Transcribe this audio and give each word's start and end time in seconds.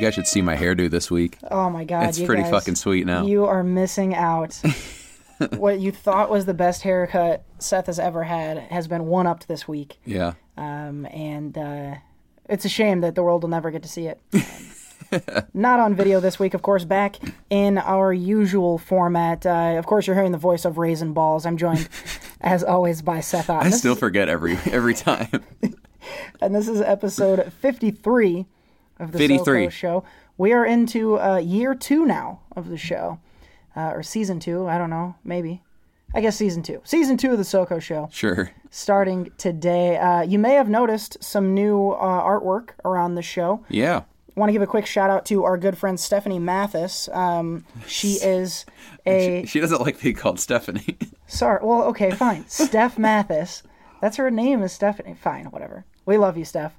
You 0.00 0.06
guys 0.06 0.14
should 0.14 0.26
see 0.26 0.40
my 0.40 0.56
hairdo 0.56 0.88
this 0.90 1.10
week. 1.10 1.36
Oh 1.50 1.68
my 1.68 1.84
god, 1.84 2.08
It's 2.08 2.18
pretty 2.22 2.40
guys, 2.42 2.50
fucking 2.50 2.76
sweet 2.76 3.04
now. 3.04 3.26
You 3.26 3.44
are 3.44 3.62
missing 3.62 4.14
out. 4.14 4.58
what 5.56 5.78
you 5.78 5.92
thought 5.92 6.30
was 6.30 6.46
the 6.46 6.54
best 6.54 6.80
haircut 6.80 7.44
Seth 7.58 7.84
has 7.84 7.98
ever 7.98 8.22
had 8.24 8.56
has 8.58 8.88
been 8.88 9.04
one 9.06 9.26
upped 9.26 9.46
this 9.46 9.68
week, 9.68 9.98
Yeah. 10.06 10.32
um, 10.56 11.04
and 11.04 11.58
uh, 11.58 11.96
it's 12.48 12.64
a 12.64 12.68
shame 12.70 13.02
that 13.02 13.14
the 13.14 13.22
world 13.22 13.42
will 13.42 13.50
never 13.50 13.70
get 13.70 13.82
to 13.82 13.88
see 13.88 14.06
it. 14.06 14.20
Um, 15.12 15.20
Not 15.52 15.80
on 15.80 15.96
video 15.96 16.20
this 16.20 16.38
week, 16.38 16.54
of 16.54 16.62
course. 16.62 16.84
Back 16.84 17.16
in 17.50 17.78
our 17.78 18.12
usual 18.12 18.78
format. 18.78 19.44
Uh, 19.44 19.74
of 19.76 19.84
course, 19.84 20.06
you're 20.06 20.14
hearing 20.14 20.30
the 20.30 20.38
voice 20.38 20.64
of 20.64 20.78
Raisin 20.78 21.14
Balls. 21.14 21.44
I'm 21.46 21.56
joined, 21.56 21.88
as 22.40 22.62
always, 22.62 23.02
by 23.02 23.18
Seth. 23.18 23.50
Ott. 23.50 23.64
I 23.66 23.70
still 23.70 23.96
forget 23.96 24.28
every 24.28 24.56
every 24.70 24.94
time. 24.94 25.42
and 26.40 26.54
this 26.54 26.68
is 26.68 26.80
episode 26.80 27.52
53 27.60 28.46
of 29.00 29.12
the 29.12 29.18
53. 29.18 29.38
Soko 29.64 29.68
Show. 29.70 30.04
We 30.38 30.52
are 30.52 30.64
into 30.64 31.18
uh, 31.18 31.38
year 31.38 31.74
two 31.74 32.06
now 32.06 32.40
of 32.56 32.68
the 32.68 32.76
show, 32.78 33.18
uh, 33.76 33.90
or 33.92 34.02
season 34.02 34.40
two. 34.40 34.68
I 34.68 34.78
don't 34.78 34.90
know, 34.90 35.16
maybe. 35.24 35.62
I 36.14 36.20
guess 36.20 36.36
season 36.36 36.62
two. 36.62 36.80
Season 36.84 37.16
two 37.16 37.32
of 37.32 37.38
the 37.38 37.44
Soko 37.44 37.78
Show, 37.78 38.08
sure. 38.12 38.50
starting 38.70 39.30
today. 39.38 39.96
Uh, 39.96 40.22
you 40.22 40.38
may 40.38 40.54
have 40.54 40.68
noticed 40.68 41.22
some 41.22 41.54
new 41.54 41.90
uh, 41.90 42.22
artwork 42.22 42.70
around 42.84 43.14
the 43.14 43.22
show. 43.22 43.64
Yeah. 43.68 44.02
want 44.34 44.48
to 44.48 44.52
give 44.52 44.62
a 44.62 44.66
quick 44.66 44.86
shout 44.86 45.10
out 45.10 45.24
to 45.26 45.44
our 45.44 45.56
good 45.56 45.78
friend 45.78 46.00
Stephanie 46.00 46.38
Mathis. 46.40 47.08
Um, 47.12 47.64
she 47.86 48.14
is 48.14 48.66
a 49.06 49.44
She 49.46 49.60
doesn't 49.60 49.80
like 49.80 50.00
being 50.00 50.16
called 50.16 50.40
Stephanie. 50.40 50.98
Sorry. 51.26 51.60
Well, 51.62 51.84
okay, 51.84 52.10
fine. 52.10 52.48
Steph 52.48 52.98
Mathis. 52.98 53.62
That's 54.00 54.16
her 54.16 54.30
name 54.30 54.62
is 54.62 54.72
Stephanie. 54.72 55.14
Fine, 55.14 55.46
whatever. 55.46 55.84
We 56.06 56.16
love 56.16 56.36
you, 56.36 56.44
Steph. 56.44 56.76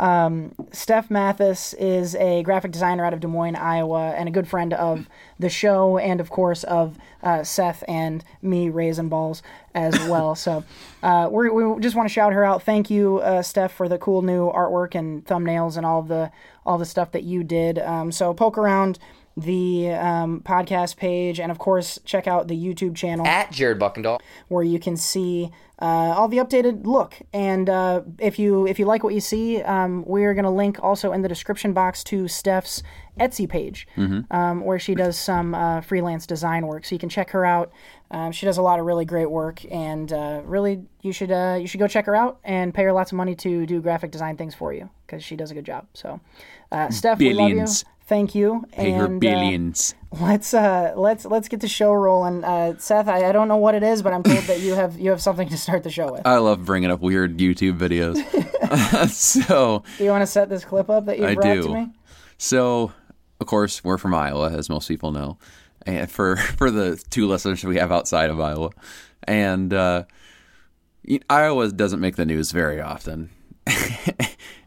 Um, 0.00 0.54
Steph 0.72 1.10
Mathis 1.10 1.74
is 1.74 2.14
a 2.14 2.42
graphic 2.42 2.72
designer 2.72 3.04
out 3.04 3.12
of 3.12 3.20
Des 3.20 3.28
Moines, 3.28 3.56
Iowa, 3.56 4.14
and 4.16 4.28
a 4.28 4.32
good 4.32 4.48
friend 4.48 4.72
of 4.72 5.08
the 5.38 5.50
show, 5.50 5.98
and 5.98 6.20
of 6.20 6.30
course 6.30 6.64
of 6.64 6.96
uh, 7.22 7.44
Seth 7.44 7.84
and 7.86 8.24
me, 8.40 8.70
Raisin 8.70 9.08
Balls, 9.08 9.42
as 9.74 9.98
well. 10.08 10.34
so 10.34 10.64
uh, 11.02 11.28
we 11.30 11.48
just 11.80 11.94
want 11.94 12.08
to 12.08 12.12
shout 12.12 12.32
her 12.32 12.44
out. 12.44 12.62
Thank 12.62 12.90
you, 12.90 13.18
uh, 13.18 13.42
Steph, 13.42 13.72
for 13.72 13.88
the 13.88 13.98
cool 13.98 14.22
new 14.22 14.50
artwork 14.50 14.94
and 14.94 15.24
thumbnails 15.26 15.76
and 15.76 15.84
all 15.84 16.02
the 16.02 16.30
all 16.64 16.78
the 16.78 16.86
stuff 16.86 17.10
that 17.12 17.24
you 17.24 17.42
did. 17.42 17.78
Um, 17.78 18.12
so 18.12 18.32
poke 18.32 18.56
around 18.56 18.98
the 19.36 19.90
um, 19.90 20.40
podcast 20.40 20.96
page, 20.96 21.40
and 21.40 21.50
of 21.50 21.58
course 21.58 21.98
check 22.04 22.26
out 22.26 22.48
the 22.48 22.56
YouTube 22.56 22.94
channel 22.94 23.26
At 23.26 23.50
Jared 23.50 23.78
Buckendahl. 23.78 24.20
where 24.48 24.62
you 24.64 24.78
can 24.78 24.96
see 24.96 25.50
uh, 25.80 26.14
all 26.16 26.28
the 26.28 26.36
updated 26.36 26.86
look. 26.86 27.16
And 27.32 27.68
uh, 27.68 28.02
if 28.18 28.38
you 28.38 28.66
if 28.66 28.78
you 28.78 28.84
like 28.84 29.02
what 29.02 29.14
you 29.14 29.20
see, 29.20 29.60
um, 29.62 30.04
we're 30.06 30.32
going 30.34 30.44
to 30.44 30.50
link 30.50 30.78
also 30.82 31.12
in 31.12 31.22
the 31.22 31.28
description 31.28 31.72
box 31.72 32.04
to 32.04 32.28
Steph's 32.28 32.82
Etsy 33.18 33.48
page, 33.48 33.86
um, 34.30 34.60
where 34.64 34.78
she 34.78 34.94
does 34.94 35.18
some 35.18 35.54
uh, 35.54 35.80
freelance 35.80 36.24
design 36.26 36.66
work. 36.66 36.84
So 36.84 36.94
you 36.94 36.98
can 37.00 37.08
check 37.08 37.30
her 37.30 37.44
out. 37.44 37.72
Um, 38.10 38.30
she 38.30 38.46
does 38.46 38.58
a 38.58 38.62
lot 38.62 38.78
of 38.78 38.86
really 38.86 39.04
great 39.04 39.30
work, 39.30 39.64
and 39.72 40.12
uh, 40.12 40.42
really 40.44 40.82
you 41.00 41.12
should 41.12 41.32
uh, 41.32 41.56
you 41.60 41.66
should 41.66 41.80
go 41.80 41.88
check 41.88 42.06
her 42.06 42.14
out 42.14 42.38
and 42.44 42.72
pay 42.72 42.84
her 42.84 42.92
lots 42.92 43.10
of 43.10 43.16
money 43.16 43.34
to 43.36 43.66
do 43.66 43.80
graphic 43.80 44.12
design 44.12 44.36
things 44.36 44.54
for 44.54 44.72
you 44.72 44.88
because 45.06 45.24
she 45.24 45.34
does 45.34 45.50
a 45.50 45.54
good 45.54 45.64
job. 45.64 45.86
So, 45.94 46.20
uh, 46.70 46.90
Steph, 46.90 47.18
we 47.18 47.32
love 47.32 47.50
you. 47.50 47.66
Thank 48.12 48.34
you. 48.34 48.66
Pay 48.72 48.92
and, 48.92 49.02
uh, 49.02 49.18
billions. 49.18 49.94
Let's 50.20 50.52
uh 50.52 50.92
let's 50.96 51.24
let's 51.24 51.48
get 51.48 51.60
the 51.60 51.66
show 51.66 51.94
rolling. 51.94 52.44
Uh, 52.44 52.76
Seth, 52.76 53.08
I, 53.08 53.30
I 53.30 53.32
don't 53.32 53.48
know 53.48 53.56
what 53.56 53.74
it 53.74 53.82
is, 53.82 54.02
but 54.02 54.12
I'm 54.12 54.22
told 54.22 54.44
that 54.44 54.60
you 54.60 54.74
have 54.74 55.00
you 55.00 55.08
have 55.08 55.22
something 55.22 55.48
to 55.48 55.56
start 55.56 55.82
the 55.82 55.88
show 55.88 56.12
with. 56.12 56.20
I 56.26 56.36
love 56.36 56.66
bringing 56.66 56.90
up 56.90 57.00
weird 57.00 57.38
YouTube 57.38 57.78
videos. 57.78 58.18
so, 59.08 59.82
Do 59.96 60.04
you 60.04 60.10
want 60.10 60.20
to 60.20 60.26
set 60.26 60.50
this 60.50 60.62
clip 60.62 60.90
up 60.90 61.06
that 61.06 61.18
you 61.18 61.24
I 61.24 61.34
brought 61.36 61.54
do. 61.54 61.62
to 61.62 61.68
me? 61.72 61.88
so 62.36 62.92
of 63.40 63.46
course, 63.46 63.82
we're 63.82 63.96
from 63.96 64.14
Iowa, 64.14 64.50
as 64.52 64.68
most 64.68 64.88
people 64.88 65.10
know. 65.10 65.38
And 65.86 66.10
for 66.10 66.36
for 66.58 66.70
the 66.70 67.02
two 67.08 67.26
listeners 67.26 67.64
we 67.64 67.76
have 67.76 67.90
outside 67.90 68.28
of 68.28 68.38
Iowa, 68.38 68.72
and 69.24 69.72
uh, 69.72 70.04
Iowa 71.30 71.72
doesn't 71.72 72.00
make 72.00 72.16
the 72.16 72.26
news 72.26 72.52
very 72.52 72.78
often. 72.78 73.30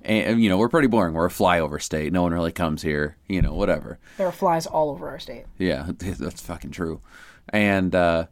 And 0.06 0.44
you 0.44 0.50
know, 0.50 0.58
we're 0.58 0.70
pretty 0.70 0.88
boring. 0.88 1.14
We're 1.14 1.26
a 1.26 1.30
flyover 1.30 1.82
state. 1.82 2.14
No 2.14 2.22
one 2.22 2.34
really 2.34 2.52
comes 2.52 2.82
here. 2.82 3.18
You 3.28 3.42
know, 3.42 3.54
whatever. 3.54 4.00
There 4.18 4.28
are 4.28 4.32
flies 4.32 4.66
all 4.66 4.90
over 4.90 5.10
our 5.10 5.20
state. 5.20 5.46
Yeah, 5.58 5.88
that's 5.98 6.42
fucking 6.42 6.72
true. 6.72 7.02
And 7.50 7.94
uh, 7.94 8.28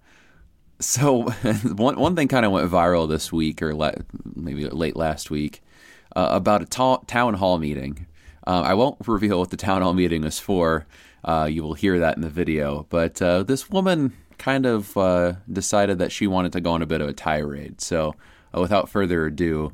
so 0.79 1.23
one 1.75 2.00
one 2.00 2.16
thing 2.16 2.28
kind 2.28 2.45
of 2.45 2.51
went 2.51 2.69
viral 2.69 3.07
this 3.09 3.31
week, 3.31 3.62
or 3.62 3.73
la- 3.73 3.91
maybe 4.35 4.67
late 4.67 4.95
last 4.95 5.29
week, 5.31 5.62
uh, 6.16 6.29
about 6.31 6.62
a 6.62 6.66
ta- 6.66 7.01
town 7.07 7.35
hall 7.35 7.57
meeting. 7.57 8.06
Uh, 8.45 8.62
I 8.62 8.73
won't 8.73 8.97
reveal 9.07 9.39
what 9.39 9.50
the 9.50 9.57
town 9.57 9.81
hall 9.81 9.94
meeting 9.94 10.23
is 10.23 10.39
for. 10.39 10.85
Uh, 11.23 11.47
you 11.50 11.63
will 11.63 11.73
hear 11.73 12.00
that 12.00 12.17
in 12.17 12.22
the 12.22 12.29
video. 12.29 12.85
But 12.89 13.22
uh, 13.22 13.44
this 13.44 13.69
woman 13.69 14.13
kind 14.38 14.66
of 14.66 14.97
uh, 14.97 15.33
decided 15.51 16.00
that 16.00 16.12
she 16.12 16.28
wanted 16.28 16.51
to 16.53 16.62
go 16.62 16.72
on 16.72 16.81
a 16.81 16.85
bit 16.85 17.00
of 17.00 17.07
a 17.07 17.13
tirade. 17.13 17.79
So, 17.79 18.16
uh, 18.53 18.59
without 18.59 18.89
further 18.89 19.28
ado, 19.28 19.72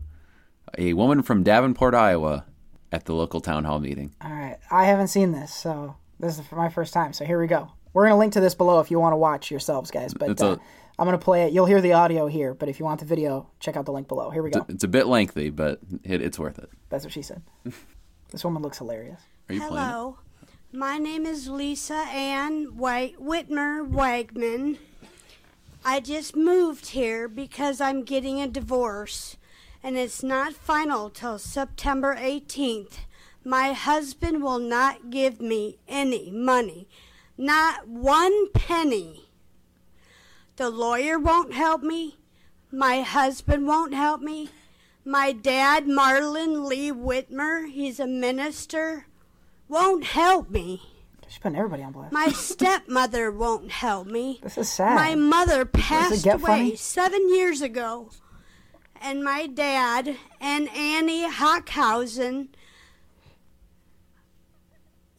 a 0.78 0.94
woman 0.94 1.22
from 1.24 1.44
Davenport, 1.44 1.94
Iowa, 1.94 2.46
at 2.92 3.06
the 3.06 3.14
local 3.14 3.42
town 3.42 3.64
hall 3.66 3.80
meeting. 3.80 4.14
All 4.22 4.32
right, 4.32 4.58
I 4.72 4.86
haven't 4.86 5.08
seen 5.10 5.32
this, 5.32 5.54
so 5.54 5.96
this 6.20 6.40
is 6.40 6.46
for 6.48 6.56
my 6.56 6.70
first 6.70 6.94
time. 6.94 7.14
So 7.14 7.26
here 7.26 7.40
we 7.40 7.48
go. 7.48 7.72
We're 7.94 8.06
gonna 8.06 8.18
link 8.18 8.34
to 8.34 8.40
this 8.40 8.56
below 8.56 8.80
if 8.80 8.92
you 8.92 9.00
want 9.00 9.14
to 9.14 9.18
watch 9.18 9.50
yourselves, 9.52 9.92
guys. 9.92 10.14
But 10.14 10.30
It's 10.32 10.42
uh, 10.42 10.58
a- 10.58 10.60
I'm 10.98 11.06
gonna 11.06 11.18
play 11.18 11.44
it. 11.44 11.54
You'll 11.54 11.66
hear 11.66 11.82
the 11.82 11.94
audio 11.94 12.28
here, 12.28 12.54
but 12.54 12.68
if 12.70 12.78
you 12.80 12.86
want 12.86 13.00
the 13.00 13.06
video, 13.06 13.50
check 13.60 13.78
out 13.78 13.86
the 13.86 13.92
link 13.94 14.08
below. 14.08 14.30
Here 14.32 14.44
we 14.44 14.50
go. 14.52 14.66
It's 14.70 14.84
a 14.84 14.88
bit 14.88 15.08
lengthy, 15.08 15.50
but 15.50 15.80
it, 16.04 16.22
it's 16.22 16.38
worth 16.38 16.60
it. 16.60 16.70
That's 16.90 17.04
what 17.04 17.14
she 17.14 17.22
said. 17.22 17.42
This 18.32 18.44
woman 18.44 18.62
looks 18.62 18.78
hilarious. 18.78 19.20
Are 19.50 19.54
you 19.56 19.60
playing 19.62 19.74
it? 19.74 19.78
Hello, 19.88 20.20
my 20.72 21.00
name 21.00 21.26
is 21.26 21.48
Lisa 21.50 21.96
Ann 22.12 22.78
White 22.78 23.16
Whitmer 23.20 23.90
Wagman. 23.90 24.78
I 25.84 26.00
just 26.00 26.36
moved 26.36 26.90
here 26.90 27.28
because 27.28 27.82
I'm 27.82 28.04
getting 28.04 28.40
a 28.40 28.48
divorce, 28.48 29.38
and 29.84 29.98
it's 29.98 30.24
not 30.24 30.54
final 30.54 31.10
till 31.10 31.40
September 31.40 32.16
18th. 32.16 33.00
My 33.44 33.74
husband 33.74 34.44
will 34.44 34.60
not 34.60 35.10
give 35.10 35.40
me 35.40 35.78
any 35.88 36.30
money, 36.32 36.88
not 37.38 37.88
one 37.88 38.52
penny. 38.52 39.30
The 40.58 40.70
lawyer 40.70 41.18
won't 41.18 41.54
help 41.54 41.82
me. 41.82 42.18
My 42.72 43.02
husband 43.02 43.66
won't 43.66 43.94
help 43.94 44.22
me. 44.22 44.50
My 45.06 45.32
dad, 45.32 45.86
Marlon 45.86 46.68
Lee 46.68 46.92
Whitmer, 46.92 47.72
he's 47.72 48.00
a 48.00 48.06
minister, 48.06 49.08
won't 49.68 50.04
help 50.04 50.50
me. 50.50 50.82
She's 51.28 51.38
putting 51.38 51.58
everybody 51.58 51.84
on 51.84 51.94
blast. 51.94 52.12
My 52.12 52.30
stepmother 52.30 53.32
won't 53.32 53.72
help 53.72 54.08
me. 54.08 54.40
This 54.42 54.58
is 54.58 54.70
sad. 54.70 54.96
My 54.96 55.16
mother 55.16 55.64
passed 55.64 56.26
away 56.26 56.40
funny? 56.40 56.76
seven 56.76 57.30
years 57.30 57.62
ago. 57.62 58.10
And 59.02 59.24
my 59.24 59.48
dad 59.48 60.18
and 60.42 60.70
Annie 60.70 61.30
Hockhausen, 61.30 62.50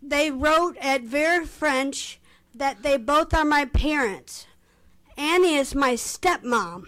they 0.03 0.31
wrote 0.31 0.77
at 0.81 1.03
Vera 1.03 1.47
French 1.47 2.21
that 2.55 2.83
they 2.83 2.97
both 2.97 3.33
are 3.33 3.45
my 3.45 3.65
parents. 3.65 4.47
Annie 5.17 5.57
is 5.57 5.75
my 5.75 5.95
stepmom. 5.95 6.85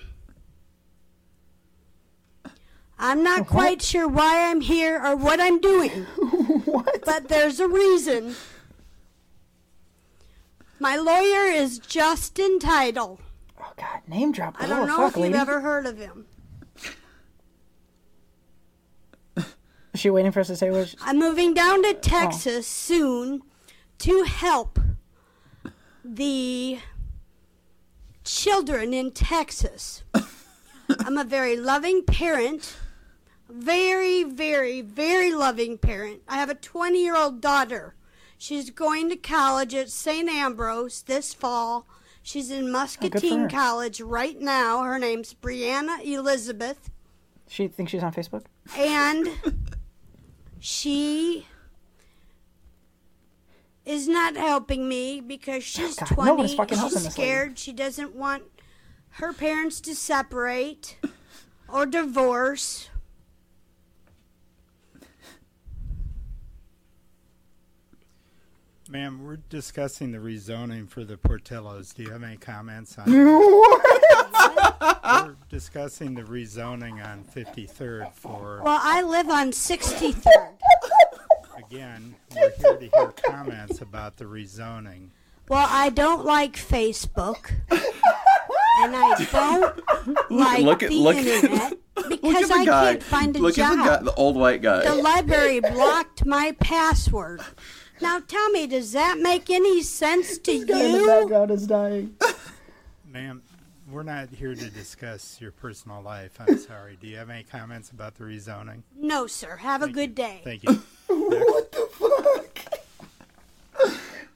I'm 2.98 3.22
not 3.24 3.48
quite 3.48 3.82
sure 3.82 4.06
why 4.06 4.48
I'm 4.48 4.60
here 4.60 5.04
or 5.04 5.16
what 5.16 5.40
I'm 5.40 5.60
doing, 5.60 5.90
what? 6.64 7.04
but 7.04 7.28
there's 7.28 7.58
a 7.58 7.66
reason. 7.66 8.36
My 10.78 10.96
lawyer 10.96 11.50
is 11.50 11.78
Justin 11.78 12.58
Title. 12.60 13.18
Oh 13.60 13.72
God, 13.76 14.00
name 14.06 14.30
drop. 14.30 14.56
I 14.58 14.66
don't 14.66 14.86
know 14.86 14.98
fuck, 14.98 15.12
if 15.12 15.16
you've 15.16 15.22
lady. 15.26 15.34
ever 15.38 15.60
heard 15.60 15.86
of 15.86 15.98
him. 15.98 16.26
Is 19.94 20.00
she 20.00 20.10
waiting 20.10 20.32
for 20.32 20.40
us 20.40 20.46
to 20.46 20.56
say 20.56 20.70
which? 20.70 20.96
I'm 21.02 21.18
moving 21.18 21.52
down 21.54 21.82
to 21.82 21.90
oh. 21.90 21.92
Texas 22.00 22.66
soon 22.66 23.42
to 23.98 24.22
help 24.24 24.78
the 26.04 26.78
children 28.24 28.94
in 28.94 29.10
Texas. 29.12 30.02
I'm 31.00 31.18
a 31.18 31.24
very 31.24 31.56
loving 31.56 32.02
parent. 32.04 32.76
Very, 33.48 34.24
very, 34.24 34.80
very 34.80 35.32
loving 35.34 35.76
parent. 35.78 36.22
I 36.26 36.36
have 36.36 36.48
a 36.48 36.54
20 36.54 37.02
year 37.02 37.16
old 37.16 37.40
daughter. 37.40 37.94
She's 38.38 38.70
going 38.70 39.08
to 39.10 39.16
college 39.16 39.74
at 39.74 39.90
St. 39.90 40.28
Ambrose 40.28 41.02
this 41.02 41.32
fall. 41.34 41.86
She's 42.22 42.50
in 42.50 42.64
Oh, 42.64 42.66
her. 42.66 42.72
Muscatine 42.72 43.48
College 43.48 44.00
right 44.00 44.40
now. 44.40 44.82
Her 44.82 44.98
name's 44.98 45.34
Brianna 45.34 46.04
Elizabeth. 46.04 46.90
She 47.48 47.68
thinks 47.68 47.92
she's 47.92 48.02
on 48.02 48.12
Facebook. 48.12 48.44
and 48.76 49.28
she 50.62 51.44
is 53.84 54.06
not 54.06 54.36
helping 54.36 54.88
me 54.88 55.20
because 55.20 55.56
oh, 55.56 55.60
she's 55.60 55.96
God, 55.96 56.16
no 56.16 56.34
one's 56.34 56.54
20 56.54 56.56
fucking 56.56 56.78
she's 56.78 57.02
this 57.02 57.12
scared. 57.12 57.58
She 57.58 57.72
doesn't 57.72 58.14
want 58.14 58.44
her 59.14 59.32
parents 59.32 59.80
to 59.80 59.96
separate 59.96 60.98
or 61.68 61.84
divorce. 61.84 62.90
Ma'am, 68.88 69.24
we're 69.24 69.38
discussing 69.48 70.12
the 70.12 70.18
rezoning 70.18 70.88
for 70.88 71.02
the 71.02 71.16
Portillos. 71.16 71.92
Do 71.92 72.04
you 72.04 72.10
have 72.10 72.22
any 72.22 72.36
comments 72.36 72.96
on 72.98 73.10
We're 74.32 75.36
discussing 75.48 76.14
the 76.14 76.22
rezoning 76.22 77.04
on 77.04 77.24
53rd 77.24 78.12
for, 78.12 78.62
Well, 78.64 78.80
I 78.82 79.02
live 79.02 79.28
on 79.28 79.50
63rd. 79.50 80.52
again, 81.58 82.14
we're 82.34 82.50
here 82.58 82.76
to 82.76 82.88
hear 82.96 83.12
comments 83.24 83.80
about 83.80 84.16
the 84.16 84.24
rezoning. 84.24 85.08
Well, 85.48 85.66
I 85.68 85.90
don't 85.90 86.24
like 86.24 86.54
Facebook. 86.56 87.50
And 87.70 88.96
I 88.96 89.26
don't 89.30 90.30
like 90.30 90.62
Look 90.62 90.82
at- 90.82 90.88
the 90.90 90.96
look 90.96 91.16
at- 91.16 91.26
internet 91.26 91.72
Look 91.96 92.20
because 92.22 92.44
at 92.44 92.48
the 92.48 92.54
I 92.54 92.64
guy. 92.64 92.84
can't 92.92 93.02
find 93.02 93.36
a 93.36 93.38
Look 93.38 93.54
job. 93.56 93.78
at 93.78 93.84
the 93.84 93.90
guy, 93.98 94.02
the 94.02 94.14
old 94.14 94.36
white 94.36 94.62
guy. 94.62 94.82
The 94.84 94.94
library 94.94 95.60
blocked 95.60 96.24
my 96.24 96.52
password. 96.58 97.42
Now 98.00 98.18
tell 98.20 98.48
me, 98.50 98.66
does 98.66 98.92
that 98.92 99.18
make 99.18 99.50
any 99.50 99.82
sense 99.82 100.38
to 100.38 100.64
Guy 100.64 100.80
in 100.84 100.92
the 100.92 100.98
you? 100.98 101.06
background 101.06 101.50
is 101.50 101.66
dying. 101.66 102.16
Ma'am, 103.06 103.42
we're 103.92 104.02
not 104.02 104.30
here 104.30 104.54
to 104.54 104.70
discuss 104.70 105.38
your 105.40 105.52
personal 105.52 106.00
life. 106.02 106.32
I'm 106.40 106.58
sorry. 106.58 106.96
Do 107.00 107.06
you 107.06 107.16
have 107.18 107.30
any 107.30 107.44
comments 107.44 107.90
about 107.90 108.14
the 108.16 108.24
rezoning? 108.24 108.82
No, 108.96 109.26
sir. 109.26 109.56
Have 109.56 109.82
a 109.82 109.88
good 109.88 110.14
day. 110.14 110.40
Thank 110.44 110.62
you. 110.64 110.72
what 111.08 111.70
the 111.72 111.88
fuck? 111.92 112.58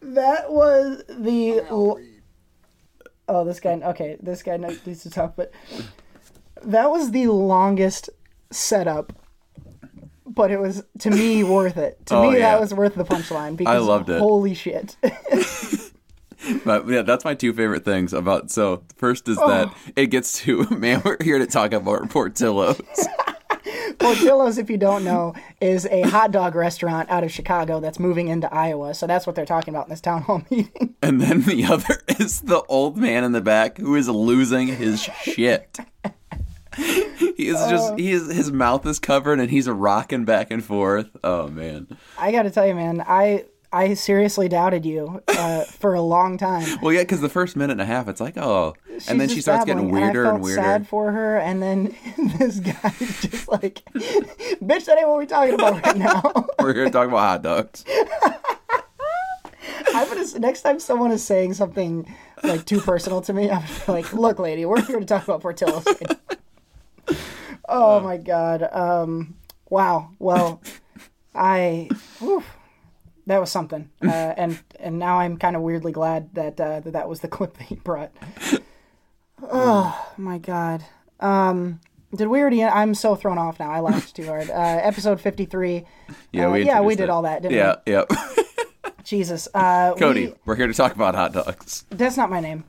That 0.02 0.52
was 0.52 1.02
the. 1.08 1.60
l- 1.70 1.98
Oh, 3.28 3.44
this 3.44 3.58
guy. 3.58 3.72
Okay, 3.72 4.16
this 4.22 4.44
guy 4.44 4.56
needs 4.56 5.02
to 5.02 5.10
talk, 5.10 5.34
but 5.34 5.50
that 6.62 6.88
was 6.92 7.10
the 7.10 7.26
longest 7.26 8.08
setup. 8.52 9.12
But 10.24 10.52
it 10.52 10.60
was 10.60 10.84
to 11.00 11.10
me 11.10 11.42
worth 11.42 11.76
it. 11.76 12.06
To 12.06 12.14
Oh, 12.16 12.30
me, 12.30 12.38
yeah. 12.38 12.52
that 12.52 12.60
was 12.60 12.72
worth 12.72 12.94
the 12.94 13.04
punchline 13.04 13.56
because 13.56 13.74
I 13.74 13.78
loved 13.78 14.10
it. 14.10 14.20
Holy 14.20 14.54
shit! 14.54 14.96
But 16.64 16.88
yeah, 16.88 17.02
that's 17.02 17.24
my 17.24 17.34
two 17.34 17.52
favorite 17.52 17.84
things 17.84 18.12
about. 18.12 18.50
So 18.50 18.82
first 18.96 19.28
is 19.28 19.38
Oh. 19.40 19.48
that 19.48 19.74
it 19.96 20.06
gets 20.08 20.40
to 20.44 20.68
man. 20.76 21.02
We're 21.04 21.16
here 21.22 21.38
to 21.38 21.46
talk 21.46 21.72
about 21.72 22.08
Portillo's, 22.10 22.80
Portillo's, 23.98 24.58
if 24.58 24.68
you 24.70 24.76
don't 24.76 25.04
know, 25.04 25.34
is 25.60 25.86
a 25.86 26.02
hot 26.02 26.30
dog 26.32 26.54
restaurant 26.54 27.10
out 27.10 27.24
of 27.24 27.32
Chicago 27.32 27.80
that's 27.80 27.98
moving 27.98 28.28
into 28.28 28.52
Iowa. 28.52 28.94
So 28.94 29.06
that's 29.06 29.26
what 29.26 29.34
they're 29.36 29.46
talking 29.46 29.74
about 29.74 29.86
in 29.86 29.90
this 29.90 30.00
town 30.00 30.22
hall 30.22 30.42
meeting. 30.50 30.94
and 31.02 31.20
then 31.20 31.42
the 31.42 31.64
other 31.64 32.02
is 32.18 32.40
the 32.42 32.62
old 32.68 32.96
man 32.96 33.24
in 33.24 33.32
the 33.32 33.40
back 33.40 33.78
who 33.78 33.94
is 33.96 34.08
losing 34.08 34.68
his 34.68 35.02
shit. 35.02 35.78
He 36.76 37.48
is 37.48 37.56
Oh. 37.58 37.70
just 37.70 37.98
he 37.98 38.12
is 38.12 38.32
his 38.32 38.52
mouth 38.52 38.84
is 38.86 38.98
covered 38.98 39.40
and 39.40 39.50
he's 39.50 39.68
rocking 39.68 40.24
back 40.24 40.50
and 40.50 40.62
forth. 40.62 41.08
Oh 41.24 41.48
man. 41.48 41.86
I 42.18 42.32
got 42.32 42.42
to 42.42 42.50
tell 42.50 42.66
you, 42.66 42.74
man, 42.74 43.02
I 43.06 43.44
I 43.72 43.94
seriously 43.94 44.48
doubted 44.48 44.86
you 44.86 45.22
uh, 45.28 45.64
for 45.64 45.94
a 45.94 46.00
long 46.00 46.38
time. 46.38 46.78
Well, 46.80 46.92
yeah, 46.92 47.02
because 47.02 47.20
the 47.20 47.28
first 47.28 47.56
minute 47.56 47.72
and 47.72 47.80
a 47.80 47.86
half, 47.86 48.08
it's 48.08 48.20
like, 48.20 48.36
oh, 48.36 48.74
and 49.08 49.20
then 49.20 49.28
she 49.28 49.40
starts 49.40 49.64
getting 49.64 49.90
weirder 49.90 50.20
and, 50.20 50.28
I 50.28 50.30
felt 50.30 50.34
and 50.34 50.44
weirder. 50.44 50.62
Sad 50.62 50.88
for 50.88 51.12
her, 51.12 51.38
and 51.38 51.62
then 51.62 51.94
this 52.38 52.60
guy's 52.60 53.20
just 53.20 53.48
like, 53.48 53.82
"Bitch, 53.94 54.84
that 54.86 54.98
ain't 54.98 55.08
what 55.08 55.16
we're 55.16 55.26
talking 55.26 55.54
about 55.54 55.84
right 55.84 55.96
now." 55.96 56.46
We're 56.58 56.74
here 56.74 56.84
to 56.84 56.90
talk 56.90 57.08
about 57.08 57.18
hot 57.18 57.42
dogs. 57.42 57.84
I'm 59.94 60.08
gonna 60.08 60.38
next 60.38 60.62
time 60.62 60.80
someone 60.80 61.10
is 61.10 61.24
saying 61.24 61.54
something 61.54 62.12
like 62.42 62.64
too 62.64 62.80
personal 62.80 63.20
to 63.22 63.32
me, 63.32 63.50
I'm 63.50 63.64
like, 63.88 64.12
"Look, 64.12 64.38
lady, 64.38 64.64
we're 64.64 64.82
here 64.82 65.00
to 65.00 65.06
talk 65.06 65.24
about 65.24 65.42
Portillo's." 65.42 65.86
oh 67.68 68.00
my 68.00 68.16
god! 68.16 68.68
Um, 68.72 69.34
wow. 69.68 70.10
Well, 70.18 70.62
I. 71.34 71.88
whew, 72.18 72.42
that 73.26 73.40
was 73.40 73.50
something, 73.50 73.90
uh, 74.02 74.06
and 74.08 74.58
and 74.80 74.98
now 74.98 75.18
I'm 75.18 75.36
kind 75.36 75.56
of 75.56 75.62
weirdly 75.62 75.92
glad 75.92 76.34
that 76.34 76.60
uh, 76.60 76.80
that 76.80 76.92
that 76.92 77.08
was 77.08 77.20
the 77.20 77.28
clip 77.36 77.56
that 77.58 77.64
he 77.64 77.74
brought. 77.76 78.12
Oh 79.42 80.12
my 80.16 80.38
god! 80.38 80.84
Um, 81.20 81.80
did 82.14 82.28
we 82.28 82.40
already? 82.40 82.64
I'm 82.64 82.94
so 82.94 83.14
thrown 83.14 83.36
off 83.38 83.58
now. 83.60 83.70
I 83.70 83.80
laughed 83.80 84.16
too 84.16 84.26
hard. 84.26 84.48
Uh, 84.48 84.54
episode 84.54 85.20
53. 85.20 85.84
Yeah, 86.32 86.46
Uh, 86.46 86.52
we 86.52 86.64
yeah, 86.64 86.80
we 86.80 86.94
did 86.94 87.10
all 87.10 87.22
that, 87.22 87.42
didn't 87.42 87.82
we? 87.86 87.92
yeah. 87.92 88.04
Jesus, 89.04 89.46
uh, 89.54 89.94
Cody, 89.94 90.28
we- 90.28 90.34
we're 90.46 90.56
here 90.56 90.66
to 90.66 90.72
talk 90.74 90.94
about 90.94 91.14
hot 91.14 91.32
dogs. 91.32 91.84
that's 91.90 92.16
not 92.16 92.30
my 92.30 92.40
name. 92.40 92.64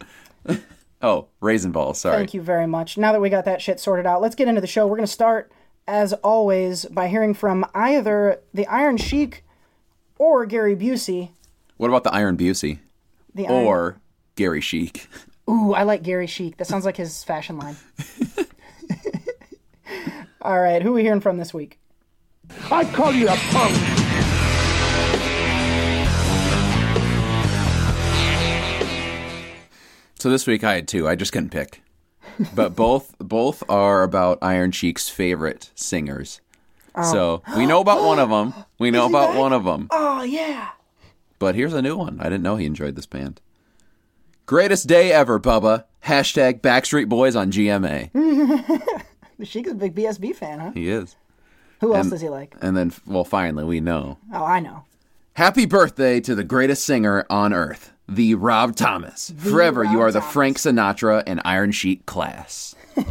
Oh, 1.01 1.27
raisin 1.41 1.71
balls. 1.71 1.99
Sorry. 2.01 2.17
Thank 2.17 2.33
you 2.33 2.41
very 2.41 2.67
much. 2.67 2.97
Now 2.97 3.11
that 3.11 3.21
we 3.21 3.29
got 3.29 3.45
that 3.45 3.61
shit 3.61 3.79
sorted 3.79 4.05
out, 4.05 4.21
let's 4.21 4.35
get 4.35 4.47
into 4.47 4.61
the 4.61 4.67
show. 4.67 4.87
We're 4.87 4.97
going 4.97 5.05
to 5.07 5.11
start, 5.11 5.51
as 5.87 6.11
always, 6.13 6.85
by 6.85 7.07
hearing 7.07 7.33
from 7.33 7.65
either 7.73 8.41
the 8.53 8.67
Iron 8.67 8.97
Sheik 8.97 9.43
or 10.19 10.45
Gary 10.45 10.75
Busey. 10.75 11.29
What 11.77 11.89
about 11.89 12.03
the 12.03 12.13
Iron 12.13 12.37
Busey 12.37 12.79
The 13.35 13.47
Iron- 13.47 13.65
or 13.65 13.97
Gary 14.35 14.61
Chic? 14.61 15.07
Ooh, 15.49 15.73
I 15.73 15.83
like 15.83 16.03
Gary 16.03 16.27
Chic. 16.27 16.57
That 16.57 16.67
sounds 16.67 16.85
like 16.85 16.97
his 16.97 17.23
fashion 17.23 17.57
line. 17.57 17.75
All 20.41 20.59
right, 20.59 20.81
who 20.81 20.89
are 20.89 20.93
we 20.93 21.01
hearing 21.03 21.21
from 21.21 21.37
this 21.37 21.53
week? 21.53 21.79
I 22.71 22.85
call 22.85 23.11
you 23.11 23.27
a 23.27 23.35
punk. 23.35 23.75
So 30.19 30.29
this 30.31 30.47
week 30.47 30.63
I 30.63 30.73
had 30.75 30.87
two. 30.87 31.07
I 31.07 31.15
just 31.15 31.31
couldn't 31.31 31.51
pick, 31.51 31.81
but 32.55 32.75
both 32.75 33.15
both 33.19 33.63
are 33.69 34.01
about 34.03 34.39
Iron 34.41 34.71
Sheik's 34.71 35.09
favorite 35.09 35.69
singers. 35.75 36.41
Oh. 36.97 37.11
So 37.13 37.43
we 37.55 37.65
know 37.65 37.79
about 37.81 38.03
one 38.03 38.19
of 38.19 38.29
them. 38.29 38.53
We 38.79 38.91
know 38.91 39.07
about 39.07 39.35
one 39.35 39.53
of 39.53 39.63
them. 39.63 39.87
Oh, 39.91 40.21
yeah. 40.23 40.69
But 41.39 41.55
here's 41.55 41.73
a 41.73 41.81
new 41.81 41.95
one. 41.97 42.19
I 42.19 42.25
didn't 42.25 42.43
know 42.43 42.57
he 42.57 42.65
enjoyed 42.67 42.95
this 42.95 43.05
band. 43.07 43.41
Greatest 44.45 44.87
day 44.87 45.11
ever, 45.11 45.39
Bubba. 45.39 45.85
Hashtag 46.05 46.61
Backstreet 46.61 47.09
Boys 47.09 47.35
on 47.35 47.51
GMA. 47.51 48.11
The 49.37 49.45
Sheik 49.45 49.65
is 49.65 49.73
a 49.73 49.75
big 49.75 49.95
BSB 49.95 50.35
fan, 50.35 50.59
huh? 50.59 50.71
He 50.75 50.89
is. 50.89 51.15
Who 51.81 51.93
else 51.95 52.03
And- 52.05 52.11
does 52.11 52.21
he 52.21 52.29
like? 52.29 52.55
And 52.61 52.77
then, 52.77 52.93
well, 53.07 53.23
finally, 53.23 53.63
we 53.63 53.79
know. 53.79 54.17
Oh, 54.33 54.45
I 54.45 54.59
know. 54.59 54.83
Happy 55.33 55.65
birthday 55.65 56.19
to 56.21 56.33
the 56.35 56.43
greatest 56.43 56.85
singer 56.85 57.25
on 57.29 57.53
earth, 57.53 57.93
the 58.07 58.35
Rob 58.35 58.75
Thomas. 58.75 59.31
Forever, 59.37 59.83
you 59.83 59.97
Rob 59.99 60.07
are 60.07 60.11
the 60.11 60.19
Thomas. 60.19 60.33
Frank 60.33 60.57
Sinatra 60.57 61.23
and 61.27 61.41
Iron 61.45 61.71
Sheik 61.71 62.05
class. 62.05 62.75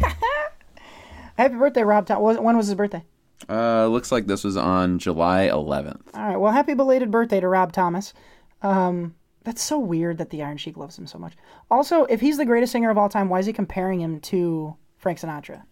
Happy 1.37 1.55
birthday, 1.55 1.83
Rob. 1.83 2.05
Thomas. 2.07 2.37
when 2.39 2.57
was 2.57 2.67
his 2.67 2.75
birthday? 2.75 3.03
Uh, 3.49 3.87
looks 3.87 4.11
like 4.11 4.27
this 4.27 4.43
was 4.43 4.57
on 4.57 4.99
July 4.99 5.49
11th. 5.51 6.01
All 6.13 6.21
right. 6.27 6.37
Well, 6.37 6.51
happy 6.51 6.73
belated 6.73 7.11
birthday 7.11 7.39
to 7.39 7.47
Rob 7.47 7.71
Thomas. 7.71 8.13
Um, 8.61 9.15
that's 9.43 9.61
so 9.61 9.77
weird 9.79 10.17
that 10.17 10.29
the 10.31 10.43
Iron 10.43 10.57
Sheik 10.57 10.75
loves 10.77 10.97
him 10.97 11.07
so 11.07 11.17
much. 11.17 11.33
Also, 11.71 12.05
if 12.05 12.19
he's 12.19 12.37
the 12.37 12.45
greatest 12.45 12.71
singer 12.71 12.89
of 12.89 12.97
all 12.97 13.09
time, 13.09 13.29
why 13.29 13.39
is 13.39 13.45
he 13.45 13.53
comparing 13.53 14.01
him 14.01 14.19
to 14.21 14.75
Frank 14.97 15.19
Sinatra? 15.19 15.63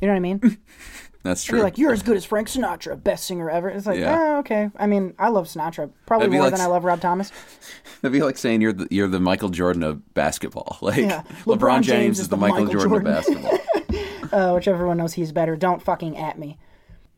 You 0.00 0.06
know 0.08 0.12
what 0.12 0.16
I 0.16 0.20
mean? 0.20 0.58
That's 1.22 1.42
true. 1.42 1.60
like, 1.60 1.76
you're 1.76 1.92
as 1.92 2.02
good 2.04 2.16
as 2.16 2.24
Frank 2.24 2.46
Sinatra, 2.48 3.02
best 3.02 3.26
singer 3.26 3.50
ever. 3.50 3.68
It's 3.68 3.84
like, 3.86 3.98
Yeah. 3.98 4.12
eh, 4.14 4.36
okay. 4.38 4.70
I 4.76 4.86
mean, 4.86 5.12
I 5.18 5.28
love 5.28 5.46
Sinatra 5.48 5.90
probably 6.06 6.28
more 6.28 6.42
like 6.42 6.52
than 6.52 6.60
I 6.60 6.66
love 6.66 6.84
Rob 6.84 7.00
Thomas. 7.00 7.32
It'd 8.02 8.12
be 8.12 8.22
like 8.22 8.38
saying 8.38 8.60
you're 8.60 8.72
the, 8.72 8.86
you're 8.92 9.08
the 9.08 9.18
Michael 9.18 9.48
Jordan 9.48 9.82
of 9.82 10.14
basketball. 10.14 10.78
Like 10.82 10.98
Yeah. 10.98 11.22
LeBron, 11.44 11.82
James, 11.82 12.20
is 12.20 12.28
the 12.28 12.36
Michael, 12.36 12.66
Jordan, 12.66 12.88
Jordan. 12.90 13.08
of 13.08 13.14
basketball. 13.14 13.58
Uh, 14.32 14.52
which 14.54 14.68
everyone 14.68 14.96
knows 14.98 15.14
he's 15.14 15.32
better. 15.32 15.56
Don't 15.56 15.82
fucking 15.82 16.16
at 16.16 16.38
me. 16.38 16.58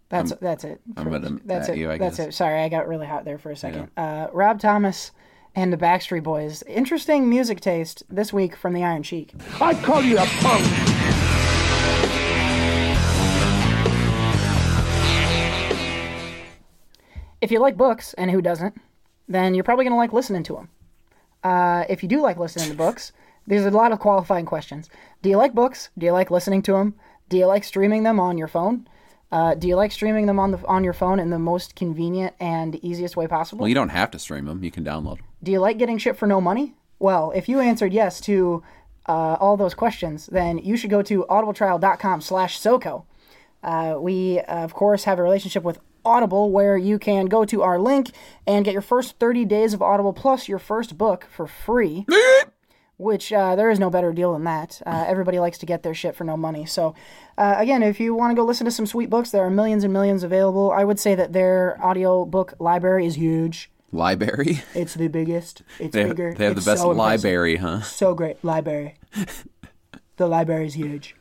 That's 0.09 0.33
that's 0.41 0.65
it. 0.65 0.81
I'm 0.97 1.11
gonna 1.11 1.39
that's 1.45 1.69
at 1.69 1.77
it. 1.77 1.79
you, 1.81 1.91
I 1.91 1.99
that's 1.99 2.17
guess. 2.17 2.29
it. 2.29 2.33
Sorry, 2.33 2.61
I 2.63 2.69
got 2.69 2.89
really 2.89 3.07
hot 3.07 3.25
there 3.25 3.39
for 3.39 3.51
a 3.51 3.57
second. 3.57 3.91
Uh, 3.97 4.29
Rob 4.33 4.59
Thomas 4.59 5.13
and 5.55 5.73
the 5.73 5.77
Backstreet 5.77 6.23
Boys. 6.23 6.63
Interesting 6.67 7.29
music 7.29 7.61
taste 7.61 8.03
this 8.09 8.33
week 8.33 8.57
from 8.57 8.73
the 8.73 8.85
Iron 8.85 9.03
Sheik. 9.03 9.35
I 9.61 9.75
call 9.75 10.03
you 10.03 10.17
a 10.19 10.25
punk. 10.41 10.65
If 17.41 17.53
you 17.53 17.61
like 17.61 17.77
books, 17.77 18.15
and 18.15 18.31
who 18.31 18.43
doesn't, 18.43 18.75
then 19.29 19.55
you're 19.55 19.65
probably 19.65 19.85
going 19.85 19.93
to 19.93 19.97
like 19.99 20.13
listening 20.13 20.43
to 20.45 20.55
them. 20.55 20.69
Uh, 21.45 21.85
if 21.89 22.03
you 22.03 22.09
do 22.09 22.21
like 22.21 22.37
listening 22.37 22.69
to 22.71 22.77
books, 22.77 23.13
there's 23.47 23.65
a 23.65 23.71
lot 23.71 23.93
of 23.93 24.01
qualifying 24.01 24.45
questions. 24.45 24.91
Do 25.23 25.29
you 25.31 25.37
like 25.37 25.55
books? 25.55 25.91
Do 25.97 26.07
you 26.07 26.13
like 26.13 26.31
listening 26.33 26.63
to 26.63 26.73
them? 26.73 26.95
Do 27.29 27.37
you 27.37 27.47
like 27.47 27.63
streaming 27.63 28.03
them 28.03 28.19
on 28.19 28.39
your 28.39 28.49
phone? 28.49 28.89
Uh, 29.31 29.55
do 29.55 29.69
you 29.69 29.77
like 29.77 29.93
streaming 29.93 30.27
them 30.27 30.39
on 30.39 30.53
the 30.53 30.67
on 30.67 30.85
your 30.85 30.93
phone 30.95 31.21
in 31.21 31.31
the 31.31 31.39
most 31.39 31.77
convenient 31.77 32.35
and 32.41 32.83
easiest 32.85 33.17
way 33.17 33.27
possible? 33.27 33.61
well, 33.61 33.69
you 33.69 33.75
don't 33.75 33.91
have 33.91 34.11
to 34.13 34.19
stream 34.19 34.47
them. 34.47 34.65
You 34.65 34.71
can 34.71 34.85
download 34.85 35.17
them. 35.17 35.27
Do 35.43 35.53
you 35.53 35.61
like 35.61 35.79
getting 35.79 35.99
shit 35.99 36.17
for 36.17 36.27
no 36.27 36.41
money? 36.41 36.75
Well, 36.99 37.31
if 37.35 37.49
you 37.49 37.61
answered 37.61 37.93
yes 37.93 38.21
to 38.23 38.63
uh, 39.07 39.37
all 39.41 39.57
those 39.57 39.75
questions, 39.75 40.27
then 40.27 40.59
you 40.59 40.77
should 40.77 40.91
go 40.91 41.03
to 41.03 41.25
audibletrial.com 41.29 42.21
slash 42.21 42.59
SOCO. 42.59 43.07
Uh, 43.63 43.97
we, 43.99 44.41
uh, 44.41 44.65
of 44.65 44.75
course, 44.75 45.05
have 45.05 45.19
a 45.19 45.23
relationship 45.23 45.63
with 45.63 45.79
Audible 46.05 46.51
where 46.51 46.77
you 46.77 46.99
can 46.99 47.27
go 47.27 47.45
to 47.45 47.63
our 47.63 47.79
link 47.79 48.11
and 48.47 48.65
get 48.65 48.73
your 48.73 48.83
first 48.83 49.19
30 49.19 49.45
days 49.45 49.75
of 49.75 49.83
Audible 49.83 50.13
plus 50.13 50.49
your 50.49 50.59
first 50.59 50.97
book 50.97 51.27
for 51.31 51.47
free. 51.47 52.07
Which 52.99 53.33
uh, 53.33 53.55
there 53.57 53.71
is 53.71 53.79
no 53.79 53.91
better 53.91 54.13
deal 54.13 54.33
than 54.33 54.45
that. 54.45 54.83
Uh, 54.85 55.05
everybody 55.07 55.39
likes 55.39 55.57
to 55.59 55.67
get 55.67 55.83
their 55.85 55.95
shit 55.95 56.17
for 56.17 56.25
no 56.25 56.37
money. 56.37 56.67
So, 56.67 56.95
uh, 57.39 57.55
again, 57.57 57.83
if 57.85 58.01
you 58.01 58.13
want 58.13 58.33
to 58.33 58.35
go 58.35 58.45
listen 58.45 58.65
to 58.65 58.73
some 58.73 58.87
sweet 58.87 59.09
books, 59.09 59.31
there 59.31 59.43
are 59.45 59.51
millions 59.51 59.85
and 59.85 59.93
millions 59.93 60.25
available. 60.25 60.73
I 60.73 60.83
would 60.83 60.99
say 60.99 61.15
that 61.15 61.33
their 61.33 61.79
audio 61.81 62.25
book 62.25 62.55
library 62.59 63.07
is 63.07 63.17
huge. 63.17 63.71
Library. 63.93 64.63
It's 64.75 64.95
the 64.95 65.07
biggest. 65.09 65.63
It's 65.79 65.95
They 65.95 66.01
have, 66.01 66.09
bigger. 66.11 66.35
they 66.35 66.45
have 66.45 66.57
the 66.57 66.61
best 66.61 66.83
so 66.83 66.91
impressive. 66.91 66.97
library, 67.25 67.57
huh? 67.57 67.83
So 67.83 68.15
great, 68.15 68.43
library. 68.45 68.97
the 70.17 70.27
library's 70.27 70.75
huge. 70.75 71.15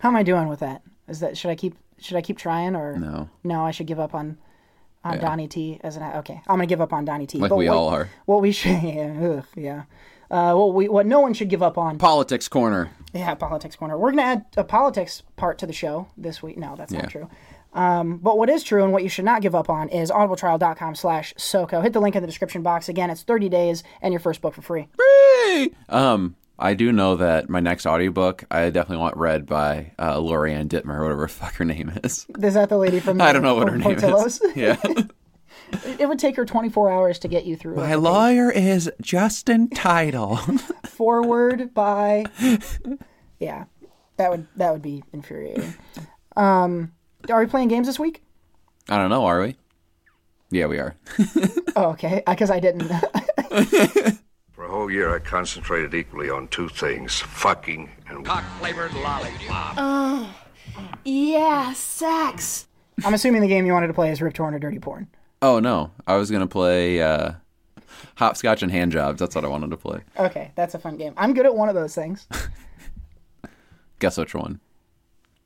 How 0.00 0.08
am 0.08 0.16
I 0.16 0.22
doing 0.24 0.48
with 0.48 0.60
that? 0.60 0.82
Is 1.08 1.20
that 1.20 1.38
should 1.38 1.50
I 1.50 1.54
keep 1.54 1.76
should 1.98 2.16
I 2.16 2.20
keep 2.20 2.36
trying 2.36 2.74
or 2.76 2.98
No. 2.98 3.30
No, 3.44 3.64
I 3.64 3.70
should 3.70 3.86
give 3.86 4.00
up 4.00 4.12
on 4.14 4.38
on 5.04 5.14
Yeah. 5.14 5.20
Donnie 5.20 5.48
T 5.48 5.80
as 5.84 5.96
an 5.96 6.02
okay. 6.16 6.42
I'm 6.48 6.56
gonna 6.56 6.66
give 6.66 6.80
up 6.80 6.92
on 6.92 7.04
Donnie 7.04 7.26
T. 7.28 7.38
Like 7.38 7.48
But 7.48 7.56
we 7.56 7.68
what- 7.68 7.76
all 7.76 7.88
are. 7.90 8.10
What 8.26 8.42
we 8.42 8.50
should 8.52 8.82
yeah, 8.82 9.14
ugh, 9.38 9.44
yeah. 9.54 9.82
Uh, 10.30 10.54
what 10.54 10.74
we 10.74 10.88
what 10.88 11.06
no 11.06 11.20
one 11.20 11.34
should 11.34 11.48
give 11.48 11.62
up 11.62 11.78
on. 11.78 11.98
Politics 11.98 12.48
corner. 12.48 12.90
Yeah, 13.12 13.34
politics 13.34 13.76
corner. 13.76 13.96
We're 13.96 14.10
gonna 14.10 14.22
add 14.22 14.44
a 14.56 14.64
politics 14.64 15.22
part 15.36 15.58
to 15.58 15.66
the 15.66 15.72
show 15.72 16.08
this 16.16 16.42
week. 16.42 16.58
No, 16.58 16.74
that's 16.76 16.92
Yeah. 16.92 17.02
not 17.02 17.10
true. 17.10 17.28
Um, 17.72 18.16
but 18.18 18.38
what 18.38 18.48
is 18.48 18.62
true 18.64 18.82
and 18.84 18.92
what 18.92 19.02
you 19.02 19.08
should 19.10 19.24
not 19.26 19.42
give 19.42 19.54
up 19.54 19.68
on 19.68 19.88
is 19.90 20.10
audibletrial.com 20.10 20.94
slash 20.94 21.34
SOCO. 21.36 21.82
Hit 21.82 21.92
the 21.92 22.00
link 22.00 22.16
in 22.16 22.22
the 22.22 22.26
description 22.26 22.62
box. 22.62 22.88
Again, 22.88 23.10
it's 23.10 23.22
30 23.22 23.48
days 23.50 23.82
and 24.00 24.12
your 24.14 24.20
first 24.20 24.40
book 24.40 24.54
for 24.54 24.62
free. 24.62 24.88
Free! 24.96 25.74
Um, 25.90 26.36
I 26.58 26.72
do 26.72 26.90
know 26.90 27.16
that 27.16 27.50
my 27.50 27.60
next 27.60 27.84
audiobook, 27.84 28.44
I 28.50 28.70
definitely 28.70 28.96
want 29.02 29.16
read 29.18 29.44
by 29.44 29.92
uh, 29.98 30.16
Lorianne 30.16 30.68
Dittmer, 30.68 30.96
or 30.96 31.02
whatever 31.02 31.22
the 31.22 31.28
fuck 31.28 31.54
her 31.56 31.66
name 31.66 31.92
is. 32.02 32.26
Is 32.42 32.54
that 32.54 32.70
the 32.70 32.78
lady 32.78 32.98
from 32.98 33.20
I 33.20 33.32
don't 33.34 33.42
know 33.42 33.54
what 33.56 33.68
her 33.68 33.76
name 33.76 33.82
Portillo's? 33.84 34.40
is. 34.40 34.56
Yeah. 34.56 34.76
It 35.98 36.08
would 36.08 36.18
take 36.18 36.36
her 36.36 36.44
24 36.44 36.90
hours 36.90 37.18
to 37.20 37.28
get 37.28 37.44
you 37.44 37.56
through. 37.56 37.76
my 37.76 37.92
it. 37.94 37.98
lawyer 37.98 38.50
is 38.50 38.90
Justin 39.00 39.68
Title. 39.70 40.36
Forward 40.86 41.72
by. 41.74 42.24
Yeah, 43.38 43.64
that 44.16 44.30
would 44.30 44.46
that 44.56 44.72
would 44.72 44.82
be 44.82 45.02
infuriating. 45.12 45.74
Um, 46.36 46.92
are 47.30 47.40
we 47.40 47.46
playing 47.46 47.68
games 47.68 47.86
this 47.86 47.98
week? 47.98 48.22
I 48.88 48.96
don't 48.98 49.10
know, 49.10 49.24
are 49.24 49.40
we? 49.42 49.56
Yeah, 50.50 50.66
we 50.66 50.78
are. 50.78 50.94
Oh, 51.78 51.90
okay, 51.90 52.22
because 52.26 52.50
I 52.50 52.58
didn't. 52.58 52.84
For 54.52 54.64
a 54.64 54.68
whole 54.70 54.90
year, 54.90 55.14
I 55.14 55.18
concentrated 55.18 55.92
equally 55.92 56.30
on 56.30 56.48
two 56.48 56.70
things 56.70 57.20
fucking 57.20 57.90
and 58.08 58.24
Cock-flavored 58.24 58.94
lollipop. 58.94 60.26
Yeah, 61.04 61.74
sex. 61.74 62.66
I'm 63.04 63.12
assuming 63.12 63.42
the 63.42 63.46
game 63.48 63.66
you 63.66 63.74
wanted 63.74 63.88
to 63.88 63.92
play 63.92 64.10
is 64.10 64.22
Rip 64.22 64.32
Torn 64.32 64.54
or 64.54 64.58
Dirty 64.58 64.78
Porn. 64.78 65.06
Oh 65.42 65.58
no, 65.58 65.92
I 66.06 66.16
was 66.16 66.30
gonna 66.30 66.46
play 66.46 67.00
uh, 67.00 67.32
hopscotch 68.16 68.62
and 68.62 68.72
hand 68.72 68.92
jobs. 68.92 69.18
That's 69.18 69.34
what 69.34 69.44
I 69.44 69.48
wanted 69.48 69.70
to 69.70 69.76
play. 69.76 70.00
Okay, 70.18 70.52
that's 70.54 70.74
a 70.74 70.78
fun 70.78 70.96
game. 70.96 71.14
I'm 71.16 71.34
good 71.34 71.46
at 71.46 71.54
one 71.54 71.68
of 71.68 71.74
those 71.74 71.94
things. 71.94 72.26
Guess 73.98 74.18
which 74.18 74.34
one? 74.34 74.60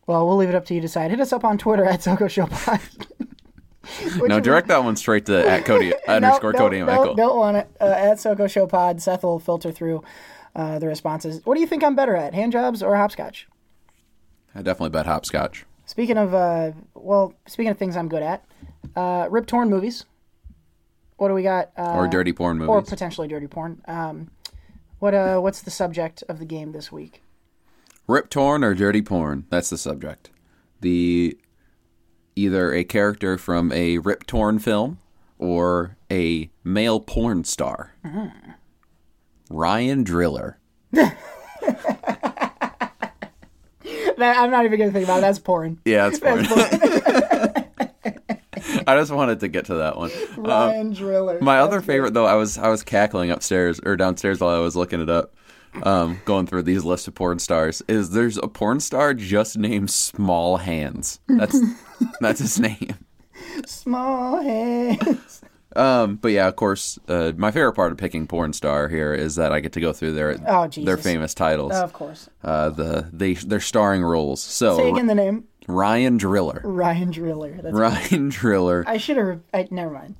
Well, 0.06 0.26
we'll 0.26 0.36
leave 0.36 0.48
it 0.48 0.54
up 0.54 0.64
to 0.66 0.74
you 0.74 0.80
to 0.80 0.86
decide. 0.86 1.10
Hit 1.10 1.20
us 1.20 1.32
up 1.32 1.44
on 1.44 1.56
Twitter 1.58 1.84
at 1.84 2.02
Soko 2.02 2.26
Show 2.26 2.46
Pod. 2.46 2.80
no, 4.16 4.40
direct 4.40 4.68
that 4.68 4.82
one 4.82 4.96
straight 4.96 5.26
to 5.26 5.48
at 5.48 5.64
Cody 5.64 5.92
underscore 6.08 6.52
Cody 6.52 6.78
and 6.78 6.86
Michael. 6.86 7.06
Don't, 7.06 7.16
don't 7.16 7.36
want 7.36 7.56
it. 7.58 7.70
Uh, 7.80 7.84
at 7.84 8.18
Soko 8.18 8.46
Show 8.46 8.66
Pod, 8.66 9.00
Seth 9.00 9.22
will 9.22 9.38
filter 9.38 9.70
through 9.70 10.02
uh, 10.56 10.78
the 10.78 10.88
responses. 10.88 11.44
What 11.44 11.54
do 11.54 11.60
you 11.60 11.66
think 11.66 11.84
I'm 11.84 11.94
better 11.94 12.16
at, 12.16 12.34
hand 12.34 12.52
jobs 12.52 12.82
or 12.82 12.96
hopscotch? 12.96 13.46
I 14.54 14.62
definitely 14.62 14.90
bet 14.90 15.06
hopscotch. 15.06 15.64
Speaking 15.86 16.18
of, 16.18 16.34
uh, 16.34 16.72
well, 16.94 17.34
speaking 17.46 17.70
of 17.70 17.78
things 17.78 17.96
I'm 17.96 18.08
good 18.08 18.22
at, 18.22 18.44
uh, 18.96 19.26
Rip 19.30 19.46
Torn 19.46 19.68
movies. 19.70 20.04
What 21.16 21.28
do 21.28 21.34
we 21.34 21.42
got? 21.42 21.70
Uh, 21.76 21.92
Or 21.96 22.08
dirty 22.08 22.32
porn 22.32 22.56
movies. 22.58 22.70
or 22.70 22.82
potentially 22.82 23.28
dirty 23.28 23.46
porn. 23.46 23.82
Um, 23.86 24.30
what 25.00 25.14
uh, 25.14 25.38
what's 25.40 25.60
the 25.62 25.70
subject 25.70 26.24
of 26.28 26.38
the 26.38 26.44
game 26.46 26.72
this 26.72 26.90
week? 26.90 27.22
Rip 28.06 28.30
torn 28.30 28.64
or 28.64 28.74
dirty 28.74 29.02
porn? 29.02 29.44
That's 29.50 29.68
the 29.70 29.78
subject. 29.78 30.30
The 30.80 31.38
either 32.36 32.72
a 32.72 32.84
character 32.84 33.36
from 33.36 33.70
a 33.72 33.98
rip 33.98 34.26
torn 34.26 34.58
film 34.58 34.98
or 35.38 35.96
a 36.10 36.50
male 36.64 37.00
porn 37.00 37.44
star. 37.44 37.94
Ryan 39.50 40.02
Driller. 40.04 40.58
That, 44.16 44.36
I'm 44.36 44.50
not 44.50 44.66
even 44.66 44.78
gonna 44.78 44.92
think 44.92 45.04
about 45.04 45.18
it. 45.18 45.20
That's 45.22 45.38
porn. 45.38 45.80
Yeah, 45.86 46.06
it's 46.08 46.18
porn. 46.20 46.42
That's 46.54 47.00
porn. 47.00 47.22
I 48.86 48.96
just 48.96 49.12
wanted 49.12 49.40
to 49.40 49.48
get 49.48 49.66
to 49.66 49.74
that 49.76 49.96
one. 49.96 50.10
Ryan 50.36 50.92
Driller. 50.92 51.38
My 51.40 51.58
other 51.60 51.80
favorite 51.80 52.14
though, 52.14 52.26
I 52.26 52.34
was 52.34 52.58
I 52.58 52.68
was 52.68 52.82
cackling 52.82 53.30
upstairs 53.30 53.80
or 53.84 53.96
downstairs 53.96 54.40
while 54.40 54.54
I 54.54 54.60
was 54.60 54.76
looking 54.76 55.00
it 55.00 55.10
up, 55.10 55.34
um, 55.82 56.20
going 56.24 56.46
through 56.46 56.62
these 56.62 56.84
lists 56.84 57.08
of 57.08 57.14
porn 57.14 57.38
stars. 57.38 57.82
Is 57.88 58.10
there's 58.10 58.36
a 58.38 58.48
porn 58.48 58.80
star 58.80 59.14
just 59.14 59.56
named 59.58 59.90
Small 59.90 60.56
Hands? 60.58 61.20
That's 61.28 61.58
that's 62.20 62.40
his 62.40 62.58
name. 62.58 62.94
Small 63.66 64.40
hands. 64.42 65.42
Um, 65.76 66.16
but 66.16 66.32
yeah, 66.32 66.48
of 66.48 66.56
course, 66.56 66.98
uh, 67.08 67.32
my 67.36 67.52
favorite 67.52 67.74
part 67.74 67.92
of 67.92 67.98
picking 67.98 68.26
porn 68.26 68.52
star 68.52 68.88
here 68.88 69.14
is 69.14 69.36
that 69.36 69.52
I 69.52 69.60
get 69.60 69.72
to 69.74 69.80
go 69.80 69.92
through 69.92 70.14
their 70.14 70.36
Oh, 70.46 70.66
their 70.66 70.96
famous 70.96 71.32
titles, 71.32 71.72
of 71.72 71.92
course. 71.92 72.28
uh, 72.42 72.70
the 72.70 73.08
they 73.12 73.34
their 73.34 73.60
starring 73.60 74.02
roles. 74.02 74.42
So 74.42 74.76
Say 74.76 74.88
again 74.90 75.06
the 75.06 75.14
name. 75.14 75.44
Ryan 75.70 76.16
Driller, 76.16 76.60
Ryan 76.64 77.10
Driller. 77.10 77.58
That's 77.62 77.74
Ryan 77.76 78.28
Driller. 78.28 78.84
I 78.86 78.96
should 78.98 79.16
have. 79.16 79.40
I 79.54 79.68
never 79.70 79.92
mind. 79.92 80.16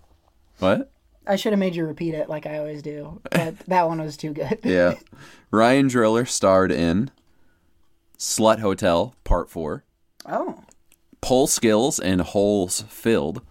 What? 0.59 0.91
I 1.27 1.37
should 1.37 1.53
have 1.53 1.61
made 1.61 1.75
you 1.77 1.87
repeat 1.87 2.15
it 2.15 2.29
like 2.29 2.47
I 2.47 2.59
always 2.59 2.83
do, 2.83 3.21
but 3.31 3.59
that 3.69 3.87
one 3.89 4.01
was 4.01 4.17
too 4.17 4.33
good. 4.33 4.59
Yeah, 4.65 4.95
Ryan 5.51 5.89
Driller 5.89 6.25
starred 6.25 6.73
in 6.73 7.11
Slut 8.19 8.61
Hotel 8.61 9.15
Part 9.25 9.51
Four. 9.51 9.85
Oh, 10.27 10.63
Pole 11.21 11.47
skills 11.47 11.99
and 11.99 12.21
holes 12.23 12.83
filled. 12.89 13.43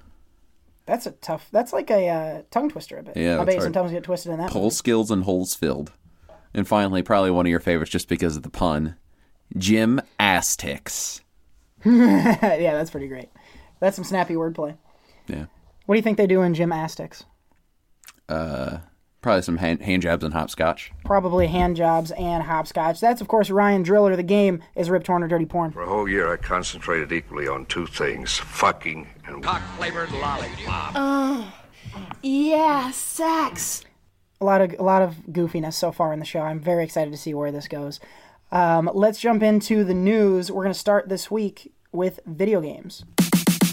that's 0.85 1.05
a 1.05 1.11
tough. 1.11 1.47
That's 1.51 1.71
like 1.71 1.89
a 1.91 2.09
uh, 2.09 2.41
tongue 2.51 2.69
twister 2.69 2.97
a 2.97 3.03
bit. 3.03 3.15
Yeah, 3.17 3.39
I 3.41 3.45
bet 3.45 3.55
you 3.55 3.61
sometimes 3.61 3.91
get 3.91 4.03
twisted 4.03 4.31
in 4.31 4.39
that. 4.39 4.49
Pole 4.49 4.71
skills 4.71 5.11
and 5.11 5.23
holes 5.23 5.53
filled. 5.53 5.91
And 6.53 6.67
finally, 6.67 7.03
probably 7.03 7.29
one 7.29 7.45
of 7.45 7.49
your 7.51 7.59
favorites 7.59 7.91
just 7.91 8.07
because 8.07 8.35
of 8.35 8.41
the 8.43 8.49
pun. 8.49 8.95
Jim 9.55 10.01
Aztecs. 10.19 11.21
yeah, 11.85 12.73
that's 12.73 12.89
pretty 12.91 13.07
great. 13.07 13.29
That's 13.79 13.95
some 13.95 14.05
snappy 14.05 14.33
wordplay. 14.35 14.77
Yeah. 15.27 15.45
What 15.85 15.95
do 15.95 15.99
you 15.99 16.03
think 16.03 16.17
they 16.17 16.27
do 16.27 16.41
in 16.41 16.53
gymnastics? 16.53 17.23
Uh, 18.27 18.79
Probably 19.21 19.41
some 19.41 19.57
hand, 19.57 19.81
hand 19.81 20.01
jabs 20.01 20.23
and 20.23 20.33
hopscotch. 20.33 20.93
Probably 21.03 21.47
hand 21.47 21.75
jobs 21.75 22.11
and 22.11 22.43
hopscotch. 22.43 23.01
That's 23.01 23.19
of 23.19 23.27
course 23.27 23.49
Ryan 23.49 23.83
Driller. 23.83 24.15
The 24.15 24.23
game 24.23 24.61
is 24.75 24.89
Rip 24.89 25.03
Torn 25.03 25.23
or 25.23 25.27
Dirty 25.27 25.45
Porn. 25.45 25.71
for 25.71 25.81
a 25.81 25.87
whole 25.87 26.07
year, 26.07 26.31
I 26.31 26.37
concentrated 26.37 27.11
equally 27.11 27.45
on 27.47 27.65
two 27.65 27.85
things 27.85 28.37
fucking 28.37 29.07
and 29.25 29.43
Cock-flavored 29.43 30.11
lollipop. 30.11 30.93
Uh. 30.95 31.51
Yeah, 32.21 32.91
sex. 32.91 33.83
a 34.39 34.45
lot 34.45 34.61
of 34.61 34.73
a 34.79 34.83
lot 34.83 35.01
of 35.01 35.15
goofiness 35.31 35.73
so 35.73 35.91
far 35.91 36.13
in 36.13 36.19
the 36.19 36.25
show. 36.25 36.39
I'm 36.41 36.59
very 36.61 36.83
excited 36.85 37.11
to 37.11 37.17
see 37.17 37.33
where 37.33 37.51
this 37.51 37.67
goes. 37.67 37.99
Um, 38.51 38.89
let's 38.93 39.19
jump 39.19 39.43
into 39.43 39.83
the 39.83 39.93
news. 39.93 40.51
We're 40.51 40.63
going 40.63 40.73
to 40.73 40.79
start 40.79 41.09
this 41.09 41.29
week 41.29 41.71
with 41.91 42.19
video 42.25 42.61
games. 42.61 43.05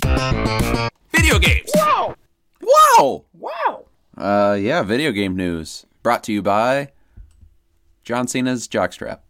Video 0.04 1.38
games! 1.38 1.70
Wow! 1.74 2.16
Wow! 2.60 3.24
Wow! 3.32 3.84
Uh, 4.16 4.54
yeah, 4.54 4.82
video 4.82 5.12
game 5.12 5.34
news. 5.34 5.86
Brought 6.02 6.22
to 6.24 6.32
you 6.32 6.42
by 6.42 6.92
John 8.04 8.28
Cena's 8.28 8.68
Jockstrap. 8.68 9.20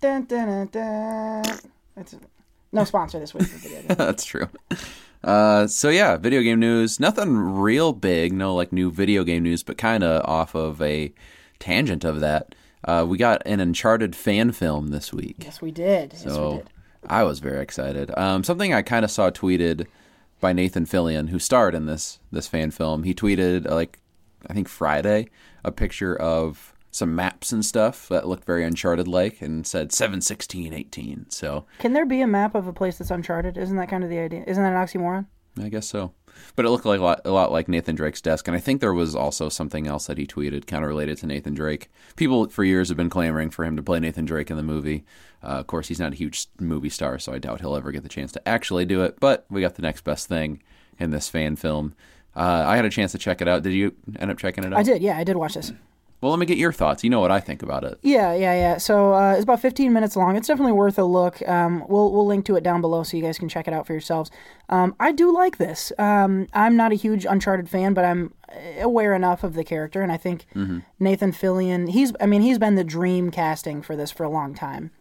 Dun, 0.00 0.24
dun, 0.24 0.68
dun. 0.70 1.44
That's 1.96 2.14
no 2.72 2.84
sponsor 2.84 3.18
this 3.18 3.32
week 3.32 3.46
for 3.46 3.56
video 3.56 3.82
games. 3.88 3.96
That's 3.96 4.24
true. 4.24 4.48
Uh, 5.22 5.66
so 5.66 5.88
yeah, 5.88 6.18
video 6.18 6.42
game 6.42 6.60
news. 6.60 7.00
Nothing 7.00 7.36
real 7.36 7.94
big, 7.94 8.32
no 8.34 8.54
like 8.54 8.72
new 8.72 8.90
video 8.90 9.24
game 9.24 9.42
news, 9.44 9.62
but 9.62 9.78
kind 9.78 10.04
of 10.04 10.22
off 10.28 10.54
of 10.54 10.82
a 10.82 11.12
tangent 11.58 12.04
of 12.04 12.20
that. 12.20 12.54
Uh, 12.84 13.04
we 13.08 13.16
got 13.18 13.42
an 13.46 13.60
Uncharted 13.60 14.14
fan 14.14 14.52
film 14.52 14.88
this 14.88 15.12
week. 15.12 15.36
yes, 15.40 15.60
we 15.62 15.70
did. 15.70 16.12
Yes, 16.12 16.26
we 16.26 16.56
did. 16.58 16.70
I 17.06 17.22
was 17.24 17.38
very 17.38 17.60
excited. 17.62 18.10
Um, 18.16 18.44
something 18.44 18.72
I 18.72 18.82
kind 18.82 19.04
of 19.04 19.10
saw 19.10 19.30
tweeted 19.30 19.86
by 20.40 20.52
Nathan 20.52 20.86
Fillion, 20.86 21.28
who 21.28 21.38
starred 21.38 21.74
in 21.74 21.86
this 21.86 22.18
this 22.30 22.48
fan 22.48 22.70
film. 22.70 23.02
He 23.02 23.14
tweeted 23.14 23.68
uh, 23.70 23.74
like 23.74 24.00
I 24.48 24.52
think 24.54 24.68
Friday 24.68 25.28
a 25.64 25.72
picture 25.72 26.14
of 26.16 26.72
some 26.90 27.14
maps 27.14 27.50
and 27.52 27.64
stuff 27.64 28.08
that 28.08 28.28
looked 28.28 28.44
very 28.44 28.64
Uncharted 28.64 29.08
like, 29.08 29.42
and 29.42 29.66
said 29.66 29.92
seven 29.92 30.20
sixteen 30.20 30.72
eighteen. 30.72 31.26
So 31.28 31.64
Can 31.78 31.92
there 31.92 32.06
be 32.06 32.20
a 32.20 32.26
map 32.26 32.54
of 32.54 32.66
a 32.66 32.72
place 32.72 32.98
that's 32.98 33.10
uncharted? 33.10 33.56
Isn't 33.58 33.76
that 33.76 33.88
kind 33.88 34.04
of 34.04 34.10
the 34.10 34.18
idea? 34.18 34.44
Isn't 34.46 34.62
that 34.62 34.72
an 34.72 34.78
oxymoron? 34.86 35.26
I 35.62 35.68
guess 35.68 35.86
so. 35.86 36.12
But 36.56 36.66
it 36.66 36.70
looked 36.70 36.84
like 36.84 37.00
a 37.00 37.02
lot, 37.02 37.20
a 37.24 37.30
lot 37.30 37.52
like 37.52 37.68
Nathan 37.68 37.94
Drake's 37.94 38.20
desk, 38.20 38.48
and 38.48 38.56
I 38.56 38.60
think 38.60 38.80
there 38.80 38.94
was 38.94 39.14
also 39.14 39.48
something 39.48 39.86
else 39.86 40.06
that 40.06 40.18
he 40.18 40.26
tweeted, 40.26 40.66
kind 40.66 40.84
of 40.84 40.88
related 40.88 41.18
to 41.18 41.26
Nathan 41.26 41.54
Drake. 41.54 41.90
People 42.16 42.48
for 42.48 42.64
years 42.64 42.88
have 42.88 42.96
been 42.96 43.10
clamoring 43.10 43.50
for 43.50 43.64
him 43.64 43.76
to 43.76 43.82
play 43.82 44.00
Nathan 44.00 44.24
Drake 44.24 44.50
in 44.50 44.56
the 44.56 44.62
movie. 44.62 45.04
Uh, 45.42 45.58
of 45.58 45.66
course, 45.66 45.88
he's 45.88 46.00
not 46.00 46.12
a 46.12 46.16
huge 46.16 46.46
movie 46.58 46.88
star, 46.88 47.18
so 47.18 47.32
I 47.32 47.38
doubt 47.38 47.60
he'll 47.60 47.76
ever 47.76 47.92
get 47.92 48.02
the 48.02 48.08
chance 48.08 48.32
to 48.32 48.48
actually 48.48 48.84
do 48.84 49.02
it. 49.02 49.18
But 49.20 49.44
we 49.50 49.60
got 49.60 49.74
the 49.74 49.82
next 49.82 50.04
best 50.04 50.28
thing 50.28 50.62
in 50.98 51.10
this 51.10 51.28
fan 51.28 51.56
film. 51.56 51.94
Uh, 52.36 52.64
I 52.66 52.76
had 52.76 52.84
a 52.84 52.90
chance 52.90 53.12
to 53.12 53.18
check 53.18 53.40
it 53.40 53.48
out. 53.48 53.62
Did 53.62 53.72
you 53.72 53.94
end 54.18 54.30
up 54.30 54.38
checking 54.38 54.64
it 54.64 54.72
out? 54.72 54.78
I 54.78 54.82
did. 54.82 55.02
Yeah, 55.02 55.18
I 55.18 55.24
did 55.24 55.36
watch 55.36 55.54
this. 55.54 55.72
Well, 56.24 56.30
let 56.30 56.38
me 56.38 56.46
get 56.46 56.56
your 56.56 56.72
thoughts. 56.72 57.04
You 57.04 57.10
know 57.10 57.20
what 57.20 57.30
I 57.30 57.38
think 57.38 57.62
about 57.62 57.84
it. 57.84 57.98
Yeah, 58.00 58.32
yeah, 58.32 58.54
yeah. 58.54 58.78
So 58.78 59.12
uh, 59.12 59.34
it's 59.34 59.42
about 59.42 59.60
15 59.60 59.92
minutes 59.92 60.16
long. 60.16 60.36
It's 60.36 60.48
definitely 60.48 60.72
worth 60.72 60.98
a 60.98 61.04
look. 61.04 61.46
Um, 61.46 61.84
we'll 61.86 62.10
we'll 62.10 62.24
link 62.24 62.46
to 62.46 62.56
it 62.56 62.64
down 62.64 62.80
below 62.80 63.02
so 63.02 63.18
you 63.18 63.22
guys 63.22 63.36
can 63.38 63.50
check 63.50 63.68
it 63.68 63.74
out 63.74 63.86
for 63.86 63.92
yourselves. 63.92 64.30
Um, 64.70 64.96
I 64.98 65.12
do 65.12 65.30
like 65.30 65.58
this. 65.58 65.92
Um, 65.98 66.46
I'm 66.54 66.76
not 66.76 66.92
a 66.92 66.94
huge 66.94 67.26
Uncharted 67.26 67.68
fan, 67.68 67.92
but 67.92 68.06
I'm 68.06 68.32
aware 68.80 69.12
enough 69.12 69.44
of 69.44 69.52
the 69.52 69.64
character, 69.64 70.00
and 70.00 70.10
I 70.10 70.16
think 70.16 70.46
Nathan 70.98 71.30
Fillion. 71.30 71.90
He's 71.90 72.14
I 72.18 72.24
mean 72.24 72.40
he's 72.40 72.58
been 72.58 72.76
the 72.76 72.84
dream 72.84 73.30
casting 73.30 73.82
for 73.82 73.94
this 73.94 74.10
for 74.10 74.24
a 74.24 74.30
long 74.30 74.54
time. 74.54 74.92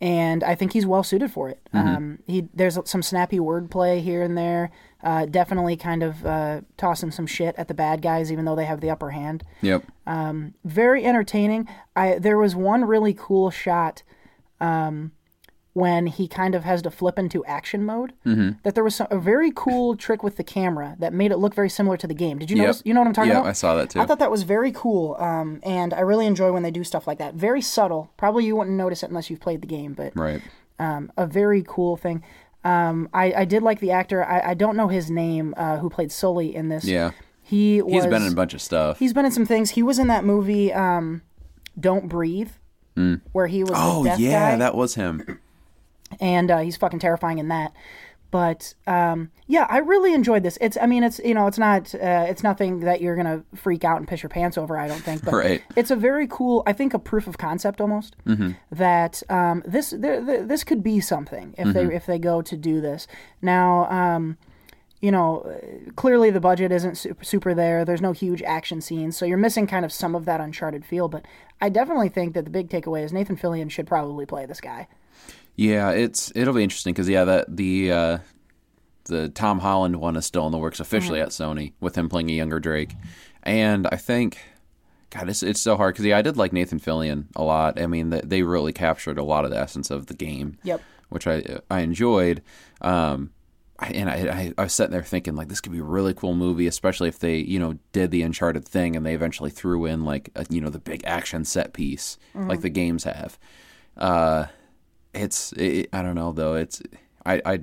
And 0.00 0.42
I 0.42 0.54
think 0.54 0.72
he's 0.72 0.86
well 0.86 1.04
suited 1.04 1.30
for 1.30 1.50
it. 1.50 1.60
Um, 1.74 2.18
he 2.26 2.48
there's 2.54 2.78
some 2.86 3.02
snappy 3.02 3.38
wordplay 3.38 4.02
here 4.02 4.22
and 4.22 4.38
there. 4.38 4.70
Uh, 5.02 5.26
definitely 5.26 5.76
kind 5.76 6.02
of 6.04 6.24
uh, 6.24 6.60
tossing 6.76 7.10
some 7.10 7.26
shit 7.26 7.56
at 7.58 7.66
the 7.66 7.74
bad 7.74 8.00
guys, 8.02 8.30
even 8.30 8.44
though 8.44 8.54
they 8.54 8.66
have 8.66 8.80
the 8.80 8.88
upper 8.88 9.10
hand 9.10 9.42
Yep. 9.60 9.82
very 10.64 11.04
entertaining. 11.04 11.68
I 11.96 12.18
there 12.20 12.38
was 12.38 12.54
one 12.54 12.84
really 12.84 13.12
cool 13.12 13.50
shot 13.50 14.04
um, 14.60 15.10
when 15.72 16.06
he 16.06 16.28
kind 16.28 16.54
of 16.54 16.64
has 16.64 16.82
to 16.82 16.90
flip 16.90 17.18
into 17.18 17.44
action 17.46 17.84
mode. 17.84 18.12
Mm-hmm. 18.26 18.58
That 18.62 18.74
there 18.74 18.84
was 18.84 18.94
some, 18.94 19.06
a 19.10 19.18
very 19.18 19.50
cool 19.54 19.96
trick 19.96 20.22
with 20.22 20.36
the 20.36 20.44
camera 20.44 20.96
that 20.98 21.12
made 21.12 21.32
it 21.32 21.38
look 21.38 21.54
very 21.54 21.70
similar 21.70 21.96
to 21.96 22.06
the 22.06 22.14
game. 22.14 22.38
Did 22.38 22.50
you 22.50 22.56
Yep. 22.58 22.66
notice? 22.66 22.82
You 22.84 22.94
know 22.94 23.00
what 23.00 23.06
I'm 23.08 23.14
talking 23.14 23.30
Yeah, 23.30 23.38
about? 23.38 23.44
Yeah, 23.46 23.50
I 23.50 23.54
saw 23.54 23.74
that 23.76 23.90
too. 23.90 24.00
I 24.00 24.06
thought 24.06 24.18
that 24.18 24.30
was 24.30 24.42
very 24.42 24.70
cool, 24.70 25.16
um, 25.18 25.60
and 25.62 25.94
I 25.94 26.00
really 26.00 26.26
enjoy 26.26 26.52
when 26.52 26.62
they 26.62 26.70
do 26.70 26.84
stuff 26.84 27.06
like 27.06 27.18
that. 27.18 27.34
Very 27.34 27.60
subtle. 27.62 28.10
Probably 28.16 28.44
you 28.44 28.54
wouldn't 28.56 28.76
notice 28.76 29.02
it 29.02 29.08
unless 29.08 29.30
you've 29.30 29.40
played 29.40 29.62
the 29.62 29.66
game, 29.66 29.94
but 29.94 30.12
Right. 30.14 30.42
um, 30.78 31.10
a 31.16 31.26
very 31.26 31.64
cool 31.66 31.96
thing. 31.96 32.22
Um, 32.64 33.08
I, 33.12 33.32
I 33.38 33.44
did 33.44 33.62
like 33.62 33.80
the 33.80 33.90
actor. 33.90 34.24
I, 34.24 34.50
I 34.50 34.54
don't 34.54 34.76
know 34.76 34.88
his 34.88 35.10
name 35.10 35.54
uh, 35.56 35.78
who 35.78 35.90
played 35.90 36.12
Sully 36.12 36.54
in 36.54 36.68
this. 36.68 36.84
Yeah. 36.84 37.10
he 37.42 37.82
was. 37.82 37.92
He's 37.92 38.06
been 38.06 38.22
in 38.22 38.32
a 38.32 38.36
bunch 38.36 38.54
of 38.54 38.62
stuff. 38.62 38.98
He's 38.98 39.12
been 39.12 39.24
in 39.24 39.32
some 39.32 39.46
things. 39.46 39.70
He 39.70 39.82
was 39.82 39.98
in 39.98 40.06
that 40.06 40.24
movie, 40.24 40.72
um, 40.72 41.22
Don't 41.78 42.08
Breathe, 42.08 42.50
where 43.32 43.46
he 43.46 43.64
was 43.64 43.72
oh 43.74 44.04
yeah, 44.18 44.50
guy, 44.52 44.56
that 44.56 44.74
was 44.76 44.94
him. 44.94 45.40
and 46.20 46.50
uh, 46.50 46.58
he's 46.58 46.76
fucking 46.76 46.98
terrifying 47.00 47.38
in 47.38 47.48
that. 47.48 47.72
But 48.32 48.74
um, 48.88 49.30
yeah, 49.46 49.66
I 49.70 49.78
really 49.78 50.12
enjoyed 50.14 50.42
this. 50.42 50.58
It's, 50.60 50.76
I 50.80 50.86
mean, 50.86 51.04
it's 51.04 51.20
you 51.22 51.34
know, 51.34 51.46
it's 51.46 51.58
not, 51.58 51.94
uh, 51.94 52.26
it's 52.28 52.42
nothing 52.42 52.80
that 52.80 53.00
you're 53.00 53.14
gonna 53.14 53.44
freak 53.54 53.84
out 53.84 53.98
and 53.98 54.08
piss 54.08 54.22
your 54.24 54.30
pants 54.30 54.58
over. 54.58 54.76
I 54.76 54.88
don't 54.88 55.02
think, 55.04 55.24
but 55.24 55.34
Right. 55.44 55.62
it's 55.76 55.90
a 55.92 55.96
very 55.96 56.26
cool. 56.26 56.64
I 56.66 56.72
think 56.72 56.94
a 56.94 56.98
proof 56.98 57.28
of 57.28 57.38
concept 57.38 57.80
almost 57.80 58.16
that 58.72 59.22
um, 59.28 59.62
this 59.66 59.90
th- 59.90 60.26
th- 60.26 60.48
this 60.48 60.64
could 60.64 60.82
be 60.82 60.98
something 60.98 61.54
if 61.58 61.72
they 61.74 61.84
if 61.94 62.06
they 62.06 62.18
go 62.18 62.42
to 62.42 62.56
do 62.56 62.80
this 62.80 63.06
now. 63.40 63.88
Um, 63.90 64.38
you 65.02 65.10
know, 65.10 65.52
clearly 65.96 66.30
the 66.30 66.38
budget 66.40 66.70
isn't 66.70 66.96
super, 66.96 67.24
super 67.24 67.54
there. 67.54 67.84
There's 67.84 68.00
no 68.00 68.12
huge 68.12 68.40
action 68.44 68.80
scenes, 68.80 69.16
so 69.16 69.24
you're 69.26 69.36
missing 69.36 69.66
kind 69.66 69.84
of 69.84 69.92
some 69.92 70.14
of 70.14 70.24
that 70.26 70.40
Uncharted 70.40 70.84
feel. 70.86 71.08
But 71.08 71.24
I 71.60 71.68
definitely 71.70 72.08
think 72.08 72.34
that 72.34 72.44
the 72.44 72.50
big 72.52 72.68
takeaway 72.70 73.02
is 73.04 73.12
Nathan 73.12 73.36
Fillion 73.36 73.68
should 73.68 73.88
probably 73.88 74.26
play 74.26 74.46
this 74.46 74.60
guy. 74.60 74.86
Yeah, 75.70 75.90
it's 75.90 76.32
it'll 76.34 76.54
be 76.54 76.62
interesting 76.64 76.92
because 76.92 77.08
yeah, 77.08 77.24
that 77.24 77.56
the 77.56 77.92
uh, 77.92 78.18
the 79.04 79.28
Tom 79.28 79.58
Holland 79.60 79.96
one 79.96 80.16
is 80.16 80.26
still 80.26 80.46
in 80.46 80.52
the 80.52 80.58
works 80.58 80.80
officially 80.80 81.18
Mm-hmm. 81.20 81.26
at 81.26 81.30
Sony 81.30 81.72
with 81.80 81.96
him 81.96 82.08
playing 82.08 82.30
a 82.30 82.34
younger 82.34 82.58
Drake, 82.60 82.94
and 83.42 83.86
I 83.92 83.96
think, 83.96 84.38
God, 85.10 85.28
it's 85.28 85.42
it's 85.42 85.60
so 85.60 85.76
hard 85.76 85.94
because 85.94 86.04
yeah, 86.06 86.18
I 86.18 86.22
did 86.22 86.36
like 86.36 86.52
Nathan 86.52 86.80
Fillion 86.80 87.26
a 87.36 87.42
lot. 87.42 87.80
I 87.80 87.86
mean, 87.86 88.10
they, 88.10 88.20
they 88.22 88.42
really 88.42 88.72
captured 88.72 89.18
a 89.18 89.24
lot 89.24 89.44
of 89.44 89.50
the 89.50 89.58
essence 89.58 89.90
of 89.90 90.06
the 90.06 90.14
game. 90.14 90.58
Yep. 90.64 90.80
which 91.10 91.26
I 91.26 91.60
I 91.70 91.80
enjoyed. 91.80 92.42
Um, 92.80 93.30
and 93.78 94.08
I, 94.08 94.14
I 94.14 94.52
I 94.58 94.62
was 94.64 94.72
sitting 94.72 94.92
there 94.92 95.02
thinking 95.02 95.34
like 95.36 95.48
this 95.48 95.60
could 95.60 95.72
be 95.72 95.78
a 95.78 95.84
really 95.84 96.14
cool 96.14 96.34
movie, 96.34 96.66
especially 96.66 97.08
if 97.08 97.18
they 97.18 97.36
you 97.36 97.58
know 97.60 97.78
did 97.92 98.10
the 98.10 98.22
Uncharted 98.22 98.66
thing 98.66 98.96
and 98.96 99.04
they 99.04 99.14
eventually 99.14 99.50
threw 99.50 99.86
in 99.86 100.04
like 100.04 100.30
a, 100.34 100.46
you 100.50 100.60
know 100.60 100.70
the 100.70 100.78
big 100.78 101.02
action 101.04 101.44
set 101.44 101.72
piece 101.72 102.16
like 102.34 102.60
the 102.62 102.70
games 102.70 103.04
have. 103.04 103.38
Uh, 103.96 104.46
it's 105.14 105.52
it, 105.52 105.88
I 105.92 106.02
don't 106.02 106.14
know 106.14 106.32
though. 106.32 106.54
It's 106.54 106.82
I 107.24 107.40
I 107.44 107.60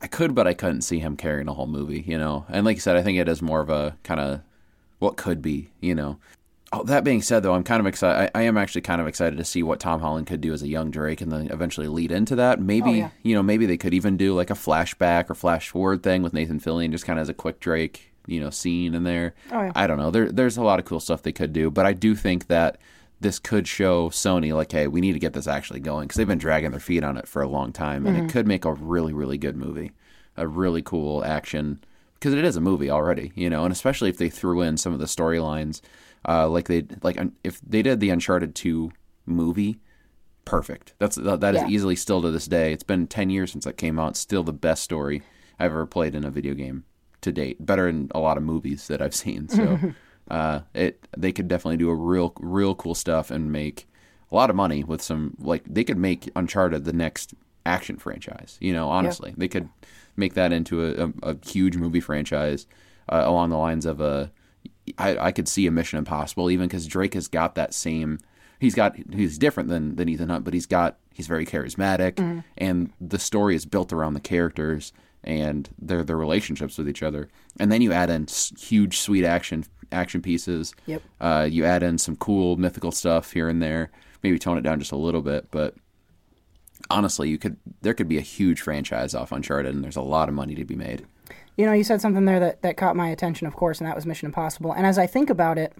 I 0.00 0.06
could, 0.06 0.34
but 0.34 0.46
I 0.46 0.54
couldn't 0.54 0.82
see 0.82 0.98
him 1.00 1.16
carrying 1.16 1.48
a 1.48 1.52
whole 1.54 1.66
movie, 1.66 2.04
you 2.06 2.18
know. 2.18 2.44
And 2.48 2.64
like 2.64 2.76
you 2.76 2.80
said, 2.80 2.96
I 2.96 3.02
think 3.02 3.18
it 3.18 3.28
is 3.28 3.42
more 3.42 3.60
of 3.60 3.68
a 3.70 3.96
kind 4.04 4.20
of 4.20 4.40
what 4.98 5.16
could 5.16 5.42
be, 5.42 5.70
you 5.80 5.94
know. 5.94 6.18
Oh, 6.70 6.84
that 6.84 7.02
being 7.02 7.22
said, 7.22 7.42
though, 7.42 7.54
I'm 7.54 7.64
kind 7.64 7.80
of 7.80 7.86
excited. 7.86 8.30
I, 8.34 8.40
I 8.40 8.42
am 8.42 8.58
actually 8.58 8.82
kind 8.82 9.00
of 9.00 9.06
excited 9.06 9.38
to 9.38 9.44
see 9.44 9.62
what 9.62 9.80
Tom 9.80 10.00
Holland 10.02 10.26
could 10.26 10.42
do 10.42 10.52
as 10.52 10.62
a 10.62 10.68
young 10.68 10.90
Drake, 10.90 11.22
and 11.22 11.32
then 11.32 11.48
eventually 11.50 11.88
lead 11.88 12.12
into 12.12 12.36
that. 12.36 12.60
Maybe 12.60 12.90
Oh, 12.90 12.92
yeah. 12.94 13.10
you 13.22 13.34
know, 13.34 13.42
maybe 13.42 13.64
they 13.64 13.78
could 13.78 13.94
even 13.94 14.18
do 14.18 14.34
like 14.34 14.50
a 14.50 14.54
flashback 14.54 15.30
or 15.30 15.34
flash 15.34 15.70
forward 15.70 16.02
thing 16.02 16.22
with 16.22 16.34
Nathan 16.34 16.60
Fillion, 16.60 16.90
just 16.90 17.06
kind 17.06 17.18
of 17.18 17.22
as 17.22 17.30
a 17.30 17.34
quick 17.34 17.58
Drake, 17.58 18.12
you 18.26 18.38
know, 18.38 18.50
scene 18.50 18.94
in 18.94 19.04
there. 19.04 19.34
Oh, 19.50 19.62
yeah. 19.62 19.72
I 19.74 19.86
don't 19.86 19.96
know. 19.96 20.10
There, 20.10 20.30
there's 20.30 20.58
a 20.58 20.62
lot 20.62 20.78
of 20.78 20.84
cool 20.84 21.00
stuff 21.00 21.22
they 21.22 21.32
could 21.32 21.54
do, 21.54 21.70
but 21.70 21.86
I 21.86 21.94
do 21.94 22.14
think 22.14 22.48
that 22.48 22.78
this 23.20 23.38
could 23.38 23.66
show 23.66 24.10
Sony 24.10 24.54
like, 24.54 24.70
hey, 24.72 24.86
we 24.86 25.00
need 25.00 25.14
to 25.14 25.18
get 25.18 25.32
this 25.32 25.46
actually 25.48 25.80
going 25.80 26.06
because 26.06 26.16
they've 26.16 26.26
been 26.28 26.38
dragging 26.38 26.70
their 26.70 26.80
feet 26.80 27.02
on 27.02 27.16
it 27.16 27.26
for 27.26 27.42
a 27.42 27.48
long 27.48 27.72
time, 27.72 28.06
and 28.06 28.16
Mm-hmm. 28.16 28.26
it 28.26 28.32
could 28.32 28.46
make 28.46 28.64
a 28.64 28.72
really, 28.74 29.12
really 29.12 29.38
good 29.38 29.56
movie, 29.56 29.92
a 30.36 30.46
really 30.46 30.82
cool 30.82 31.24
action 31.24 31.82
because 32.14 32.32
it 32.34 32.44
is 32.44 32.56
a 32.56 32.60
movie 32.60 32.90
already, 32.90 33.32
you 33.34 33.48
know, 33.50 33.64
and 33.64 33.72
especially 33.72 34.08
if 34.10 34.18
they 34.18 34.28
threw 34.30 34.60
in 34.60 34.76
some 34.76 34.92
of 34.92 34.98
the 34.98 35.04
storylines, 35.06 35.80
uh, 36.28 36.48
like 36.48 36.66
they 36.68 36.84
like 37.02 37.18
if 37.44 37.60
they 37.60 37.82
did 37.82 38.00
the 38.00 38.10
Uncharted 38.10 38.54
two 38.54 38.90
movie, 39.26 39.78
perfect. 40.44 40.94
That's 40.98 41.16
that, 41.16 41.40
that 41.40 41.54
is 41.54 41.62
Yeah. 41.62 41.68
easily 41.68 41.96
still 41.96 42.22
to 42.22 42.30
this 42.30 42.46
day. 42.46 42.72
It's 42.72 42.82
been 42.82 43.06
ten 43.06 43.30
years 43.30 43.52
since 43.52 43.64
that 43.64 43.76
came 43.76 43.98
out. 43.98 44.16
Still 44.16 44.42
the 44.42 44.52
best 44.52 44.82
story 44.82 45.22
I've 45.58 45.70
ever 45.72 45.86
played 45.86 46.14
in 46.14 46.24
a 46.24 46.30
video 46.30 46.54
game 46.54 46.84
to 47.20 47.32
date. 47.32 47.64
Better 47.64 47.86
than 47.86 48.10
a 48.14 48.20
lot 48.20 48.36
of 48.36 48.42
movies 48.42 48.86
that 48.88 49.02
I've 49.02 49.14
seen. 49.14 49.48
So, 49.48 49.78
uh, 50.30 50.60
it 50.74 51.06
they 51.16 51.32
could 51.32 51.48
definitely 51.48 51.76
do 51.76 51.90
a 51.90 51.94
real 51.94 52.32
real 52.38 52.74
cool 52.74 52.94
stuff 52.94 53.30
and 53.30 53.50
make 53.52 53.88
a 54.30 54.34
lot 54.34 54.50
of 54.50 54.56
money 54.56 54.84
with 54.84 55.00
some 55.02 55.36
like 55.40 55.64
they 55.64 55.84
could 55.84 55.98
make 55.98 56.30
Uncharted 56.36 56.84
the 56.84 56.92
next 56.92 57.34
action 57.64 57.96
franchise. 57.96 58.58
You 58.60 58.72
know, 58.72 58.88
honestly, 58.88 59.34
they 59.36 59.48
could 59.48 59.68
make 60.16 60.34
that 60.34 60.52
into 60.52 60.84
a, 60.84 61.06
a, 61.06 61.32
a 61.32 61.36
huge 61.46 61.76
movie 61.76 62.00
franchise 62.00 62.66
uh, 63.08 63.22
along 63.24 63.50
the 63.50 63.56
lines 63.56 63.86
of 63.86 64.00
a. 64.00 64.30
I, 64.96 65.18
I 65.18 65.32
could 65.32 65.48
see 65.48 65.66
a 65.66 65.70
Mission 65.70 65.98
Impossible 65.98 66.50
even 66.50 66.66
because 66.66 66.86
Drake 66.86 67.14
has 67.14 67.28
got 67.28 67.54
that 67.56 67.74
same. 67.74 68.18
He's 68.58 68.74
got 68.74 68.96
he's 69.12 69.38
different 69.38 69.68
than 69.68 69.96
than 69.96 70.08
Ethan 70.08 70.30
Hunt, 70.30 70.44
but 70.44 70.54
he's 70.54 70.66
got 70.66 70.98
he's 71.14 71.26
very 71.26 71.46
charismatic, 71.46 72.18
and 72.56 72.90
the 73.00 73.18
story 73.18 73.54
is 73.54 73.64
built 73.66 73.92
around 73.92 74.14
the 74.14 74.20
characters 74.20 74.92
and 75.24 75.68
their 75.78 76.02
their 76.02 76.16
relationships 76.16 76.78
with 76.78 76.88
each 76.88 77.02
other. 77.02 77.28
And 77.60 77.70
then 77.70 77.82
you 77.82 77.92
add 77.92 78.10
in 78.10 78.26
huge, 78.58 78.98
sweet 78.98 79.24
action 79.24 79.64
action 79.92 80.22
pieces. 80.22 80.74
Yep. 80.86 81.02
Uh, 81.20 81.48
you 81.50 81.64
add 81.64 81.82
in 81.82 81.98
some 81.98 82.16
cool 82.16 82.56
mythical 82.56 82.92
stuff 82.92 83.32
here 83.32 83.48
and 83.48 83.62
there. 83.62 83.90
Maybe 84.22 84.38
tone 84.38 84.58
it 84.58 84.62
down 84.62 84.80
just 84.80 84.92
a 84.92 84.96
little 84.96 85.22
bit, 85.22 85.48
but 85.50 85.74
honestly, 86.90 87.28
you 87.28 87.38
could 87.38 87.56
there 87.82 87.94
could 87.94 88.08
be 88.08 88.18
a 88.18 88.22
huge 88.22 88.60
franchise 88.60 89.14
off 89.14 89.32
Uncharted, 89.32 89.74
and 89.74 89.84
there's 89.84 89.96
a 89.96 90.02
lot 90.02 90.28
of 90.28 90.34
money 90.34 90.54
to 90.54 90.64
be 90.64 90.76
made. 90.76 91.06
You 91.56 91.66
know, 91.66 91.72
you 91.72 91.84
said 91.84 92.00
something 92.00 92.24
there 92.24 92.40
that, 92.40 92.62
that 92.62 92.76
caught 92.76 92.94
my 92.94 93.08
attention, 93.08 93.46
of 93.46 93.56
course, 93.56 93.78
and 93.78 93.88
that 93.88 93.96
was 93.96 94.06
Mission 94.06 94.26
Impossible. 94.26 94.72
And 94.72 94.86
as 94.86 94.98
I 94.98 95.06
think 95.06 95.30
about 95.30 95.58
it, 95.58 95.72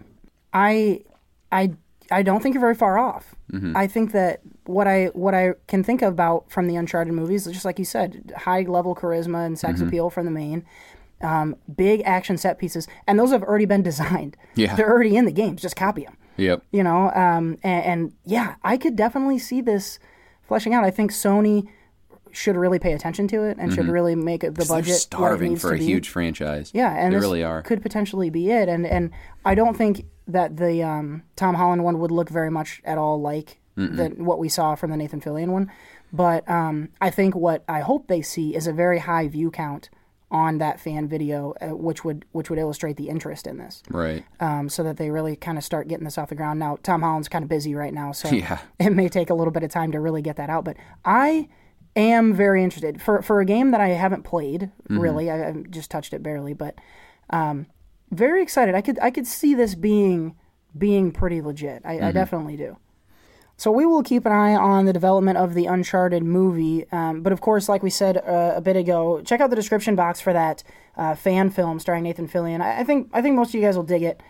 I 0.52 1.02
I 1.52 1.72
I 2.10 2.22
don't 2.22 2.42
think 2.42 2.54
you're 2.54 2.60
very 2.60 2.74
far 2.74 2.98
off. 2.98 3.34
I 3.76 3.86
think 3.86 4.12
that 4.12 4.40
what 4.66 4.86
I 4.86 5.06
what 5.06 5.34
I 5.34 5.54
can 5.68 5.82
think 5.82 6.02
about 6.02 6.50
from 6.50 6.66
the 6.66 6.76
Uncharted 6.76 7.12
movies, 7.14 7.46
just 7.46 7.64
like 7.64 7.78
you 7.78 7.84
said, 7.84 8.32
high 8.36 8.62
level 8.62 8.94
charisma 8.94 9.46
and 9.46 9.58
sex 9.58 9.80
appeal 9.80 10.10
from 10.10 10.26
the 10.26 10.30
main, 10.30 10.64
um, 11.20 11.56
big 11.74 12.02
action 12.04 12.36
set 12.36 12.58
pieces, 12.58 12.86
and 13.06 13.18
those 13.18 13.30
have 13.32 13.42
already 13.42 13.66
been 13.66 13.82
designed. 13.90 14.36
Yeah. 14.54 14.74
they're 14.76 14.90
already 14.90 15.16
in 15.16 15.24
the 15.24 15.32
games. 15.32 15.62
Just 15.62 15.76
copy 15.76 16.04
them. 16.04 16.16
Yep. 16.38 16.62
you 16.70 16.84
know 16.84 17.10
um, 17.10 17.58
and, 17.64 17.84
and 17.84 18.12
yeah 18.24 18.54
i 18.62 18.76
could 18.76 18.94
definitely 18.94 19.40
see 19.40 19.60
this 19.60 19.98
fleshing 20.46 20.72
out 20.72 20.84
i 20.84 20.90
think 20.90 21.10
sony 21.10 21.66
should 22.30 22.54
really 22.54 22.78
pay 22.78 22.92
attention 22.92 23.26
to 23.28 23.42
it 23.42 23.56
and 23.58 23.72
should 23.72 23.88
really 23.88 24.14
make 24.14 24.42
the 24.42 24.66
budget 24.68 24.94
starving 24.94 25.56
for 25.56 25.74
a 25.74 25.78
be. 25.78 25.84
huge 25.84 26.08
franchise. 26.08 26.70
yeah 26.72 26.94
and 26.94 27.12
they 27.12 27.16
this 27.16 27.22
really 27.22 27.42
are. 27.42 27.62
could 27.62 27.82
potentially 27.82 28.30
be 28.30 28.52
it 28.52 28.68
and 28.68 28.86
and 28.86 29.10
i 29.44 29.52
don't 29.54 29.76
think 29.76 30.04
that 30.28 30.56
the 30.58 30.80
um, 30.80 31.24
tom 31.34 31.56
holland 31.56 31.82
one 31.82 31.98
would 31.98 32.12
look 32.12 32.28
very 32.30 32.50
much 32.52 32.80
at 32.84 32.98
all 32.98 33.20
like 33.20 33.58
the, 33.74 34.12
what 34.16 34.38
we 34.38 34.48
saw 34.48 34.76
from 34.76 34.90
the 34.92 34.96
nathan 34.96 35.20
fillion 35.20 35.48
one 35.48 35.68
but 36.12 36.48
um, 36.48 36.88
i 37.00 37.10
think 37.10 37.34
what 37.34 37.64
i 37.68 37.80
hope 37.80 38.06
they 38.06 38.22
see 38.22 38.54
is 38.54 38.68
a 38.68 38.72
very 38.72 39.00
high 39.00 39.26
view 39.26 39.50
count 39.50 39.90
on 40.30 40.58
that 40.58 40.78
fan 40.78 41.08
video 41.08 41.54
uh, 41.62 41.68
which 41.74 42.04
would 42.04 42.24
which 42.32 42.50
would 42.50 42.58
illustrate 42.58 42.96
the 42.98 43.08
interest 43.08 43.46
in 43.46 43.56
this 43.56 43.82
Right. 43.90 44.24
um, 44.40 44.68
so 44.68 44.82
that 44.82 44.96
they 44.98 45.10
really 45.10 45.36
kind 45.36 45.56
of 45.56 45.64
start 45.64 45.88
getting 45.88 46.04
this 46.04 46.18
off 46.18 46.28
the 46.28 46.34
ground. 46.34 46.58
Now, 46.60 46.76
Tom 46.82 47.00
Holland's 47.00 47.28
kind 47.30 47.42
of 47.42 47.48
busy 47.48 47.74
right 47.74 47.94
now, 47.94 48.12
so 48.12 48.28
Yeah. 48.32 48.58
it 48.78 48.90
may 48.90 49.08
take 49.08 49.30
a 49.30 49.34
little 49.34 49.52
bit 49.52 49.62
of 49.62 49.70
time 49.70 49.90
to 49.92 50.00
really 50.00 50.20
get 50.22 50.36
that 50.36 50.50
out. 50.50 50.64
But 50.64 50.76
I 51.04 51.48
am 51.96 52.34
very 52.34 52.62
interested 52.62 53.00
for 53.00 53.22
for 53.22 53.40
a 53.40 53.44
game 53.46 53.70
that 53.70 53.80
I 53.80 53.88
haven't 53.88 54.22
played 54.24 54.70
really. 54.88 55.30
I, 55.30 55.48
I've 55.48 55.70
just 55.70 55.90
touched 55.90 56.12
it 56.12 56.22
barely, 56.22 56.52
but 56.52 56.74
um, 57.30 57.66
very 58.10 58.42
excited. 58.42 58.74
I 58.74 58.82
could 58.82 58.98
I 59.00 59.10
could 59.10 59.26
see 59.26 59.54
this 59.54 59.74
being 59.74 60.36
being 60.76 61.10
pretty 61.10 61.40
legit. 61.40 61.80
I, 61.86 62.08
I 62.08 62.12
definitely 62.12 62.56
do. 62.58 62.76
So 63.58 63.72
we 63.72 63.84
will 63.84 64.04
keep 64.04 64.24
an 64.24 64.30
eye 64.30 64.54
on 64.54 64.86
the 64.86 64.92
development 64.92 65.36
of 65.36 65.54
the 65.54 65.66
Uncharted 65.66 66.22
movie. 66.22 66.86
Um, 66.92 67.22
but 67.22 67.32
of 67.32 67.40
course, 67.40 67.68
like 67.68 67.82
we 67.82 67.90
said 67.90 68.16
uh, 68.18 68.52
a 68.54 68.60
bit 68.60 68.76
ago, 68.76 69.20
check 69.22 69.40
out 69.40 69.50
the 69.50 69.56
description 69.56 69.96
box 69.96 70.20
for 70.20 70.32
that 70.32 70.62
uh, 70.96 71.16
fan 71.16 71.50
film 71.50 71.80
starring 71.80 72.04
Nathan 72.04 72.28
Fillion. 72.28 72.60
I, 72.60 72.80
I 72.80 72.84
think 72.84 73.10
I 73.12 73.20
think 73.20 73.34
most 73.34 73.48
of 73.48 73.54
you 73.56 73.60
guys 73.60 73.76
will 73.76 73.82
dig 73.82 74.04
it. 74.04 74.22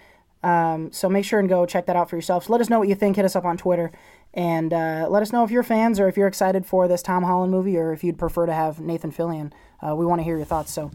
Um, 0.42 0.90
so 0.92 1.10
make 1.10 1.26
sure 1.26 1.40
and 1.40 1.48
go 1.48 1.66
check 1.66 1.84
that 1.86 1.94
out 1.94 2.08
for 2.08 2.16
yourselves. 2.16 2.48
Let 2.48 2.62
us 2.62 2.70
know 2.70 2.78
what 2.78 2.88
you 2.88 2.94
think. 2.94 3.16
Hit 3.16 3.26
us 3.26 3.36
up 3.36 3.44
on 3.44 3.58
Twitter. 3.58 3.92
And 4.32 4.72
uh, 4.72 5.08
let 5.10 5.22
us 5.22 5.30
know 5.30 5.44
if 5.44 5.50
you're 5.50 5.62
fans 5.62 6.00
or 6.00 6.08
if 6.08 6.16
you're 6.16 6.26
excited 6.26 6.64
for 6.64 6.88
this 6.88 7.02
Tom 7.02 7.22
Holland 7.22 7.52
movie 7.52 7.76
or 7.76 7.92
if 7.92 8.02
you'd 8.02 8.18
prefer 8.18 8.46
to 8.46 8.52
have 8.54 8.80
Nathan 8.80 9.12
Fillion. 9.12 9.52
Uh, 9.86 9.94
we 9.94 10.06
want 10.06 10.20
to 10.20 10.24
hear 10.24 10.36
your 10.36 10.46
thoughts. 10.46 10.72
So 10.72 10.90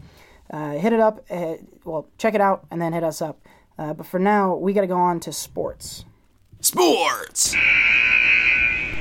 uh, 0.50 0.72
hit 0.72 0.92
it 0.92 1.00
up. 1.00 1.24
Uh, 1.30 1.54
well, 1.84 2.08
check 2.18 2.34
it 2.34 2.40
out 2.40 2.66
and 2.72 2.82
then 2.82 2.92
hit 2.92 3.04
us 3.04 3.22
up. 3.22 3.40
Uh, 3.78 3.94
but 3.94 4.06
for 4.06 4.18
now, 4.18 4.56
we 4.56 4.72
got 4.72 4.80
to 4.80 4.86
go 4.88 4.96
on 4.96 5.20
to 5.20 5.32
sports. 5.32 6.04
Sports. 6.64 7.54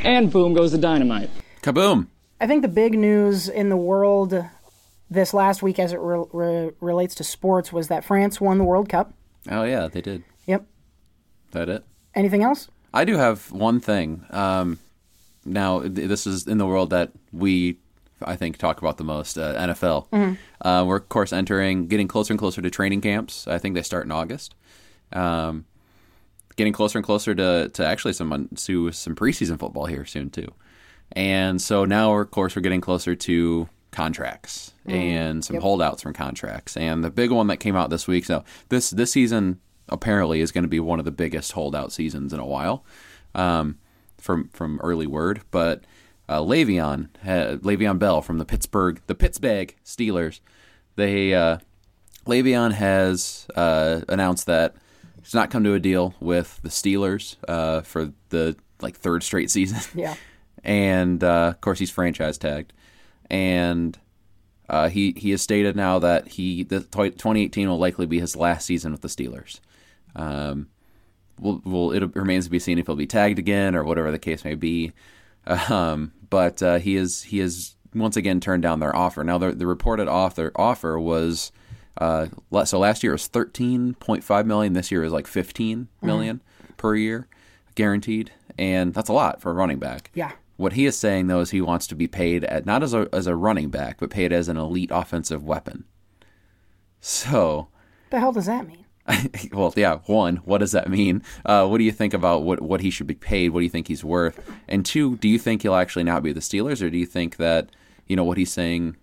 And 0.03 0.29
boom 0.29 0.53
goes 0.53 0.73
the 0.73 0.77
dynamite. 0.77 1.29
Kaboom. 1.61 2.07
I 2.41 2.45
think 2.45 2.61
the 2.61 2.67
big 2.67 2.93
news 2.93 3.47
in 3.47 3.69
the 3.69 3.77
world 3.77 4.33
this 5.09 5.33
last 5.33 5.63
week 5.63 5.79
as 5.79 5.93
it 5.93 5.99
re- 6.01 6.25
re- 6.33 6.71
relates 6.81 7.15
to 7.15 7.23
sports 7.23 7.71
was 7.71 7.87
that 7.87 8.03
France 8.03 8.41
won 8.41 8.57
the 8.57 8.65
World 8.65 8.89
Cup. 8.89 9.13
Oh 9.49 9.63
yeah, 9.63 9.87
they 9.87 10.01
did. 10.01 10.25
Yep. 10.45 10.65
That 11.51 11.69
it. 11.69 11.85
Anything 12.15 12.43
else? 12.43 12.67
I 12.93 13.05
do 13.05 13.15
have 13.15 13.49
one 13.53 13.79
thing. 13.79 14.25
Um, 14.29 14.79
now, 15.45 15.79
this 15.85 16.27
is 16.27 16.47
in 16.47 16.57
the 16.57 16.65
world 16.65 16.89
that 16.89 17.13
we, 17.31 17.77
I 18.21 18.35
think, 18.35 18.57
talk 18.57 18.79
about 18.79 18.97
the 18.97 19.05
most. 19.05 19.37
Uh, 19.37 19.55
NFL. 19.55 20.37
Uh, 20.61 20.83
we're 20.85 20.97
of 20.97 21.07
course 21.07 21.31
entering, 21.31 21.87
getting 21.87 22.09
closer 22.09 22.33
and 22.33 22.39
closer 22.39 22.61
to 22.61 22.69
training 22.69 22.99
camps. 22.99 23.47
I 23.47 23.57
think 23.57 23.75
they 23.75 23.83
start 23.83 24.03
in 24.05 24.11
August. 24.11 24.53
Um, 25.13 25.63
getting 26.55 26.73
closer 26.73 26.97
and 26.97 27.05
closer 27.05 27.33
to, 27.35 27.69
to 27.69 27.85
actually 27.85 28.13
some 28.13 28.49
to 28.55 28.91
some 28.91 29.15
preseason 29.15 29.59
football 29.59 29.85
here 29.85 30.05
soon 30.05 30.29
too. 30.29 30.47
And 31.11 31.61
so 31.61 31.85
now, 31.85 32.17
of 32.17 32.31
course, 32.31 32.55
we're 32.55 32.61
getting 32.61 32.81
closer 32.81 33.15
to 33.15 33.69
contracts 33.91 34.73
and 34.85 35.45
some 35.45 35.57
holdouts 35.57 36.01
from 36.01 36.13
contracts. 36.13 36.75
And 36.75 37.03
the 37.03 37.11
big 37.11 37.31
one 37.31 37.47
that 37.47 37.57
came 37.57 37.75
out 37.75 37.89
this 37.89 38.07
week. 38.07 38.25
So 38.25 38.43
this 38.69 38.89
this 38.89 39.11
season 39.11 39.59
apparently 39.89 40.41
is 40.41 40.51
going 40.51 40.63
to 40.63 40.69
be 40.69 40.79
one 40.79 40.99
of 40.99 41.05
the 41.05 41.11
biggest 41.11 41.51
holdout 41.51 41.91
seasons 41.91 42.33
in 42.33 42.39
a 42.39 42.45
while, 42.45 42.83
um, 43.35 43.77
from 44.17 44.49
from 44.49 44.79
early 44.81 45.07
word. 45.07 45.41
But 45.51 45.83
uh, 46.27 46.39
Le'Veon 46.39 47.09
uh, 47.23 47.57
Le'Veon 47.57 47.99
Bell 47.99 48.21
from 48.21 48.39
the 48.39 48.45
Pittsburgh 48.45 49.01
the 49.07 49.15
Pittsburgh 49.15 49.75
Steelers, 49.85 50.39
they 50.95 51.33
uh, 51.33 51.57
Le'Veon 52.25 52.73
has 52.73 53.47
uh, 53.55 54.01
announced 54.09 54.47
that 54.47 54.75
he's 55.23 55.33
not 55.33 55.49
come 55.49 55.63
to 55.63 55.73
a 55.73 55.79
deal 55.79 56.13
with 56.19 56.59
the 56.61 56.69
Steelers 56.69 57.37
uh, 57.47 57.81
for 57.81 58.11
the 58.29 58.55
like 58.81 58.97
third 58.97 59.23
straight 59.23 59.49
season. 59.49 59.79
Yeah. 59.99 60.15
and 60.63 61.23
uh, 61.23 61.49
of 61.55 61.61
course 61.61 61.79
he's 61.79 61.89
franchise 61.91 62.37
tagged, 62.37 62.73
and 63.29 63.97
uh, 64.69 64.89
he 64.89 65.13
he 65.17 65.31
has 65.31 65.41
stated 65.41 65.75
now 65.75 65.99
that 65.99 66.27
he 66.27 66.63
the 66.63 66.79
2018 66.81 67.69
will 67.69 67.77
likely 67.77 68.05
be 68.05 68.19
his 68.19 68.35
last 68.35 68.65
season 68.65 68.91
with 68.91 69.01
the 69.01 69.07
Steelers. 69.07 69.59
Um, 70.15 70.69
will 71.39 71.91
it 71.91 72.15
remains 72.15 72.45
to 72.45 72.51
be 72.51 72.59
seen 72.59 72.77
if 72.77 72.85
he'll 72.85 72.95
be 72.95 73.07
tagged 73.07 73.39
again 73.39 73.75
or 73.75 73.83
whatever 73.83 74.11
the 74.11 74.19
case 74.19 74.45
may 74.45 74.55
be. 74.55 74.91
Um, 75.45 76.13
but 76.29 76.61
uh, 76.63 76.79
he 76.79 76.95
is 76.95 77.23
he 77.23 77.39
has 77.39 77.75
once 77.93 78.15
again 78.15 78.39
turned 78.39 78.63
down 78.63 78.79
their 78.79 78.95
offer. 78.95 79.23
Now 79.23 79.37
the 79.37 79.51
the 79.51 79.67
reported 79.67 80.07
offer 80.07 80.51
offer 80.55 80.99
was. 80.99 81.51
Uh, 81.97 82.27
so 82.65 82.79
last 82.79 83.03
year 83.03 83.11
was 83.11 83.27
thirteen 83.27 83.93
point 83.95 84.23
five 84.23 84.45
million. 84.45 84.73
This 84.73 84.91
year 84.91 85.03
is 85.03 85.13
like 85.13 85.27
fifteen 85.27 85.87
million 86.01 86.41
per 86.77 86.95
year, 86.95 87.27
guaranteed, 87.75 88.31
and 88.57 88.93
that's 88.93 89.09
a 89.09 89.13
lot 89.13 89.41
for 89.41 89.51
a 89.51 89.53
running 89.53 89.79
back. 89.79 90.09
Yeah. 90.13 90.31
What 90.57 90.73
he 90.73 90.85
is 90.85 90.97
saying 90.97 91.27
though 91.27 91.41
is 91.41 91.49
he 91.51 91.61
wants 91.61 91.87
to 91.87 91.95
be 91.95 92.07
paid 92.07 92.43
at 92.45 92.65
not 92.65 92.83
as 92.83 92.93
a 92.93 93.07
as 93.13 93.27
a 93.27 93.35
running 93.35 93.69
back, 93.69 93.97
but 93.99 94.09
paid 94.09 94.31
as 94.31 94.47
an 94.49 94.57
elite 94.57 94.91
offensive 94.91 95.43
weapon. 95.43 95.85
So, 96.99 97.67
The 98.11 98.19
hell 98.19 98.31
does 98.31 98.45
that 98.45 98.65
mean? 98.67 98.85
well, 99.51 99.73
yeah. 99.75 99.97
One, 100.05 100.37
what 100.37 100.59
does 100.59 100.71
that 100.71 100.89
mean? 100.89 101.21
Uh, 101.45 101.67
what 101.67 101.77
do 101.79 101.83
you 101.83 101.91
think 101.91 102.13
about 102.13 102.43
what 102.43 102.61
what 102.61 102.81
he 102.81 102.89
should 102.89 103.07
be 103.07 103.15
paid? 103.15 103.49
What 103.49 103.59
do 103.59 103.65
you 103.65 103.69
think 103.69 103.87
he's 103.87 104.03
worth? 104.03 104.39
And 104.67 104.85
two, 104.85 105.17
do 105.17 105.27
you 105.27 105.37
think 105.37 105.61
he'll 105.61 105.75
actually 105.75 106.05
not 106.05 106.23
be 106.23 106.31
the 106.31 106.39
Steelers, 106.39 106.81
or 106.81 106.89
do 106.89 106.97
you 106.97 107.05
think 107.05 107.35
that 107.37 107.69
you 108.07 108.15
know 108.15 108.23
what 108.23 108.37
he's 108.37 108.51
saying? 108.53 108.95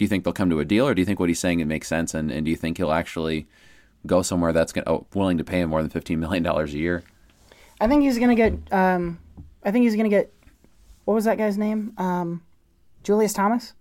Do 0.00 0.04
you 0.04 0.08
think 0.08 0.24
they'll 0.24 0.32
come 0.32 0.48
to 0.48 0.60
a 0.60 0.64
deal, 0.64 0.88
or 0.88 0.94
do 0.94 1.02
you 1.02 1.04
think 1.04 1.20
what 1.20 1.28
he's 1.28 1.38
saying 1.38 1.60
it 1.60 1.66
makes 1.66 1.86
sense? 1.86 2.14
And, 2.14 2.30
and 2.30 2.46
do 2.46 2.50
you 2.50 2.56
think 2.56 2.78
he'll 2.78 2.90
actually 2.90 3.46
go 4.06 4.22
somewhere 4.22 4.50
that's 4.50 4.72
gonna, 4.72 4.90
oh, 4.90 5.06
willing 5.14 5.36
to 5.36 5.44
pay 5.44 5.60
him 5.60 5.68
more 5.68 5.82
than 5.82 5.90
fifteen 5.90 6.18
million 6.18 6.42
dollars 6.42 6.72
a 6.72 6.78
year? 6.78 7.02
I 7.82 7.86
think 7.86 8.02
he's 8.04 8.18
gonna 8.18 8.34
get. 8.34 8.54
Um, 8.72 9.18
I 9.62 9.70
think 9.70 9.82
he's 9.82 9.96
gonna 9.96 10.08
get. 10.08 10.32
What 11.04 11.12
was 11.12 11.26
that 11.26 11.36
guy's 11.36 11.58
name? 11.58 11.92
Um, 11.98 12.40
Julius 13.02 13.34
Thomas, 13.34 13.74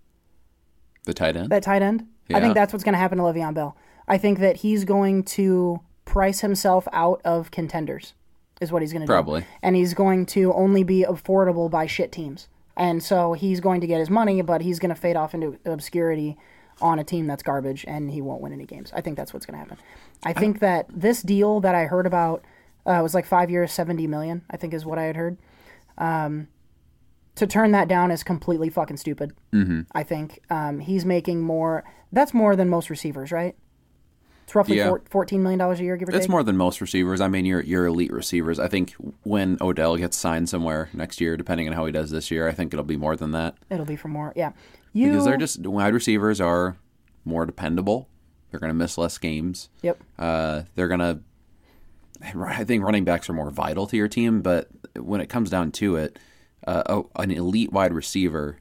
The 1.05 1.13
tight 1.13 1.37
end. 1.37 1.51
that 1.51 1.63
tight 1.63 1.81
end. 1.81 2.05
I 2.33 2.41
think 2.41 2.53
that's 2.53 2.73
what's 2.73 2.83
gonna 2.83 2.97
happen 2.97 3.17
to 3.19 3.23
Le'Veon 3.23 3.53
Bell. 3.53 3.77
I 4.05 4.17
think 4.17 4.39
that 4.39 4.57
he's 4.57 4.83
going 4.83 5.23
to 5.23 5.79
price 6.03 6.41
himself 6.41 6.85
out 6.91 7.21
of 7.23 7.49
contenders. 7.49 8.13
Is 8.59 8.73
what 8.73 8.81
he's 8.81 8.91
gonna 8.91 9.05
do. 9.05 9.09
Probably. 9.09 9.45
And 9.63 9.77
he's 9.77 9.93
going 9.93 10.25
to 10.25 10.51
only 10.53 10.83
be 10.83 11.05
affordable 11.07 11.71
by 11.71 11.85
shit 11.85 12.11
teams. 12.11 12.49
And 12.79 13.03
so 13.03 13.33
he's 13.33 13.59
going 13.59 13.81
to 13.81 13.87
get 13.87 13.99
his 13.99 14.09
money, 14.09 14.41
but 14.41 14.61
he's 14.61 14.79
going 14.79 14.89
to 14.89 14.95
fade 14.95 15.17
off 15.17 15.33
into 15.33 15.59
obscurity 15.65 16.37
on 16.81 16.97
a 16.97 17.03
team 17.03 17.27
that's 17.27 17.43
garbage, 17.43 17.83
and 17.85 18.09
he 18.09 18.21
won't 18.21 18.41
win 18.41 18.53
any 18.53 18.65
games. 18.65 18.91
I 18.95 19.01
think 19.01 19.17
that's 19.17 19.33
what's 19.33 19.45
going 19.45 19.55
to 19.55 19.59
happen. 19.59 19.77
I 20.23 20.31
think 20.31 20.59
that 20.59 20.87
this 20.89 21.21
deal 21.21 21.59
that 21.59 21.75
I 21.75 21.85
heard 21.85 22.05
about 22.05 22.45
uh, 22.85 23.01
was 23.03 23.13
like 23.13 23.25
five 23.25 23.51
years, 23.51 23.73
seventy 23.73 24.07
million. 24.07 24.43
I 24.49 24.55
think 24.55 24.73
is 24.73 24.85
what 24.85 24.97
I 24.97 25.03
had 25.03 25.17
heard. 25.17 25.37
Um, 25.97 26.47
to 27.35 27.45
turn 27.45 27.71
that 27.71 27.89
down 27.89 28.11
is 28.11 28.23
completely 28.23 28.69
fucking 28.69 28.97
stupid. 28.97 29.33
Mm-hmm. 29.53 29.81
I 29.91 30.03
think 30.03 30.39
um, 30.49 30.79
he's 30.79 31.03
making 31.03 31.41
more. 31.41 31.83
That's 32.13 32.33
more 32.33 32.55
than 32.55 32.69
most 32.69 32.89
receivers, 32.89 33.31
right? 33.31 33.55
It's 34.49 34.55
roughly 34.55 34.77
Yeah. 34.77 34.87
four, 34.89 35.01
fourteen 35.11 35.43
million 35.43 35.59
dollars 35.59 35.79
a 35.79 35.83
year, 35.83 35.95
give 35.95 36.09
or 36.09 36.11
It's 36.15 36.21
take. 36.25 36.29
more 36.31 36.41
than 36.41 36.57
most 36.57 36.81
receivers. 36.81 37.21
I 37.21 37.27
mean, 37.27 37.45
your 37.45 37.61
your 37.61 37.85
elite 37.85 38.11
receivers. 38.11 38.57
I 38.59 38.67
think 38.67 38.95
when 39.21 39.59
Odell 39.61 39.95
gets 39.95 40.17
signed 40.17 40.49
somewhere 40.49 40.89
next 40.91 41.21
year, 41.21 41.37
depending 41.37 41.67
on 41.67 41.73
how 41.75 41.85
he 41.85 41.91
does 41.91 42.09
this 42.09 42.31
year, 42.31 42.47
I 42.47 42.51
think 42.53 42.73
it'll 42.73 42.83
be 42.83 42.97
more 42.97 43.15
than 43.15 43.29
that 43.33 43.57
It'll 43.69 43.85
be 43.85 43.95
for 43.95 44.07
more. 44.07 44.33
Yeah, 44.35 44.53
you. 44.91 45.11
because 45.11 45.25
they're 45.25 45.37
just 45.37 45.67
wide 45.67 45.93
receivers 45.93 46.41
are 46.41 46.77
more 47.25 47.45
dependable. 47.45 48.09
They're 48.49 48.59
going 48.59 48.71
to 48.71 48.73
miss 48.75 48.97
less 48.97 49.19
games. 49.19 49.69
Yep. 49.83 50.01
Uh, 50.17 50.61
they're 50.73 50.87
going 50.87 50.99
to. 51.01 51.19
I 52.23 52.63
think 52.63 52.83
running 52.83 53.05
backs 53.05 53.29
are 53.29 53.33
more 53.33 53.51
vital 53.51 53.85
to 53.85 53.95
your 53.95 54.07
team, 54.07 54.41
but 54.41 54.67
when 54.97 55.21
it 55.21 55.29
comes 55.29 55.51
down 55.51 55.71
to 55.73 55.95
it, 55.95 56.17
uh, 56.65 56.81
oh, 56.89 57.09
an 57.17 57.29
elite 57.29 57.71
wide 57.71 57.93
receiver 57.93 58.57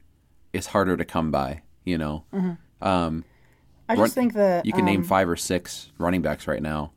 is 0.53 0.67
harder 0.67 0.95
to 0.97 1.03
come 1.03 1.31
by. 1.31 1.61
You 1.83 1.97
know, 1.97 2.25
um, 2.79 3.25
I 3.89 3.95
just 3.95 4.01
run- 4.01 4.09
think 4.09 4.33
that 4.33 4.65
you 4.65 4.73
can 4.73 4.85
name 4.85 5.01
um, 5.01 5.05
five 5.05 5.27
or 5.27 5.35
six 5.35 5.91
running 5.97 6.21
backs 6.21 6.47
right 6.47 6.61
now. 6.61 6.91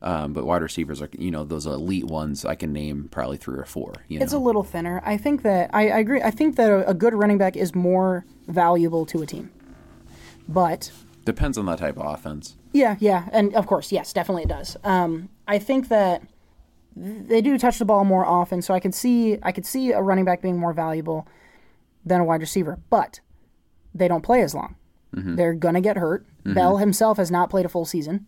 Um, 0.00 0.32
but 0.32 0.46
wide 0.46 0.62
receivers 0.62 1.02
are, 1.02 1.10
you 1.18 1.30
know, 1.30 1.44
those 1.44 1.66
elite 1.66 2.04
ones. 2.04 2.44
I 2.44 2.54
can 2.54 2.72
name 2.72 3.08
probably 3.10 3.36
three 3.36 3.58
or 3.58 3.64
four. 3.64 3.94
You 4.06 4.18
know? 4.18 4.22
It's 4.22 4.32
a 4.32 4.38
little 4.38 4.62
thinner. 4.62 5.02
I 5.04 5.16
think 5.16 5.42
that 5.42 5.70
I, 5.72 5.88
I 5.88 5.98
agree. 5.98 6.22
I 6.22 6.30
think 6.30 6.56
that 6.56 6.70
a, 6.70 6.88
a 6.90 6.94
good 6.94 7.14
running 7.14 7.36
back 7.36 7.56
is 7.56 7.74
more 7.74 8.24
valuable 8.46 9.04
to 9.06 9.22
a 9.22 9.26
team. 9.26 9.50
But 10.48 10.90
Depends 11.24 11.58
on 11.58 11.66
that 11.66 11.78
type 11.78 11.98
of 11.98 12.06
offense. 12.06 12.56
yeah, 12.72 12.96
yeah, 13.00 13.28
and 13.32 13.54
of 13.54 13.66
course, 13.66 13.92
yes, 13.92 14.12
definitely 14.14 14.44
it 14.44 14.48
does. 14.48 14.76
Um, 14.82 15.28
I 15.46 15.58
think 15.58 15.88
that 15.88 16.22
they 16.96 17.42
do 17.42 17.58
touch 17.58 17.78
the 17.78 17.84
ball 17.84 18.04
more 18.04 18.24
often, 18.24 18.62
so 18.62 18.72
I 18.72 18.80
can 18.80 18.92
see 18.92 19.38
I 19.42 19.52
could 19.52 19.66
see 19.66 19.92
a 19.92 20.00
running 20.00 20.24
back 20.24 20.40
being 20.40 20.56
more 20.56 20.72
valuable 20.72 21.26
than 22.04 22.20
a 22.20 22.24
wide 22.24 22.40
receiver. 22.40 22.78
But 22.88 23.20
they 23.94 24.08
don't 24.08 24.22
play 24.22 24.42
as 24.42 24.54
long. 24.54 24.76
They're 25.12 25.54
gonna 25.54 25.80
get 25.80 25.96
hurt. 25.96 26.26
Bell 26.44 26.78
himself 26.78 27.18
has 27.18 27.30
not 27.30 27.50
played 27.50 27.66
a 27.66 27.68
full 27.68 27.84
season. 27.84 28.26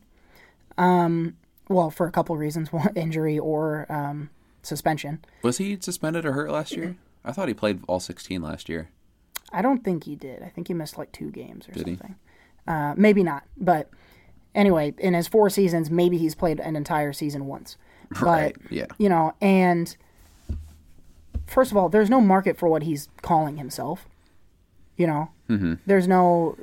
Um, 0.77 1.37
well, 1.69 1.91
for 1.91 2.07
a 2.07 2.11
couple 2.11 2.35
of 2.35 2.41
reasons: 2.41 2.73
one, 2.73 2.93
injury 2.97 3.39
or 3.39 3.87
um, 3.89 4.31
suspension. 4.63 5.25
Was 5.43 5.59
he 5.59 5.79
suspended 5.81 6.25
or 6.25 6.33
hurt 6.33 6.51
last 6.51 6.73
year? 6.77 6.97
I 7.25 7.33
thought 7.33 7.49
he 7.49 7.55
played 7.55 7.83
all 7.87 8.01
16 8.01 8.41
last 8.41 8.69
year. 8.69 8.89
I 9.53 9.63
don't 9.63 9.85
think 9.85 10.05
he 10.05 10.17
did. 10.17 10.43
I 10.43 10.49
think 10.49 10.69
he 10.69 10.75
missed 10.75 10.97
like 10.97 11.13
two 11.13 11.31
games 11.31 11.69
or 11.69 11.73
Did 11.73 11.87
something. 11.87 12.17
Uh, 12.67 12.95
maybe 12.97 13.23
not, 13.23 13.45
but 13.57 13.91
anyway, 14.55 14.95
in 14.99 15.15
his 15.15 15.29
four 15.29 15.51
seasons, 15.51 15.91
maybe 15.91 16.19
he's 16.19 16.35
played 16.35 16.61
an 16.61 16.77
entire 16.77 17.13
season 17.13 17.47
once. 17.47 17.77
But, 18.11 18.21
Right, 18.27 18.57
yeah. 18.71 18.87
You 18.99 19.09
know, 19.09 19.35
and 19.41 19.97
first 21.47 21.71
of 21.71 21.77
all, 21.77 21.89
there's 21.89 22.11
no 22.11 22.21
market 22.21 22.57
for 22.57 22.69
what 22.69 22.83
he's 22.83 23.09
calling 23.23 23.57
himself. 23.57 24.09
You 24.97 25.07
know, 25.07 25.31
mm-hmm. 25.49 25.75
there's 25.87 26.09
no. 26.09 26.57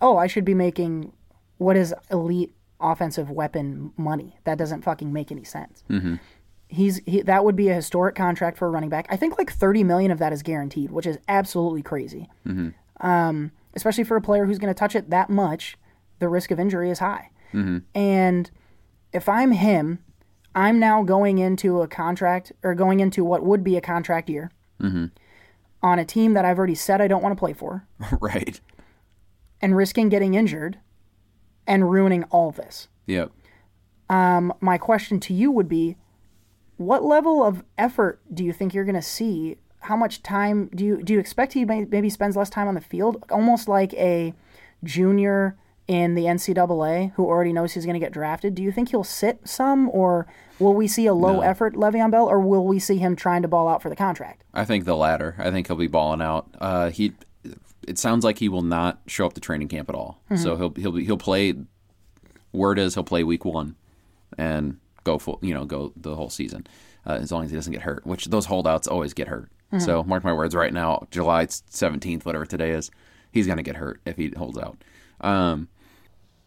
Oh, 0.00 0.16
I 0.16 0.26
should 0.26 0.44
be 0.44 0.54
making 0.54 1.12
what 1.58 1.76
is 1.76 1.94
elite 2.10 2.54
offensive 2.80 3.30
weapon 3.30 3.92
money. 3.96 4.38
That 4.44 4.58
doesn't 4.58 4.82
fucking 4.82 5.12
make 5.12 5.30
any 5.30 5.44
sense. 5.44 5.84
Mm-hmm. 5.88 6.16
He's 6.68 7.00
he, 7.06 7.22
that 7.22 7.44
would 7.44 7.56
be 7.56 7.68
a 7.68 7.74
historic 7.74 8.14
contract 8.14 8.58
for 8.58 8.66
a 8.66 8.70
running 8.70 8.88
back. 8.88 9.06
I 9.10 9.16
think 9.16 9.38
like 9.38 9.52
30 9.52 9.84
million 9.84 10.10
of 10.10 10.18
that 10.18 10.32
is 10.32 10.42
guaranteed, 10.42 10.90
which 10.90 11.06
is 11.06 11.18
absolutely 11.28 11.82
crazy. 11.82 12.28
Um, 13.00 13.52
especially 13.74 14.04
for 14.04 14.16
a 14.16 14.22
player 14.22 14.46
who's 14.46 14.58
going 14.58 14.72
to 14.72 14.78
touch 14.78 14.94
it 14.94 15.10
that 15.10 15.30
much, 15.30 15.76
the 16.18 16.28
risk 16.28 16.50
of 16.50 16.58
injury 16.58 16.90
is 16.90 16.98
high. 16.98 17.30
And 17.94 18.50
if 19.12 19.28
I'm 19.28 19.52
him, 19.52 19.98
I'm 20.54 20.78
now 20.78 21.02
going 21.02 21.38
into 21.38 21.82
a 21.82 21.88
contract 21.88 22.52
or 22.62 22.74
going 22.74 23.00
into 23.00 23.24
what 23.24 23.42
would 23.42 23.62
be 23.64 23.76
a 23.76 23.80
contract 23.80 24.28
year 24.30 24.50
on 25.82 25.98
a 25.98 26.04
team 26.04 26.34
that 26.34 26.44
I've 26.44 26.58
already 26.58 26.74
said 26.74 27.00
I 27.00 27.08
don't 27.08 27.22
want 27.22 27.36
to 27.36 27.38
play 27.38 27.52
for 27.52 27.86
right. 28.20 28.60
and 29.60 29.76
risking 29.76 30.08
getting 30.08 30.34
injured 30.34 30.78
and 31.66 31.90
ruining 31.90 32.24
all 32.24 32.52
this. 32.52 32.88
Yep. 33.06 33.32
Um, 34.08 34.52
my 34.60 34.78
question 34.78 35.20
to 35.20 35.34
you 35.34 35.50
would 35.50 35.68
be, 35.68 35.96
what 36.76 37.04
level 37.04 37.42
of 37.42 37.64
effort 37.78 38.20
do 38.32 38.44
you 38.44 38.52
think 38.52 38.74
you're 38.74 38.84
going 38.84 38.94
to 38.94 39.02
see? 39.02 39.56
How 39.80 39.96
much 39.96 40.22
time 40.22 40.70
do 40.74 40.84
you 40.84 41.02
do 41.02 41.14
you 41.14 41.18
expect 41.18 41.54
he 41.54 41.64
may, 41.64 41.84
maybe 41.84 42.08
spends 42.08 42.36
less 42.36 42.50
time 42.50 42.68
on 42.68 42.74
the 42.74 42.80
field, 42.80 43.24
almost 43.30 43.68
like 43.68 43.92
a 43.94 44.32
junior 44.84 45.56
in 45.88 46.14
the 46.14 46.24
NCAA 46.24 47.12
who 47.14 47.26
already 47.26 47.52
knows 47.52 47.72
he's 47.72 47.84
going 47.84 47.94
to 47.94 48.00
get 48.00 48.12
drafted? 48.12 48.54
Do 48.54 48.62
you 48.62 48.72
think 48.72 48.90
he'll 48.90 49.04
sit 49.04 49.40
some, 49.44 49.90
or 49.90 50.26
will 50.58 50.74
we 50.74 50.86
see 50.88 51.06
a 51.06 51.14
low 51.14 51.40
effort 51.40 51.74
Le'Veon 51.74 52.10
Bell, 52.10 52.26
or 52.26 52.40
will 52.40 52.66
we 52.66 52.78
see 52.78 52.98
him 52.98 53.16
trying 53.16 53.42
to 53.42 53.48
ball 53.48 53.68
out 53.68 53.82
for 53.82 53.88
the 53.88 53.96
contract? 53.96 54.44
I 54.54 54.64
think 54.64 54.84
the 54.84 54.96
latter. 54.96 55.34
I 55.38 55.50
think 55.50 55.66
he'll 55.66 55.76
be 55.76 55.86
balling 55.88 56.22
out. 56.22 56.48
Uh, 56.60 56.90
he. 56.90 57.12
It 57.86 57.98
sounds 57.98 58.24
like 58.24 58.38
he 58.38 58.48
will 58.48 58.62
not 58.62 59.00
show 59.08 59.26
up 59.26 59.32
to 59.32 59.40
training 59.40 59.66
camp 59.66 59.88
at 59.88 59.96
all. 59.96 60.22
So 60.36 60.56
he'll 60.56 60.70
he'll 60.74 60.94
he'll 60.94 61.18
play. 61.18 61.54
Word 62.52 62.78
is 62.78 62.94
he'll 62.94 63.02
play 63.02 63.24
week 63.24 63.44
one, 63.44 63.74
and 64.38 64.78
go 65.02 65.18
full. 65.18 65.40
You 65.42 65.52
know, 65.54 65.64
go 65.64 65.92
the 65.96 66.14
whole 66.14 66.30
season, 66.30 66.66
uh, 67.04 67.18
as 67.20 67.32
long 67.32 67.44
as 67.44 67.50
he 67.50 67.56
doesn't 67.56 67.72
get 67.72 67.82
hurt. 67.82 68.06
Which 68.06 68.26
those 68.26 68.46
holdouts 68.46 68.86
always 68.86 69.14
get 69.14 69.28
hurt. 69.28 69.50
So 69.78 70.04
mark 70.04 70.22
my 70.22 70.34
words. 70.34 70.54
Right 70.54 70.72
now, 70.72 71.08
July 71.10 71.46
seventeenth, 71.48 72.24
whatever 72.26 72.44
today 72.44 72.70
is, 72.70 72.90
he's 73.32 73.46
gonna 73.46 73.62
get 73.62 73.76
hurt 73.76 74.00
if 74.04 74.16
he 74.18 74.30
holds 74.36 74.58
out. 74.58 74.76
Um, 75.22 75.68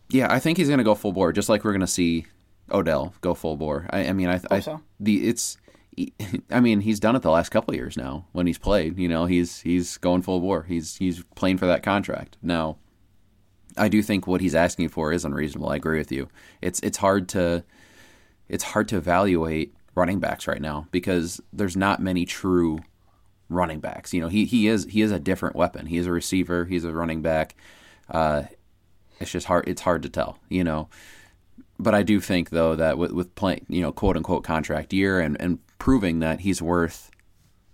yeah, 0.10 0.32
I 0.32 0.40
think 0.40 0.58
he's 0.58 0.70
gonna 0.70 0.84
go 0.84 0.96
full 0.96 1.12
bore, 1.12 1.32
just 1.32 1.50
like 1.50 1.64
we're 1.64 1.74
gonna 1.74 1.88
see 1.88 2.26
Odell 2.72 3.14
go 3.22 3.34
full 3.34 3.58
bore. 3.58 3.88
I, 3.90 4.08
I 4.08 4.14
mean, 4.14 4.30
I, 4.30 4.40
I 4.52 4.60
so. 4.60 4.82
the 5.00 5.28
it's. 5.28 5.58
I 6.52 6.60
mean, 6.60 6.82
he's 6.82 7.00
done 7.00 7.16
it 7.16 7.22
the 7.22 7.32
last 7.32 7.50
couple 7.50 7.74
of 7.74 7.78
years 7.78 7.96
now. 7.96 8.26
When 8.34 8.48
he's 8.48 8.58
played, 8.58 9.00
you 9.00 9.08
know, 9.08 9.26
he's 9.26 9.62
he's 9.62 9.98
going 9.98 10.22
full 10.22 10.42
bore. 10.42 10.64
He's 10.64 10.98
he's 10.98 11.24
playing 11.36 11.58
for 11.58 11.68
that 11.68 11.84
contract 11.84 12.38
now. 12.42 12.78
I 13.78 13.90
do 13.90 14.02
think 14.02 14.28
what 14.28 14.42
he's 14.42 14.56
asking 14.56 14.90
for 14.90 15.12
is 15.12 15.26
unreasonable. 15.26 15.70
I 15.70 15.78
agree 15.78 15.98
with 15.98 16.12
you. 16.12 16.30
It's 16.62 16.80
it's 16.82 16.98
hard 16.98 17.30
to 17.30 17.64
it's 18.48 18.64
hard 18.64 18.88
to 18.90 18.98
evaluate 18.98 19.74
running 19.96 20.20
backs 20.20 20.48
right 20.48 20.62
now 20.62 20.88
because 20.92 21.42
there's 21.54 21.78
not 21.78 22.02
many 22.02 22.26
true 22.26 22.80
running 23.50 23.80
backs. 23.80 24.14
You 24.14 24.22
know, 24.22 24.28
he 24.28 24.46
he 24.46 24.68
is 24.68 24.86
he 24.86 25.02
is 25.02 25.12
a 25.12 25.20
different 25.20 25.56
weapon. 25.56 25.86
He 25.88 25.98
is 25.98 26.08
a 26.08 26.12
receiver. 26.12 26.66
He's 26.66 26.84
a 26.84 26.92
running 26.94 27.22
back. 27.22 27.56
Uh, 28.10 28.44
it's 29.20 29.32
just 29.32 29.48
hard. 29.48 29.68
It's 29.68 29.82
hard 29.82 30.04
to 30.04 30.10
tell. 30.10 30.38
You 30.50 30.64
know, 30.64 30.90
but 31.80 31.96
I 31.96 32.04
do 32.04 32.20
think 32.20 32.50
though 32.50 32.76
that 32.76 32.98
with 32.98 33.12
with 33.12 33.34
playing 33.36 33.66
you 33.70 33.82
know 33.82 33.92
quote 33.92 34.18
unquote 34.18 34.44
contract 34.44 34.94
year 34.94 35.20
and 35.20 35.40
and 35.40 35.60
proving 35.78 36.20
that 36.20 36.42
he's 36.42 36.62
worth 36.62 37.12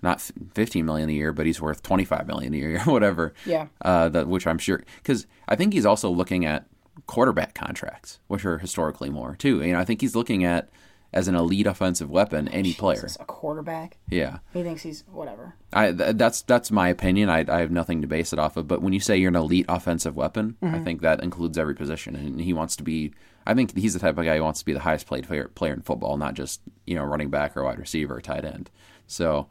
not 0.02 0.20
15 0.56 0.84
million 0.84 1.10
a 1.10 1.14
year, 1.14 1.32
but 1.32 1.46
he's 1.46 1.62
worth 1.62 1.84
25 1.84 2.26
million 2.26 2.54
a 2.54 2.58
year 2.58 2.82
or 2.88 2.92
whatever. 2.92 3.34
Yeah. 3.46 3.68
Uh, 3.82 4.10
that 4.10 4.28
which 4.28 4.48
I'm 4.48 4.58
sure 4.58 4.84
because 4.98 5.28
I 5.48 5.56
think 5.56 5.74
he's 5.74 5.86
also 5.86 6.10
looking 6.10 6.46
at 6.46 6.66
quarterback 7.08 7.54
contracts, 7.54 8.20
which 8.28 8.46
are 8.46 8.58
historically 8.58 9.10
more 9.10 9.36
too. 9.36 9.62
You 9.62 9.74
know, 9.74 9.80
I 9.80 9.86
think 9.86 10.02
he's 10.02 10.16
looking 10.16 10.44
at 10.44 10.70
as 11.14 11.28
an 11.28 11.36
elite 11.36 11.68
offensive 11.68 12.10
weapon 12.10 12.48
any 12.50 12.74
player. 12.74 13.08
A 13.20 13.26
quarterback. 13.26 13.98
Yeah. 14.10 14.40
He 14.54 14.64
thinks 14.64 14.82
he's 14.84 15.04
whatever. 15.12 15.56
I 15.74 15.92
th- 15.92 16.16
that's 16.16 16.42
that's 16.44 16.72
my 16.72 16.90
opinion. 16.90 17.30
I, 17.30 17.46
I 17.48 17.60
have 17.60 17.72
nothing 17.72 18.02
to 18.02 18.08
base 18.08 18.34
it 18.34 18.40
off 18.40 18.58
of. 18.58 18.68
But 18.68 18.82
when 18.82 18.94
you 18.94 19.00
say 19.00 19.18
you're 19.18 19.30
an 19.30 19.36
elite 19.36 19.66
offensive 19.68 20.16
weapon, 20.16 20.58
I 20.62 20.80
think 20.80 21.02
that 21.02 21.22
includes 21.24 21.58
every 21.58 21.76
position, 21.76 22.16
and 22.16 22.40
he 22.42 22.54
wants 22.54 22.76
to 22.78 22.84
be. 22.84 23.14
I 23.46 23.54
think 23.54 23.76
he's 23.76 23.94
the 23.94 24.00
type 24.00 24.18
of 24.18 24.26
guy 24.26 24.38
who 24.38 24.44
wants 24.44 24.60
to 24.60 24.66
be 24.66 24.74
the 24.74 24.80
highest 24.80 25.08
played 25.08 25.28
player, 25.28 25.48
player 25.48 25.74
in 25.74 25.82
football, 25.82 26.18
not 26.18 26.34
just 26.36 26.62
you 26.86 26.96
know 26.96 27.04
running 27.04 27.30
back 27.30 27.58
or 27.58 27.64
wide 27.64 27.80
receiver 27.80 28.16
or 28.18 28.22
tight 28.22 28.46
end. 28.46 28.70
So 29.08 29.48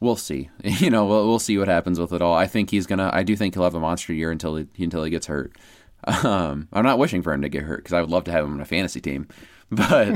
we'll 0.00 0.16
see. 0.16 0.50
You 0.64 0.90
know, 0.90 1.04
we'll, 1.06 1.26
we'll 1.26 1.38
see 1.38 1.58
what 1.58 1.68
happens 1.68 1.98
with 1.98 2.12
it 2.12 2.22
all. 2.22 2.34
I 2.34 2.46
think 2.46 2.70
he's 2.70 2.86
gonna. 2.86 3.10
I 3.12 3.22
do 3.22 3.36
think 3.36 3.54
he'll 3.54 3.64
have 3.64 3.74
a 3.74 3.80
monster 3.80 4.12
year 4.12 4.30
until 4.30 4.56
he 4.56 4.66
until 4.78 5.04
he 5.04 5.10
gets 5.10 5.26
hurt. 5.26 5.52
Um, 6.06 6.68
I'm 6.72 6.84
not 6.84 7.00
wishing 7.00 7.22
for 7.22 7.32
him 7.32 7.42
to 7.42 7.48
get 7.48 7.64
hurt 7.64 7.78
because 7.78 7.92
I 7.92 8.00
would 8.00 8.08
love 8.08 8.22
to 8.24 8.32
have 8.32 8.44
him 8.44 8.54
on 8.54 8.60
a 8.60 8.64
fantasy 8.64 9.00
team, 9.00 9.26
but 9.70 10.08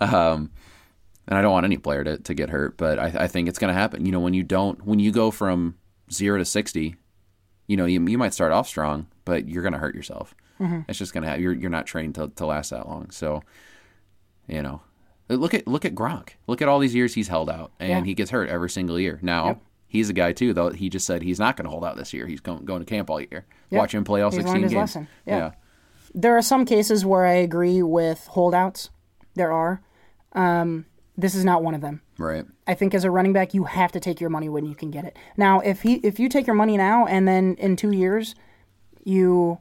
um, 0.00 0.50
and 1.26 1.38
I 1.38 1.42
don't 1.42 1.52
want 1.52 1.64
any 1.64 1.76
player 1.76 2.04
to, 2.04 2.18
to 2.18 2.34
get 2.34 2.50
hurt. 2.50 2.76
But 2.76 2.98
I, 2.98 3.06
I 3.20 3.26
think 3.28 3.48
it's 3.48 3.58
going 3.58 3.72
to 3.72 3.78
happen. 3.78 4.06
You 4.06 4.12
know, 4.12 4.20
when 4.20 4.34
you 4.34 4.42
don't, 4.42 4.84
when 4.84 4.98
you 4.98 5.12
go 5.12 5.30
from 5.30 5.76
zero 6.10 6.38
to 6.38 6.44
sixty, 6.44 6.96
you 7.66 7.76
know, 7.76 7.84
you, 7.86 8.04
you 8.06 8.18
might 8.18 8.34
start 8.34 8.52
off 8.52 8.66
strong, 8.68 9.06
but 9.24 9.48
you're 9.48 9.62
going 9.62 9.72
to 9.74 9.78
hurt 9.78 9.94
yourself. 9.94 10.34
It's 10.88 10.98
just 10.98 11.12
going 11.12 11.22
to 11.22 11.30
have 11.30 11.40
you're 11.40 11.52
you're 11.52 11.70
not 11.70 11.86
trained 11.86 12.16
to 12.16 12.28
to 12.34 12.46
last 12.46 12.70
that 12.70 12.88
long. 12.88 13.10
So, 13.10 13.42
you 14.48 14.60
know, 14.62 14.80
look 15.28 15.54
at 15.54 15.68
look 15.68 15.84
at 15.84 15.94
Gronk. 15.94 16.30
Look 16.48 16.60
at 16.60 16.68
all 16.68 16.80
these 16.80 16.94
years 16.96 17.14
he's 17.14 17.28
held 17.28 17.48
out, 17.48 17.70
and 17.78 17.90
Yeah. 17.90 18.04
he 18.04 18.14
gets 18.14 18.30
hurt 18.32 18.48
every 18.48 18.70
single 18.70 18.98
year. 18.98 19.18
Now. 19.22 19.46
Yep. 19.46 19.62
He's 19.90 20.10
a 20.10 20.12
guy 20.12 20.32
too, 20.32 20.52
though. 20.52 20.68
He 20.68 20.90
just 20.90 21.06
said 21.06 21.22
he's 21.22 21.38
not 21.40 21.56
going 21.56 21.64
to 21.64 21.70
hold 21.70 21.82
out 21.82 21.96
this 21.96 22.12
year. 22.12 22.26
He's 22.26 22.40
going, 22.40 22.66
going 22.66 22.80
to 22.80 22.84
camp 22.84 23.08
all 23.08 23.22
year. 23.22 23.46
Yep. 23.70 23.78
Watch 23.78 23.94
him 23.94 24.04
play 24.04 24.20
all 24.20 24.30
He's 24.30 24.40
16 24.40 24.52
learned 24.52 24.64
his 24.64 24.72
games. 24.74 25.08
Yeah. 25.24 25.52
There 26.14 26.36
are 26.36 26.42
some 26.42 26.64
cases 26.64 27.04
where 27.04 27.24
I 27.26 27.34
agree 27.34 27.82
with 27.82 28.26
holdouts. 28.28 28.90
There 29.34 29.52
are. 29.52 29.80
Um, 30.32 30.86
this 31.16 31.34
is 31.34 31.44
not 31.44 31.62
one 31.62 31.74
of 31.74 31.80
them. 31.80 32.00
Right. 32.18 32.44
I 32.66 32.74
think 32.74 32.94
as 32.94 33.04
a 33.04 33.10
running 33.10 33.32
back, 33.32 33.54
you 33.54 33.64
have 33.64 33.92
to 33.92 34.00
take 34.00 34.20
your 34.20 34.30
money 34.30 34.48
when 34.48 34.64
you 34.66 34.74
can 34.74 34.90
get 34.90 35.04
it. 35.04 35.16
Now, 35.36 35.60
if 35.60 35.82
he 35.82 35.94
if 35.96 36.18
you 36.18 36.28
take 36.28 36.46
your 36.46 36.54
money 36.56 36.76
now 36.76 37.06
and 37.06 37.26
then 37.26 37.54
in 37.58 37.76
two 37.76 37.92
years 37.92 38.34
you 39.04 39.58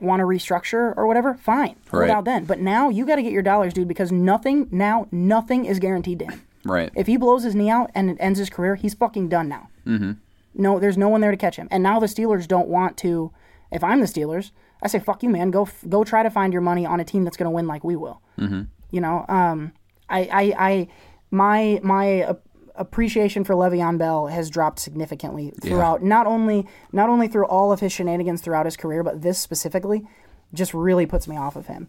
want 0.00 0.20
to 0.20 0.24
restructure 0.24 0.94
or 0.96 1.06
whatever, 1.06 1.34
fine, 1.34 1.76
hold 1.90 2.02
Right. 2.02 2.10
out 2.10 2.24
then. 2.24 2.44
But 2.44 2.58
now 2.60 2.88
you 2.88 3.04
got 3.06 3.16
to 3.16 3.22
get 3.22 3.32
your 3.32 3.42
dollars, 3.42 3.72
dude, 3.74 3.88
because 3.88 4.10
nothing 4.10 4.68
now 4.70 5.06
nothing 5.12 5.64
is 5.66 5.78
guaranteed 5.78 6.18
to 6.20 6.24
him. 6.26 6.42
Right. 6.64 6.90
If 6.94 7.06
he 7.06 7.16
blows 7.16 7.42
his 7.42 7.54
knee 7.54 7.70
out 7.70 7.90
and 7.94 8.10
it 8.10 8.16
ends 8.20 8.38
his 8.38 8.50
career, 8.50 8.74
he's 8.76 8.94
fucking 8.94 9.28
done 9.28 9.48
now. 9.48 9.68
Mm-hmm. 9.86 10.12
No, 10.54 10.78
there's 10.78 10.98
no 10.98 11.08
one 11.08 11.20
there 11.20 11.30
to 11.30 11.36
catch 11.36 11.56
him. 11.56 11.68
And 11.70 11.82
now 11.82 12.00
the 12.00 12.06
Steelers 12.06 12.46
don't 12.48 12.68
want 12.68 12.96
to. 12.98 13.32
If 13.72 13.84
I'm 13.84 14.00
the 14.00 14.06
Steelers, 14.06 14.50
I 14.82 14.88
say 14.88 14.98
fuck 14.98 15.22
you, 15.22 15.28
man. 15.28 15.50
Go 15.50 15.68
go 15.88 16.04
try 16.04 16.22
to 16.22 16.30
find 16.30 16.52
your 16.52 16.62
money 16.62 16.86
on 16.86 17.00
a 17.00 17.04
team 17.04 17.24
that's 17.24 17.36
going 17.36 17.46
to 17.46 17.50
win 17.50 17.66
like 17.66 17.84
we 17.84 17.96
will. 17.96 18.22
Mm-hmm. 18.38 18.62
You 18.90 19.00
know, 19.00 19.24
um, 19.28 19.72
I, 20.08 20.20
I, 20.20 20.54
I, 20.58 20.88
my 21.30 21.80
my 21.82 22.36
appreciation 22.74 23.44
for 23.44 23.54
Le'Veon 23.54 23.98
Bell 23.98 24.28
has 24.28 24.50
dropped 24.50 24.78
significantly 24.78 25.52
throughout. 25.62 26.02
Not 26.02 26.26
only 26.26 26.66
not 26.92 27.08
only 27.08 27.28
through 27.28 27.46
all 27.46 27.72
of 27.72 27.80
his 27.80 27.92
shenanigans 27.92 28.40
throughout 28.40 28.66
his 28.66 28.76
career, 28.76 29.02
but 29.02 29.22
this 29.22 29.38
specifically 29.38 30.06
just 30.52 30.74
really 30.74 31.06
puts 31.06 31.28
me 31.28 31.36
off 31.36 31.56
of 31.56 31.66
him. 31.66 31.88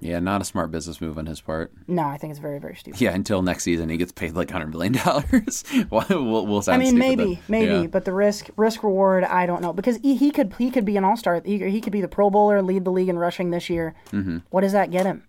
Yeah, 0.00 0.18
not 0.18 0.40
a 0.40 0.44
smart 0.44 0.70
business 0.70 1.00
move 1.00 1.18
on 1.18 1.26
his 1.26 1.40
part. 1.42 1.72
No, 1.86 2.04
I 2.04 2.16
think 2.16 2.30
it's 2.30 2.40
very 2.40 2.58
very 2.58 2.74
stupid. 2.74 3.00
Yeah, 3.00 3.12
until 3.14 3.42
next 3.42 3.64
season 3.64 3.90
he 3.90 3.96
gets 3.98 4.12
paid 4.12 4.32
like 4.34 4.50
hundred 4.50 4.68
million 4.72 4.94
dollars. 4.94 5.62
we'll, 5.90 6.04
we'll 6.46 6.58
I 6.58 6.60
sound 6.62 6.82
mean, 6.82 6.98
maybe, 6.98 7.24
then. 7.34 7.38
maybe, 7.48 7.72
Yeah. 7.82 7.86
but 7.86 8.04
the 8.06 8.12
risk, 8.12 8.48
risk 8.56 8.82
reward, 8.82 9.24
I 9.24 9.44
don't 9.46 9.60
know 9.60 9.72
because 9.74 9.98
he, 9.98 10.16
he 10.16 10.30
could, 10.30 10.54
he 10.58 10.70
could 10.70 10.84
be 10.86 10.96
an 10.96 11.04
all 11.04 11.16
star. 11.16 11.42
He, 11.44 11.58
he 11.70 11.80
could 11.80 11.92
be 11.92 12.00
the 12.00 12.08
Pro 12.08 12.30
Bowler, 12.30 12.62
lead 12.62 12.84
the 12.84 12.90
league 12.92 13.08
in 13.10 13.18
rushing 13.18 13.50
this 13.50 13.68
year. 13.68 13.94
Mm-hmm. 14.12 14.38
What 14.48 14.62
does 14.62 14.72
that 14.72 14.90
get 14.90 15.04
him? 15.04 15.24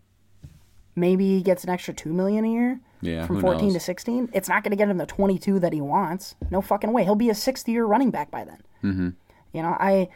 Maybe 0.96 1.38
he 1.38 1.42
gets 1.42 1.64
an 1.64 1.70
extra 1.70 1.94
two 1.94 2.14
million 2.14 2.46
a 2.46 2.52
year. 2.52 2.80
Yeah, 3.02 3.26
from 3.26 3.42
fourteen 3.42 3.68
knows? 3.70 3.74
to 3.76 3.80
sixteen. 3.80 4.30
It's 4.34 4.48
not 4.48 4.64
going 4.64 4.72
to 4.72 4.78
get 4.78 4.88
him 4.88 4.98
the 4.98 5.06
twenty-two 5.06 5.60
that 5.60 5.74
he 5.74 5.82
wants. 5.82 6.36
No 6.52 6.62
fucking 6.62 6.92
way. 6.94 7.04
He'll 7.04 7.16
be 7.16 7.30
a 7.30 7.36
sixth-year 7.36 7.84
running 7.86 8.12
back 8.12 8.30
by 8.30 8.44
then. 8.46 8.62
Mm-hmm. 8.84 9.10
You 9.54 9.62
know, 9.64 9.76
I, 9.80 10.10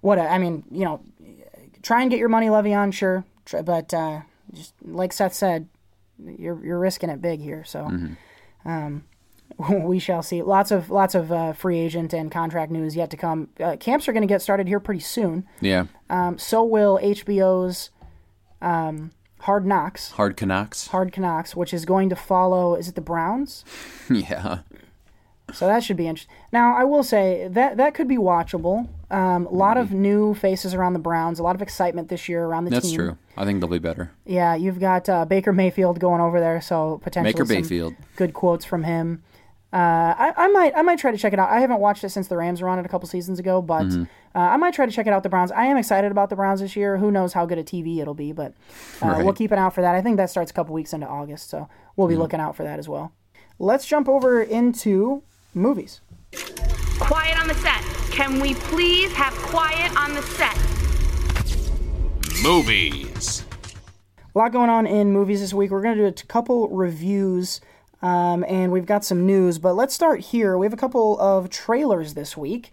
what 0.00 0.18
I 0.18 0.38
mean, 0.38 0.64
you 0.70 0.84
know, 0.84 1.02
try 1.82 2.00
and 2.02 2.10
get 2.10 2.18
your 2.18 2.28
money, 2.30 2.46
Le'Veon, 2.46 2.92
sure, 2.92 3.24
but 3.64 3.92
uh, 3.94 4.20
just 4.52 4.74
like 4.84 5.12
Seth 5.12 5.34
said, 5.34 5.68
you're 6.18 6.64
you're 6.64 6.78
risking 6.78 7.10
it 7.10 7.20
big 7.20 7.40
here. 7.40 7.64
So 7.64 7.90
um, 8.64 9.04
we 9.84 9.98
shall 9.98 10.22
see. 10.22 10.42
Lots 10.42 10.70
of 10.70 10.90
lots 10.90 11.14
of 11.14 11.32
uh, 11.32 11.52
free 11.52 11.78
agent 11.78 12.12
and 12.12 12.30
contract 12.30 12.70
news 12.72 12.96
yet 12.96 13.10
to 13.10 13.16
come. 13.16 13.48
Uh, 13.60 13.76
camps 13.76 14.08
are 14.08 14.12
going 14.12 14.22
to 14.22 14.32
get 14.32 14.42
started 14.42 14.68
here 14.68 14.80
pretty 14.80 15.00
soon. 15.00 15.46
yeah, 15.60 15.86
Um, 16.10 16.38
so 16.38 16.62
will 16.62 16.98
HBO's 17.02 17.90
um, 18.60 19.10
Hard 19.40 19.66
Knocks, 19.66 20.12
hard 20.12 20.36
Canucks. 20.36 20.88
Hard 20.88 21.16
Knocks, 21.18 21.56
which 21.56 21.74
is 21.74 21.84
going 21.84 22.08
to 22.10 22.16
follow. 22.16 22.74
Is 22.76 22.88
it 22.88 22.94
the 22.94 23.00
Browns? 23.00 23.64
yeah, 24.10 24.60
So 25.52 25.66
that 25.66 25.82
should 25.82 25.96
be 25.96 26.06
interesting. 26.06 26.34
Now, 26.52 26.76
I 26.76 26.84
will 26.84 27.02
say 27.02 27.48
that 27.50 27.76
that 27.76 27.94
could 27.94 28.08
be 28.08 28.16
watchable. 28.16 28.88
Um, 29.10 29.46
a 29.46 29.52
lot 29.52 29.76
of 29.76 29.92
new 29.92 30.32
faces 30.34 30.72
around 30.74 30.92
the 30.94 30.98
Browns. 31.00 31.38
A 31.38 31.42
lot 31.42 31.56
of 31.56 31.60
excitement 31.60 32.08
this 32.08 32.28
year 32.28 32.44
around 32.44 32.64
the 32.64 32.70
that's 32.70 32.88
team. 32.88 32.96
That's 32.96 33.08
true. 33.10 33.18
I 33.36 33.44
think 33.44 33.60
they'll 33.60 33.68
be 33.70 33.78
better. 33.78 34.10
Yeah, 34.26 34.54
you've 34.54 34.78
got 34.80 35.08
uh, 35.08 35.24
Baker 35.24 35.52
Mayfield 35.52 35.98
going 36.00 36.20
over 36.20 36.38
there, 36.40 36.60
so 36.60 37.00
potentially 37.02 37.32
Baker 37.32 37.46
some 37.46 37.54
Mayfield. 37.56 37.94
good 38.16 38.34
quotes 38.34 38.64
from 38.64 38.84
him. 38.84 39.22
Uh, 39.72 39.76
I, 40.18 40.32
I 40.36 40.48
might 40.48 40.72
I 40.76 40.82
might 40.82 40.98
try 40.98 41.10
to 41.12 41.16
check 41.16 41.32
it 41.32 41.38
out. 41.38 41.48
I 41.48 41.60
haven't 41.60 41.80
watched 41.80 42.04
it 42.04 42.10
since 42.10 42.28
the 42.28 42.36
Rams 42.36 42.60
were 42.60 42.68
on 42.68 42.78
it 42.78 42.84
a 42.84 42.90
couple 42.90 43.08
seasons 43.08 43.38
ago, 43.38 43.62
but 43.62 43.84
Mm-hmm. 43.84 44.02
uh, 44.34 44.38
I 44.38 44.58
might 44.58 44.74
try 44.74 44.84
to 44.84 44.92
check 44.92 45.06
it 45.06 45.14
out. 45.14 45.22
The 45.22 45.30
Browns. 45.30 45.50
I 45.50 45.64
am 45.64 45.78
excited 45.78 46.10
about 46.12 46.28
the 46.28 46.36
Browns 46.36 46.60
this 46.60 46.76
year. 46.76 46.98
Who 46.98 47.10
knows 47.10 47.32
how 47.32 47.46
good 47.46 47.56
a 47.56 47.64
TV 47.64 47.98
it'll 48.00 48.12
be, 48.12 48.32
but 48.32 48.52
uh, 49.00 49.06
Right. 49.06 49.24
we'll 49.24 49.32
keep 49.32 49.50
an 49.50 49.58
eye 49.58 49.62
out 49.62 49.74
for 49.74 49.80
that. 49.80 49.94
I 49.94 50.02
think 50.02 50.18
that 50.18 50.28
starts 50.28 50.50
a 50.50 50.54
couple 50.54 50.74
weeks 50.74 50.92
into 50.92 51.06
August, 51.08 51.48
so 51.48 51.70
we'll 51.96 52.08
be 52.08 52.16
looking 52.16 52.38
out 52.38 52.54
for 52.54 52.64
that 52.64 52.78
as 52.78 52.86
well. 52.86 53.12
Let's 53.58 53.86
jump 53.86 54.10
over 54.10 54.42
into 54.42 55.22
movies. 55.54 56.02
Quiet 57.00 57.40
on 57.40 57.48
the 57.48 57.54
set. 57.54 57.80
Can 58.12 58.40
we 58.40 58.52
please 58.52 59.10
have 59.14 59.32
quiet 59.32 59.96
on 59.96 60.12
the 60.14 60.22
set? 60.22 60.54
Movies. 62.42 63.44
A 64.34 64.38
lot 64.38 64.50
going 64.50 64.68
on 64.68 64.84
in 64.84 65.12
movies 65.12 65.40
this 65.40 65.54
week. 65.54 65.70
We're 65.70 65.80
going 65.80 65.96
to 65.96 66.02
do 66.02 66.08
a 66.08 66.26
couple 66.26 66.68
reviews, 66.68 67.60
um, 68.02 68.44
and 68.48 68.72
we've 68.72 68.84
got 68.84 69.04
some 69.04 69.24
news. 69.24 69.60
But 69.60 69.74
let's 69.74 69.94
start 69.94 70.18
here. 70.20 70.58
We 70.58 70.66
have 70.66 70.72
a 70.72 70.76
couple 70.76 71.20
of 71.20 71.50
trailers 71.50 72.14
this 72.14 72.36
week. 72.36 72.72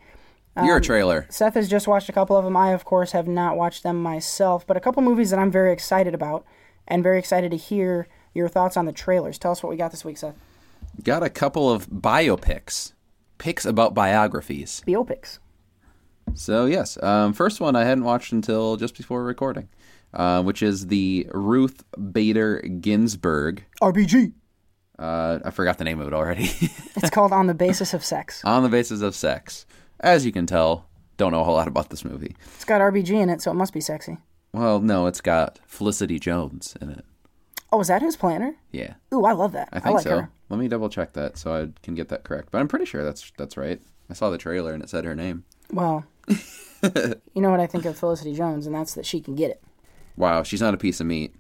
Your 0.64 0.80
trailer. 0.80 1.28
Seth 1.30 1.54
has 1.54 1.70
just 1.70 1.88
watched 1.88 2.10
a 2.10 2.12
couple 2.12 2.36
of 2.36 2.44
them. 2.44 2.58
I, 2.58 2.72
of 2.72 2.84
course, 2.84 3.12
have 3.12 3.28
not 3.28 3.58
watched 3.58 3.84
them 3.84 4.02
myself, 4.02 4.66
but 4.66 4.76
a 4.76 4.80
couple 4.80 5.04
movies 5.04 5.30
that 5.30 5.40
I'm 5.40 5.52
very 5.52 5.72
excited 5.72 6.16
about 6.16 6.46
and 6.88 7.04
very 7.04 7.20
excited 7.20 7.52
to 7.52 7.58
hear 7.58 8.08
your 8.34 8.50
thoughts 8.50 8.76
on 8.76 8.86
the 8.86 8.92
trailers. 8.92 9.38
Tell 9.38 9.52
us 9.52 9.62
what 9.62 9.70
we 9.70 9.78
got 9.78 9.92
this 9.92 10.04
week, 10.04 10.18
Seth. 10.18 10.36
Got 11.04 11.22
a 11.22 11.30
couple 11.30 11.72
of 11.72 11.88
biopics, 11.90 12.94
picks 13.38 13.66
about 13.66 13.94
biographies. 13.94 14.82
Biopics. 14.88 15.38
So 16.36 16.66
yes, 16.66 17.02
um, 17.04 17.34
first 17.34 17.60
one 17.60 17.76
I 17.76 17.84
hadn't 17.84 18.04
watched 18.04 18.32
until 18.32 18.78
just 18.78 18.96
before 18.96 19.24
recording, 19.24 19.70
uh, 20.14 20.42
which 20.44 20.62
is 20.62 20.88
the 20.88 21.28
Ruth 21.32 21.84
Bader 22.12 22.60
Ginsburg. 22.62 23.64
RBG. 23.82 24.34
Uh, 24.98 25.40
I 25.46 25.52
forgot 25.52 25.78
the 25.78 25.86
name 25.86 26.02
of 26.02 26.08
it 26.08 26.14
already. 26.14 26.50
It's 27.02 27.10
called 27.10 27.32
On 27.32 27.48
the 27.48 27.54
Basis 27.54 27.94
of 27.94 28.04
Sex. 28.04 28.44
On 28.44 28.62
the 28.62 28.68
basis 28.68 29.02
of 29.02 29.16
sex, 29.16 29.66
as 30.02 30.26
you 30.26 30.34
can 30.34 30.46
tell, 30.46 30.90
don't 31.16 31.32
know 31.32 31.40
a 31.40 31.44
whole 31.46 31.54
lot 31.56 31.70
about 31.70 31.90
this 31.90 32.04
movie. 32.04 32.36
It's 32.56 32.66
got 32.66 32.82
RBG 32.82 33.12
in 33.12 33.30
it, 33.30 33.42
so 33.42 33.52
it 33.52 33.54
must 33.54 33.74
be 33.74 33.80
sexy. 33.80 34.18
Well, 34.52 34.82
no, 34.82 35.08
it's 35.08 35.22
got 35.22 35.60
Felicity 35.66 36.20
Jones 36.20 36.76
in 36.82 36.90
it. 36.90 37.06
Oh, 37.72 37.80
is 37.80 37.88
that 37.88 38.02
his 38.02 38.18
planner? 38.18 38.56
Yeah, 38.72 38.96
Ooh, 39.14 39.24
I 39.24 39.32
love 39.32 39.54
that. 39.54 39.70
I 39.72 39.80
think 39.80 39.96
like 39.96 40.04
so. 40.04 40.10
her. 40.22 40.30
Let 40.50 40.60
me 40.60 40.68
double 40.68 40.90
check 40.90 41.14
that 41.14 41.38
so 41.38 41.54
I 41.54 41.70
can 41.84 41.96
get 41.96 42.10
that 42.10 42.24
correct. 42.24 42.50
But 42.52 42.60
I'm 42.60 42.68
pretty 42.68 42.86
sure 42.86 43.04
that's 43.04 43.32
that's 43.38 43.56
right. 43.56 43.80
I 44.10 44.14
saw 44.14 44.30
the 44.30 44.38
trailer 44.38 44.74
and 44.74 44.84
it 44.84 44.90
said 44.90 45.06
her 45.06 45.16
name. 45.16 45.46
Well, 45.72 46.04
you 46.30 47.42
know 47.42 47.50
what 47.52 47.60
I 47.60 47.68
think 47.68 47.86
of 47.86 47.98
Felicity 47.98 48.34
Jones, 48.34 48.66
and 48.66 48.76
that's 48.76 48.94
that 48.96 49.06
she 49.06 49.20
can 49.22 49.36
get 49.36 49.52
it. 49.52 49.62
Wow, 50.18 50.44
she's 50.44 50.62
not 50.62 50.74
a 50.74 50.78
piece 50.78 51.00
of 51.00 51.08
meat. 51.08 51.34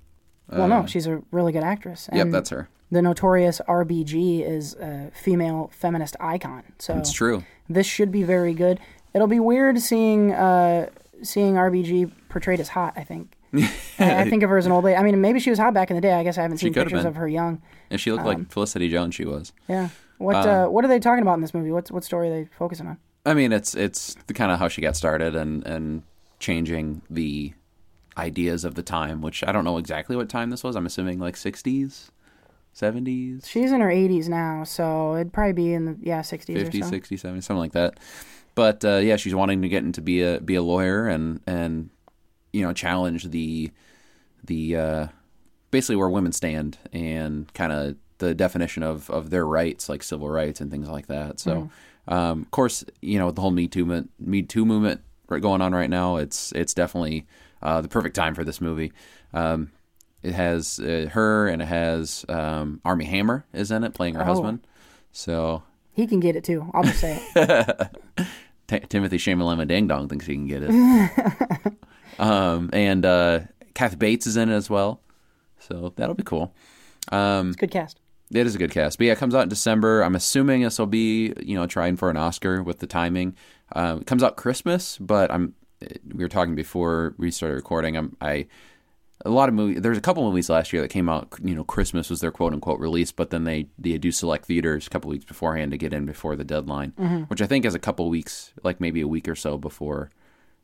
Well, 0.51 0.67
no, 0.67 0.85
she's 0.85 1.05
a 1.05 1.21
really 1.31 1.51
good 1.51 1.63
actress. 1.63 2.09
Uh, 2.11 2.15
Yep, 2.17 2.29
that's 2.31 2.49
her. 2.49 2.69
The 2.91 3.01
notorious 3.03 3.61
RBG 3.67 4.41
is 4.41 4.73
a 4.75 5.11
female 5.13 5.69
feminist 5.71 6.15
icon. 6.19 6.63
So 6.79 6.97
It's 6.97 7.11
true. 7.11 7.43
this 7.69 7.85
should 7.85 8.11
be 8.11 8.23
very 8.23 8.53
good. 8.53 8.79
It'll 9.13 9.27
be 9.27 9.39
weird 9.39 9.79
seeing 9.79 10.31
uh, 10.33 10.89
seeing 11.21 11.53
RBG 11.55 12.11
portrayed 12.29 12.59
as 12.59 12.69
hot. 12.69 12.93
I 12.95 13.03
think. 13.03 13.33
I, 13.53 14.21
I 14.21 14.29
think 14.29 14.43
of 14.43 14.49
her 14.49 14.57
as 14.57 14.65
an 14.65 14.71
old 14.71 14.83
lady. 14.85 14.95
I 14.95 15.03
mean, 15.03 15.19
maybe 15.21 15.39
she 15.39 15.49
was 15.51 15.59
hot 15.59 15.73
back 15.73 15.89
in 15.91 15.95
the 15.95 16.01
day. 16.01 16.13
I 16.13 16.23
guess 16.23 16.37
I 16.37 16.41
haven't 16.43 16.57
seen 16.57 16.73
pictures 16.73 17.05
of 17.05 17.15
her 17.15 17.27
young. 17.27 17.61
And 17.89 17.99
she 17.99 18.11
looked 18.11 18.21
Um, 18.21 18.27
like 18.27 18.51
Felicity 18.51 18.89
Jones. 18.89 19.15
She 19.15 19.25
was. 19.25 19.51
Yeah. 19.67 19.89
What 20.17 20.35
Um, 20.35 20.47
uh, 20.49 20.69
What 20.69 20.83
are 20.85 20.87
they 20.87 20.99
talking 20.99 21.21
about 21.21 21.35
in 21.35 21.41
this 21.41 21.53
movie? 21.53 21.71
What's 21.71 21.91
what 21.91 22.03
story 22.03 22.27
are 22.29 22.31
they 22.31 22.49
focusing 22.57 22.87
on? 22.87 22.97
I 23.29 23.35
mean, 23.35 23.51
it's 23.51 23.75
it's 23.75 24.15
the 24.25 24.33
kind 24.33 24.51
of 24.51 24.57
how 24.57 24.67
she 24.67 24.81
got 24.81 24.95
started 24.95 25.35
and 25.35 25.65
and 25.65 26.01
changing 26.39 27.03
the 27.09 27.53
ideas 28.17 28.65
of 28.65 28.73
the 28.73 28.81
time, 28.81 29.21
which 29.21 29.43
I 29.43 29.51
don't 29.51 29.63
know 29.63 29.77
exactly 29.77 30.15
what 30.15 30.29
time 30.29 30.49
this 30.49 30.63
was. 30.63 30.75
I'm 30.75 30.85
assuming 30.87 31.19
like 31.19 31.35
60s, 31.35 32.09
70s, 32.75 33.45
She's 33.45 33.71
in 33.71 33.81
her 33.81 33.89
80s 33.89 34.27
now, 34.27 34.63
so 34.63 35.15
it'd 35.15 35.31
probably 35.31 35.53
be 35.53 35.73
in 35.73 35.85
the 35.85 35.95
yeah 36.01 36.21
60s 36.21 36.55
50s, 36.55 36.81
or 36.81 36.85
so. 36.85 36.91
60s, 36.91 37.21
70s, 37.21 37.43
something 37.43 37.57
like 37.57 37.73
that. 37.73 37.99
But 38.55 38.83
uh, 38.83 38.97
yeah, 38.97 39.15
she's 39.15 39.35
wanting 39.35 39.61
to 39.61 39.69
get 39.69 39.83
into 39.83 40.01
be 40.01 40.23
a 40.23 40.41
be 40.41 40.55
a 40.55 40.63
lawyer 40.63 41.07
and 41.07 41.39
and 41.45 41.91
you 42.51 42.63
know 42.63 42.73
challenge 42.73 43.29
the 43.29 43.69
the 44.43 44.75
uh, 44.75 45.07
basically 45.69 45.97
where 45.97 46.09
women 46.09 46.31
stand 46.31 46.79
and 46.91 47.53
kind 47.53 47.71
of 47.71 47.95
the 48.17 48.33
definition 48.33 48.81
of 48.81 49.09
of 49.11 49.29
their 49.29 49.45
rights, 49.45 49.87
like 49.87 50.01
civil 50.01 50.29
rights 50.29 50.61
and 50.61 50.71
things 50.71 50.89
like 50.89 51.07
that. 51.07 51.39
So, 51.39 51.69
um, 52.09 52.41
of 52.41 52.51
course, 52.51 52.83
you 53.01 53.17
know 53.17 53.27
with 53.27 53.35
the 53.35 53.41
whole 53.41 53.51
Me 53.51 53.67
Too 53.67 53.85
movement, 53.85 54.11
Me 54.19 54.41
Too 54.41 54.65
movement 54.65 55.01
right- 55.29 55.41
going 55.41 55.61
on 55.61 55.73
right 55.73 55.89
now. 55.89 56.17
It's 56.17 56.51
it's 56.51 56.73
definitely 56.73 57.25
uh, 57.61 57.79
the 57.81 57.87
perfect 57.87 58.15
time 58.15 58.35
for 58.35 58.43
this 58.43 58.59
movie. 58.59 58.91
Um, 59.33 59.71
it 60.21 60.33
has 60.33 60.79
uh, 60.79 61.07
her 61.13 61.47
and 61.47 61.61
it 61.61 61.67
has 61.69 62.25
um, 62.27 62.81
Armie 62.83 63.05
Hammer 63.05 63.45
is 63.53 63.71
in 63.71 63.83
it 63.85 63.93
playing 63.93 64.15
her 64.15 64.21
Oh. 64.21 64.25
husband. 64.25 64.67
So 65.13 65.63
He 65.93 66.05
can 66.07 66.19
get 66.19 66.35
it 66.35 66.43
too. 66.43 66.69
I'll 66.73 66.83
just 66.83 66.99
say 66.99 67.21
it. 67.35 67.95
T- 68.67 68.79
Timothy 68.81 69.17
Shamalama 69.17 69.67
Ding 69.67 69.87
Dong 69.87 70.07
thinks 70.09 70.25
he 70.27 70.33
can 70.35 70.45
get 70.47 70.63
it. 70.63 71.73
um, 72.19 72.69
and 72.73 73.05
uh, 73.05 73.39
Kathy 73.73 73.95
Bates 73.95 74.27
is 74.27 74.37
in 74.37 74.49
it 74.49 74.55
as 74.55 74.69
well, 74.69 75.01
so 75.59 75.93
that'll 75.95 76.13
be 76.15 76.23
cool. 76.23 76.53
Um, 77.11 77.53
Good 77.53 77.71
cast. 77.71 77.99
It 78.31 78.45
is 78.45 78.55
a 78.55 78.57
good 78.57 78.71
cast, 78.71 78.97
but 78.97 79.07
yeah, 79.07 79.13
it 79.13 79.17
comes 79.17 79.33
out 79.33 79.43
in 79.43 79.49
December. 79.49 80.01
I'm 80.01 80.15
assuming 80.15 80.61
this 80.61 80.79
will 80.79 80.85
be 80.85 81.33
you 81.41 81.55
know 81.55 81.67
trying 81.67 81.97
for 81.97 82.09
an 82.09 82.17
Oscar 82.17 82.61
with 82.63 82.79
the 82.79 82.87
timing. 82.87 83.35
Um, 83.73 84.01
it 84.01 84.07
comes 84.07 84.23
out 84.23 84.37
Christmas, 84.37 84.97
but 84.99 85.31
I'm 85.31 85.53
we 86.13 86.23
were 86.23 86.29
talking 86.29 86.55
before 86.55 87.15
we 87.17 87.31
started 87.31 87.55
recording. 87.55 87.97
I'm 87.97 88.15
I 88.21 88.47
a 89.25 89.29
lot 89.29 89.49
of 89.49 89.55
movies. 89.55 89.81
There's 89.81 89.97
a 89.97 90.01
couple 90.01 90.23
movies 90.23 90.49
last 90.49 90.71
year 90.71 90.81
that 90.81 90.89
came 90.89 91.09
out. 91.09 91.33
You 91.43 91.55
know, 91.55 91.63
Christmas 91.63 92.09
was 92.09 92.21
their 92.21 92.31
quote 92.31 92.53
unquote 92.53 92.79
release, 92.79 93.11
but 93.11 93.31
then 93.31 93.43
they 93.43 93.67
they 93.77 93.97
do 93.97 94.11
select 94.11 94.45
theaters 94.45 94.87
a 94.87 94.89
couple 94.89 95.09
weeks 95.09 95.25
beforehand 95.25 95.71
to 95.71 95.77
get 95.77 95.93
in 95.93 96.05
before 96.05 96.35
the 96.35 96.43
deadline, 96.45 96.93
which 97.27 97.41
I 97.41 97.47
think 97.47 97.65
is 97.65 97.75
a 97.75 97.79
couple 97.79 98.09
weeks, 98.09 98.53
like 98.63 98.79
maybe 98.79 99.01
a 99.01 99.07
week 99.07 99.27
or 99.27 99.35
so 99.35 99.57
before 99.57 100.09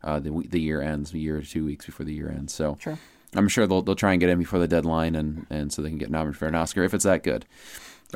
uh, 0.04 0.20
the 0.20 0.32
the 0.50 0.62
year 0.62 0.82
ends, 0.82 1.14
a 1.14 1.18
year 1.18 1.38
or 1.38 1.42
two 1.42 1.66
weeks 1.66 1.86
before 1.86 2.06
the 2.06 2.14
year 2.14 2.30
ends. 2.30 2.54
So 2.54 2.78
Sure. 2.80 2.98
I'm 3.36 3.48
sure 3.48 3.68
they'll 3.68 3.82
they'll 3.82 3.96
try 3.96 4.12
and 4.14 4.20
get 4.20 4.30
in 4.30 4.40
before 4.40 4.60
the 4.60 4.68
deadline, 4.68 5.16
and 5.16 5.46
and 5.50 5.72
so 5.74 5.82
they 5.82 5.90
can 5.90 5.98
get 5.98 6.10
nominated 6.10 6.38
for 6.38 6.48
an 6.48 6.56
Oscar 6.56 6.84
if 6.84 6.94
it's 6.94 7.04
that 7.06 7.24
good. 7.24 7.46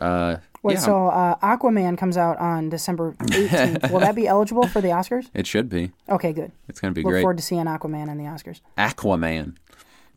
Uh, 0.01 0.37
Wait, 0.61 0.73
yeah, 0.73 0.79
so 0.79 1.07
uh, 1.07 1.35
Aquaman 1.39 1.97
comes 1.97 2.15
out 2.17 2.37
on 2.37 2.69
December 2.69 3.13
18th. 3.19 3.91
Will 3.91 4.01
that 4.01 4.15
be 4.15 4.27
eligible 4.27 4.67
for 4.67 4.81
the 4.81 4.89
Oscars? 4.89 5.29
it 5.33 5.47
should 5.47 5.69
be. 5.69 5.91
Okay, 6.09 6.33
good. 6.33 6.51
It's 6.67 6.79
gonna 6.79 6.93
be 6.93 7.01
Look 7.01 7.11
great. 7.11 7.21
forward 7.21 7.37
to 7.37 7.43
seeing 7.43 7.65
Aquaman 7.65 8.09
in 8.09 8.17
the 8.17 8.25
Oscars. 8.25 8.61
Aquaman. 8.77 9.55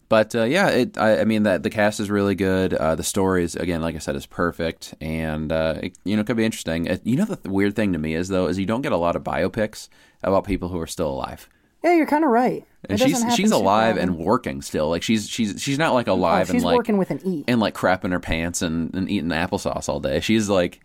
But 0.09 0.35
uh, 0.35 0.43
yeah, 0.45 0.69
it. 0.69 0.99
I, 0.99 1.21
I 1.21 1.25
mean, 1.25 1.45
that 1.45 1.63
the 1.63 1.71
cast 1.71 1.99
is 1.99 2.11
really 2.11 2.35
good. 2.35 2.75
Uh, 2.75 2.95
the 2.97 3.03
story 3.03 3.45
is 3.45 3.57
again, 3.57 3.81
like 3.81 3.95
I 3.95 3.99
said, 3.99 4.15
is 4.15 4.27
perfect, 4.27 4.95
and 5.01 5.51
uh, 5.51 5.77
it, 5.85 5.97
you 6.05 6.17
know, 6.17 6.21
it 6.21 6.27
could 6.27 6.37
be 6.37 6.45
interesting. 6.45 6.85
It, 6.87 7.01
you 7.07 7.17
know, 7.17 7.25
the 7.25 7.37
th- 7.37 7.51
weird 7.51 7.75
thing 7.75 7.95
to 7.95 7.99
me 7.99 8.15
is 8.15 8.29
though, 8.29 8.47
is 8.47 8.59
you 8.59 8.67
don't 8.67 8.83
get 8.83 8.93
a 8.93 8.99
lot 8.99 9.17
of 9.17 9.25
biopics 9.25 9.89
about 10.23 10.45
people 10.45 10.69
who 10.69 10.79
are 10.79 10.87
still 10.87 11.09
alive, 11.09 11.49
Yeah, 11.83 11.95
you're 11.95 12.07
kind 12.07 12.25
of 12.25 12.31
right. 12.31 12.65
and 12.89 13.01
It 13.01 13.05
she's 13.05 13.25
she's 13.35 13.51
alive 13.51 13.97
and 13.97 14.17
working 14.17 14.63
still. 14.63 14.89
Like 14.89 15.03
she's 15.03 15.29
she's 15.29 15.61
she's 15.63 15.79
not 15.79 15.95
like 15.95 16.09
Oh, 16.09 16.15
alive 16.15 16.47
she's 16.47 16.55
and 16.57 16.65
like 16.65 16.77
working 16.77 16.97
with 16.99 17.11
an 17.11 17.21
E. 17.25 17.45
and 17.49 17.61
like 17.61 17.75
crap 17.75 18.05
in 18.05 18.13
her 18.13 18.21
pants 18.21 18.63
and, 18.63 18.95
and 18.95 19.11
eating 19.11 19.31
applesauce 19.31 19.89
all 19.89 19.99
day. 20.01 20.21
She's 20.21 20.49
like, 20.49 20.81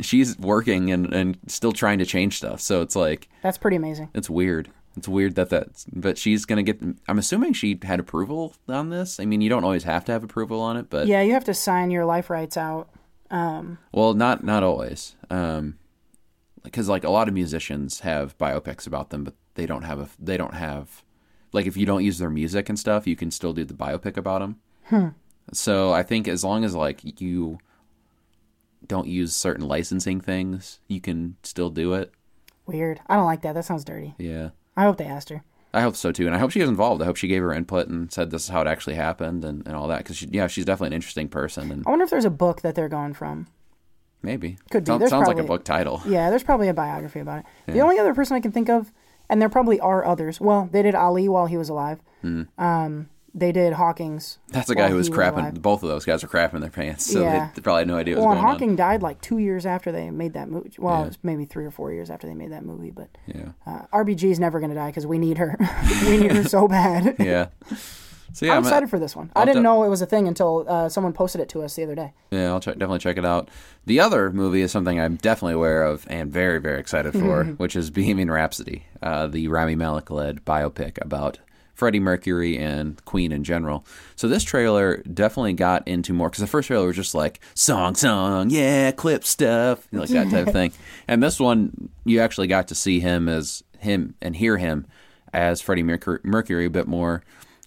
she's 0.00 0.38
working 0.38 0.90
and 0.90 1.12
and 1.14 1.38
still 1.46 1.72
trying 1.72 1.98
to 1.98 2.04
change 2.06 2.36
stuff. 2.38 2.60
So 2.60 2.82
it's 2.82 2.96
like 2.96 3.28
That's 3.42 3.58
pretty 3.58 3.76
amazing. 3.76 4.10
it's 4.14 4.28
weird. 4.28 4.70
It's 4.96 5.08
weird 5.08 5.34
that 5.34 5.50
that. 5.50 5.84
but 5.92 6.18
she's 6.18 6.44
gonna 6.44 6.62
get. 6.62 6.80
I'm 7.08 7.18
assuming 7.18 7.52
she 7.52 7.78
had 7.82 7.98
approval 8.00 8.54
on 8.68 8.90
this. 8.90 9.18
I 9.18 9.24
mean, 9.24 9.40
you 9.40 9.48
don't 9.48 9.64
always 9.64 9.82
have 9.84 10.04
to 10.06 10.12
have 10.12 10.22
approval 10.24 10.60
on 10.60 10.76
it, 10.76 10.88
but 10.88 11.06
Yeah, 11.08 11.20
you 11.22 11.32
have 11.32 11.44
to 11.46 11.54
sign 11.54 11.90
your 11.90 12.04
life 12.04 12.30
rights 12.30 12.56
out. 12.56 12.88
well, 13.30 14.14
not 14.14 14.44
not 14.44 14.62
always. 14.62 15.16
Um, 15.30 15.78
because 16.62 16.88
like 16.88 17.04
a 17.04 17.10
lot 17.10 17.26
of 17.28 17.34
musicians 17.34 18.00
have 18.00 18.38
biopics 18.38 18.86
about 18.86 19.10
them, 19.10 19.24
but 19.24 19.34
they 19.54 19.66
don't 19.66 19.82
have 19.82 19.98
a 20.00 20.08
they 20.18 20.36
don't 20.36 20.54
have 20.54 21.02
like 21.52 21.66
if 21.66 21.76
you 21.76 21.86
don't 21.86 22.04
use 22.04 22.18
their 22.18 22.30
music 22.30 22.68
and 22.68 22.78
stuff, 22.78 23.06
you 23.06 23.16
can 23.16 23.30
still 23.30 23.52
do 23.52 23.64
the 23.64 23.74
biopic 23.74 24.16
about 24.16 24.40
them. 24.40 24.60
Hmm. 24.84 25.08
So 25.52 25.92
I 25.92 26.02
think 26.02 26.26
as 26.28 26.44
long 26.44 26.64
as 26.64 26.74
like 26.74 27.20
you 27.20 27.58
don't 28.86 29.06
use 29.06 29.34
certain 29.34 29.66
licensing 29.66 30.20
things, 30.20 30.80
you 30.88 31.00
can 31.00 31.36
still 31.42 31.70
do 31.70 31.94
it. 31.94 32.12
Weird. 32.66 33.00
I 33.06 33.16
don't 33.16 33.26
like 33.26 33.42
that. 33.42 33.54
That 33.54 33.64
sounds 33.64 33.84
dirty. 33.84 34.14
Yeah. 34.18 34.50
I 34.76 34.84
hope 34.84 34.96
they 34.96 35.04
asked 35.04 35.28
her. 35.28 35.44
I 35.72 35.80
hope 35.80 35.96
so 35.96 36.12
too, 36.12 36.26
and 36.26 36.36
I 36.36 36.38
hope 36.38 36.52
she 36.52 36.60
was 36.60 36.68
involved. 36.68 37.02
I 37.02 37.04
hope 37.04 37.16
she 37.16 37.26
gave 37.26 37.42
her 37.42 37.52
input 37.52 37.88
and 37.88 38.10
said 38.12 38.30
this 38.30 38.44
is 38.44 38.48
how 38.48 38.60
it 38.60 38.68
actually 38.68 38.94
happened 38.94 39.44
and, 39.44 39.66
and 39.66 39.74
all 39.74 39.88
that. 39.88 39.98
Because 39.98 40.16
she, 40.16 40.28
yeah, 40.30 40.46
she's 40.46 40.64
definitely 40.64 40.88
an 40.88 40.92
interesting 40.92 41.28
person, 41.28 41.72
and 41.72 41.82
I 41.84 41.90
wonder 41.90 42.04
if 42.04 42.10
there's 42.10 42.24
a 42.24 42.30
book 42.30 42.62
that 42.62 42.76
they're 42.76 42.88
going 42.88 43.12
from. 43.12 43.48
maybe 44.22 44.56
Could 44.70 44.84
be. 44.84 44.90
Sounds, 44.90 45.00
There's 45.00 45.10
sounds 45.10 45.26
like 45.26 45.38
a 45.38 45.42
book 45.42 45.64
title. 45.64 46.00
Yeah, 46.06 46.30
there's 46.30 46.44
probably 46.44 46.68
a 46.68 46.74
biography 46.74 47.18
about 47.18 47.40
it. 47.40 47.72
The 47.72 47.80
only 47.80 47.98
other 47.98 48.14
person 48.14 48.36
I 48.36 48.40
can 48.40 48.52
think 48.52 48.68
of, 48.68 48.92
and 49.34 49.42
there 49.42 49.48
probably 49.48 49.80
are 49.80 50.04
others. 50.06 50.40
Well, 50.40 50.68
they 50.70 50.80
did 50.82 50.94
Ali 50.94 51.28
while 51.28 51.46
he 51.46 51.56
was 51.56 51.68
alive. 51.68 51.98
Um, 52.56 53.08
they 53.36 53.50
did 53.50 53.72
Hawking's. 53.72 54.38
That's 54.50 54.70
a 54.70 54.76
guy 54.76 54.88
who 54.88 54.94
was 54.94 55.10
crapping. 55.10 55.32
alive. 55.38 55.60
both 55.60 55.82
of 55.82 55.88
those 55.88 56.04
guys 56.04 56.22
are 56.22 56.28
crapping 56.28 56.60
their 56.60 56.70
pants, 56.70 57.04
so 57.04 57.22
Yeah. 57.22 57.48
they 57.52 57.60
probably 57.62 57.80
had 57.80 57.88
no 57.88 57.96
idea 57.96 58.14
what 58.14 58.20
Well, 58.20 58.28
was 58.30 58.36
going 58.36 58.46
Hawking 58.52 58.76
died 58.76 59.02
like 59.02 59.20
two 59.20 59.38
years 59.38 59.66
after 59.66 59.90
they 59.90 60.08
made 60.12 60.34
that 60.34 60.48
movie. 60.48 60.70
Well, 60.78 60.98
Yeah. 60.98 61.02
it 61.02 61.06
was 61.08 61.18
maybe 61.24 61.44
three 61.44 61.64
or 61.66 61.72
four 61.72 61.92
years 61.92 62.10
after 62.10 62.28
they 62.28 62.34
made 62.34 62.52
that 62.52 62.64
movie. 62.64 62.92
But 62.92 63.08
on. 63.34 63.54
uh, 63.66 63.86
RBG 63.92 64.30
is 64.30 64.38
never 64.38 64.60
going 64.60 64.70
to 64.70 64.76
die 64.76 64.86
because 64.90 65.04
we 65.06 65.18
need 65.18 65.38
her. 65.38 65.58
we 66.06 66.16
need 66.16 66.30
her 66.30 66.44
so 66.44 66.68
bad. 66.68 67.16
Yeah, 67.24 67.48
yeah. 67.70 67.76
So 68.34 68.44
yeah, 68.46 68.52
I'm 68.52 68.56
I'm- 68.56 68.64
excited 68.64 68.90
for 68.90 68.98
this 68.98 69.16
one. 69.16 69.30
I 69.34 69.40
I'll 69.40 69.46
didn't 69.46 69.58
de- 69.58 69.62
know 69.62 69.84
it 69.84 69.88
was 69.88 70.02
a 70.02 70.06
thing 70.06 70.28
until 70.28 70.66
uh, 70.68 70.88
someone 70.88 71.12
posted 71.12 71.40
it 71.40 71.48
to 71.50 71.62
us 71.62 71.74
the 71.76 71.84
other 71.84 71.94
day. 71.94 72.12
Yeah, 72.30 72.48
I'll 72.48 72.60
check, 72.60 72.74
definitely 72.74 72.98
check 72.98 73.16
it 73.16 73.24
out. 73.24 73.48
The 73.86 74.00
other 74.00 74.30
movie 74.30 74.60
is 74.60 74.70
something 74.72 75.00
I'm 75.00 75.16
definitely 75.16 75.54
aware 75.54 75.84
of 75.84 76.04
and 76.10 76.30
very, 76.30 76.60
very 76.60 76.78
excited 76.80 77.12
for, 77.12 77.44
which 77.58 77.76
is 77.76 77.90
Bohemian 77.90 78.30
Rhapsody, 78.30 78.84
uh, 79.02 79.28
the 79.28 79.48
Rami 79.48 79.76
Malek 79.76 80.10
led 80.10 80.44
biopic 80.44 81.00
about 81.00 81.38
Freddie 81.74 82.00
Mercury 82.00 82.56
and 82.58 83.04
Queen 83.04 83.32
in 83.32 83.42
general. 83.44 83.84
So 84.16 84.28
this 84.28 84.42
trailer 84.44 84.98
definitely 84.98 85.54
got 85.54 85.86
into 85.88 86.12
more 86.12 86.28
because 86.28 86.40
the 86.42 86.46
first 86.46 86.66
trailer 86.68 86.86
was 86.86 86.96
just 86.96 87.14
like 87.14 87.40
song, 87.54 87.94
song, 87.94 88.50
yeah, 88.50 88.90
clip 88.92 89.24
stuff, 89.24 89.86
like 89.92 90.08
that 90.10 90.30
type 90.30 90.46
of 90.48 90.52
thing. 90.52 90.72
And 91.08 91.22
this 91.22 91.38
one, 91.38 91.90
you 92.04 92.20
actually 92.20 92.46
got 92.46 92.68
to 92.68 92.74
see 92.74 92.98
him 93.00 93.28
as 93.28 93.62
him 93.78 94.14
and 94.22 94.34
hear 94.34 94.56
him 94.56 94.86
as 95.32 95.60
Freddie 95.60 95.82
Mercury, 95.82 96.18
Mercury 96.22 96.64
a 96.66 96.70
bit 96.70 96.86
more. 96.88 97.22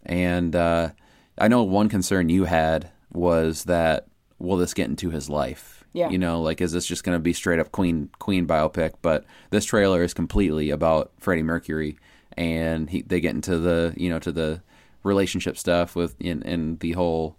And 0.07 0.55
uh, 0.55 0.91
I 1.37 1.47
know 1.47 1.63
one 1.63 1.89
concern 1.89 2.29
you 2.29 2.45
had 2.45 2.89
was 3.13 3.65
that 3.65 4.07
will 4.39 4.57
this 4.57 4.73
get 4.73 4.89
into 4.89 5.11
his 5.11 5.29
life? 5.29 5.83
Yeah. 5.93 6.09
You 6.09 6.17
know, 6.17 6.41
like 6.41 6.61
is 6.61 6.71
this 6.71 6.85
just 6.85 7.03
going 7.03 7.15
to 7.15 7.21
be 7.21 7.33
straight 7.33 7.59
up 7.59 7.71
Queen 7.71 8.09
Queen 8.19 8.47
biopic? 8.47 8.93
But 9.01 9.25
this 9.51 9.65
trailer 9.65 10.03
is 10.03 10.13
completely 10.13 10.69
about 10.69 11.11
Freddie 11.19 11.43
Mercury, 11.43 11.97
and 12.35 12.89
he 12.89 13.01
they 13.01 13.19
get 13.19 13.35
into 13.35 13.57
the 13.59 13.93
you 13.97 14.09
know 14.09 14.19
to 14.19 14.31
the 14.31 14.61
relationship 15.03 15.57
stuff 15.57 15.95
with 15.95 16.15
and, 16.21 16.45
and 16.45 16.79
the 16.79 16.91
whole 16.93 17.35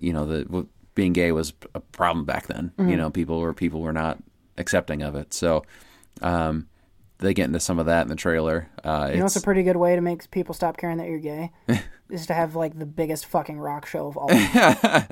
you 0.00 0.12
know 0.12 0.26
the 0.26 0.66
being 0.94 1.12
gay 1.12 1.32
was 1.32 1.52
a 1.74 1.80
problem 1.80 2.24
back 2.24 2.46
then. 2.46 2.72
Mm-hmm. 2.78 2.90
You 2.90 2.96
know, 2.96 3.10
people 3.10 3.40
were 3.40 3.52
people 3.52 3.80
were 3.80 3.92
not 3.92 4.18
accepting 4.58 5.02
of 5.02 5.14
it. 5.14 5.32
So 5.34 5.64
um, 6.22 6.68
they 7.18 7.34
get 7.34 7.46
into 7.46 7.60
some 7.60 7.78
of 7.78 7.86
that 7.86 8.02
in 8.02 8.08
the 8.08 8.16
trailer. 8.16 8.68
Uh, 8.82 9.10
You 9.12 9.18
know, 9.18 9.24
it's 9.24 9.36
it's 9.36 9.42
a 9.42 9.44
pretty 9.44 9.62
good 9.62 9.76
way 9.76 9.94
to 9.96 10.00
make 10.00 10.30
people 10.30 10.54
stop 10.54 10.76
caring 10.76 10.98
that 10.98 11.08
you're 11.08 11.18
gay. 11.18 11.52
is 12.10 12.26
to 12.26 12.34
have 12.34 12.54
like 12.54 12.78
the 12.78 12.86
biggest 12.86 13.26
fucking 13.26 13.58
rock 13.58 13.86
show 13.86 14.06
of 14.08 14.16
all. 14.16 14.28
time. 14.28 15.06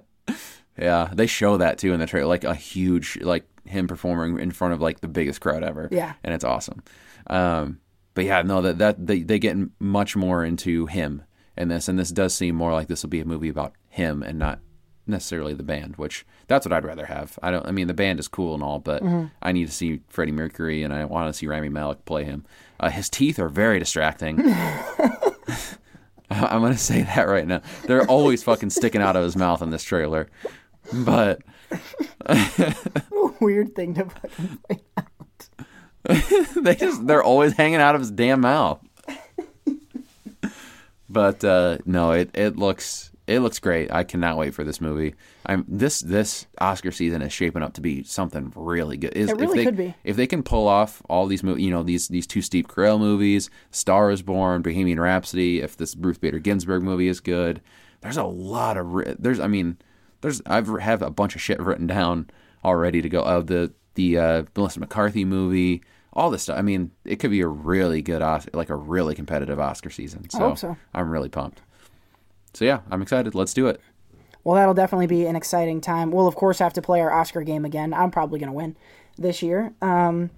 yeah, 0.78 1.11
they 1.12 1.26
show 1.26 1.57
that 1.59 1.78
too 1.78 1.93
in 1.93 2.01
the 2.01 2.07
trailer, 2.07 2.26
like 2.28 2.45
a 2.45 2.55
huge 2.55 3.18
like 3.20 3.45
him 3.64 3.86
performing 3.86 4.38
in 4.40 4.51
front 4.51 4.74
of 4.74 4.80
like 4.80 5.01
the 5.01 5.09
biggest 5.09 5.40
crowd 5.40 5.62
ever. 5.62 5.88
Yeah. 5.90 6.14
and 6.24 6.34
it's 6.34 6.45
awesome. 6.45 6.82
Um, 7.28 7.80
but 8.14 8.24
yeah, 8.24 8.43
no, 8.43 8.61
that 8.62 8.78
that 8.78 9.07
they 9.07 9.22
they 9.22 9.38
get 9.38 9.57
much 9.78 10.16
more 10.16 10.45
into 10.45 10.86
him 10.86 11.22
in 11.57 11.68
this, 11.68 11.88
and 11.88 11.99
this 11.99 12.11
does 12.11 12.34
seem 12.34 12.55
more 12.55 12.72
like 12.72 12.88
this 12.88 13.03
will 13.03 13.11
be 13.11 13.20
a 13.20 13.24
movie 13.24 13.49
about 13.49 13.72
him 13.88 14.22
and 14.22 14.38
not 14.38 14.61
necessarily 15.07 15.55
the 15.55 15.62
band, 15.62 15.97
which 15.97 16.24
that's 16.47 16.64
what 16.66 16.72
I'd 16.72 16.84
rather 16.84 17.07
have. 17.07 17.38
I 17.43 17.51
don't. 17.51 17.66
I 17.66 17.70
mean, 17.70 17.86
the 17.86 17.95
band 17.95 18.20
is 18.20 18.28
cool 18.28 18.55
and 18.55 18.62
all, 18.62 18.78
but 18.78 19.03
I 19.43 19.53
need 19.53 19.66
to 19.66 19.72
see 19.72 20.01
Freddie 20.09 20.32
Mercury 20.32 20.82
and 20.82 20.93
I 20.93 21.05
want 21.07 21.28
to 21.28 21.32
see 21.32 21.47
Rami 21.47 21.68
Malek 21.70 22.05
play 22.05 22.24
him. 22.24 22.45
Uh, 22.78 22.90
his 22.90 23.09
teeth 23.09 23.38
are 23.38 23.49
very 23.49 23.78
distracting. 23.78 24.36
I'm 26.51 26.61
gonna 26.61 26.76
say 26.76 27.03
that 27.03 27.28
right 27.28 27.47
now. 27.47 27.62
They're 27.87 28.07
always 28.07 28.43
fucking 28.43 28.70
sticking 28.70 29.01
out 29.03 29.16
of 29.16 29.24
his 29.24 29.37
mouth 29.37 29.62
in 29.62 29.70
this 29.70 29.83
trailer, 29.83 30.28
but 30.93 31.41
Weird 33.41 33.74
thing 33.74 33.95
to 33.95 34.05
fucking 34.05 34.59
point 34.68 34.83
out. 34.97 35.05
they 36.62 36.74
just 36.74 37.07
they're 37.07 37.22
always 37.22 37.53
hanging 37.55 37.80
out 37.80 37.95
of 37.95 38.01
his 38.01 38.11
damn 38.11 38.41
mouth. 38.41 38.80
But 41.09 41.45
uh, 41.45 41.78
no, 41.85 42.12
it 42.12 42.30
it 42.35 42.57
looks 42.57 43.11
it 43.26 43.41
looks 43.41 43.59
great. 43.59 43.93
I 43.93 44.05
cannot 44.05 44.37
wait 44.37 44.55
for 44.55 44.64
this 44.64 44.80
movie. 44.80 45.14
I'm 45.47 45.64
this 45.68 46.01
this 46.01 46.47
Oscar 46.61 46.90
season 46.93 47.22
is 47.22 47.32
shaping 47.32 47.62
up 47.62 47.74
to 47.74 47.80
be 47.80 48.05
something 48.05 48.53
really 48.55 48.97
good. 48.97 49.12
Is 49.14 49.30
It 49.30 49.36
really 49.36 49.45
if 49.45 49.55
they, 49.57 49.64
could 49.64 49.76
be. 49.76 49.95
If 50.05 50.16
they 50.16 50.26
can 50.26 50.43
pull 50.43 50.68
off 50.68 51.03
all 51.09 51.26
these 51.26 51.43
movies, 51.43 51.64
you 51.64 51.70
know 51.70 51.82
these 51.82 52.09
these 52.09 52.26
two 52.26 52.43
Steve 52.43 52.68
Carell 52.68 52.99
movies, 52.99 53.51
Star 53.70 54.11
is 54.11 54.22
Born, 54.22 54.62
Bohemian 54.62 55.01
Rhapsody. 55.01 55.61
If 55.61 55.76
this 55.76 55.97
Ruth 55.97 56.20
Bader 56.20 56.38
Ginsburg 56.38 56.82
movie 56.82 57.09
is 57.09 57.20
good, 57.20 57.61
there's 58.01 58.16
a 58.16 58.24
lot 58.24 58.76
of 58.76 59.16
there's 59.18 59.40
I 59.40 59.49
mean 59.49 59.78
there's 60.20 60.40
I've 60.47 60.68
have 60.80 61.03
a 61.03 61.11
bunch 61.11 61.34
of 61.34 61.40
shit 61.40 61.61
written 61.61 61.86
down 61.86 62.30
already 62.64 63.03
to 63.03 63.09
go. 63.09 63.22
Oh, 63.24 63.43
the 63.43 63.72
the 63.95 64.18
uh, 64.18 64.43
Melissa 64.57 64.80
McCarthy 64.80 65.24
movie, 65.24 65.82
all 66.12 66.30
this 66.30 66.45
stuff. 66.45 66.59
I 66.59 66.62
mean, 66.62 66.90
it 67.05 67.16
could 67.16 67.30
be 67.30 67.40
a 67.40 67.49
really 67.49 68.03
good 68.03 68.22
Oscar, 68.22 68.51
like 68.55 68.70
a 68.70 68.76
really 68.76 69.14
competitive 69.14 69.61
Oscar 69.61 69.90
season. 69.90 70.28
So, 70.30 70.38
hope 70.38 70.59
so. 70.59 70.76
I'm 70.95 71.11
really 71.11 71.28
pumped. 71.28 71.61
So 72.55 72.64
yeah, 72.64 72.80
I'm 72.90 73.03
excited. 73.03 73.34
Let's 73.34 73.55
do 73.55 73.66
it. 73.68 73.80
Well, 74.45 74.57
that'll 74.57 74.74
definitely 74.74 75.07
be 75.07 75.26
an 75.26 75.36
exciting 75.36 75.80
time. 75.80 76.11
We'll 76.11 76.26
of 76.26 76.34
course 76.34 76.59
have 76.59 76.72
to 76.74 76.82
play 76.82 77.01
our 77.01 77.12
Oscar 77.12 77.43
game 77.43 77.64
again. 77.64 77.95
I'm 77.95 78.11
probably 78.11 78.38
going 78.38 78.49
to 78.51 78.57
win 78.57 78.76
this 79.16 79.43
year. 79.43 79.72
Um, 79.80 80.30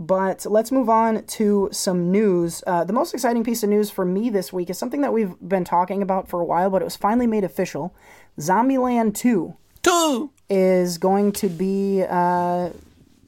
but 0.00 0.46
let's 0.46 0.70
move 0.70 0.88
on 0.88 1.24
to 1.24 1.68
some 1.72 2.12
news. 2.12 2.62
Uh, 2.66 2.84
the 2.84 2.92
most 2.92 3.14
exciting 3.14 3.42
piece 3.42 3.62
of 3.64 3.70
news 3.70 3.90
for 3.90 4.04
me 4.04 4.30
this 4.30 4.52
week 4.52 4.70
is 4.70 4.78
something 4.78 5.00
that 5.00 5.12
we've 5.12 5.34
been 5.40 5.64
talking 5.64 6.02
about 6.02 6.28
for 6.28 6.40
a 6.40 6.44
while, 6.44 6.70
but 6.70 6.82
it 6.82 6.84
was 6.84 6.94
finally 6.94 7.26
made 7.26 7.42
official. 7.42 7.94
Zombieland 8.38 9.14
2 9.16 9.56
Two. 9.82 10.30
is 10.48 10.98
going 10.98 11.32
to 11.32 11.48
be 11.48 12.04
uh, 12.08 12.70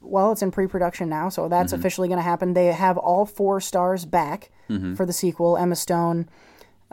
well 0.01 0.31
it's 0.31 0.41
in 0.41 0.51
pre-production 0.51 1.09
now 1.09 1.29
so 1.29 1.47
that's 1.47 1.71
officially 1.73 2.07
going 2.07 2.17
to 2.17 2.23
happen 2.23 2.53
they 2.53 2.67
have 2.67 2.97
all 2.97 3.25
four 3.25 3.59
stars 3.61 4.05
back 4.05 4.51
for 4.95 5.05
the 5.05 5.13
sequel 5.13 5.57
emma 5.57 5.75
stone 5.75 6.27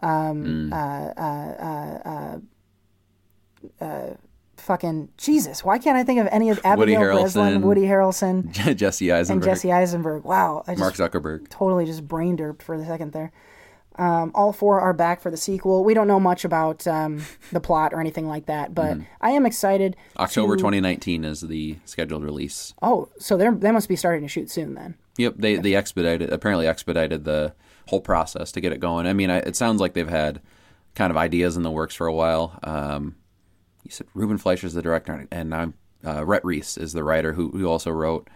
um, 0.03 0.73
uh, 0.73 0.77
uh, 1.17 2.39
uh, 3.81 4.11
fucking 4.57 5.09
jesus 5.17 5.65
why 5.65 5.79
can't 5.79 5.97
i 5.97 6.03
think 6.03 6.19
of 6.19 6.27
any 6.33 6.51
of 6.51 6.57
Woody 6.65 6.95
abigail 6.95 7.21
breslin 7.21 7.63
woody 7.63 7.83
harrelson 7.83 8.51
Jesse 8.77 9.13
Eisenberg, 9.13 9.47
and 9.47 9.55
jesse 9.55 9.71
eisenberg 9.73 10.25
wow 10.25 10.65
i 10.67 10.75
Mark 10.75 10.95
Zuckerberg. 10.95 11.49
totally 11.49 11.87
just 11.87 12.07
brain 12.09 12.37
derped 12.37 12.63
for 12.63 12.77
the 12.77 12.85
second 12.85 13.13
there. 13.13 13.31
Um, 13.97 14.31
all 14.33 14.53
four 14.53 14.81
are 14.81 14.93
back 14.93 15.21
for 15.21 15.29
the 15.29 15.37
sequel. 15.37 15.83
We 15.83 15.93
don't 15.93 16.07
know 16.07 16.21
much 16.21 16.45
about 16.45 16.87
um, 16.87 17.25
the 17.51 17.59
plot 17.59 17.93
or 17.93 17.99
anything 18.01 18.29
like 18.29 18.47
that, 18.47 18.73
but 18.73 18.97
I 19.21 19.31
am 19.31 19.45
excited. 19.45 19.97
October 20.17 20.55
to- 20.55 20.61
2019 20.61 21.25
is 21.25 21.41
the 21.41 21.79
scheduled 21.85 22.23
release. 22.23 22.75
Oh, 22.81 23.09
so 23.19 23.37
they 23.37 23.49
they 23.51 23.73
must 23.73 23.89
be 23.89 23.97
starting 23.97 24.23
to 24.23 24.29
shoot 24.29 24.51
soon 24.53 24.75
then. 24.75 24.95
Yep, 25.17 25.35
they 25.39 25.57
they 25.57 25.75
expedited 25.75 26.31
apparently 26.33 26.69
expedited 26.69 27.25
the 27.25 27.55
whole 27.89 28.01
process 28.01 28.53
to 28.53 28.61
get 28.61 28.71
it 28.73 28.79
going. 28.79 29.09
I 29.09 29.15
mean, 29.15 29.31
I, 29.31 29.39
it 29.39 29.57
sounds 29.57 29.81
like 29.81 29.95
they've 29.95 30.09
had 30.09 30.41
kind 30.95 31.11
of 31.11 31.17
ideas 31.17 31.57
in 31.57 31.65
the 31.65 31.71
works 31.73 31.97
for 31.97 32.07
a 32.07 32.15
while. 32.15 32.57
Um, 32.63 33.17
you 33.89 33.93
said 33.93 34.07
Ruben 34.13 34.37
Fleischer's 34.37 34.75
the 34.75 34.83
director, 34.83 35.27
and 35.31 35.55
I'm 35.55 35.75
uh, 36.07 36.25
Rhett 36.25 36.45
Reese 36.45 36.77
is 36.77 36.93
the 36.93 37.03
writer 37.03 37.33
who 37.33 37.49
who 37.49 37.67
also 37.67 37.91
wrote 37.91 38.29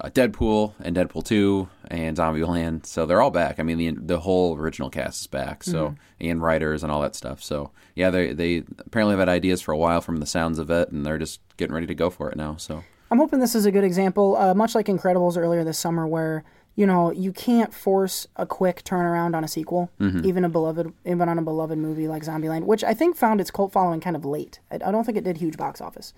uh, 0.00 0.10
Deadpool 0.10 0.74
and 0.80 0.96
Deadpool 0.96 1.24
Two 1.24 1.68
and 1.88 2.16
Zombieland. 2.16 2.86
So 2.86 3.06
they're 3.06 3.22
all 3.22 3.30
back. 3.30 3.60
I 3.60 3.62
mean, 3.62 3.78
the 3.78 3.92
the 3.92 4.20
whole 4.20 4.56
original 4.56 4.90
cast 4.90 5.20
is 5.20 5.26
back. 5.28 5.62
So 5.62 5.94
and 6.20 6.42
writers 6.42 6.82
and 6.82 6.90
all 6.90 7.00
that 7.02 7.14
stuff. 7.14 7.40
So 7.40 7.70
yeah, 7.94 8.10
they 8.10 8.32
they 8.32 8.64
apparently 8.78 9.12
have 9.12 9.20
had 9.20 9.28
ideas 9.28 9.62
for 9.62 9.72
a 9.72 9.78
while 9.78 10.00
from 10.00 10.18
the 10.18 10.26
sounds 10.26 10.58
of 10.58 10.70
it, 10.70 10.90
and 10.90 11.06
they're 11.06 11.18
just 11.18 11.40
getting 11.56 11.74
ready 11.74 11.86
to 11.86 11.94
go 11.94 12.10
for 12.10 12.28
it 12.28 12.36
now. 12.36 12.56
So 12.56 12.82
I'm 13.12 13.18
hoping 13.18 13.38
this 13.38 13.54
is 13.54 13.66
a 13.66 13.72
good 13.72 13.84
example, 13.84 14.36
uh, 14.36 14.54
much 14.54 14.74
like 14.74 14.86
Incredibles 14.86 15.36
earlier 15.36 15.62
this 15.62 15.78
summer, 15.78 16.06
where 16.06 16.44
you 16.76 16.86
know 16.86 17.10
you 17.12 17.32
can't 17.32 17.74
force 17.74 18.26
a 18.36 18.46
quick 18.46 18.82
turnaround 18.84 19.34
on 19.36 19.44
a 19.44 19.48
sequel, 19.48 19.90
even 20.00 20.44
a 20.44 20.48
beloved, 20.48 20.92
even 21.04 21.28
on 21.28 21.38
a 21.38 21.42
beloved 21.42 21.78
movie 21.78 22.08
like 22.08 22.22
Zombieland, 22.24 22.64
which 22.64 22.82
I 22.84 22.94
think 22.94 23.16
found 23.16 23.40
its 23.40 23.50
cult 23.50 23.72
following 23.72 24.00
kind 24.00 24.16
of 24.16 24.24
late. 24.24 24.60
I, 24.70 24.76
I 24.76 24.90
don't 24.90 25.04
think 25.04 25.18
it 25.18 25.24
did 25.24 25.36
huge 25.38 25.56
box 25.56 25.80
office. 25.80 26.12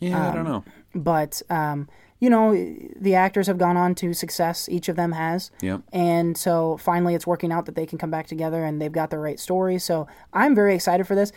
yeah, 0.00 0.30
I 0.30 0.34
don't 0.34 0.44
know. 0.44 0.64
but 0.94 1.42
um, 1.50 1.88
you 2.20 2.30
know 2.30 2.54
the 2.96 3.14
actors 3.14 3.46
have 3.46 3.58
gone 3.58 3.76
on 3.76 3.94
to 3.96 4.12
success 4.14 4.68
each 4.70 4.88
of 4.88 4.96
them 4.96 5.12
has 5.12 5.50
Yep. 5.60 5.82
and 5.92 6.36
so 6.36 6.76
finally 6.78 7.14
it's 7.14 7.26
working 7.26 7.52
out 7.52 7.66
that 7.66 7.74
they 7.74 7.84
can 7.86 7.98
come 7.98 8.10
back 8.10 8.26
together 8.26 8.64
and 8.64 8.80
they've 8.80 8.90
got 8.90 9.10
the 9.10 9.18
right 9.18 9.38
story 9.38 9.78
so 9.78 10.06
i'm 10.32 10.54
very 10.54 10.74
excited 10.74 11.06
for 11.06 11.14
this 11.14 11.30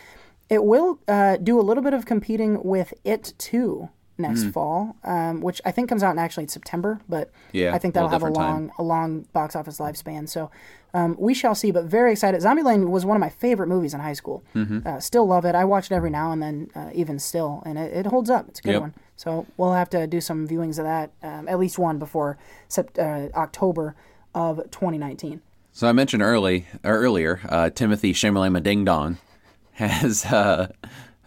it 0.48 0.64
will 0.64 0.98
uh, 1.06 1.36
do 1.36 1.60
a 1.60 1.62
little 1.62 1.82
bit 1.82 1.92
of 1.92 2.06
competing 2.06 2.62
with 2.64 2.94
it 3.04 3.34
too 3.36 3.90
next 4.20 4.44
fall 4.52 4.96
um, 5.04 5.40
which 5.40 5.60
i 5.64 5.70
think 5.70 5.88
comes 5.88 6.02
out 6.02 6.12
in 6.12 6.18
actually 6.18 6.44
in 6.44 6.48
september 6.48 7.00
but 7.08 7.30
Yeah, 7.52 7.74
i 7.74 7.78
think 7.78 7.94
that'll 7.94 8.08
have 8.10 8.22
a 8.22 8.30
long 8.30 8.68
time. 8.68 8.72
a 8.78 8.82
long 8.82 9.22
box 9.32 9.54
office 9.56 9.78
lifespan 9.78 10.28
so 10.28 10.50
um, 10.92 11.16
we 11.20 11.34
shall 11.34 11.54
see 11.54 11.70
but 11.70 11.84
very 11.84 12.12
excited 12.12 12.40
zombieland 12.40 12.90
was 12.90 13.04
one 13.06 13.16
of 13.16 13.20
my 13.20 13.28
favorite 13.28 13.68
movies 13.68 13.94
in 13.94 14.00
high 14.00 14.12
school 14.12 14.42
Mm-hmm. 14.54 14.86
uh, 14.86 15.00
still 15.00 15.26
love 15.26 15.44
it 15.44 15.54
i 15.54 15.64
watch 15.64 15.90
it 15.90 15.94
every 15.94 16.10
now 16.10 16.32
and 16.32 16.42
then 16.42 16.70
uh, 16.74 16.90
even 16.94 17.18
still 17.18 17.62
and 17.66 17.78
it, 17.78 17.92
it 17.92 18.06
holds 18.06 18.30
up 18.30 18.48
it's 18.48 18.60
a 18.60 18.62
good 18.62 18.72
Yep. 18.72 18.80
one 18.80 18.94
so 19.16 19.46
we'll 19.58 19.72
have 19.74 19.90
to 19.90 20.06
do 20.06 20.18
some 20.20 20.48
viewings 20.48 20.78
of 20.78 20.84
that, 20.86 21.10
um, 21.22 21.46
at 21.46 21.58
least 21.58 21.78
one 21.78 21.98
before 21.98 22.38
sept- 22.70 22.98
uh, 22.98 23.28
October 23.36 23.94
of 24.34 24.56
2019. 24.70 25.42
So 25.72 25.86
I 25.88 25.92
mentioned 25.92 26.22
early 26.22 26.66
or 26.82 26.96
earlier, 26.96 27.38
uh, 27.46 27.68
Timothy 27.68 28.14
Chalamet 28.14 28.62
Ding 28.62 28.86
Dong 28.86 29.18
has 29.72 30.24
uh, 30.24 30.68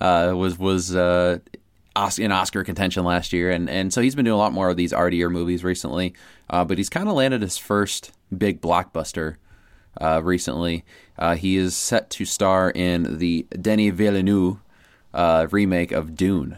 uh, 0.02 0.34
was 0.36 0.58
was 0.58 0.96
uh, 0.96 1.38
in 2.18 2.32
Oscar 2.32 2.64
contention 2.64 3.04
last 3.04 3.34
year, 3.34 3.52
and 3.52 3.70
and 3.70 3.94
so 3.94 4.02
he's 4.02 4.16
been 4.16 4.26
doing 4.26 4.34
a 4.36 4.38
lot 4.38 4.54
more 4.54 4.70
of 4.70 4.78
these 4.78 4.94
artier 4.94 5.30
movies 5.30 5.64
recently. 5.64 6.14
Uh, 6.50 6.66
but 6.66 6.78
he's 6.78 6.90
kind 6.90 7.08
of 7.08 7.16
landed 7.16 7.42
his 7.42 7.58
first 7.58 8.12
big 8.36 8.62
blockbuster 8.62 9.36
uh, 10.02 10.22
recently. 10.24 10.84
Uh, 11.18 11.36
he 11.36 11.58
is 11.58 11.76
set 11.76 12.10
to 12.12 12.26
star 12.26 12.72
in 12.72 13.18
the 13.20 13.46
Denis 13.60 13.94
Villeneuve 13.94 14.58
uh, 15.14 15.48
remake 15.52 15.92
of 15.92 16.16
Dune. 16.16 16.58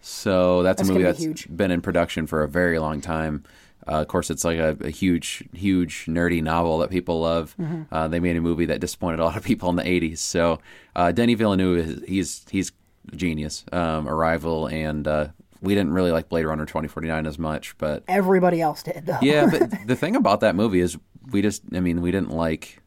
So 0.00 0.62
that's, 0.64 0.78
That's 0.78 0.88
a 0.88 0.92
movie 0.92 1.04
be 1.04 1.06
that's 1.06 1.22
huge. 1.22 1.56
been 1.56 1.70
in 1.70 1.80
production 1.80 2.26
for 2.26 2.42
a 2.42 2.48
very 2.48 2.80
long 2.80 3.00
time. 3.00 3.44
Uh, 3.86 4.00
of 4.00 4.08
course, 4.08 4.30
it's 4.30 4.44
like 4.44 4.58
a, 4.58 4.76
a 4.80 4.90
huge, 4.90 5.44
huge 5.52 6.06
nerdy 6.06 6.42
novel 6.42 6.78
that 6.78 6.90
people 6.90 7.20
love. 7.20 7.54
Mm-hmm. 7.60 7.82
Uh, 7.92 8.08
they 8.08 8.20
made 8.20 8.36
a 8.36 8.40
movie 8.40 8.66
that 8.66 8.80
disappointed 8.80 9.20
a 9.20 9.24
lot 9.24 9.36
of 9.36 9.44
people 9.44 9.70
in 9.70 9.76
the 9.76 9.82
'80s. 9.82 10.18
So 10.18 10.60
uh, 10.96 11.12
Denis 11.12 11.38
Villeneuve, 11.38 11.78
is, 11.78 12.04
he's 12.06 12.46
he's 12.50 12.72
genius. 13.14 13.64
Um, 13.72 14.08
Arrival, 14.08 14.66
and 14.66 15.06
uh, 15.06 15.28
we 15.60 15.74
didn't 15.74 15.92
really 15.92 16.10
like 16.12 16.28
Blade 16.28 16.44
Runner 16.44 16.66
2049 16.66 17.26
as 17.26 17.38
much, 17.38 17.76
but 17.78 18.02
Everybody 18.08 18.60
else 18.60 18.82
did, 18.82 19.06
though. 19.06 19.18
yeah. 19.22 19.48
But 19.50 19.70
the 19.86 19.96
thing 19.96 20.16
about 20.16 20.40
that 20.40 20.54
movie 20.54 20.80
is 20.80 20.96
we 21.30 21.42
just, 21.42 21.62
I 21.74 21.80
mean, 21.80 22.00
we 22.02 22.10
didn't 22.10 22.30
like 22.30 22.80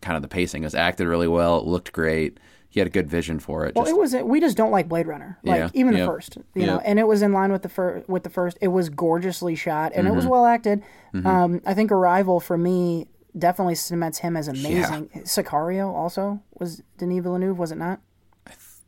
kind 0.00 0.16
of 0.16 0.22
the 0.22 0.28
pacing. 0.28 0.62
It 0.62 0.66
was 0.66 0.74
acted 0.74 1.06
really 1.06 1.28
well. 1.28 1.58
It 1.58 1.64
looked 1.66 1.92
great. 1.92 2.38
He 2.68 2.80
had 2.80 2.86
a 2.86 2.90
good 2.90 3.08
vision 3.08 3.38
for 3.38 3.64
it. 3.64 3.74
Well, 3.74 3.84
Just, 3.86 3.94
it 3.96 3.98
was. 3.98 4.14
We 4.28 4.38
just 4.40 4.54
don't 4.56 4.70
like 4.70 4.86
Blade 4.86 5.06
Runner, 5.06 5.38
like 5.42 5.58
Yeah, 5.58 5.70
even 5.72 5.94
the 5.94 6.04
first, 6.04 6.36
you 6.54 6.66
know. 6.66 6.78
And 6.84 6.98
it 6.98 7.06
was 7.06 7.22
in 7.22 7.32
line 7.32 7.50
with 7.50 7.62
the 7.62 7.70
first. 7.70 8.06
With 8.06 8.22
the 8.22 8.28
first, 8.28 8.58
it 8.60 8.68
was 8.68 8.90
gorgeously 8.90 9.54
shot 9.54 9.92
and 9.94 10.06
it 10.06 10.10
Mm-hmm. 10.10 10.16
was 10.16 10.26
well 10.26 10.44
acted. 10.44 10.82
Um, 11.24 11.62
I 11.64 11.72
think 11.72 11.90
Arrival 11.90 12.38
for 12.40 12.58
me 12.58 13.06
definitely 13.38 13.76
cements 13.76 14.18
him 14.18 14.36
as 14.36 14.48
amazing. 14.48 15.08
Sicario 15.24 15.90
also 15.92 16.42
was 16.58 16.82
Denis 16.98 17.22
Villeneuve, 17.22 17.58
was 17.58 17.72
it 17.72 17.78
not? 17.78 18.00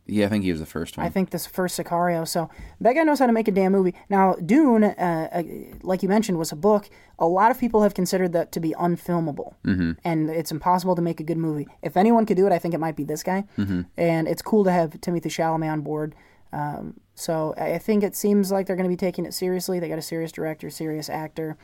Yeah, 0.09 0.27
I 0.27 0.29
think 0.31 0.45
he 0.45 0.51
was 0.51 0.61
the 0.61 0.67
first 0.67 0.97
one. 0.97 1.07
I 1.07 1.11
think 1.11 1.31
this 1.31 1.47
first 1.47 1.79
Sicario. 1.79 2.27
So 2.27 2.49
that 2.81 2.95
guy 2.95 3.03
knows 3.03 3.19
how 3.19 3.27
to 3.27 3.33
make 3.33 3.47
a 3.47 3.51
damn 3.53 3.73
movie. 3.73 3.95
Now, 4.09 4.35
Dune, 4.35 4.85
uh, 4.85 5.29
uh, 5.33 5.43
like 5.83 6.03
you 6.03 6.09
mentioned, 6.09 6.39
was 6.39 6.51
a 6.51 6.57
book. 6.57 6.89
A 7.19 7.27
lot 7.27 7.51
of 7.51 7.61
people 7.61 7.83
have 7.83 7.93
considered 7.93 8.33
that 8.33 8.51
to 8.53 8.61
be 8.61 8.75
unfilmable, 8.79 9.55
mm-hmm. 9.67 9.93
and 10.05 10.31
it's 10.31 10.51
impossible 10.51 10.97
to 10.97 11.03
make 11.03 11.21
a 11.21 11.25
good 11.25 11.37
movie. 11.37 11.69
If 11.83 11.97
anyone 11.97 12.25
could 12.25 12.39
do 12.39 12.47
it, 12.47 12.53
I 12.53 12.59
think 12.59 12.73
it 12.75 12.79
might 12.79 12.97
be 12.97 13.05
this 13.05 13.23
guy. 13.23 13.45
Mm-hmm. 13.59 13.83
And 13.97 14.27
it's 14.27 14.41
cool 14.41 14.65
to 14.65 14.73
have 14.73 15.01
Timothy 15.01 15.29
Chalamet 15.29 15.71
on 15.71 15.83
board. 15.83 16.15
Um, 16.53 17.01
so 17.15 17.55
I 17.59 17.79
think 17.79 18.03
it 18.03 18.17
seems 18.17 18.51
like 18.51 18.67
they're 18.67 18.77
going 18.77 18.89
to 18.89 18.93
be 18.93 18.97
taking 18.97 19.27
it 19.27 19.35
seriously. 19.35 19.79
They 19.81 19.89
got 19.89 19.99
a 19.99 20.03
serious 20.03 20.33
director, 20.33 20.71
serious 20.71 21.11
actor. 21.11 21.59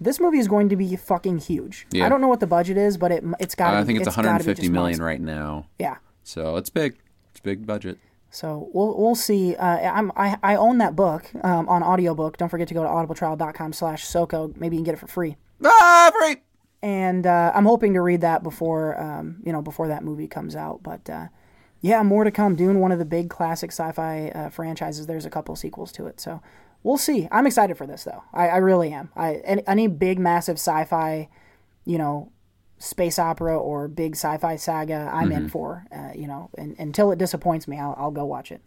This 0.00 0.18
movie 0.20 0.38
is 0.38 0.48
going 0.48 0.68
to 0.70 0.76
be 0.76 0.96
fucking 0.96 1.38
huge. 1.38 1.86
Yeah. 1.92 2.06
I 2.06 2.08
don't 2.08 2.20
know 2.20 2.28
what 2.28 2.40
the 2.40 2.46
budget 2.46 2.76
is, 2.76 2.98
but 2.98 3.12
it 3.12 3.24
it's 3.38 3.54
got. 3.54 3.74
I 3.74 3.84
think 3.84 4.00
it's, 4.00 4.08
be 4.08 4.16
150 4.16 4.62
just 4.62 4.72
million 4.72 5.00
right 5.00 5.20
now. 5.20 5.66
Yeah. 5.78 5.96
So 6.22 6.56
it's 6.56 6.70
big. 6.70 6.96
It's 7.36 7.42
big 7.42 7.66
budget. 7.66 7.98
So 8.30 8.70
we'll 8.72 8.96
we'll 8.98 9.14
see. 9.14 9.54
Uh, 9.56 9.92
I'm 9.92 10.10
I, 10.16 10.38
I 10.42 10.56
own 10.56 10.78
that 10.78 10.96
book 10.96 11.30
um, 11.44 11.68
on 11.68 11.82
audiobook. 11.82 12.38
Don't 12.38 12.48
forget 12.48 12.66
to 12.68 12.74
go 12.74 12.82
to 12.82 12.88
audibletrial.com 12.88 13.74
slash 13.74 14.06
SoCo. 14.06 14.56
Maybe 14.56 14.76
you 14.76 14.80
can 14.80 14.84
get 14.84 14.94
it 14.94 15.00
for 15.00 15.06
free. 15.06 15.36
Ah, 15.62 16.10
free. 16.18 16.36
And 16.82 17.26
uh, 17.26 17.52
I'm 17.54 17.66
hoping 17.66 17.92
to 17.92 18.00
read 18.00 18.22
that 18.22 18.42
before 18.42 18.98
um, 18.98 19.42
you 19.44 19.52
know 19.52 19.60
before 19.60 19.88
that 19.88 20.02
movie 20.02 20.28
comes 20.28 20.56
out. 20.56 20.82
But 20.82 21.10
uh, 21.10 21.26
yeah, 21.82 22.02
more 22.02 22.24
to 22.24 22.30
come. 22.30 22.56
Dune, 22.56 22.80
one 22.80 22.90
of 22.90 22.98
the 22.98 23.04
big 23.04 23.28
classic 23.28 23.70
sci-fi 23.70 24.30
uh, 24.30 24.48
franchises. 24.48 25.06
There's 25.06 25.26
a 25.26 25.30
couple 25.30 25.54
sequels 25.56 25.92
to 25.92 26.06
it, 26.06 26.18
so 26.18 26.40
we'll 26.82 26.96
see. 26.96 27.28
I'm 27.30 27.46
excited 27.46 27.76
for 27.76 27.86
this 27.86 28.04
though. 28.04 28.24
I, 28.32 28.48
I 28.48 28.56
really 28.56 28.94
am. 28.94 29.10
I 29.14 29.34
any, 29.44 29.62
any 29.66 29.86
big 29.88 30.18
massive 30.18 30.56
sci-fi, 30.56 31.28
you 31.84 31.98
know, 31.98 32.32
space 32.78 33.18
opera 33.18 33.58
or 33.58 33.88
big 33.88 34.14
sci-fi 34.14 34.56
saga, 34.56 35.10
I'm 35.12 35.32
in 35.32 35.48
for. 35.48 35.86
Uh, 35.90 36.10
you 36.14 36.26
know, 36.26 36.50
and, 36.58 36.76
until 36.78 37.10
it 37.10 37.18
disappoints 37.18 37.66
me, 37.66 37.78
I'll, 37.78 37.94
I'll 37.98 38.10
go 38.10 38.24
watch 38.24 38.52
it. 38.52 38.60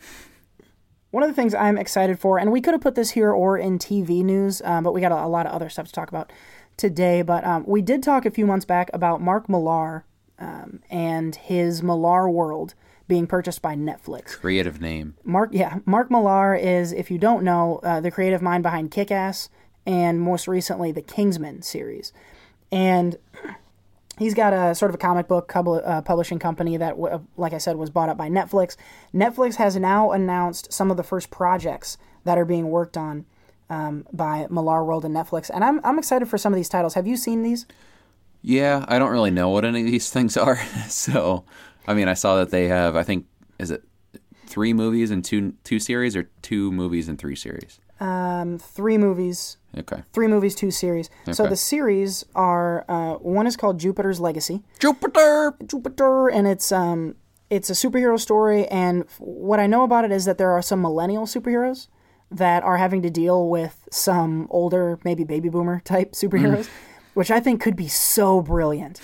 One 1.11 1.23
of 1.23 1.29
the 1.29 1.35
things 1.35 1.53
I'm 1.53 1.77
excited 1.77 2.19
for, 2.19 2.37
and 2.37 2.51
we 2.51 2.61
could 2.61 2.73
have 2.73 2.81
put 2.81 2.95
this 2.95 3.11
here 3.11 3.31
or 3.31 3.57
in 3.57 3.79
TV 3.79 4.23
news, 4.23 4.61
um, 4.63 4.83
but 4.83 4.93
we 4.93 5.01
got 5.01 5.11
a, 5.11 5.25
a 5.25 5.27
lot 5.27 5.45
of 5.45 5.51
other 5.51 5.69
stuff 5.69 5.87
to 5.87 5.91
talk 5.91 6.09
about 6.09 6.31
today. 6.77 7.21
But 7.21 7.43
um, 7.43 7.63
we 7.65 7.81
did 7.81 8.03
talk 8.03 8.25
a 8.25 8.31
few 8.31 8.45
months 8.45 8.65
back 8.65 8.89
about 8.93 9.21
Mark 9.21 9.49
Millar 9.49 10.05
um, 10.37 10.81
and 10.89 11.35
his 11.35 11.81
Millar 11.81 12.29
World 12.29 12.75
being 13.07 13.25
purchased 13.25 13.61
by 13.61 13.75
Netflix. 13.75 14.37
Creative 14.37 14.79
name. 14.79 15.15
Mark, 15.23 15.49
yeah, 15.51 15.79
Mark 15.85 16.11
Millar 16.11 16.53
is, 16.55 16.93
if 16.93 17.09
you 17.09 17.17
don't 17.17 17.43
know, 17.43 17.79
uh, 17.83 17.99
the 17.99 18.11
creative 18.11 18.41
mind 18.41 18.61
behind 18.61 18.91
Kick-Ass 18.91 19.49
and 19.85 20.21
most 20.21 20.47
recently 20.47 20.91
the 20.91 21.01
Kingsman 21.01 21.63
series, 21.63 22.13
and 22.71 23.17
he's 24.19 24.33
got 24.33 24.53
a 24.53 24.75
sort 24.75 24.91
of 24.91 24.95
a 24.95 24.97
comic 24.99 25.27
book 25.27 25.51
uh, 25.55 26.01
publishing 26.01 26.37
company 26.37 26.77
that, 26.77 26.95
like 27.37 27.53
I 27.53 27.57
said, 27.57 27.77
was 27.77 27.89
bought 27.89 28.09
up 28.09 28.17
by 28.17 28.29
Netflix. 28.29 28.75
Netflix 29.13 29.55
has 29.55 29.75
now 29.77 30.11
announced 30.11 30.71
some 30.71 30.91
of 30.91 30.97
the 30.97 31.03
first 31.03 31.31
projects 31.31 31.97
that 32.25 32.37
are 32.37 32.45
being 32.45 32.69
worked 32.69 32.97
on 32.97 33.25
um, 33.69 34.05
by 34.11 34.45
Millar 34.49 34.83
World 34.83 35.05
and 35.05 35.15
Netflix, 35.15 35.49
and 35.49 35.63
I'm 35.63 35.79
I'm 35.83 35.97
excited 35.97 36.27
for 36.27 36.37
some 36.37 36.53
of 36.53 36.57
these 36.57 36.69
titles. 36.69 36.93
Have 36.95 37.07
you 37.07 37.15
seen 37.15 37.43
these? 37.43 37.65
Yeah, 38.41 38.85
I 38.87 38.99
don't 38.99 39.11
really 39.11 39.31
know 39.31 39.49
what 39.49 39.65
any 39.65 39.81
of 39.81 39.91
these 39.91 40.09
things 40.11 40.37
are. 40.37 40.59
so, 40.87 41.45
I 41.87 41.93
mean, 41.93 42.07
I 42.07 42.13
saw 42.13 42.37
that 42.37 42.51
they 42.51 42.67
have. 42.67 42.95
I 42.95 43.03
think 43.03 43.25
is 43.57 43.71
it 43.71 43.83
three 44.45 44.73
movies 44.73 45.11
and 45.11 45.23
two 45.23 45.53
two 45.63 45.79
series, 45.79 46.15
or 46.15 46.29
two 46.41 46.71
movies 46.71 47.07
and 47.07 47.17
three 47.17 47.35
series. 47.35 47.79
Um, 47.99 48.57
three 48.57 48.97
movies, 48.97 49.57
Okay. 49.77 50.03
three 50.13 50.27
movies, 50.27 50.55
two 50.55 50.71
series. 50.71 51.09
So 51.31 51.47
the 51.47 51.55
series 51.57 52.23
are 52.33 52.85
uh, 52.87 53.15
one 53.15 53.45
is 53.45 53.57
called 53.57 53.77
Jupiter's 53.79 54.19
Legacy. 54.19 54.63
Jupiter. 54.79 55.53
Jupiter, 55.65 56.29
and 56.29 56.47
it's 56.47 56.71
um 56.71 57.15
it's 57.49 57.69
a 57.69 57.73
superhero 57.73 58.19
story. 58.19 58.65
And 58.67 59.03
f- 59.03 59.17
what 59.19 59.59
I 59.59 59.67
know 59.67 59.83
about 59.83 60.05
it 60.05 60.11
is 60.11 60.25
that 60.25 60.37
there 60.37 60.51
are 60.51 60.61
some 60.61 60.81
millennial 60.81 61.25
superheroes 61.25 61.87
that 62.31 62.63
are 62.63 62.77
having 62.77 63.01
to 63.01 63.09
deal 63.09 63.49
with 63.49 63.87
some 63.91 64.47
older, 64.49 64.99
maybe 65.03 65.23
baby 65.23 65.49
boomer 65.49 65.79
type 65.83 66.13
superheroes, 66.13 66.69
which 67.15 67.31
I 67.31 67.39
think 67.39 67.59
could 67.61 67.75
be 67.75 67.87
so 67.87 68.41
brilliant. 68.41 69.01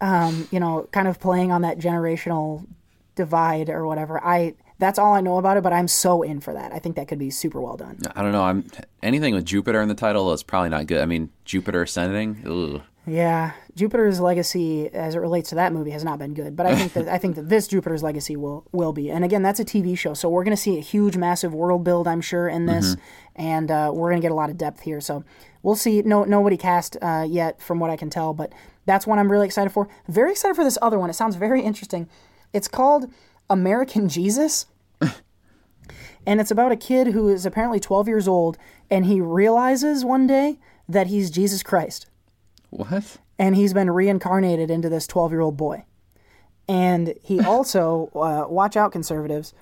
Um, 0.00 0.48
you 0.50 0.58
know, 0.58 0.88
kind 0.90 1.06
of 1.06 1.20
playing 1.20 1.52
on 1.52 1.62
that 1.62 1.78
generational 1.78 2.66
divide 3.14 3.68
or 3.70 3.86
whatever. 3.86 4.22
I 4.24 4.54
that's 4.78 4.98
all 4.98 5.14
I 5.14 5.20
know 5.20 5.38
about 5.38 5.56
it, 5.56 5.62
but 5.62 5.72
I'm 5.72 5.88
so 5.88 6.22
in 6.22 6.40
for 6.40 6.52
that. 6.52 6.72
I 6.72 6.78
think 6.78 6.96
that 6.96 7.08
could 7.08 7.18
be 7.18 7.30
super 7.30 7.60
well 7.60 7.76
done. 7.76 7.98
I 8.14 8.22
don't 8.22 8.32
know. 8.32 8.42
I'm 8.42 8.66
anything 9.02 9.34
with 9.34 9.44
Jupiter 9.44 9.80
in 9.80 9.88
the 9.88 9.94
title 9.94 10.32
is 10.32 10.42
probably 10.42 10.68
not 10.68 10.86
good. 10.86 11.00
I 11.00 11.06
mean, 11.06 11.30
Jupiter 11.44 11.82
ascending. 11.82 12.42
Ugh. 12.46 12.82
Yeah, 13.08 13.52
Jupiter's 13.76 14.18
Legacy, 14.18 14.88
as 14.92 15.14
it 15.14 15.18
relates 15.18 15.50
to 15.50 15.54
that 15.54 15.72
movie, 15.72 15.92
has 15.92 16.02
not 16.02 16.18
been 16.18 16.34
good. 16.34 16.56
But 16.56 16.66
I 16.66 16.74
think 16.74 16.92
that 16.94 17.08
I 17.08 17.18
think 17.18 17.36
that 17.36 17.48
this 17.48 17.68
Jupiter's 17.68 18.02
Legacy 18.02 18.34
will 18.34 18.66
will 18.72 18.92
be. 18.92 19.10
And 19.10 19.24
again, 19.24 19.42
that's 19.42 19.60
a 19.60 19.64
TV 19.64 19.96
show, 19.96 20.12
so 20.12 20.28
we're 20.28 20.42
going 20.42 20.56
to 20.56 20.60
see 20.60 20.76
a 20.76 20.80
huge, 20.80 21.16
massive 21.16 21.54
world 21.54 21.84
build, 21.84 22.08
I'm 22.08 22.20
sure, 22.20 22.48
in 22.48 22.66
this, 22.66 22.96
and 23.36 23.70
uh, 23.70 23.92
we're 23.94 24.10
going 24.10 24.20
to 24.20 24.24
get 24.24 24.32
a 24.32 24.34
lot 24.36 24.50
of 24.50 24.58
depth 24.58 24.80
here. 24.80 25.00
So 25.00 25.24
we'll 25.62 25.76
see. 25.76 26.02
No, 26.02 26.24
nobody 26.24 26.56
cast 26.56 26.96
uh, 27.00 27.24
yet, 27.28 27.62
from 27.62 27.78
what 27.78 27.90
I 27.90 27.96
can 27.96 28.10
tell, 28.10 28.34
but 28.34 28.52
that's 28.86 29.06
one 29.06 29.20
I'm 29.20 29.30
really 29.30 29.46
excited 29.46 29.70
for. 29.70 29.88
Very 30.08 30.32
excited 30.32 30.56
for 30.56 30.64
this 30.64 30.78
other 30.82 30.98
one. 30.98 31.08
It 31.08 31.14
sounds 31.14 31.36
very 31.36 31.62
interesting. 31.62 32.08
It's 32.52 32.66
called 32.66 33.08
American 33.48 34.08
Jesus. 34.08 34.66
And 36.28 36.40
it's 36.40 36.50
about 36.50 36.72
a 36.72 36.76
kid 36.76 37.08
who 37.08 37.28
is 37.28 37.46
apparently 37.46 37.78
12 37.78 38.08
years 38.08 38.26
old, 38.26 38.58
and 38.90 39.06
he 39.06 39.20
realizes 39.20 40.04
one 40.04 40.26
day 40.26 40.58
that 40.88 41.06
he's 41.06 41.30
Jesus 41.30 41.62
Christ 41.62 42.06
What? 42.70 43.18
and 43.38 43.54
he's 43.54 43.72
been 43.72 43.90
reincarnated 43.90 44.68
into 44.68 44.88
this 44.88 45.06
12 45.06 45.30
year 45.30 45.40
old 45.40 45.56
boy. 45.56 45.84
And 46.66 47.14
he 47.22 47.38
also, 47.44 48.10
uh, 48.14 48.46
watch 48.50 48.76
out, 48.76 48.90
conservatives, 48.90 49.54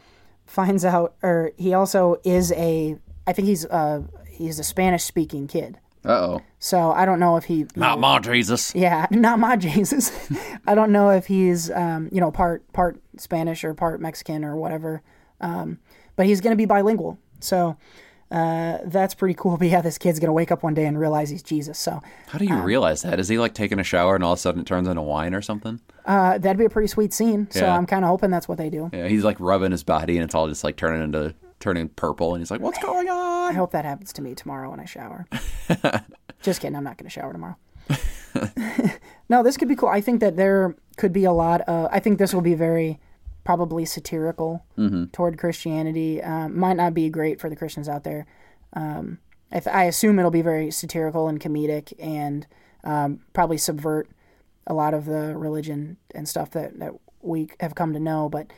finds 0.47 0.87
out, 0.87 1.15
or 1.23 1.53
he 1.59 1.75
also 1.75 2.17
is 2.25 2.51
a, 2.53 2.97
I 3.27 3.35
think 3.35 3.47
he's 3.49 3.67
uh, 3.67 4.03
he's 4.27 4.59
a 4.59 4.65
Spanish 4.65 5.05
speaking 5.05 5.47
kid. 5.47 5.79
Uh 6.05 6.09
oh. 6.13 6.41
So 6.59 6.91
I 6.93 7.05
don't 7.07 7.19
know 7.21 7.37
if 7.37 7.45
he, 7.45 7.67
Not 7.77 7.99
my 7.99 8.19
Jesus. 8.19 8.75
yeah, 8.75 9.07
not 9.11 9.39
my 9.39 9.57
Jesus. 9.57 10.13
I 10.67 10.75
don't 10.75 10.93
know 10.93 11.11
if 11.11 11.27
he's, 11.27 11.71
um, 11.71 12.09
you 12.13 12.21
know, 12.21 12.31
part 12.31 12.71
part 12.73 13.01
Spanish 13.17 13.65
or 13.65 13.75
part 13.75 14.01
Mexican 14.01 14.45
or 14.45 14.57
whatever. 14.57 15.03
Um, 15.41 15.79
but 16.17 16.27
he's 16.27 16.41
going 16.41 16.53
to 16.53 16.57
be 16.57 16.65
bilingual. 16.67 17.19
So 17.41 17.77
uh, 18.31 18.79
that's 18.87 19.15
pretty 19.15 19.35
cool. 19.35 19.57
But 19.59 19.69
yeah, 19.69 19.81
this 19.83 19.99
kid's 19.99 20.19
going 20.19 20.29
to 20.29 20.33
wake 20.35 20.51
up 20.53 20.63
one 20.63 20.75
day 20.75 20.87
and 20.87 20.99
realize 20.99 21.31
he's 21.31 21.43
Jesus. 21.43 21.79
So 21.79 22.03
How 22.29 22.39
do 22.39 22.45
you 22.45 22.57
realize 22.57 23.03
that? 23.03 23.19
Is 23.21 23.29
he 23.29 23.39
like 23.39 23.55
taking 23.55 23.79
a 23.79 23.85
shower 23.85 24.15
and 24.15 24.25
all 24.25 24.33
of 24.33 24.39
a 24.39 24.41
sudden 24.43 24.61
it 24.63 24.67
turns 24.67 24.89
into 24.89 25.03
wine 25.03 25.35
or 25.35 25.43
something? 25.43 25.81
uh, 26.07 26.37
that'd 26.39 26.59
be 26.59 26.65
a 26.67 26.71
pretty 26.71 26.89
sweet 26.89 27.13
scene. 27.15 27.49
So 27.51 27.61
Yeah. 27.61 27.77
I'm 27.77 27.87
kind 27.87 28.05
of 28.05 28.09
hoping 28.09 28.31
that's 28.31 28.47
what 28.49 28.59
they 28.59 28.69
do. 28.71 28.91
Yeah, 28.93 29.09
he's 29.09 29.25
like 29.25 29.39
rubbing 29.41 29.71
his 29.71 29.83
body 29.85 30.17
and 30.19 30.25
it's 30.25 30.35
all 30.35 30.49
just 30.49 30.65
like 30.65 30.77
turning 30.77 31.03
into 31.03 31.35
turning 31.65 31.89
purple 31.89 32.35
and 32.35 32.43
he's 32.43 32.51
like, 32.51 32.61
"What's 32.61 32.79
going 32.79 33.09
on?" 33.09 33.51
I 33.51 33.55
hope 33.55 33.73
that 33.73 33.87
happens 33.87 34.13
to 34.13 34.23
me 34.23 34.35
tomorrow 34.35 34.71
when 34.71 34.81
I 34.81 34.85
shower. 34.85 35.27
Just 36.43 36.61
kidding. 36.61 36.77
I'm 36.77 36.85
not 36.85 36.99
going 36.99 37.07
to 37.07 37.11
shower 37.11 37.33
tomorrow. 37.33 37.57
no, 39.31 39.43
this 39.43 39.57
could 39.57 39.69
be 39.69 39.75
cool. 39.75 39.89
I 39.89 40.03
think 40.03 40.21
that 40.21 40.37
there 40.37 40.77
could 40.99 41.13
be 41.13 41.25
a 41.25 41.33
lot 41.33 41.63
of. 41.63 41.89
I 41.91 42.01
think 42.01 42.19
this 42.19 42.35
will 42.35 42.43
be 42.43 42.55
very 42.55 43.01
probably 43.45 43.87
satirical 43.87 44.65
toward 45.13 45.39
Christianity. 45.39 46.23
Um, 46.23 46.59
might 46.59 46.77
not 46.77 46.93
be 46.93 47.09
great 47.09 47.41
for 47.41 47.49
the 47.49 47.57
Christians 47.57 47.89
out 47.89 48.05
there. 48.05 48.27
Um, 48.75 49.19
I, 49.51 49.61
th- 49.61 49.75
I 49.75 49.85
assume 49.85 50.19
it'll 50.19 50.31
be 50.31 50.43
very 50.43 50.71
satirical 50.71 51.29
and 51.29 51.41
comedic 51.41 51.95
and 51.99 52.47
um, 52.83 53.21
probably 53.33 53.57
subvert 53.57 54.09
a 54.67 54.75
lot 54.75 54.93
of 54.93 55.07
the 55.07 55.37
religion 55.37 55.97
and 56.15 56.29
stuff 56.29 56.51
that, 56.51 56.79
that 56.79 56.93
we 57.23 57.49
have 57.61 57.75
come 57.75 57.93
to 57.95 58.01
know. 58.01 58.29
But 58.29 58.49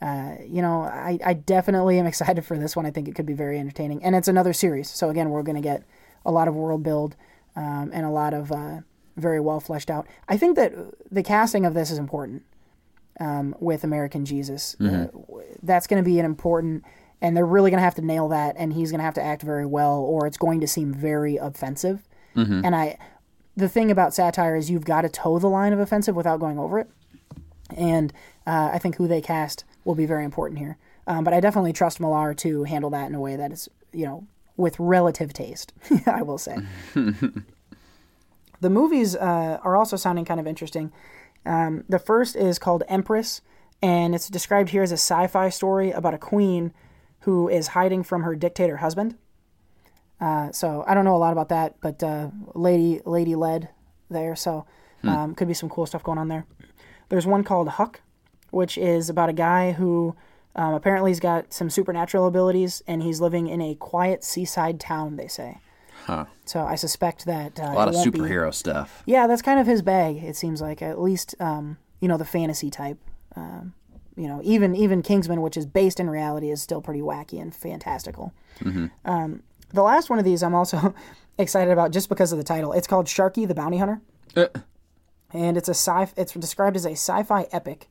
uh, 0.00 0.34
you 0.46 0.60
know, 0.60 0.82
I, 0.82 1.18
I 1.24 1.32
definitely 1.32 1.98
am 1.98 2.06
excited 2.06 2.44
for 2.44 2.58
this 2.58 2.76
one. 2.76 2.86
I 2.86 2.90
think 2.90 3.08
it 3.08 3.14
could 3.14 3.26
be 3.26 3.32
very 3.32 3.58
entertaining, 3.58 4.04
and 4.04 4.14
it's 4.14 4.28
another 4.28 4.52
series. 4.52 4.90
So 4.90 5.10
again, 5.10 5.30
we're 5.30 5.42
going 5.42 5.56
to 5.56 5.62
get 5.62 5.82
a 6.24 6.30
lot 6.30 6.48
of 6.48 6.54
world 6.54 6.82
build 6.82 7.16
um, 7.54 7.90
and 7.92 8.04
a 8.04 8.10
lot 8.10 8.34
of 8.34 8.52
uh, 8.52 8.80
very 9.16 9.40
well 9.40 9.60
fleshed 9.60 9.90
out. 9.90 10.06
I 10.28 10.36
think 10.36 10.56
that 10.56 10.72
the 11.10 11.22
casting 11.22 11.64
of 11.64 11.74
this 11.74 11.90
is 11.90 11.98
important 11.98 12.42
um, 13.20 13.54
with 13.58 13.84
American 13.84 14.24
Jesus. 14.24 14.76
Uh, 14.80 15.06
that's 15.62 15.86
going 15.86 16.02
to 16.02 16.08
be 16.08 16.18
an 16.18 16.26
important, 16.26 16.84
and 17.22 17.36
they're 17.36 17.46
really 17.46 17.70
going 17.70 17.78
to 17.78 17.84
have 17.84 17.94
to 17.94 18.02
nail 18.02 18.28
that, 18.28 18.54
and 18.58 18.72
he's 18.74 18.90
going 18.90 18.98
to 18.98 19.04
have 19.04 19.14
to 19.14 19.22
act 19.22 19.42
very 19.42 19.66
well, 19.66 20.00
or 20.00 20.26
it's 20.26 20.36
going 20.36 20.60
to 20.60 20.66
seem 20.66 20.92
very 20.92 21.36
offensive. 21.36 22.02
And 22.66 22.76
I, 22.76 22.98
the 23.56 23.68
thing 23.68 23.90
about 23.90 24.12
satire 24.12 24.56
is 24.56 24.68
you've 24.70 24.84
got 24.84 25.02
to 25.02 25.08
toe 25.08 25.38
the 25.38 25.48
line 25.48 25.72
of 25.72 25.78
offensive 25.78 26.14
without 26.14 26.38
going 26.38 26.58
over 26.58 26.78
it 26.78 26.90
and 27.74 28.12
uh, 28.46 28.70
I 28.72 28.78
think 28.78 28.96
who 28.96 29.08
they 29.08 29.20
cast 29.20 29.64
will 29.86 29.94
be 29.94 30.04
very 30.04 30.24
important 30.24 30.58
here. 30.58 30.76
Um, 31.06 31.24
but 31.24 31.32
I 31.32 31.40
definitely 31.40 31.72
trust 31.72 32.00
Millar 32.00 32.34
to 32.34 32.64
handle 32.64 32.90
that 32.90 33.06
in 33.06 33.14
a 33.14 33.20
way 33.20 33.36
that 33.36 33.52
is, 33.52 33.68
you 33.92 34.04
know, 34.04 34.26
with 34.56 34.78
relative 34.78 35.32
taste. 35.32 35.72
I 36.06 36.22
will 36.22 36.38
say. 36.38 36.58
the 38.60 38.70
movies 38.70 39.14
uh, 39.14 39.60
are 39.62 39.76
also 39.76 39.96
sounding 39.96 40.24
kind 40.24 40.40
of 40.40 40.46
interesting. 40.46 40.92
Um, 41.46 41.84
the 41.88 42.00
first 42.00 42.34
is 42.34 42.58
called 42.58 42.82
Empress, 42.88 43.40
and 43.80 44.14
it's 44.14 44.28
described 44.28 44.70
here 44.70 44.82
as 44.82 44.90
a 44.90 44.94
sci-fi 44.94 45.48
story 45.48 45.92
about 45.92 46.14
a 46.14 46.18
queen 46.18 46.74
who 47.20 47.48
is 47.48 47.68
hiding 47.68 48.02
from 48.02 48.22
her 48.22 48.34
dictator 48.34 48.78
husband. 48.78 49.16
Uh, 50.20 50.50
so 50.50 50.82
I 50.86 50.94
don't 50.94 51.04
know 51.04 51.14
a 51.14 51.18
lot 51.18 51.32
about 51.32 51.50
that, 51.50 51.76
but 51.80 52.02
uh, 52.02 52.30
lady 52.54 53.00
lady 53.04 53.36
led 53.36 53.68
there, 54.10 54.34
so 54.34 54.66
um, 55.04 55.34
could 55.34 55.46
be 55.46 55.54
some 55.54 55.68
cool 55.68 55.86
stuff 55.86 56.02
going 56.02 56.18
on 56.18 56.28
there. 56.28 56.46
There's 57.08 57.26
one 57.26 57.44
called 57.44 57.68
Huck, 57.68 58.00
which 58.56 58.76
is 58.78 59.08
about 59.10 59.28
a 59.28 59.32
guy 59.34 59.72
who 59.72 60.16
Um, 60.58 60.72
apparently, 60.72 61.10
he's 61.10 61.20
got 61.20 61.52
some 61.52 61.68
supernatural 61.68 62.26
abilities, 62.26 62.82
and 62.88 63.02
he's 63.02 63.20
living 63.20 63.46
in 63.46 63.60
a 63.60 63.74
quiet 63.74 64.24
seaside 64.24 64.80
town. 64.80 65.16
They 65.16 65.28
say. 65.28 65.58
Huh. 66.06 66.24
So 66.46 66.60
I 66.64 66.76
suspect 66.76 67.26
that 67.26 67.60
uh, 67.60 67.72
A 67.72 67.74
lot 67.74 67.88
of 67.88 67.94
won't 67.94 68.10
be- 68.12 68.18
superhero 68.20 68.54
stuff. 68.54 69.02
yeah, 69.04 69.26
that's 69.26 69.42
kind 69.42 69.60
of 69.60 69.66
his 69.66 69.82
bag. 69.82 70.16
It 70.22 70.34
seems 70.36 70.62
like 70.62 70.80
at 70.80 70.98
least 70.98 71.34
um, 71.40 71.76
you 72.00 72.08
know 72.08 72.16
the 72.16 72.24
fantasy 72.24 72.70
type. 72.70 72.96
Um, 73.36 73.74
you 74.16 74.28
know, 74.28 74.40
even 74.44 74.74
even 74.74 75.02
Kingsman, 75.02 75.42
which 75.42 75.58
is 75.58 75.66
based 75.66 76.00
in 76.00 76.08
reality, 76.08 76.48
is 76.50 76.62
still 76.62 76.80
pretty 76.80 77.02
wacky 77.02 77.38
and 77.42 77.54
fantastical. 77.54 78.32
Mhm. 78.60 78.90
Um, 79.04 79.42
the 79.74 79.82
last 79.82 80.08
one 80.08 80.18
of 80.18 80.24
these, 80.24 80.42
I'm 80.42 80.54
also 80.54 80.94
excited 81.38 81.70
about 81.70 81.90
just 81.92 82.08
because 82.08 82.32
of 82.32 82.38
the 82.38 82.44
title. 82.54 82.72
It's 82.72 82.86
called 82.86 83.06
Sharky 83.08 83.46
the 83.46 83.54
Bounty 83.54 83.76
Hunter, 83.76 84.00
Uh. 84.34 84.46
and 85.34 85.58
it's 85.58 85.68
a 85.68 85.74
sci. 85.74 86.06
It's 86.16 86.32
described 86.32 86.76
as 86.76 86.86
a 86.86 86.92
sci-fi 86.92 87.42
epic, 87.52 87.88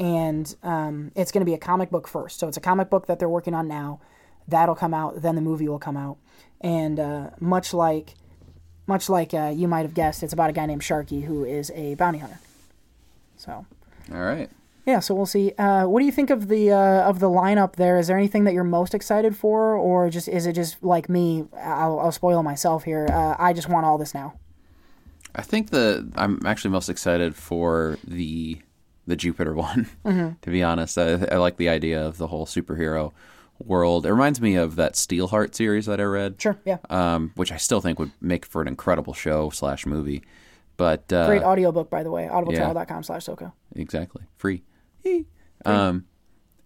and 0.00 0.56
um, 0.62 1.12
it's 1.14 1.30
going 1.30 1.42
to 1.42 1.44
be 1.44 1.54
a 1.54 1.58
comic 1.58 1.90
book 1.90 2.08
first. 2.08 2.40
So 2.40 2.48
it's 2.48 2.56
a 2.56 2.60
comic 2.60 2.90
book 2.90 3.06
that 3.06 3.20
they're 3.20 3.28
working 3.28 3.54
on 3.54 3.68
now. 3.68 4.00
That'll 4.48 4.74
come 4.74 4.94
out, 4.94 5.22
then 5.22 5.36
the 5.36 5.42
movie 5.42 5.68
will 5.68 5.78
come 5.78 5.96
out, 5.96 6.16
and 6.60 6.98
uh, 6.98 7.30
much 7.38 7.72
like 7.72 8.14
much 8.86 9.08
like 9.08 9.32
uh, 9.32 9.52
you 9.54 9.68
might 9.68 9.82
have 9.82 9.94
guessed, 9.94 10.24
it's 10.24 10.32
about 10.32 10.50
a 10.50 10.52
guy 10.52 10.66
named 10.66 10.82
Sharky 10.82 11.24
who 11.24 11.44
is 11.44 11.70
a 11.76 11.94
bounty 11.94 12.18
hunter. 12.18 12.40
So 13.36 13.64
All 14.12 14.20
right. 14.20 14.50
yeah, 14.84 14.98
so 14.98 15.14
we'll 15.14 15.26
see. 15.26 15.52
Uh, 15.56 15.84
what 15.86 16.00
do 16.00 16.06
you 16.06 16.10
think 16.10 16.30
of 16.30 16.48
the 16.48 16.72
uh, 16.72 17.02
of 17.08 17.20
the 17.20 17.28
lineup 17.28 17.76
there? 17.76 17.98
Is 17.98 18.08
there 18.08 18.18
anything 18.18 18.44
that 18.44 18.54
you're 18.54 18.64
most 18.64 18.92
excited 18.92 19.36
for, 19.36 19.76
or 19.76 20.10
just 20.10 20.26
is 20.26 20.46
it 20.46 20.54
just 20.54 20.82
like 20.82 21.08
me? 21.08 21.44
I'll, 21.56 22.00
I'll 22.00 22.12
spoil 22.12 22.42
myself 22.42 22.82
here. 22.82 23.06
Uh, 23.08 23.36
I 23.38 23.52
just 23.52 23.68
want 23.68 23.86
all 23.86 23.98
this 23.98 24.14
now. 24.14 24.34
I 25.36 25.42
think 25.42 25.70
the 25.70 26.10
I'm 26.16 26.44
actually 26.44 26.72
most 26.72 26.88
excited 26.88 27.36
for 27.36 27.98
the 28.04 28.58
the 29.10 29.16
Jupiter 29.16 29.54
one. 29.68 29.86
Mhm. 30.06 30.40
To 30.40 30.50
be 30.50 30.62
honest, 30.62 30.96
I, 30.96 31.24
I 31.30 31.36
like 31.36 31.58
the 31.58 31.68
idea 31.68 32.02
of 32.04 32.16
the 32.16 32.28
whole 32.28 32.46
superhero 32.46 33.12
world. 33.58 34.06
It 34.06 34.10
reminds 34.12 34.40
me 34.40 34.54
of 34.54 34.76
that 34.76 34.94
Steelheart 34.94 35.54
series 35.54 35.84
that 35.84 36.00
I 36.00 36.04
read. 36.04 36.40
Sure, 36.40 36.56
yeah. 36.64 36.78
Um, 36.88 37.32
which 37.34 37.52
I 37.52 37.58
still 37.58 37.82
think 37.82 37.98
would 37.98 38.12
make 38.20 38.46
for 38.46 38.62
an 38.62 38.68
incredible 38.68 39.12
show 39.12 39.50
slash 39.50 39.84
movie. 39.84 40.22
But 40.78 41.12
uh, 41.12 41.26
Great 41.26 41.42
audiobook, 41.42 41.90
by 41.90 42.02
the 42.02 42.10
way. 42.10 42.24
yeah. 42.24 42.30
audibletrial.com 42.30 43.02
slash 43.02 43.26
SoCo. 43.26 43.52
Exactly. 43.76 44.22
Free. 44.38 44.62
Um, 45.66 46.06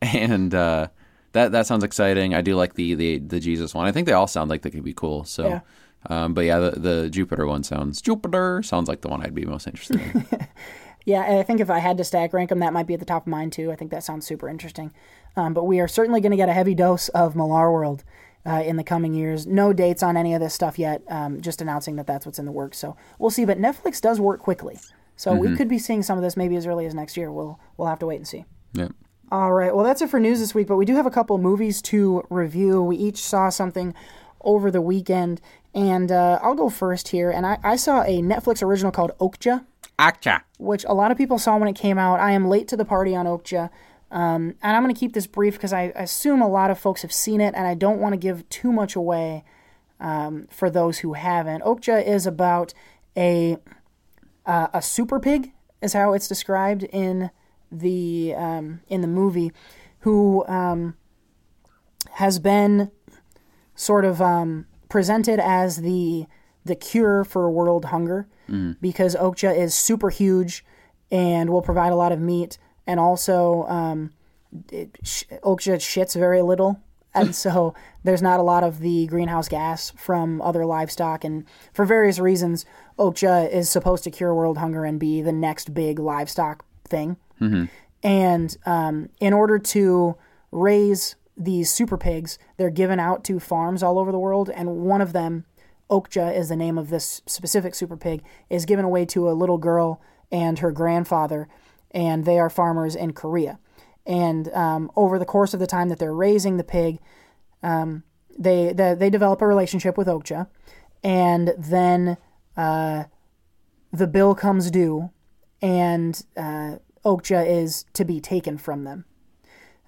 and 0.01 0.55
uh, 0.55 0.87
that 1.33 1.51
that 1.53 1.67
sounds 1.67 1.83
exciting. 1.83 2.33
I 2.35 2.41
do 2.43 2.55
like 2.55 2.75
the, 2.75 2.95
the 2.95 3.19
the 3.19 3.41
Jesus 3.41 3.75
one. 3.75 3.87
I 3.87 3.93
think 3.93 4.07
they 4.07 4.13
all 4.13 4.29
sound 4.29 4.51
like 4.51 4.63
they 4.63 4.71
could 4.71 4.85
be 4.85 4.95
cool. 4.95 5.25
So, 5.25 5.49
Yeah. 5.49 5.61
um, 6.09 6.33
but 6.35 6.43
yeah, 6.45 6.59
the 6.61 6.71
the 6.79 7.11
Jupiter 7.11 7.47
one 7.47 7.65
sounds 7.65 8.01
Jupiter 8.01 8.63
sounds 8.63 8.89
like 8.89 9.01
the 9.01 9.09
one 9.09 9.21
I'd 9.23 9.35
be 9.35 9.45
most 9.45 9.67
interested 9.67 10.01
in. 10.01 10.27
Yeah, 11.05 11.39
I 11.39 11.43
think 11.43 11.61
if 11.61 11.69
I 11.71 11.79
had 11.81 11.99
to 11.99 12.05
stack 12.05 12.33
rank 12.33 12.49
them, 12.49 12.61
that 12.61 12.73
might 12.73 12.87
be 12.87 12.95
at 12.95 13.01
the 13.01 13.07
top 13.07 13.25
of 13.25 13.31
mine 13.31 13.51
too. 13.51 13.71
I 13.71 13.77
think 13.77 13.91
that 13.91 14.03
sounds 14.05 14.27
super 14.27 14.49
interesting. 14.49 14.93
Um, 15.37 15.53
but 15.53 15.65
we 15.65 15.81
are 15.81 15.89
certainly 15.89 16.21
going 16.21 16.31
to 16.31 16.37
get 16.37 16.49
a 16.49 16.53
heavy 16.55 16.75
dose 16.75 17.09
of 17.11 17.35
Millar 17.37 17.71
World 17.71 18.05
uh, 18.47 18.63
in 18.65 18.77
the 18.77 18.85
coming 18.85 19.13
years. 19.15 19.47
No 19.47 19.73
dates 19.73 20.03
on 20.03 20.17
any 20.17 20.33
of 20.35 20.41
this 20.41 20.55
stuff 20.55 20.79
yet. 20.79 21.03
Um, 21.09 21.41
just 21.41 21.61
announcing 21.61 21.97
that 21.97 22.07
that's 22.07 22.25
what's 22.25 22.39
in 22.39 22.47
the 22.47 22.53
works. 22.53 22.79
So 22.79 22.97
we'll 23.19 23.31
see. 23.31 23.45
But 23.45 23.59
Netflix 23.59 24.01
does 24.01 24.19
work 24.21 24.41
quickly, 24.41 24.79
so 25.17 25.35
we 25.35 25.49
Mhm. 25.49 25.57
could 25.57 25.69
be 25.69 25.79
seeing 25.79 26.03
some 26.03 26.17
of 26.17 26.23
this 26.25 26.37
maybe 26.37 26.57
as 26.57 26.67
early 26.67 26.87
as 26.87 26.95
next 26.95 27.17
year. 27.17 27.31
We'll 27.33 27.59
we'll 27.77 27.89
have 27.89 27.99
to 27.99 28.07
wait 28.07 28.17
and 28.17 28.27
see. 28.29 28.45
yeah. 28.73 28.89
All 29.33 29.53
right. 29.53 29.75
Well, 29.75 29.85
that's 29.85 30.03
it 30.03 30.11
for 30.11 30.21
news 30.21 30.39
this 30.39 30.55
week, 30.55 30.69
but 30.69 30.77
we 30.77 30.85
do 30.85 30.95
have 30.97 31.07
a 31.07 31.11
couple 31.11 31.37
movies 31.39 31.83
to 31.83 32.23
review. 32.31 32.83
We 32.83 32.97
each 32.97 33.23
saw 33.23 33.49
something 33.49 33.95
over 34.43 34.71
the 34.71 34.83
weekend, 34.83 35.41
and 35.75 36.13
uh, 36.13 36.39
I'll 36.43 36.55
go 36.55 36.69
first 36.69 37.09
here. 37.09 37.31
And 37.31 37.45
I, 37.47 37.59
I 37.65 37.77
saw 37.77 38.03
a 38.03 38.21
Netflix 38.23 38.63
original 38.63 38.93
called 38.93 39.13
Okja, 39.19 39.65
Akcha. 39.99 40.43
which 40.59 40.85
a 40.85 40.95
lot 40.95 41.11
of 41.11 41.19
people 41.19 41.39
saw 41.39 41.57
when 41.57 41.69
it 41.69 41.77
came 41.77 41.99
out. 41.99 42.21
I 42.21 42.33
am 42.33 42.49
late 42.49 42.69
to 42.69 42.77
the 42.77 42.85
party 42.85 43.15
on 43.15 43.27
Okja. 43.27 43.71
Um, 44.11 44.55
and 44.63 44.77
I'm 44.77 44.83
going 44.83 44.95
to 44.95 44.99
keep 44.99 45.13
this 45.13 45.27
brief 45.27 45.55
because 45.55 45.73
I 45.73 45.93
assume 45.97 46.41
a 46.41 46.49
lot 46.49 46.71
of 46.71 46.79
folks 46.79 47.03
have 47.03 47.13
seen 47.13 47.41
it, 47.41 47.55
and 47.57 47.67
I 47.67 47.75
don't 47.75 47.99
want 47.99 48.13
to 48.13 48.17
give 48.17 48.49
too 48.49 48.73
much 48.73 48.95
away 48.95 49.45
um, 50.01 50.47
for 50.51 50.71
those 50.71 50.99
who 50.99 51.15
haven't. 51.15 51.63
Okja 51.63 52.07
is 52.07 52.27
about 52.27 52.75
a 53.17 53.57
uh, 54.47 54.69
a 54.73 54.83
super 54.83 55.19
pig, 55.19 55.53
is 55.81 55.95
how 55.95 56.13
it's 56.13 56.29
described 56.29 56.85
in 56.85 57.31
the 57.73 58.35
um, 58.37 58.81
in 58.89 59.01
the 59.01 59.09
movie, 59.09 59.53
who 60.01 60.45
um, 60.47 60.97
has 62.13 62.39
been 62.39 62.91
sort 63.75 64.05
of 64.05 64.23
um, 64.23 64.67
presented 64.89 65.41
as 65.41 65.79
the 65.79 66.27
the 66.65 66.77
cure 66.77 67.25
for 67.25 67.51
world 67.51 67.87
hunger 67.87 68.29
Mm. 68.49 68.77
because 68.81 69.17
Okja 69.17 69.57
is 69.57 69.75
super 69.75 70.11
huge 70.11 70.65
and 71.11 71.51
will 71.51 71.63
provide 71.63 71.93
a 71.93 71.97
lot 71.97 72.13
of 72.13 72.21
meat, 72.21 72.59
and 72.87 72.99
also 73.01 73.65
um, 73.65 74.13
it, 74.71 74.99
sh- 75.03 75.25
Okja 75.43 75.77
shits 75.77 76.15
very 76.15 76.43
little, 76.43 76.81
and 77.15 77.35
so 77.45 77.75
there's 78.03 78.23
not 78.23 78.41
a 78.41 78.43
lot 78.43 78.65
of 78.65 78.81
the 78.81 79.07
greenhouse 79.07 79.49
gas 79.49 79.93
from 79.97 80.43
other 80.43 80.65
livestock, 80.65 81.25
and 81.25 81.45
for 81.73 81.85
various 81.85 82.19
reasons, 82.19 82.65
Okja 82.99 83.51
is 83.51 83.71
supposed 83.71 84.05
to 84.05 84.11
cure 84.11 84.35
world 84.35 84.59
hunger 84.59 84.85
and 84.85 85.01
be 85.01 85.23
the 85.23 85.33
next 85.33 85.75
big 85.75 85.99
livestock 85.99 86.65
thing. 86.89 87.17
Mm-hmm. 87.41 87.65
And 88.03 88.57
um, 88.67 89.09
in 89.21 89.33
order 89.33 89.59
to 89.59 90.17
raise 90.53 91.17
these 91.37 91.71
super 91.71 91.97
pigs, 91.97 92.39
they're 92.57 92.71
given 92.71 93.01
out 93.01 93.25
to 93.25 93.41
farms 93.41 93.83
all 93.83 93.99
over 93.99 94.13
the 94.13 94.19
world, 94.19 94.51
and 94.51 94.77
one 94.77 95.01
of 95.01 95.13
them, 95.13 95.45
Okja 95.91 96.37
is 96.37 96.49
the 96.49 96.57
name 96.57 96.78
of 96.78 96.91
this 96.91 97.22
specific 97.26 97.74
super 97.74 97.97
pig, 97.97 98.22
is 98.49 98.64
given 98.64 98.85
away 98.85 99.05
to 99.07 99.28
a 99.28 99.32
little 99.32 99.59
girl 99.59 100.01
and 100.32 100.59
her 100.59 100.72
grandfather, 100.72 101.49
and 101.91 102.24
they 102.24 102.39
are 102.39 102.51
farmers 102.51 102.97
in 102.97 103.12
Korea. 103.12 103.59
And 104.07 104.53
um, 104.53 104.91
over 104.97 105.18
the 105.18 105.24
course 105.24 105.55
of 105.55 105.61
the 105.61 105.66
time 105.66 105.89
that 105.89 105.99
they're 105.99 106.14
raising 106.14 106.57
the 106.57 106.64
pig, 106.64 106.99
um, 107.62 108.03
they, 108.39 108.72
they 108.72 108.95
they 108.95 109.11
develop 109.11 109.41
a 109.41 109.47
relationship 109.47 109.97
with 109.97 110.09
Okja, 110.09 110.49
and 111.03 111.55
then 111.57 112.16
uh, 112.57 113.05
the 113.93 114.07
bill 114.07 114.35
comes 114.35 114.70
due, 114.70 115.11
and 115.62 116.24
uh, 116.37 116.76
Okja 117.05 117.47
is 117.47 117.85
to 117.93 118.05
be 118.05 118.20
taken 118.20 118.59
from 118.59 118.85
them 118.85 119.05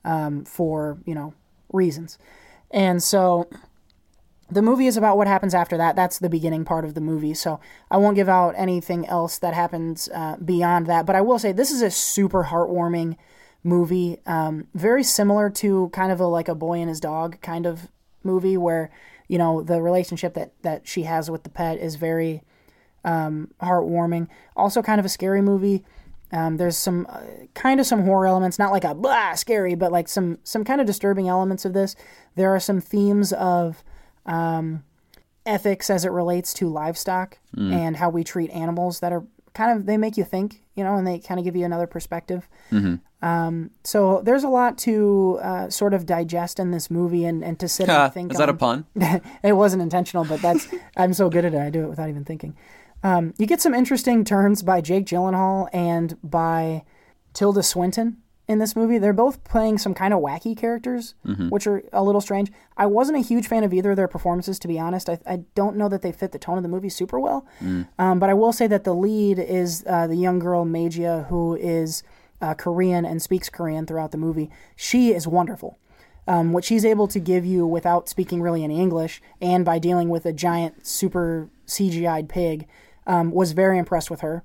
um, 0.05 0.45
for 0.45 0.99
you 1.05 1.15
know 1.15 1.35
reasons, 1.73 2.19
and 2.71 3.03
so 3.03 3.49
the 4.51 4.63
movie 4.63 4.87
is 4.87 4.97
about 4.97 5.17
what 5.17 5.27
happens 5.27 5.55
after 5.55 5.77
that. 5.77 5.97
That's 5.97 6.19
the 6.19 6.29
beginning 6.29 6.65
part 6.65 6.85
of 6.85 6.95
the 6.95 7.01
movie, 7.01 7.35
so 7.35 7.61
I 7.91 7.97
won't 7.97 8.17
give 8.17 8.29
out 8.29 8.55
anything 8.57 9.07
else 9.07 9.39
that 9.39 9.55
happens 9.55 10.09
uh, 10.15 10.37
beyond 10.37 10.87
that. 10.87 11.05
But 11.05 11.17
I 11.17 11.21
will 11.21 11.39
say 11.39 11.53
this 11.53 11.71
is 11.71 11.83
a 11.83 11.91
super 11.91 12.45
heartwarming 12.45 13.17
movie, 13.65 14.21
um, 14.25 14.69
very 14.75 15.03
similar 15.03 15.51
to 15.51 15.89
kind 15.89 16.13
of 16.13 16.21
a 16.21 16.27
like 16.27 16.49
a 16.49 16.55
boy 16.55 16.79
and 16.79 16.89
his 16.89 17.01
dog 17.01 17.41
kind 17.41 17.67
of 17.67 17.89
movie, 18.23 18.57
where 18.57 18.91
you 19.27 19.39
know 19.39 19.63
the 19.63 19.83
relationship 19.83 20.35
that 20.35 20.53
that 20.63 20.87
she 20.87 21.03
has 21.03 21.29
with 21.31 21.43
the 21.43 21.51
pet 21.51 21.79
is 21.79 21.97
very 21.97 22.43
um, 23.05 23.51
heartwarming. 23.61 24.29
Also, 24.57 24.81
kind 24.81 25.01
of 25.01 25.05
a 25.05 25.11
scary 25.11 25.43
movie. 25.43 25.85
Um, 26.33 26.57
there's 26.57 26.77
some 26.77 27.07
uh, 27.09 27.21
kind 27.55 27.81
of 27.81 27.87
some 27.87 28.03
horror 28.03 28.27
elements, 28.27 28.59
not 28.59 28.73
like 28.73 28.85
a 28.85 28.95
blah 28.95 29.35
scary, 29.35 29.75
but 29.75 29.91
like 29.91 30.09
some 30.09 30.39
some 30.45 30.65
kind 30.65 30.81
of 30.81 30.87
disturbing 30.87 31.29
elements 31.29 31.65
of 31.65 31.73
this. 31.73 31.97
There 32.37 32.55
are 32.55 32.61
some 32.61 32.81
themes 32.81 33.33
of 33.33 33.83
um, 34.27 34.85
ethics 35.45 35.89
as 35.91 36.05
it 36.05 36.11
relates 36.11 36.53
to 36.55 36.69
livestock 36.69 37.39
Mm. 37.57 37.73
and 37.73 37.97
how 37.97 38.11
we 38.11 38.23
treat 38.25 38.51
animals 38.51 39.01
that 39.01 39.13
are 39.13 39.25
kind 39.55 39.79
of 39.79 39.87
they 39.87 39.97
make 39.97 40.17
you 40.19 40.25
think, 40.25 40.63
you 40.75 40.85
know, 40.85 40.97
and 40.97 41.07
they 41.07 41.19
kind 41.19 41.39
of 41.41 41.45
give 41.45 41.57
you 41.57 41.65
another 41.65 41.87
perspective. 41.87 42.47
Mhm. 42.71 43.01
Um, 43.23 43.71
so 43.83 44.21
there's 44.23 44.45
a 44.45 44.49
lot 44.49 44.77
to 44.79 45.39
uh, 45.43 45.71
sort 45.71 45.95
of 45.95 46.05
digest 46.05 46.61
in 46.61 46.71
this 46.73 46.91
movie 46.91 47.25
and, 47.25 47.43
and 47.43 47.59
to 47.61 47.67
sit 47.69 47.89
Ha, 47.89 48.05
and 48.05 48.13
think. 48.13 48.33
is 48.33 48.39
that 48.39 48.51
a 48.51 48.55
pun? 48.55 48.85
it 49.43 49.55
wasn't 49.57 49.81
intentional, 49.83 50.25
but 50.27 50.43
that's 50.43 50.69
I'm 50.99 51.15
so 51.15 51.31
good 51.31 51.45
at 51.47 51.55
it. 51.55 51.61
I 51.61 51.71
do 51.71 51.85
it 51.85 51.89
without 51.89 52.11
even 52.11 52.25
thinking. 52.25 52.55
Um, 53.03 53.33
you 53.39 53.47
get 53.47 53.63
some 53.63 53.73
interesting 53.75 54.25
turns 54.25 54.63
by 54.63 54.81
Jake 54.83 55.07
Gyllenhaal 55.07 55.69
and 55.73 56.19
by 56.23 56.83
Tilda 57.33 57.63
Swinton 57.63 58.19
in 58.49 58.59
this 58.59 58.77
movie. 58.77 58.99
They're 58.99 59.13
both 59.13 59.43
playing 59.45 59.79
some 59.79 59.93
kind 59.95 60.15
of 60.15 60.21
wacky 60.21 60.57
characters, 60.57 61.15
Mhm. 61.27 61.51
which 61.51 61.67
are 61.67 61.83
a 61.93 62.03
little 62.05 62.21
strange. 62.21 62.53
I 62.77 62.87
wasn't 62.87 63.19
a 63.19 63.21
huge 63.21 63.49
fan 63.49 63.65
of 63.65 63.75
either 63.75 63.91
of 63.91 63.97
their 63.97 64.07
performances, 64.09 64.59
to 64.61 64.69
be 64.69 64.79
honest. 64.79 65.09
I, 65.11 65.19
I 65.27 65.41
don't 65.55 65.77
know 65.77 65.89
that 65.89 66.03
they 66.03 66.13
fit 66.13 66.33
the 66.33 66.39
tone 66.39 66.57
of 66.57 66.63
the 66.63 66.69
movie 66.69 66.89
super 66.89 67.19
well. 67.19 67.45
Mm. 67.61 67.89
Um, 67.99 68.19
but 68.21 68.31
I 68.31 68.35
will 68.35 68.53
say 68.53 68.67
that 68.69 68.85
the 68.85 68.95
lead 68.95 69.39
is 69.39 69.83
uh, 69.87 70.07
the 70.07 70.15
young 70.17 70.39
girl 70.39 70.65
Mija, 70.65 71.27
who 71.27 71.57
is 71.57 72.03
uh, 72.41 72.55
Korean 72.55 73.05
and 73.05 73.21
speaks 73.21 73.49
Korean 73.49 73.87
throughout 73.87 74.13
the 74.13 74.19
movie. 74.19 74.51
She 74.77 75.13
is 75.13 75.27
wonderful. 75.27 75.79
Um, 76.29 76.53
what 76.53 76.65
she's 76.65 76.85
able 76.85 77.07
to 77.09 77.19
give 77.21 77.45
you 77.47 77.67
without 77.67 78.09
speaking 78.09 78.43
really 78.43 78.63
any 78.65 78.81
English 78.81 79.23
and 79.41 79.65
by 79.65 79.79
dealing 79.79 80.09
with 80.09 80.27
a 80.27 80.33
giant 80.33 80.85
super 80.87 81.49
CGI'd 81.67 82.29
pig 82.29 82.67
um, 83.07 83.31
was 83.31 83.53
very 83.53 83.79
impressed 83.79 84.11
with 84.11 84.21
her. 84.21 84.43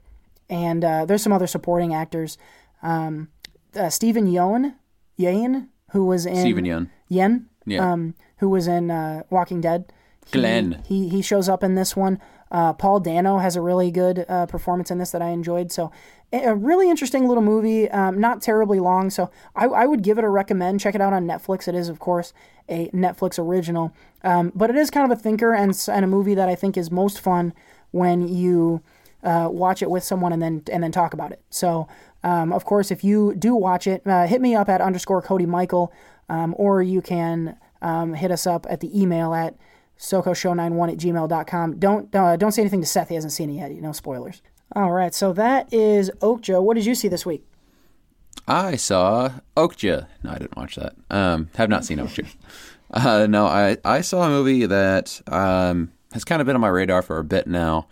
And 0.49 0.83
uh, 0.85 1.05
there's 1.05 1.23
some 1.23 1.33
other 1.33 1.47
supporting 1.47 1.93
actors. 1.93 2.37
Um, 2.83 3.29
uh, 3.75 3.89
Steven 3.89 4.27
Yeun, 4.27 4.75
Yeun, 5.19 5.67
who 5.91 6.05
was 6.05 6.25
in 6.25 6.35
Steven 6.37 6.65
Yeun. 6.65 6.89
Yen, 7.09 7.47
Yeah. 7.65 7.91
um, 7.91 8.15
who 8.37 8.49
was 8.49 8.67
in 8.67 8.89
uh, 8.91 9.23
Walking 9.29 9.61
Dead. 9.61 9.91
He- 10.25 10.39
Glenn. 10.39 10.81
He 10.85 11.09
he 11.09 11.21
shows 11.21 11.49
up 11.49 11.63
in 11.63 11.75
this 11.75 11.95
one. 11.95 12.19
Uh, 12.51 12.73
Paul 12.73 12.99
Dano 12.99 13.37
has 13.37 13.55
a 13.55 13.61
really 13.61 13.91
good 13.91 14.25
uh, 14.27 14.45
performance 14.45 14.91
in 14.91 14.97
this 14.97 15.11
that 15.11 15.21
I 15.21 15.29
enjoyed. 15.29 15.71
So 15.71 15.89
a 16.33 16.53
really 16.53 16.89
interesting 16.89 17.27
little 17.27 17.43
movie, 17.43 17.89
um, 17.91 18.19
not 18.19 18.41
terribly 18.41 18.79
long. 18.79 19.09
So 19.09 19.29
I, 19.55 19.65
I 19.65 19.85
would 19.85 20.01
give 20.01 20.17
it 20.17 20.23
a 20.25 20.29
recommend. 20.29 20.79
Check 20.81 20.93
it 20.95 21.01
out 21.01 21.13
on 21.13 21.25
Netflix. 21.25 21.67
It 21.67 21.75
is, 21.75 21.87
of 21.89 21.99
course, 21.99 22.33
a 22.69 22.89
Netflix 22.89 23.39
original, 23.39 23.93
um, 24.23 24.51
but 24.53 24.69
it 24.69 24.75
is 24.75 24.89
kind 24.89 25.09
of 25.11 25.17
a 25.17 25.21
thinker 25.21 25.53
and, 25.53 25.77
and 25.89 26.05
a 26.05 26.07
movie 26.07 26.35
that 26.35 26.47
I 26.49 26.55
think 26.55 26.77
is 26.77 26.91
most 26.91 27.19
fun 27.21 27.53
when 27.91 28.27
you 28.27 28.81
uh, 29.23 29.47
watch 29.51 29.81
it 29.81 29.89
with 29.89 30.03
someone 30.03 30.31
and 30.33 30.41
then 30.41 30.61
and 30.71 30.83
then 30.83 30.91
talk 30.91 31.13
about 31.13 31.31
it. 31.31 31.41
So, 31.49 31.87
um, 32.23 32.53
of 32.53 32.65
course, 32.65 32.91
if 32.91 33.03
you 33.03 33.33
do 33.35 33.55
watch 33.55 33.87
it, 33.87 34.05
uh, 34.05 34.27
hit 34.27 34.41
me 34.41 34.55
up 34.55 34.69
at 34.69 34.81
underscore 34.81 35.21
Cody 35.21 35.45
Michael, 35.45 35.91
um, 36.29 36.53
or 36.57 36.81
you 36.81 37.01
can 37.01 37.57
um, 37.81 38.13
hit 38.13 38.31
us 38.31 38.45
up 38.45 38.65
at 38.69 38.79
the 38.79 38.99
email 38.99 39.33
at 39.33 39.55
socoshow91 39.97 40.91
at 40.91 40.97
gmail.com. 40.97 41.79
Don't 41.79 42.15
uh, 42.15 42.35
don't 42.35 42.51
say 42.51 42.61
anything 42.61 42.81
to 42.81 42.87
Seth. 42.87 43.09
He 43.09 43.15
hasn't 43.15 43.33
seen 43.33 43.49
it 43.49 43.53
yet. 43.53 43.71
No 43.81 43.91
spoilers. 43.91 44.41
All 44.75 44.91
right, 44.91 45.13
so 45.13 45.33
that 45.33 45.71
is 45.73 46.09
Okja. 46.21 46.61
What 46.63 46.75
did 46.75 46.85
you 46.85 46.95
see 46.95 47.09
this 47.09 47.25
week? 47.25 47.43
I 48.47 48.77
saw 48.77 49.31
Okja. 49.57 50.07
No, 50.23 50.31
I 50.31 50.37
didn't 50.37 50.55
watch 50.55 50.75
that. 50.75 50.95
Um, 51.09 51.49
have 51.55 51.69
not 51.69 51.85
seen 51.85 51.97
Okja. 51.97 52.27
Uh, 52.93 53.25
no, 53.25 53.45
I, 53.45 53.77
I 53.85 54.01
saw 54.01 54.23
a 54.23 54.29
movie 54.29 54.65
that 54.65 55.21
um, 55.27 55.93
has 56.11 56.25
kind 56.25 56.41
of 56.41 56.45
been 56.45 56.55
on 56.55 56.61
my 56.61 56.67
radar 56.67 57.01
for 57.01 57.19
a 57.19 57.23
bit 57.23 57.47
now. 57.47 57.87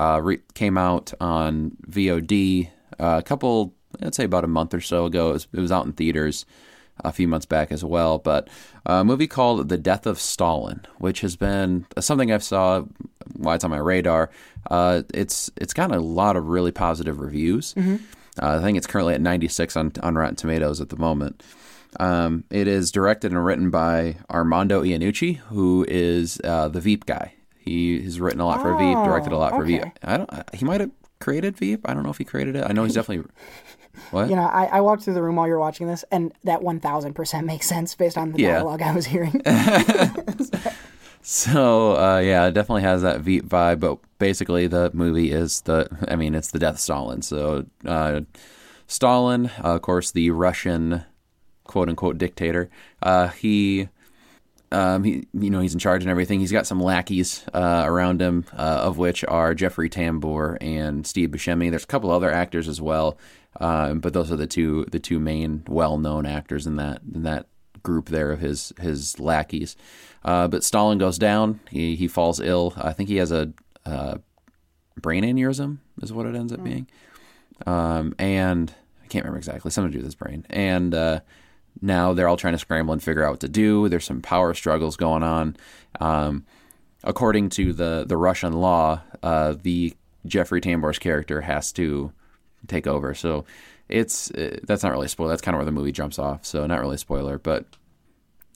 Uh, 0.00 0.20
re- 0.20 0.40
came 0.54 0.76
out 0.76 1.12
on 1.20 1.76
VOD 1.88 2.68
uh, 3.02 3.18
a 3.18 3.22
couple, 3.22 3.74
I'd 4.00 4.14
say 4.14 4.24
about 4.24 4.44
a 4.44 4.48
month 4.48 4.72
or 4.74 4.80
so 4.80 5.06
ago. 5.06 5.30
It 5.30 5.32
was, 5.32 5.48
it 5.52 5.60
was 5.60 5.72
out 5.72 5.86
in 5.86 5.92
theaters 5.92 6.46
a 7.04 7.12
few 7.12 7.26
months 7.26 7.46
back 7.46 7.72
as 7.72 7.84
well. 7.84 8.18
But 8.18 8.48
a 8.86 9.04
movie 9.04 9.26
called 9.26 9.68
The 9.68 9.78
Death 9.78 10.06
of 10.06 10.20
Stalin, 10.20 10.86
which 10.98 11.20
has 11.22 11.36
been 11.36 11.86
something 11.98 12.30
I've 12.30 12.44
saw 12.44 12.84
why 13.34 13.54
it's 13.54 13.64
on 13.64 13.70
my 13.70 13.78
radar. 13.78 14.30
Uh, 14.70 15.02
it's 15.12 15.50
it's 15.56 15.72
gotten 15.72 15.96
a 15.96 16.00
lot 16.00 16.36
of 16.36 16.48
really 16.48 16.72
positive 16.72 17.20
reviews. 17.20 17.74
Uh, 17.76 17.98
I 18.58 18.60
think 18.60 18.78
it's 18.78 18.86
currently 18.86 19.14
at 19.14 19.20
96 19.20 19.76
on 19.76 19.92
on 20.02 20.14
Rotten 20.14 20.36
Tomatoes 20.36 20.80
at 20.80 20.88
the 20.90 20.96
moment. 20.96 21.42
Um, 22.00 22.44
it 22.50 22.68
is 22.68 22.90
directed 22.90 23.32
and 23.32 23.44
written 23.44 23.68
by 23.70 24.16
Armando 24.30 24.82
Iannucci, 24.82 25.36
who 25.36 25.84
is 25.88 26.40
uh, 26.42 26.68
the 26.68 26.80
Veep 26.80 27.04
guy. 27.04 27.34
He 27.58 28.00
has 28.02 28.18
written 28.20 28.40
a 28.40 28.46
lot 28.46 28.62
for 28.62 28.76
Veep, 28.78 28.96
directed 29.04 29.32
a 29.32 29.36
lot 29.38 29.52
for 29.52 29.64
Veep. 29.64 29.82
I 30.02 30.16
don't. 30.16 30.30
He 30.54 30.64
might 30.64 30.80
have 30.80 30.90
created 31.22 31.56
Veep. 31.56 31.88
I 31.88 31.94
don't 31.94 32.02
know 32.02 32.10
if 32.10 32.18
he 32.18 32.24
created 32.24 32.56
it. 32.56 32.64
I 32.68 32.72
know 32.72 32.84
he's 32.84 32.94
definitely. 32.94 33.30
What? 34.10 34.28
You 34.30 34.36
know, 34.36 34.42
I, 34.42 34.64
I 34.66 34.80
walked 34.80 35.02
through 35.04 35.14
the 35.14 35.22
room 35.22 35.36
while 35.36 35.46
you're 35.46 35.58
watching 35.58 35.86
this, 35.86 36.02
and 36.10 36.32
that 36.44 36.60
1000% 36.60 37.44
makes 37.44 37.66
sense 37.66 37.94
based 37.94 38.16
on 38.18 38.32
the 38.32 38.40
Yeah. 38.40 38.54
dialogue 38.58 38.82
I 38.82 38.94
was 38.94 39.06
hearing. 39.06 39.40
So 41.24 41.96
uh, 41.96 42.18
yeah, 42.18 42.46
it 42.46 42.52
definitely 42.52 42.82
has 42.82 43.02
that 43.02 43.20
Veep 43.20 43.46
vibe. 43.46 43.78
But 43.78 43.98
basically, 44.18 44.66
the 44.66 44.90
movie 44.92 45.30
is 45.30 45.60
the. 45.62 45.88
I 46.08 46.16
mean, 46.16 46.34
it's 46.34 46.50
the 46.50 46.58
death 46.58 46.74
of 46.74 46.80
Stalin. 46.80 47.22
So 47.22 47.64
uh, 47.86 48.22
Stalin, 48.88 49.46
uh, 49.62 49.76
of 49.76 49.82
course, 49.82 50.10
the 50.10 50.30
Russian 50.30 51.04
quote 51.64 51.88
unquote 51.88 52.18
dictator. 52.18 52.70
Uh, 53.02 53.28
he. 53.28 53.88
Um, 54.72 55.04
he, 55.04 55.26
you 55.34 55.50
know, 55.50 55.60
he's 55.60 55.74
in 55.74 55.78
charge 55.78 56.02
and 56.02 56.10
everything. 56.10 56.40
He's 56.40 56.52
got 56.52 56.66
some 56.66 56.80
lackeys 56.80 57.44
uh, 57.52 57.82
around 57.84 58.22
him, 58.22 58.46
uh, 58.52 58.80
of 58.82 58.98
which 58.98 59.24
are 59.28 59.54
Jeffrey 59.54 59.90
Tambor 59.90 60.56
and 60.60 61.06
Steve 61.06 61.30
Buscemi. 61.30 61.70
There's 61.70 61.84
a 61.84 61.88
couple 61.88 62.10
other 62.10 62.32
actors 62.32 62.68
as 62.68 62.80
well, 62.80 63.18
um, 63.60 64.00
but 64.00 64.14
those 64.14 64.32
are 64.32 64.36
the 64.36 64.46
two 64.46 64.86
the 64.90 64.98
two 64.98 65.20
main 65.20 65.64
well-known 65.68 66.26
actors 66.26 66.66
in 66.66 66.76
that 66.76 67.02
in 67.14 67.22
that 67.24 67.46
group 67.82 68.08
there 68.08 68.32
of 68.32 68.40
his 68.40 68.72
his 68.80 69.20
lackeys. 69.20 69.76
Uh, 70.24 70.48
but 70.48 70.64
Stalin 70.64 70.98
goes 70.98 71.18
down. 71.18 71.60
He 71.70 71.94
he 71.94 72.08
falls 72.08 72.40
ill. 72.40 72.72
I 72.76 72.92
think 72.92 73.08
he 73.08 73.16
has 73.16 73.30
a 73.30 73.52
uh, 73.84 74.18
brain 75.00 75.24
aneurysm, 75.24 75.78
is 76.00 76.12
what 76.12 76.26
it 76.26 76.34
ends 76.34 76.52
up 76.52 76.64
being. 76.64 76.86
Um, 77.66 78.14
and 78.18 78.72
I 79.02 79.06
can't 79.08 79.24
remember 79.24 79.38
exactly 79.38 79.70
something 79.70 79.92
to 79.92 79.98
do 79.98 80.00
with 80.00 80.06
his 80.06 80.14
brain. 80.14 80.46
And 80.50 80.94
uh, 80.94 81.20
now 81.82 82.12
they're 82.12 82.28
all 82.28 82.36
trying 82.36 82.54
to 82.54 82.58
scramble 82.58 82.92
and 82.92 83.02
figure 83.02 83.24
out 83.24 83.32
what 83.32 83.40
to 83.40 83.48
do. 83.48 83.88
There's 83.88 84.04
some 84.04 84.22
power 84.22 84.54
struggles 84.54 84.96
going 84.96 85.22
on. 85.22 85.56
Um, 86.00 86.46
according 87.04 87.50
to 87.50 87.72
the 87.72 88.04
the 88.06 88.16
Russian 88.16 88.52
law, 88.54 89.02
uh, 89.22 89.54
the 89.60 89.94
Jeffrey 90.24 90.60
Tambor's 90.60 90.98
character 90.98 91.40
has 91.40 91.72
to 91.72 92.12
take 92.68 92.86
over. 92.86 93.14
So 93.14 93.44
it's 93.88 94.30
uh, 94.30 94.58
that's 94.62 94.82
not 94.82 94.92
really 94.92 95.06
a 95.06 95.08
spoiler. 95.08 95.30
That's 95.30 95.42
kind 95.42 95.54
of 95.54 95.58
where 95.58 95.66
the 95.66 95.72
movie 95.72 95.92
jumps 95.92 96.18
off. 96.18 96.46
So 96.46 96.66
not 96.66 96.80
really 96.80 96.94
a 96.94 96.98
spoiler, 96.98 97.38
but 97.38 97.66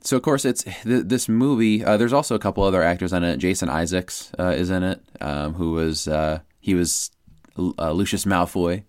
so 0.03 0.16
of 0.16 0.22
course 0.22 0.45
it's 0.45 0.62
th- 0.62 1.05
this 1.07 1.29
movie. 1.29 1.85
Uh, 1.85 1.97
there's 1.97 2.12
also 2.12 2.35
a 2.35 2.39
couple 2.39 2.62
other 2.62 2.83
actors 2.83 3.12
in 3.12 3.24
it. 3.24 3.39
Jason 3.39 3.68
Isaacs 3.68 4.33
uh, 4.39 4.51
is 4.51 4.70
in 4.70 4.83
it, 4.83 5.03
um, 5.20 5.55
who 5.55 5.72
was 5.72 6.07
uh, 6.07 6.41
he 6.61 6.74
was 6.74 7.11
uh, 7.59 7.91
Lucius 7.91 8.24
Malfoy 8.24 8.85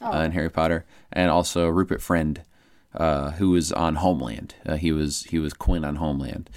uh, 0.00 0.18
in 0.18 0.32
Harry 0.32 0.50
Potter, 0.50 0.84
and 1.12 1.30
also 1.30 1.68
Rupert 1.68 2.00
Friend, 2.00 2.40
uh, 2.94 3.32
who 3.32 3.50
was 3.50 3.72
on 3.72 3.96
Homeland. 3.96 4.54
Uh, 4.66 4.76
he 4.76 4.92
was 4.92 5.24
he 5.24 5.38
was 5.38 5.52
Quinn 5.52 5.84
on 5.84 5.96
Homeland. 5.96 6.50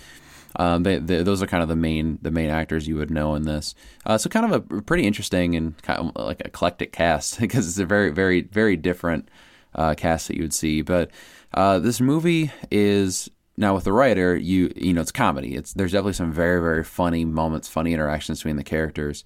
Um, 0.56 0.84
they, 0.84 1.00
they, 1.00 1.24
those 1.24 1.42
are 1.42 1.48
kind 1.48 1.64
of 1.64 1.70
the 1.70 1.76
main 1.76 2.20
the 2.22 2.32
main 2.32 2.50
actors 2.50 2.88
you 2.88 2.96
would 2.96 3.12
know 3.12 3.36
in 3.36 3.44
this. 3.44 3.74
Uh, 4.06 4.18
so 4.18 4.30
kind 4.30 4.52
of 4.52 4.72
a 4.72 4.82
pretty 4.82 5.06
interesting 5.06 5.56
and 5.56 5.82
kind 5.82 6.00
of 6.00 6.26
like 6.26 6.42
eclectic 6.42 6.92
cast 6.92 7.40
because 7.40 7.68
it's 7.68 7.80
a 7.80 7.86
very 7.86 8.12
very 8.12 8.42
very 8.42 8.78
different 8.78 9.30
uh, 9.76 9.96
cast 9.96 10.28
that 10.28 10.36
you 10.38 10.44
would 10.44 10.54
see. 10.54 10.82
But 10.82 11.12
uh, 11.54 11.80
this 11.80 12.00
movie 12.00 12.52
is 12.72 13.30
now 13.58 13.76
with 13.76 13.84
the 13.84 13.94
writer, 13.94 14.36
you 14.36 14.72
you 14.76 14.94
know 14.94 15.02
it's 15.02 15.12
comedy. 15.12 15.56
It's 15.56 15.74
there's 15.74 15.92
definitely 15.92 16.14
some 16.14 16.32
very 16.32 16.62
very 16.62 16.84
funny 16.84 17.26
moments, 17.26 17.68
funny 17.68 17.94
interactions 17.94 18.40
between 18.40 18.58
the 18.58 18.64
characters, 18.64 19.24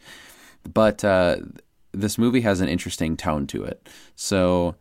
but 0.72 1.04
uh, 1.04 1.38
this 1.92 2.18
movie 2.18 2.42
has 2.42 2.62
an 2.62 2.70
interesting 2.70 3.18
tone 3.18 3.48
to 3.48 3.64
it. 3.64 3.88
So 4.16 4.76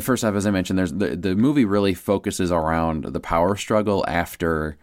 first 0.00 0.24
off, 0.24 0.34
as 0.34 0.46
I 0.46 0.50
mentioned, 0.50 0.78
there's 0.78 0.92
the 0.92 1.16
the 1.16 1.34
movie 1.34 1.64
really 1.64 1.94
focuses 1.94 2.50
around 2.50 3.04
the 3.04 3.20
power 3.20 3.56
struggle 3.56 4.04
after 4.08 4.76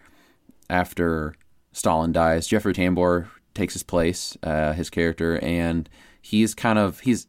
after 0.70 1.34
Stalin 1.72 2.12
dies. 2.12 2.46
Jeffrey 2.46 2.72
Tambor 2.72 3.28
takes 3.54 3.74
his 3.74 3.82
place, 3.82 4.36
uh, 4.42 4.72
his 4.72 4.90
character, 4.90 5.38
and 5.42 5.88
he's 6.20 6.54
kind 6.54 6.78
of 6.78 7.00
he's 7.00 7.26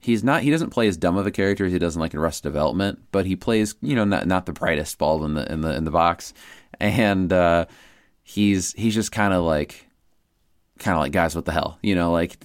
he's 0.00 0.24
not 0.24 0.42
he 0.42 0.50
doesn't 0.50 0.70
play 0.70 0.88
as 0.88 0.96
dumb 0.96 1.16
of 1.16 1.26
a 1.26 1.30
character 1.30 1.66
as 1.66 1.72
he 1.72 1.78
does 1.78 1.96
in 1.96 2.00
like 2.00 2.14
in 2.14 2.20
Arrested 2.20 2.48
Development, 2.48 3.00
but 3.12 3.26
he 3.26 3.36
plays 3.36 3.74
you 3.82 3.94
know 3.94 4.04
not 4.04 4.26
not 4.26 4.46
the 4.46 4.52
brightest 4.52 4.96
bulb 4.98 5.22
in 5.22 5.34
the 5.34 5.50
in 5.52 5.60
the 5.60 5.74
in 5.74 5.84
the 5.84 5.90
box, 5.90 6.32
and 6.80 7.32
uh, 7.32 7.66
he's 8.22 8.72
he's 8.72 8.94
just 8.94 9.12
kind 9.12 9.34
of 9.34 9.44
like 9.44 9.86
kind 10.78 10.94
of 10.94 11.00
like 11.00 11.12
guys 11.12 11.34
what 11.34 11.46
the 11.46 11.52
hell 11.52 11.78
you 11.82 11.94
know 11.94 12.12
like 12.12 12.36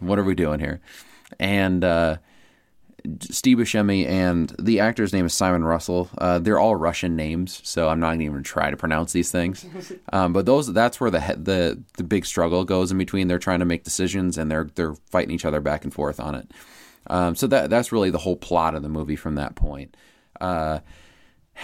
what 0.00 0.18
are 0.18 0.24
we 0.24 0.34
doing 0.34 0.60
here, 0.60 0.80
and. 1.38 1.84
uh 1.84 2.16
Steve 3.20 3.58
Buscemi 3.58 4.06
and 4.06 4.54
the 4.58 4.80
actor's 4.80 5.12
name 5.12 5.26
is 5.26 5.34
Simon 5.34 5.64
Russell. 5.64 6.08
Uh, 6.18 6.38
they're 6.38 6.58
all 6.58 6.76
Russian 6.76 7.16
names, 7.16 7.60
so 7.64 7.88
I'm 7.88 8.00
not 8.00 8.08
going 8.08 8.20
to 8.20 8.24
even 8.26 8.42
try 8.42 8.70
to 8.70 8.76
pronounce 8.76 9.12
these 9.12 9.30
things. 9.30 9.64
Um, 10.12 10.32
but 10.32 10.44
those 10.46 10.72
that's 10.72 11.00
where 11.00 11.10
the 11.10 11.20
the 11.38 11.82
the 11.96 12.04
big 12.04 12.26
struggle 12.26 12.64
goes 12.64 12.92
in 12.92 12.98
between. 12.98 13.28
They're 13.28 13.38
trying 13.38 13.60
to 13.60 13.64
make 13.64 13.82
decisions 13.84 14.36
and 14.36 14.50
they're 14.50 14.68
they're 14.74 14.94
fighting 15.10 15.34
each 15.34 15.44
other 15.44 15.60
back 15.60 15.84
and 15.84 15.94
forth 15.94 16.20
on 16.20 16.34
it. 16.34 16.50
Um, 17.06 17.34
so 17.34 17.46
that 17.46 17.70
that's 17.70 17.92
really 17.92 18.10
the 18.10 18.18
whole 18.18 18.36
plot 18.36 18.74
of 18.74 18.82
the 18.82 18.88
movie 18.88 19.16
from 19.16 19.36
that 19.36 19.54
point. 19.54 19.96
Uh, 20.40 20.80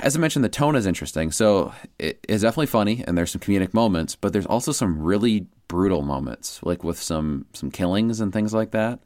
as 0.00 0.16
I 0.16 0.20
mentioned, 0.20 0.44
the 0.44 0.50
tone 0.50 0.76
is 0.76 0.86
interesting. 0.86 1.30
So 1.30 1.72
it 1.98 2.24
is 2.28 2.42
definitely 2.42 2.66
funny, 2.66 3.04
and 3.06 3.16
there's 3.16 3.30
some 3.30 3.40
comedic 3.40 3.74
moments, 3.74 4.14
but 4.14 4.32
there's 4.32 4.46
also 4.46 4.72
some 4.72 5.00
really 5.00 5.46
brutal 5.66 6.02
moments, 6.02 6.60
like 6.62 6.84
with 6.84 7.00
some 7.00 7.46
some 7.52 7.70
killings 7.70 8.20
and 8.20 8.32
things 8.32 8.54
like 8.54 8.70
that. 8.72 9.00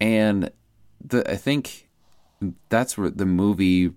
And 0.00 0.50
the 1.04 1.30
I 1.30 1.36
think 1.36 1.88
that's 2.68 2.98
where 2.98 3.10
the 3.10 3.26
movie 3.26 3.92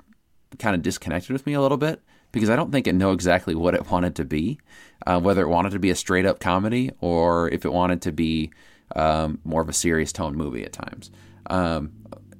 kind 0.59 0.75
of 0.75 0.81
disconnected 0.81 1.31
with 1.31 1.45
me 1.45 1.53
a 1.53 1.61
little 1.61 1.77
bit 1.77 2.01
because 2.31 2.49
I 2.49 2.55
don't 2.55 2.71
think 2.71 2.87
it 2.87 2.93
know 2.93 3.11
exactly 3.11 3.55
what 3.55 3.73
it 3.73 3.89
wanted 3.89 4.15
to 4.15 4.25
be, 4.25 4.59
uh, 5.05 5.19
whether 5.19 5.41
it 5.41 5.49
wanted 5.49 5.71
to 5.71 5.79
be 5.79 5.89
a 5.89 5.95
straight 5.95 6.25
up 6.25 6.39
comedy 6.39 6.91
or 6.99 7.49
if 7.49 7.65
it 7.65 7.73
wanted 7.73 8.01
to 8.03 8.11
be 8.11 8.51
um, 8.95 9.39
more 9.43 9.61
of 9.61 9.69
a 9.69 9.73
serious 9.73 10.11
tone 10.11 10.35
movie 10.35 10.63
at 10.63 10.73
times. 10.73 11.11
Um, 11.49 11.91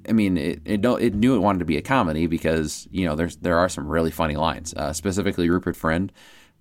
I 0.08 0.12
mean, 0.12 0.38
it 0.38 0.62
it, 0.64 0.84
it 0.84 1.14
knew 1.14 1.34
it 1.34 1.40
wanted 1.40 1.58
to 1.58 1.64
be 1.64 1.76
a 1.76 1.82
comedy 1.82 2.26
because 2.26 2.88
you 2.90 3.06
know 3.06 3.14
there's 3.14 3.36
there 3.36 3.58
are 3.58 3.68
some 3.68 3.86
really 3.86 4.10
funny 4.10 4.36
lines, 4.36 4.72
uh, 4.74 4.92
specifically 4.92 5.50
Rupert 5.50 5.76
Friend, 5.76 6.12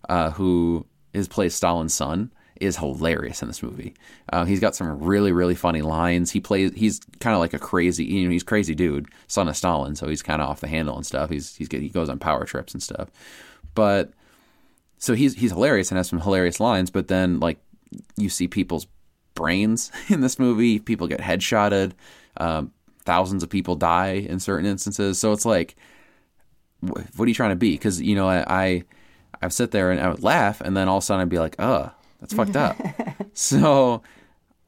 uh, 0.10 0.32
who 0.32 0.86
is 1.14 1.28
plays 1.28 1.56
Stalin's 1.56 1.94
son 1.94 2.32
is 2.62 2.78
hilarious 2.78 3.42
in 3.42 3.48
this 3.48 3.64
movie. 3.64 3.94
Uh, 4.32 4.46
he's 4.46 4.60
got 4.60 4.76
some 4.76 5.00
really 5.00 5.32
really 5.32 5.56
funny 5.56 5.82
lines. 5.82 6.32
He 6.32 6.40
plays 6.40 6.72
he's 6.76 7.00
kind 7.20 7.34
of 7.34 7.40
like 7.40 7.54
a 7.54 7.60
crazy 7.60 8.06
you 8.06 8.26
know 8.26 8.32
he's 8.32 8.44
crazy 8.44 8.76
dude, 8.76 9.08
son 9.28 9.48
of 9.48 9.56
Stalin, 9.58 9.96
so 9.96 10.08
he's 10.08 10.22
kind 10.22 10.42
of 10.42 10.50
off 10.50 10.60
the 10.62 10.68
handle 10.68 10.96
and 10.96 11.06
stuff. 11.06 11.30
He's 11.30 11.56
he's 11.56 11.68
he 11.72 11.90
goes 11.90 12.10
on 12.10 12.20
power 12.20 12.46
trips 12.46 12.74
and 12.74 12.82
stuff, 12.82 13.10
but 13.76 14.12
so 14.98 15.14
he's 15.14 15.36
he's 15.36 15.52
hilarious 15.52 15.92
and 15.92 15.98
has 15.98 16.10
some 16.10 16.22
hilarious 16.22 16.60
lines. 16.60 16.90
But 16.90 17.08
then 17.08 17.40
like 17.40 17.60
you 18.16 18.30
see 18.30 18.48
people's 18.48 18.88
brains 19.36 19.92
in 20.10 20.22
this 20.22 20.40
movie, 20.40 20.80
people 20.80 21.08
get 21.08 21.22
headshotted. 21.22 21.94
Um, 22.38 22.72
thousands 23.06 23.42
of 23.42 23.50
people 23.50 23.76
die 23.76 24.14
in 24.14 24.40
certain 24.40 24.66
instances. 24.66 25.18
So 25.18 25.32
it's 25.32 25.46
like, 25.46 25.76
wh- 26.82 27.00
what 27.16 27.22
are 27.22 27.28
you 27.28 27.34
trying 27.34 27.52
to 27.52 27.56
be? 27.56 27.72
Because 27.72 28.02
you 28.02 28.16
know, 28.16 28.28
I, 28.28 28.44
I 28.48 28.84
I 29.42 29.48
sit 29.50 29.72
there 29.72 29.92
and 29.92 30.00
I 30.00 30.10
would 30.10 30.24
laugh, 30.24 30.62
and 30.62 30.76
then 30.76 30.88
all 30.88 30.98
of 30.98 31.04
a 31.04 31.06
sudden 31.06 31.22
I'd 31.22 31.30
be 31.30 31.40
like, 31.40 31.56
"Oh, 31.60 31.92
that's 32.20 32.34
fucked 32.34 32.56
up." 32.56 32.78
so 33.34 34.02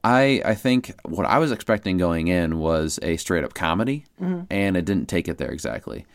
I 0.04 0.42
I 0.46 0.56
think 0.56 0.94
what 1.04 1.26
I 1.26 1.40
was 1.40 1.52
expecting 1.52 1.98
going 1.98 2.28
in 2.28 2.58
was 2.60 3.00
a 3.02 3.18
straight 3.18 3.44
up 3.44 3.54
comedy, 3.54 4.06
and 4.50 4.78
it 4.78 4.86
didn't 4.86 5.08
take 5.08 5.28
it 5.28 5.38
there 5.38 5.52
exactly. 5.52 6.06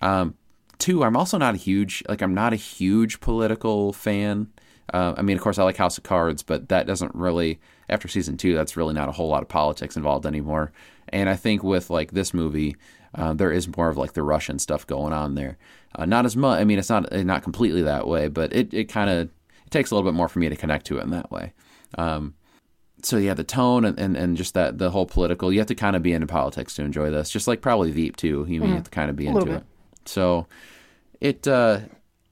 Um, 0.00 0.34
two, 0.78 1.04
I'm 1.04 1.16
also 1.16 1.38
not 1.38 1.54
a 1.54 1.58
huge 1.58 2.02
like 2.08 2.22
I'm 2.22 2.34
not 2.34 2.52
a 2.52 2.56
huge 2.56 3.20
political 3.20 3.92
fan. 3.92 4.48
Uh, 4.92 5.14
I 5.16 5.22
mean, 5.22 5.36
of 5.36 5.42
course, 5.42 5.58
I 5.58 5.64
like 5.64 5.76
House 5.76 5.96
of 5.96 6.04
Cards, 6.04 6.42
but 6.42 6.68
that 6.68 6.86
doesn't 6.86 7.14
really 7.14 7.58
after 7.88 8.08
season 8.08 8.36
two. 8.36 8.54
That's 8.54 8.76
really 8.76 8.94
not 8.94 9.08
a 9.08 9.12
whole 9.12 9.28
lot 9.28 9.42
of 9.42 9.48
politics 9.48 9.96
involved 9.96 10.26
anymore. 10.26 10.72
And 11.08 11.28
I 11.28 11.36
think 11.36 11.62
with 11.62 11.90
like 11.90 12.12
this 12.12 12.32
movie, 12.34 12.76
uh, 13.14 13.34
there 13.34 13.52
is 13.52 13.74
more 13.76 13.88
of 13.88 13.96
like 13.96 14.14
the 14.14 14.22
Russian 14.22 14.58
stuff 14.58 14.86
going 14.86 15.12
on 15.12 15.34
there. 15.34 15.58
Uh, 15.96 16.06
not 16.06 16.24
as 16.24 16.36
much. 16.36 16.60
I 16.60 16.64
mean, 16.64 16.78
it's 16.78 16.90
not 16.90 17.12
not 17.12 17.42
completely 17.42 17.82
that 17.82 18.06
way, 18.08 18.28
but 18.28 18.52
it 18.52 18.72
it 18.72 18.84
kind 18.84 19.10
of 19.10 19.28
takes 19.74 19.90
a 19.90 19.94
little 19.94 20.10
bit 20.10 20.16
more 20.16 20.28
for 20.28 20.38
me 20.38 20.48
to 20.48 20.56
connect 20.56 20.86
to 20.86 20.96
it 20.98 21.02
in 21.02 21.10
that 21.10 21.30
way. 21.30 21.52
Um, 21.98 22.34
so 23.02 23.18
yeah, 23.18 23.34
the 23.34 23.44
tone 23.44 23.84
and, 23.84 23.98
and, 23.98 24.16
and 24.16 24.36
just 24.36 24.54
that 24.54 24.78
the 24.78 24.90
whole 24.90 25.04
political, 25.04 25.52
you 25.52 25.58
have 25.58 25.68
to 25.68 25.74
kind 25.74 25.94
of 25.94 26.02
be 26.02 26.14
into 26.14 26.26
politics 26.26 26.74
to 26.76 26.82
enjoy 26.82 27.10
this. 27.10 27.28
Just 27.28 27.46
like 27.46 27.60
probably 27.60 27.90
Veep 27.90 28.16
too. 28.16 28.46
You, 28.48 28.64
you 28.64 28.72
have 28.74 28.84
to 28.84 28.90
kind 28.90 29.10
of 29.10 29.16
be 29.16 29.26
Mm-hmm. 29.26 29.38
Into 29.38 29.54
it. 29.56 29.64
So 30.06 30.46
it, 31.20 31.46
uh, 31.46 31.80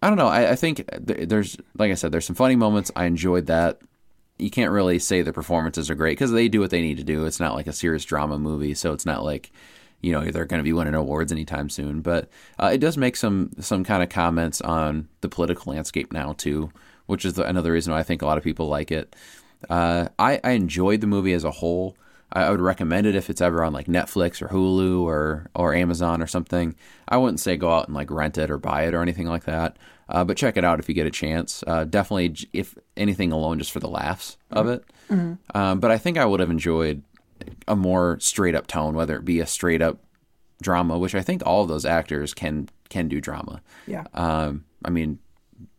I 0.03 0.09
don't 0.09 0.18
know. 0.18 0.28
I, 0.28 0.53
I 0.53 0.57
think 0.57 0.88
th- 1.07 1.28
there's, 1.28 1.57
like 1.78 1.90
I 1.90 1.95
said, 1.95 2.11
there's 2.12 2.24
some 2.24 2.36
funny 2.36 2.57
moments. 2.57 2.90
I 2.97 3.05
enjoyed 3.05 3.47
that. 3.47 3.80
You 4.38 4.51
can't 4.51 4.72
really 4.72 4.99
say 4.99 5.22
the 5.22 5.32
performances 5.32 5.90
are 5.90 5.95
great 5.95 6.12
because 6.12 6.32
they 6.32 6.49
do 6.49 6.61
what 6.61 6.70
they 6.70 6.82
need 6.82 6.97
to 6.97 7.05
do. 7.05 7.26
It's 7.26 7.38
not 7.38 7.55
like 7.55 7.66
a 7.66 7.72
serious 7.72 8.05
drama 8.05 8.38
movie, 8.38 8.74
so 8.74 8.93
it's 8.93 9.07
not 9.07 9.24
like 9.24 9.53
you 10.01 10.11
know 10.11 10.24
they're 10.24 10.47
going 10.47 10.59
to 10.59 10.64
be 10.64 10.72
winning 10.72 10.95
awards 10.95 11.30
anytime 11.30 11.68
soon. 11.68 12.01
But 12.01 12.28
uh, 12.59 12.70
it 12.72 12.78
does 12.78 12.97
make 12.97 13.14
some 13.14 13.51
some 13.61 13.84
kind 13.84 14.03
of 14.03 14.09
comments 14.09 14.61
on 14.61 15.09
the 15.20 15.28
political 15.28 15.72
landscape 15.72 16.12
now 16.12 16.32
too, 16.32 16.72
which 17.12 17.26
is 17.26 17.34
the, 17.34 17.46
another 17.46 17.70
reason 17.70 17.92
why 17.92 18.00
I 18.00 18.02
think 18.02 18.22
a 18.22 18.26
lot 18.26 18.38
of 18.38 18.42
people 18.42 18.68
like 18.68 18.90
it. 18.90 19.14
Uh, 19.68 20.08
I, 20.18 20.40
I 20.42 20.52
enjoyed 20.52 21.02
the 21.02 21.06
movie 21.06 21.34
as 21.34 21.44
a 21.44 21.50
whole. 21.50 21.94
I, 22.32 22.44
I 22.44 22.50
would 22.50 22.62
recommend 22.62 23.06
it 23.06 23.14
if 23.14 23.28
it's 23.28 23.42
ever 23.42 23.62
on 23.62 23.74
like 23.74 23.86
Netflix 23.86 24.40
or 24.40 24.48
Hulu 24.48 25.02
or 25.02 25.50
or 25.54 25.74
Amazon 25.74 26.22
or 26.22 26.26
something. 26.26 26.74
I 27.06 27.18
wouldn't 27.18 27.38
say 27.38 27.58
go 27.58 27.70
out 27.70 27.86
and 27.86 27.94
like 27.94 28.10
rent 28.10 28.38
it 28.38 28.50
or 28.50 28.56
buy 28.56 28.86
it 28.86 28.94
or 28.94 29.02
anything 29.02 29.26
like 29.26 29.44
that. 29.44 29.76
Uh, 30.08 30.24
but 30.24 30.38
check 30.38 30.56
it 30.56 30.64
out 30.64 30.78
if 30.78 30.88
you 30.88 30.94
get 30.94 31.06
a 31.06 31.10
chance. 31.10 31.62
Uh, 31.66 31.84
definitely, 31.84 32.34
if 32.52 32.76
anything 32.96 33.30
alone, 33.30 33.58
just 33.58 33.72
for 33.72 33.80
the 33.80 33.88
laughs 33.88 34.38
of 34.50 34.66
it. 34.68 34.84
Um, 35.54 35.80
but 35.80 35.90
I 35.90 35.98
think 35.98 36.16
I 36.16 36.24
would 36.24 36.40
have 36.40 36.50
enjoyed 36.50 37.02
a 37.68 37.76
more 37.76 38.18
straight 38.20 38.54
up 38.54 38.66
tone, 38.66 38.94
whether 38.94 39.16
it 39.16 39.24
be 39.24 39.40
a 39.40 39.46
straight 39.46 39.82
up 39.82 39.98
drama, 40.62 40.98
which 40.98 41.14
I 41.14 41.22
think 41.22 41.42
all 41.44 41.62
of 41.62 41.68
those 41.68 41.84
actors 41.84 42.32
can 42.34 42.68
can 42.88 43.08
do 43.08 43.20
drama. 43.20 43.60
Yeah. 43.86 44.04
Um, 44.14 44.64
I 44.84 44.90
mean, 44.90 45.18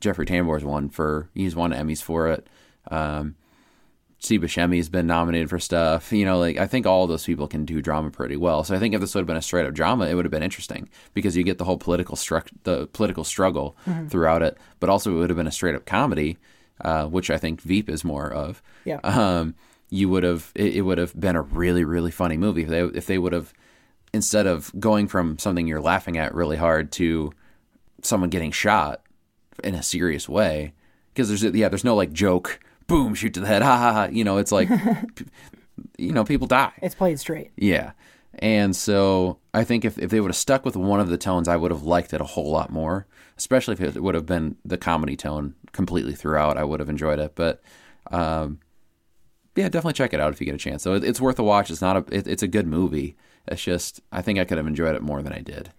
Jeffrey 0.03 0.25
Tambor's 0.25 0.65
won 0.65 0.89
for 0.89 1.29
he's 1.33 1.55
won 1.55 1.71
Emmys 1.71 2.03
for 2.03 2.27
it. 2.27 2.47
Um, 2.91 3.35
Steve 4.19 4.41
Buscemi's 4.41 4.89
been 4.89 5.07
nominated 5.07 5.49
for 5.49 5.59
stuff. 5.59 6.11
You 6.11 6.25
know, 6.25 6.39
like 6.39 6.57
I 6.57 6.67
think 6.67 6.85
all 6.85 7.07
those 7.07 7.25
people 7.25 7.47
can 7.47 7.63
do 7.63 7.81
drama 7.81 8.11
pretty 8.11 8.35
well. 8.35 8.63
So 8.63 8.75
I 8.75 8.79
think 8.79 8.93
if 8.93 9.01
this 9.01 9.15
would 9.15 9.21
have 9.21 9.27
been 9.27 9.37
a 9.37 9.41
straight 9.41 9.65
up 9.65 9.73
drama, 9.73 10.07
it 10.07 10.13
would 10.13 10.25
have 10.25 10.31
been 10.31 10.43
interesting 10.43 10.89
because 11.13 11.35
you 11.37 11.43
get 11.43 11.57
the 11.57 11.63
whole 11.63 11.77
political 11.77 12.15
struct 12.17 12.49
the 12.63 12.87
political 12.87 13.23
struggle 13.23 13.75
throughout 14.09 14.41
it, 14.41 14.57
but 14.79 14.89
also 14.89 15.11
it 15.11 15.15
would 15.15 15.29
have 15.29 15.37
been 15.37 15.47
a 15.47 15.51
straight 15.51 15.75
up 15.75 15.85
comedy, 15.85 16.37
uh, 16.81 17.05
which 17.05 17.29
I 17.29 17.37
think 17.37 17.61
Veep 17.61 17.89
is 17.89 18.03
more 18.03 18.31
of. 18.31 18.61
Yeah. 18.83 18.99
Um, 19.03 19.55
you 19.89 20.09
would 20.09 20.23
have 20.23 20.51
it, 20.55 20.75
it 20.75 20.81
would 20.81 20.97
have 20.97 21.17
been 21.17 21.35
a 21.35 21.41
really 21.41 21.85
really 21.85 22.11
funny 22.11 22.35
movie 22.35 22.63
if 22.63 22.69
they 22.69 22.81
if 22.81 23.05
they 23.05 23.17
would 23.17 23.33
have 23.33 23.53
instead 24.13 24.47
of 24.47 24.71
going 24.79 25.07
from 25.07 25.37
something 25.37 25.67
you're 25.67 25.81
laughing 25.81 26.17
at 26.17 26.33
really 26.33 26.57
hard 26.57 26.91
to 26.93 27.31
someone 28.01 28.29
getting 28.29 28.51
shot 28.51 29.02
in 29.63 29.75
a 29.75 29.83
serious 29.83 30.27
way. 30.29 30.73
Because 31.13 31.27
there's 31.27 31.43
yeah 31.55 31.69
there's 31.69 31.83
no 31.83 31.95
like 31.95 32.11
joke 32.11 32.59
boom 32.87 33.13
shoot 33.15 33.33
to 33.35 33.39
the 33.39 33.47
head 33.47 33.61
ha 33.61 33.77
ha 33.77 33.93
ha 33.93 34.03
you 34.11 34.23
know 34.23 34.37
it's 34.37 34.51
like 34.51 34.69
you 35.97 36.11
know 36.11 36.23
people 36.23 36.47
die. 36.47 36.71
It's 36.81 36.95
played 36.95 37.19
straight. 37.19 37.51
yeah. 37.55 37.91
And 38.39 38.75
so 38.75 39.37
i 39.53 39.63
think 39.63 39.85
if, 39.85 39.99
if 39.99 40.09
they 40.09 40.19
would 40.19 40.31
have 40.31 40.35
stuck 40.35 40.65
with 40.65 40.75
one 40.75 40.99
of 40.99 41.09
the 41.09 41.19
tones 41.19 41.47
i 41.47 41.55
would 41.55 41.69
have 41.69 41.83
liked 41.83 42.13
it 42.13 42.21
a 42.21 42.25
whole 42.25 42.49
lot 42.49 42.71
more. 42.71 43.05
Especially 43.37 43.73
if 43.73 43.81
it 43.81 44.01
would 44.01 44.15
have 44.15 44.25
been 44.25 44.55
the 44.65 44.77
comedy 44.77 45.15
tone 45.15 45.53
completely 45.71 46.15
throughout 46.15 46.57
i 46.57 46.63
would 46.63 46.79
have 46.79 46.89
enjoyed 46.89 47.19
it. 47.19 47.33
But 47.35 47.61
um 48.11 48.59
yeah 49.55 49.69
definitely 49.69 49.93
check 49.93 50.13
it 50.13 50.19
out 50.19 50.33
if 50.33 50.41
you 50.41 50.45
get 50.45 50.55
a 50.55 50.57
chance. 50.57 50.81
So 50.81 50.95
it, 50.95 51.03
it's 51.03 51.21
worth 51.21 51.37
a 51.37 51.43
watch. 51.43 51.69
It's 51.69 51.81
not 51.81 51.95
a 51.95 52.15
it, 52.15 52.27
it's 52.27 52.43
a 52.43 52.47
good 52.47 52.65
movie. 52.65 53.15
It's 53.47 53.61
just 53.63 54.01
i 54.11 54.21
think 54.21 54.39
i 54.39 54.45
could 54.45 54.57
have 54.57 54.67
enjoyed 54.67 54.95
it 54.95 55.01
more 55.03 55.21
than 55.21 55.33
i 55.33 55.39
did 55.41 55.71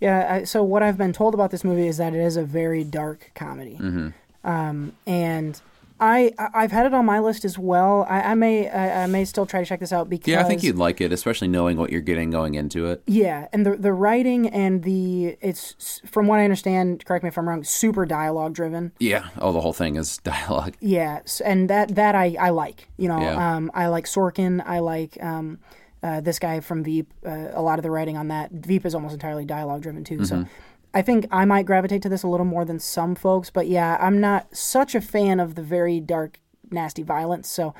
Yeah. 0.00 0.34
I, 0.34 0.44
so 0.44 0.62
what 0.62 0.82
I've 0.82 0.98
been 0.98 1.12
told 1.12 1.34
about 1.34 1.50
this 1.50 1.62
movie 1.64 1.86
is 1.88 1.98
that 1.98 2.14
it 2.14 2.20
is 2.20 2.36
a 2.36 2.44
very 2.44 2.84
dark 2.84 3.30
comedy, 3.34 3.76
Mm-hmm. 3.80 4.08
um, 4.50 4.92
and 5.06 5.60
I 6.02 6.32
I've 6.38 6.72
had 6.72 6.86
it 6.86 6.94
on 6.94 7.04
my 7.04 7.18
list 7.20 7.44
as 7.44 7.58
well. 7.58 8.06
I, 8.08 8.22
I 8.22 8.34
may 8.34 8.70
I, 8.70 9.02
I 9.02 9.06
may 9.06 9.26
still 9.26 9.44
try 9.44 9.60
to 9.60 9.66
check 9.66 9.80
this 9.80 9.92
out 9.92 10.08
because 10.08 10.28
yeah 10.28 10.40
i 10.40 10.44
think 10.44 10.62
you'd 10.62 10.76
like 10.76 11.02
it 11.02 11.12
especially 11.12 11.46
knowing 11.48 11.76
what 11.76 11.90
you're 11.92 12.00
getting 12.00 12.30
going 12.30 12.54
into 12.54 12.86
it 12.86 13.02
Yeah, 13.06 13.48
and 13.52 13.66
the 13.66 13.76
the 13.76 13.92
writing 13.92 14.48
and 14.48 14.82
the 14.82 15.36
it's 15.42 16.00
from 16.06 16.26
what 16.26 16.38
I 16.40 16.44
understand. 16.44 17.04
Correct 17.04 17.22
me 17.22 17.28
if 17.28 17.36
I'm 17.36 17.46
wrong. 17.46 17.64
Super 17.64 18.06
dialogue 18.06 18.54
driven. 18.54 18.92
Yeah. 18.98 19.28
Oh, 19.38 19.52
the 19.52 19.60
whole 19.60 19.74
thing 19.74 19.96
is 19.96 20.16
dialogue. 20.24 20.74
Yeah, 20.80 21.20
and 21.44 21.68
that 21.68 21.94
that 21.96 22.14
I 22.14 22.34
I 22.40 22.48
like. 22.48 22.88
You 22.96 23.08
know, 23.08 23.20
Yeah. 23.20 23.56
um, 23.56 23.70
I 23.74 23.88
like 23.88 24.06
Sorkin. 24.06 24.62
I 24.64 24.78
like 24.78 25.22
um, 25.22 25.58
uh, 26.02 26.20
this 26.20 26.38
guy 26.38 26.60
from 26.60 26.82
Veep. 26.82 27.12
Uh, 27.24 27.48
a 27.52 27.62
lot 27.62 27.78
of 27.78 27.82
the 27.82 27.90
writing 27.90 28.16
on 28.16 28.28
that 28.28 28.50
Veep 28.52 28.86
is 28.86 28.94
almost 28.94 29.14
entirely 29.14 29.44
dialogue 29.44 29.82
driven 29.82 30.04
too. 30.04 30.24
So. 30.24 30.46
I 30.92 31.02
think 31.02 31.28
I 31.30 31.44
might 31.44 31.66
gravitate 31.66 32.02
to 32.02 32.08
this 32.08 32.24
a 32.24 32.26
little 32.26 32.44
more 32.44 32.64
than 32.64 32.80
some 32.80 33.14
folks, 33.14 33.48
but 33.48 33.68
yeah, 33.68 33.96
I'm 34.00 34.20
not 34.20 34.56
such 34.56 34.96
a 34.96 35.00
fan 35.00 35.38
of 35.38 35.54
the 35.54 35.62
very 35.62 36.00
dark, 36.00 36.40
nasty 36.68 37.04
violence. 37.04 37.48
So, 37.48 37.74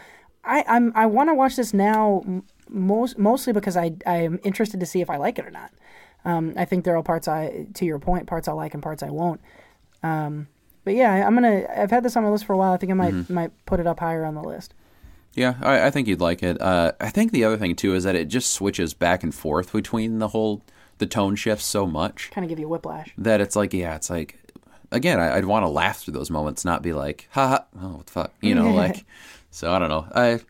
I 0.45 0.65
I'm 0.69 0.93
I 0.95 1.07
want 1.07 1.29
to 1.29 1.35
watch 1.35 1.57
this 1.57 1.75
now, 1.75 2.23
most 2.69 3.19
mostly 3.19 3.53
because 3.53 3.77
I 3.77 3.93
I 4.07 4.19
am 4.19 4.39
interested 4.45 4.79
to 4.79 4.87
see 4.87 5.01
if 5.01 5.11
I 5.11 5.17
like 5.17 5.41
it 5.41 5.45
or 5.45 5.51
not. 5.51 5.73
Um, 6.25 6.55
I 6.57 6.65
think 6.65 6.85
there 6.85 6.97
are 6.97 7.03
parts 7.03 7.29
I, 7.29 7.67
to 7.75 7.85
your 7.85 7.99
point, 7.99 8.27
parts 8.27 8.47
I 8.47 8.53
like 8.53 8.75
and 8.75 8.83
parts 8.83 9.03
I 9.03 9.11
won't. 9.11 9.41
Um, 10.03 10.49
but 10.85 10.95
yeah, 10.95 11.27
I'm 11.27 11.35
gonna. 11.35 11.67
I've 11.77 11.91
had 11.91 12.03
this 12.03 12.17
on 12.17 12.23
my 12.23 12.31
list 12.31 12.45
for 12.45 12.53
a 12.53 12.57
while. 12.57 12.73
I 12.73 12.77
think 12.77 12.91
I 12.93 12.95
might 12.95 13.29
might 13.31 13.53
put 13.67 13.81
it 13.81 13.87
up 13.87 14.01
higher 14.01 14.25
on 14.25 14.35
the 14.35 14.43
list. 14.43 14.75
Yeah, 15.35 15.55
I, 15.63 15.87
I 15.87 15.91
think 15.91 16.09
you'd 16.09 16.21
like 16.21 16.43
it. 16.43 16.61
Uh, 16.61 16.93
I 17.01 17.11
think 17.11 17.31
the 17.33 17.45
other 17.45 17.57
thing 17.57 17.77
too 17.77 17.95
is 17.95 18.05
that 18.05 18.17
it 18.17 18.27
just 18.27 18.53
switches 18.53 18.95
back 18.95 19.23
and 19.23 19.35
forth 19.35 19.73
between 19.73 20.19
the 20.19 20.29
whole 20.29 20.63
the 20.99 21.07
tone 21.07 21.35
shifts 21.35 21.65
so 21.65 21.87
much 21.87 22.31
Kind 22.31 22.45
of 22.45 22.49
give 22.51 22.59
you 22.59 22.67
a 22.67 22.69
whiplash. 22.69 23.15
that 23.17 23.41
it's 23.41 23.57
like 23.57 23.73
yeah, 23.73 23.97
it's 23.97 24.11
like 24.11 24.39
again 24.93 25.19
I, 25.21 25.37
I'd 25.37 25.45
want 25.47 25.65
to 25.65 25.69
laugh 25.69 26.01
through 26.01 26.15
those 26.15 26.31
moments, 26.31 26.65
not 26.65 26.83
be 26.83 26.93
like 26.93 27.29
ha 27.31 27.49
ha 27.49 27.65
oh 27.81 27.97
what 27.97 28.07
the 28.07 28.13
fuck 28.13 28.33
you 28.41 28.55
know 28.55 28.71
like. 28.75 29.05
So 29.51 29.73
I 29.73 29.79
don't 29.79 29.89
know. 29.89 30.07
I 30.15 30.41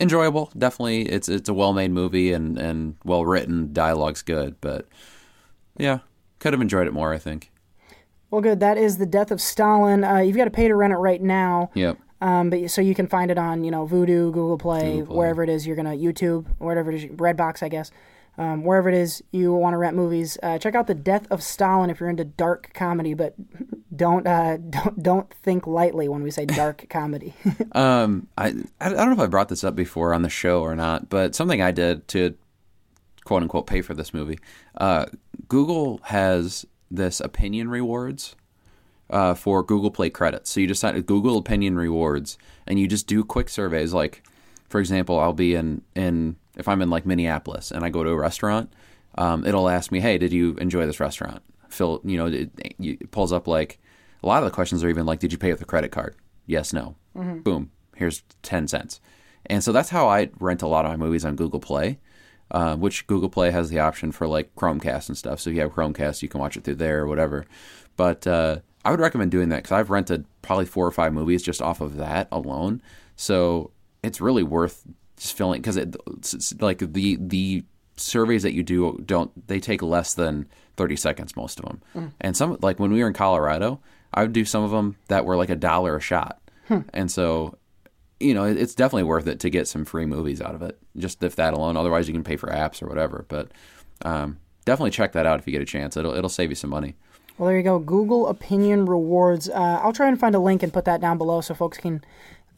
enjoyable 0.00 0.50
definitely. 0.56 1.02
It's 1.02 1.28
it's 1.28 1.48
a 1.48 1.54
well 1.54 1.72
made 1.72 1.90
movie 1.90 2.32
and 2.32 2.56
and 2.56 2.96
well 3.04 3.26
written. 3.26 3.72
Dialogue's 3.72 4.22
good, 4.22 4.60
but 4.60 4.86
yeah, 5.76 5.98
could 6.38 6.52
have 6.52 6.62
enjoyed 6.62 6.86
it 6.86 6.92
more. 6.92 7.12
I 7.12 7.18
think. 7.18 7.50
Well, 8.30 8.40
good. 8.42 8.60
That 8.60 8.78
is 8.78 8.98
the 8.98 9.06
death 9.06 9.32
of 9.32 9.40
Stalin. 9.40 10.04
Uh, 10.04 10.18
you've 10.18 10.36
got 10.36 10.44
to 10.44 10.50
pay 10.52 10.68
to 10.68 10.74
rent 10.76 10.92
it 10.92 10.98
right 10.98 11.20
now. 11.20 11.70
Yep. 11.74 11.98
Um, 12.20 12.50
but 12.50 12.70
so 12.70 12.80
you 12.80 12.94
can 12.94 13.06
find 13.06 13.30
it 13.30 13.38
on 13.38 13.64
you 13.64 13.70
know 13.70 13.86
Vudu, 13.86 14.32
Google 14.32 14.58
Play, 14.58 14.92
Google 14.92 15.06
Play. 15.06 15.16
wherever 15.16 15.42
it 15.42 15.48
is 15.48 15.66
you're 15.66 15.76
gonna 15.76 15.96
YouTube, 15.96 16.46
whatever 16.58 16.92
it 16.92 17.04
is, 17.04 17.10
Redbox, 17.10 17.62
I 17.62 17.68
guess. 17.68 17.90
Um, 18.38 18.64
wherever 18.64 18.88
it 18.88 18.94
is 18.94 19.22
you 19.32 19.52
want 19.52 19.74
to 19.74 19.78
rent 19.78 19.96
movies, 19.96 20.38
uh, 20.42 20.58
check 20.58 20.74
out 20.74 20.86
the 20.86 20.94
Death 20.94 21.26
of 21.30 21.42
Stalin 21.42 21.90
if 21.90 22.00
you're 22.00 22.08
into 22.08 22.24
dark 22.24 22.70
comedy, 22.72 23.12
but 23.12 23.34
don't 23.96 24.26
uh, 24.26 24.56
don't 24.70 25.02
don't 25.02 25.34
think 25.42 25.66
lightly 25.66 26.08
when 26.08 26.22
we 26.22 26.30
say 26.30 26.44
dark 26.46 26.86
comedy. 26.88 27.34
Um, 27.72 28.28
I 28.38 28.54
I 28.80 28.90
don't 28.90 29.06
know 29.08 29.12
if 29.12 29.18
I 29.20 29.26
brought 29.26 29.48
this 29.48 29.64
up 29.64 29.74
before 29.74 30.14
on 30.14 30.22
the 30.22 30.30
show 30.30 30.62
or 30.62 30.76
not, 30.76 31.08
but 31.08 31.34
something 31.34 31.60
I 31.60 31.70
did 31.70 32.06
to 32.08 32.34
quote 33.24 33.42
unquote 33.42 33.66
pay 33.66 33.82
for 33.82 33.94
this 33.94 34.14
movie. 34.14 34.38
Uh, 34.76 35.06
Google 35.48 36.00
has 36.04 36.64
this 36.90 37.20
opinion 37.20 37.68
rewards 37.68 38.36
uh, 39.10 39.34
for 39.34 39.62
Google 39.62 39.90
Play 39.90 40.10
credits. 40.10 40.50
So 40.50 40.60
you 40.60 40.66
just 40.66 40.80
sign 40.80 40.98
Google 41.02 41.36
Opinion 41.36 41.76
Rewards, 41.76 42.38
and 42.66 42.78
you 42.78 42.86
just 42.86 43.06
do 43.06 43.24
quick 43.24 43.48
surveys. 43.48 43.92
Like, 43.92 44.22
for 44.68 44.80
example, 44.80 45.18
I'll 45.18 45.32
be 45.32 45.54
in 45.54 45.82
in 45.94 46.36
if 46.56 46.68
I'm 46.68 46.82
in 46.82 46.90
like 46.90 47.06
Minneapolis 47.06 47.70
and 47.70 47.84
I 47.84 47.88
go 47.90 48.04
to 48.04 48.10
a 48.10 48.16
restaurant, 48.16 48.72
um, 49.16 49.44
it'll 49.44 49.68
ask 49.68 49.90
me, 49.92 50.00
"Hey, 50.00 50.18
did 50.18 50.32
you 50.32 50.54
enjoy 50.56 50.86
this 50.86 51.00
restaurant?" 51.00 51.42
Fill, 51.68 52.00
you 52.04 52.16
know, 52.16 52.26
it, 52.26 52.50
it 52.78 53.10
pulls 53.10 53.32
up 53.32 53.46
like 53.46 53.78
a 54.22 54.26
lot 54.26 54.42
of 54.42 54.48
the 54.48 54.54
questions 54.54 54.82
are 54.84 54.88
even 54.88 55.06
like, 55.06 55.20
"Did 55.20 55.32
you 55.32 55.38
pay 55.38 55.50
with 55.50 55.60
a 55.60 55.66
credit 55.66 55.90
card?" 55.90 56.14
Yes, 56.46 56.72
no. 56.72 56.96
Boom. 57.42 57.70
Here's 57.96 58.22
ten 58.42 58.66
cents. 58.68 59.00
And 59.46 59.64
so 59.64 59.72
that's 59.72 59.90
how 59.90 60.08
I 60.08 60.30
rent 60.38 60.62
a 60.62 60.66
lot 60.68 60.84
of 60.84 60.90
my 60.90 60.96
movies 60.96 61.24
on 61.24 61.34
Google 61.34 61.60
Play, 61.60 61.98
uh, 62.50 62.76
which 62.76 63.06
Google 63.06 63.28
Play 63.30 63.50
has 63.50 63.70
the 63.70 63.78
option 63.80 64.12
for 64.12 64.26
like 64.26 64.54
Chromecast 64.54 65.08
and 65.08 65.16
stuff. 65.16 65.40
So 65.40 65.50
if 65.50 65.56
you 65.56 65.62
have 65.62 65.72
Chromecast, 65.72 66.22
you 66.22 66.28
can 66.28 66.40
watch 66.40 66.56
it 66.56 66.64
through 66.64 66.76
there 66.76 67.00
or 67.00 67.06
whatever. 67.06 67.46
But 67.96 68.26
uh, 68.26 68.60
I 68.84 68.90
would 68.90 69.00
recommend 69.00 69.30
doing 69.30 69.50
that 69.50 69.62
because 69.62 69.72
I've 69.72 69.90
rented 69.90 70.24
probably 70.42 70.66
four 70.66 70.86
or 70.86 70.90
five 70.90 71.12
movies 71.12 71.42
just 71.42 71.60
off 71.60 71.80
of 71.80 71.96
that 71.96 72.28
alone. 72.32 72.82
So 73.16 73.70
it's 74.02 74.20
really 74.20 74.42
worth 74.42 74.84
just 75.16 75.36
filling 75.36 75.60
because 75.60 75.76
it 75.76 75.96
like 76.62 76.78
the 76.78 77.16
the 77.20 77.64
surveys 77.96 78.42
that 78.42 78.54
you 78.54 78.62
do 78.62 78.98
don't 79.04 79.46
they 79.46 79.60
take 79.60 79.82
less 79.82 80.14
than 80.14 80.46
30 80.78 80.96
seconds 80.96 81.36
most 81.36 81.60
of 81.60 81.66
them 81.66 81.82
and 82.22 82.34
some 82.34 82.56
like 82.62 82.80
when 82.80 82.90
we 82.90 83.02
were 83.02 83.06
in 83.06 83.12
colorado 83.12 83.78
i 84.14 84.22
would 84.22 84.32
do 84.32 84.46
some 84.46 84.64
of 84.64 84.70
them 84.70 84.96
that 85.08 85.26
were 85.26 85.36
like 85.36 85.50
a 85.50 85.54
dollar 85.54 85.96
a 85.96 86.00
shot 86.00 86.40
and 86.94 87.10
so 87.10 87.58
you 88.20 88.34
know, 88.34 88.44
it's 88.44 88.74
definitely 88.74 89.04
worth 89.04 89.26
it 89.26 89.40
to 89.40 89.50
get 89.50 89.66
some 89.66 89.84
free 89.86 90.04
movies 90.04 90.42
out 90.42 90.54
of 90.54 90.62
it. 90.62 90.78
Just 90.96 91.22
if 91.22 91.36
that 91.36 91.54
alone. 91.54 91.76
Otherwise, 91.76 92.06
you 92.06 92.12
can 92.12 92.22
pay 92.22 92.36
for 92.36 92.48
apps 92.48 92.82
or 92.82 92.86
whatever. 92.86 93.24
But 93.28 93.50
um, 94.04 94.38
definitely 94.66 94.90
check 94.90 95.12
that 95.12 95.24
out 95.26 95.40
if 95.40 95.46
you 95.46 95.52
get 95.52 95.62
a 95.62 95.66
chance. 95.66 95.96
It'll 95.96 96.14
it'll 96.14 96.28
save 96.28 96.50
you 96.50 96.54
some 96.54 96.70
money. 96.70 96.96
Well, 97.40 97.48
there 97.48 97.56
you 97.56 97.62
go. 97.64 97.78
Google 97.78 98.26
Opinion 98.28 98.84
Rewards. 98.84 99.48
Uh, 99.48 99.80
I'll 99.82 99.94
try 99.94 100.08
and 100.08 100.20
find 100.20 100.34
a 100.34 100.38
link 100.38 100.62
and 100.62 100.70
put 100.70 100.84
that 100.84 101.00
down 101.00 101.16
below 101.16 101.40
so 101.40 101.54
folks 101.54 101.78
can 101.78 102.04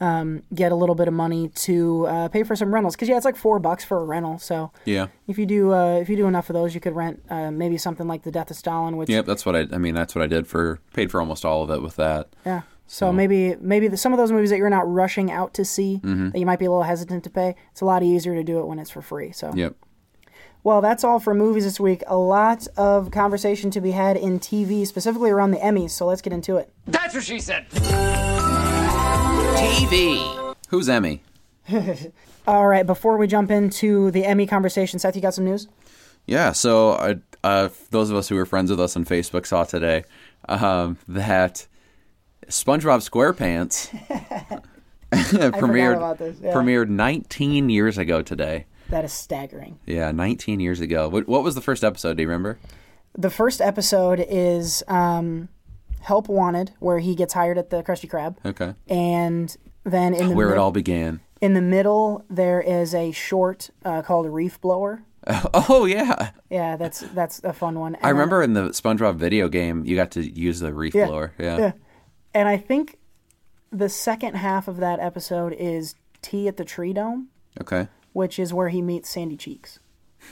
um, 0.01 0.43
get 0.53 0.73
a 0.73 0.75
little 0.75 0.97
bit 0.97 1.07
of 1.07 1.15
money 1.15 1.51
to 1.51 2.07
uh, 2.09 2.29
pay 2.29 2.43
for 2.43 2.57
some 2.57 2.75
rentals. 2.75 2.97
Because 2.97 3.09
yeah, 3.09 3.17
it's 3.17 3.25
like 3.25 3.37
four 3.37 3.61
bucks 3.61 3.85
for 3.85 3.99
a 3.99 4.05
rental. 4.05 4.41
So 4.41 4.73
Yeah. 4.85 5.07
if 5.29 5.39
you 5.39 5.47
do 5.47 5.73
uh, 5.73 5.99
if 6.01 6.09
you 6.09 6.17
do 6.17 6.27
enough 6.27 6.51
of 6.51 6.55
those, 6.55 6.75
you 6.75 6.81
could 6.81 6.97
rent 6.97 7.23
uh, 7.31 7.53
maybe 7.53 7.79
something 7.79 8.09
like 8.09 8.25
The 8.25 8.33
Death 8.33 8.51
of 8.51 8.57
Stalin, 8.57 8.97
which 8.97 9.09
Yep. 9.09 9.25
That's 9.25 9.47
what 9.47 9.55
I. 9.55 9.69
I 9.73 9.79
mean, 9.79 9.95
that's 9.95 10.17
what 10.17 10.23
I 10.23 10.27
did 10.27 10.49
for 10.49 10.81
paid 10.95 11.13
for 11.13 11.21
almost 11.21 11.45
all 11.45 11.63
of 11.63 11.71
it 11.71 11.81
with 11.81 11.95
that. 11.95 12.35
yeah. 12.45 12.63
So 12.89 13.11
maybe 13.13 13.55
maybe 13.61 13.87
the, 13.87 13.97
some 13.97 14.13
of 14.13 14.19
those 14.19 14.33
movies 14.33 14.51
that 14.51 14.59
you're 14.59 14.69
not 14.69 14.91
rushing 14.93 15.31
out 15.31 15.55
to 15.55 15.65
see 15.65 16.01
Mm-hmm. 16.03 16.31
that 16.31 16.39
you 16.41 16.45
might 16.45 16.59
be 16.59 16.65
a 16.67 16.71
little 16.71 16.83
hesitant 16.83 17.23
to 17.25 17.31
pay. 17.31 17.55
It's 17.71 17.81
a 17.81 17.85
lot 17.85 18.03
easier 18.03 18.35
to 18.35 18.43
do 18.43 18.59
it 18.59 18.67
when 18.67 18.81
it's 18.81 18.91
for 18.91 19.01
free. 19.01 19.31
So 19.31 19.53
Yep. 19.55 19.77
Well, 20.65 20.81
that's 20.81 21.03
all 21.03 21.19
for 21.19 21.35
movies 21.35 21.65
this 21.65 21.81
week. 21.81 22.05
A 22.07 22.17
lot 22.17 22.69
of 22.77 23.11
conversation 23.11 23.71
to 23.73 23.81
be 23.81 23.91
had 23.91 24.17
in 24.17 24.39
TV, 24.39 24.87
specifically 24.87 25.31
around 25.31 25.51
the 25.51 25.59
Emmys. 25.59 25.91
So 25.91 26.07
let's 26.07 26.23
get 26.23 26.33
into 26.33 26.57
it. 26.57 26.73
That's 26.87 27.15
what 27.15 27.25
she 27.25 27.41
said. 27.41 27.69
TV. 29.57 30.55
Who's 30.69 30.89
Emmy? 30.89 31.23
All 32.47 32.67
right, 32.69 32.87
before 32.87 33.17
we 33.19 33.27
jump 33.27 33.51
into 33.51 34.11
the 34.13 34.25
Emmy 34.25 34.47
conversation, 34.47 34.99
Seth, 34.99 35.17
you 35.17 35.23
got 35.23 35.35
some 35.35 35.45
news? 35.45 35.69
Yeah, 36.27 36.53
so 36.53 36.91
uh, 36.91 37.15
uh, 37.43 37.69
those 37.91 38.11
of 38.11 38.17
us 38.17 38.29
who 38.29 38.37
were 38.37 38.47
friends 38.47 38.71
with 38.71 38.81
us 38.81 38.97
on 38.97 39.05
Facebook 39.05 39.47
saw 39.47 39.65
today 39.65 40.05
um, 40.49 40.99
that 41.09 41.67
SpongeBob 42.47 43.09
SquarePants 43.09 43.91
premiered 45.13 46.41
yeah. 46.43 46.53
premiered 46.53 46.89
19 46.89 47.69
years 47.69 47.99
ago 47.99 48.23
today. 48.23 48.67
That 48.93 49.05
is 49.05 49.13
staggering. 49.13 49.79
Yeah, 49.87 50.13
19 50.13 50.61
years 50.61 50.81
ago. 50.81 51.09
What, 51.09 51.27
what 51.27 51.43
was 51.43 51.55
the 51.55 51.61
first 51.61 51.83
episode? 51.83 52.17
Do 52.17 52.23
you 52.23 52.29
remember? 52.29 52.59
The 53.19 53.31
first 53.31 53.61
episode 53.61 54.25
is 54.29 54.83
um, 54.89 55.49
Help 56.01 56.29
Wanted, 56.29 56.71
where 56.79 56.99
he 56.99 57.15
gets 57.15 57.35
hired 57.35 57.59
at 57.59 57.71
the 57.71 57.83
Krusty 57.83 58.09
Krab, 58.09 58.37
Okay. 58.45 58.75
and 58.89 59.55
then 59.85 60.15
in 60.15 60.29
the 60.29 60.35
Where 60.35 60.53
it 60.53 60.59
all 60.59 60.71
began. 60.73 61.21
in 61.41 61.55
the 61.55 61.61
middle 61.61 62.25
there 62.31 62.61
is 62.61 62.95
a 62.95 63.11
short 63.13 63.71
uh, 63.85 64.03
called 64.03 64.27
Reef 64.27 64.61
Blower. 64.61 65.03
Oh 65.55 65.85
yeah, 65.85 66.31
Yeah, 66.51 66.77
that's 66.77 67.01
that's 67.15 67.41
a 67.45 67.53
fun 67.53 67.79
one. 67.79 67.95
And 67.97 68.05
I 68.05 68.09
then- 68.09 68.17
remember 68.17 68.43
in 68.43 68.53
the 68.55 68.69
SpongeBob 68.71 69.17
video 69.17 69.49
game 69.49 69.85
you 69.85 69.95
got 69.97 70.11
to 70.13 70.23
use 70.23 70.61
the 70.61 70.73
reef 70.75 70.95
Yeah, 70.95 71.07
blower. 71.07 71.33
Yeah. 71.39 71.59
yeah. 71.59 71.73
and 72.35 72.49
I 72.49 72.57
think 72.57 72.99
the 73.71 73.89
second 73.89 74.35
half 74.35 74.67
of 74.69 74.79
that 74.79 74.99
episode 75.01 75.53
is 75.53 75.95
Tea 76.23 76.49
at 76.49 76.57
the 76.57 76.65
Tree 76.65 76.93
Dome, 76.93 77.29
Okay. 77.61 77.89
Which 78.13 78.39
is 78.39 78.53
where 78.55 78.69
he 78.69 78.83
meets 78.83 79.09
Sandy 79.11 79.37
Cheeks. 79.37 79.79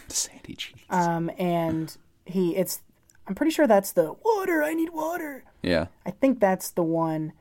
Sandy 0.09 0.55
cheeks. 0.55 0.81
um, 0.91 1.31
and 1.39 1.97
he 2.25 2.55
it's 2.57 2.81
I'm 3.27 3.35
pretty 3.35 3.51
sure 3.51 3.67
that's 3.67 3.93
the 3.93 4.15
water. 4.25 4.63
I 4.63 4.75
need 4.75 4.91
water. 4.91 5.45
yeah. 5.63 5.87
I 6.07 6.11
think 6.11 6.41
that's 6.41 6.71
the 6.71 6.83
one. 6.83 7.33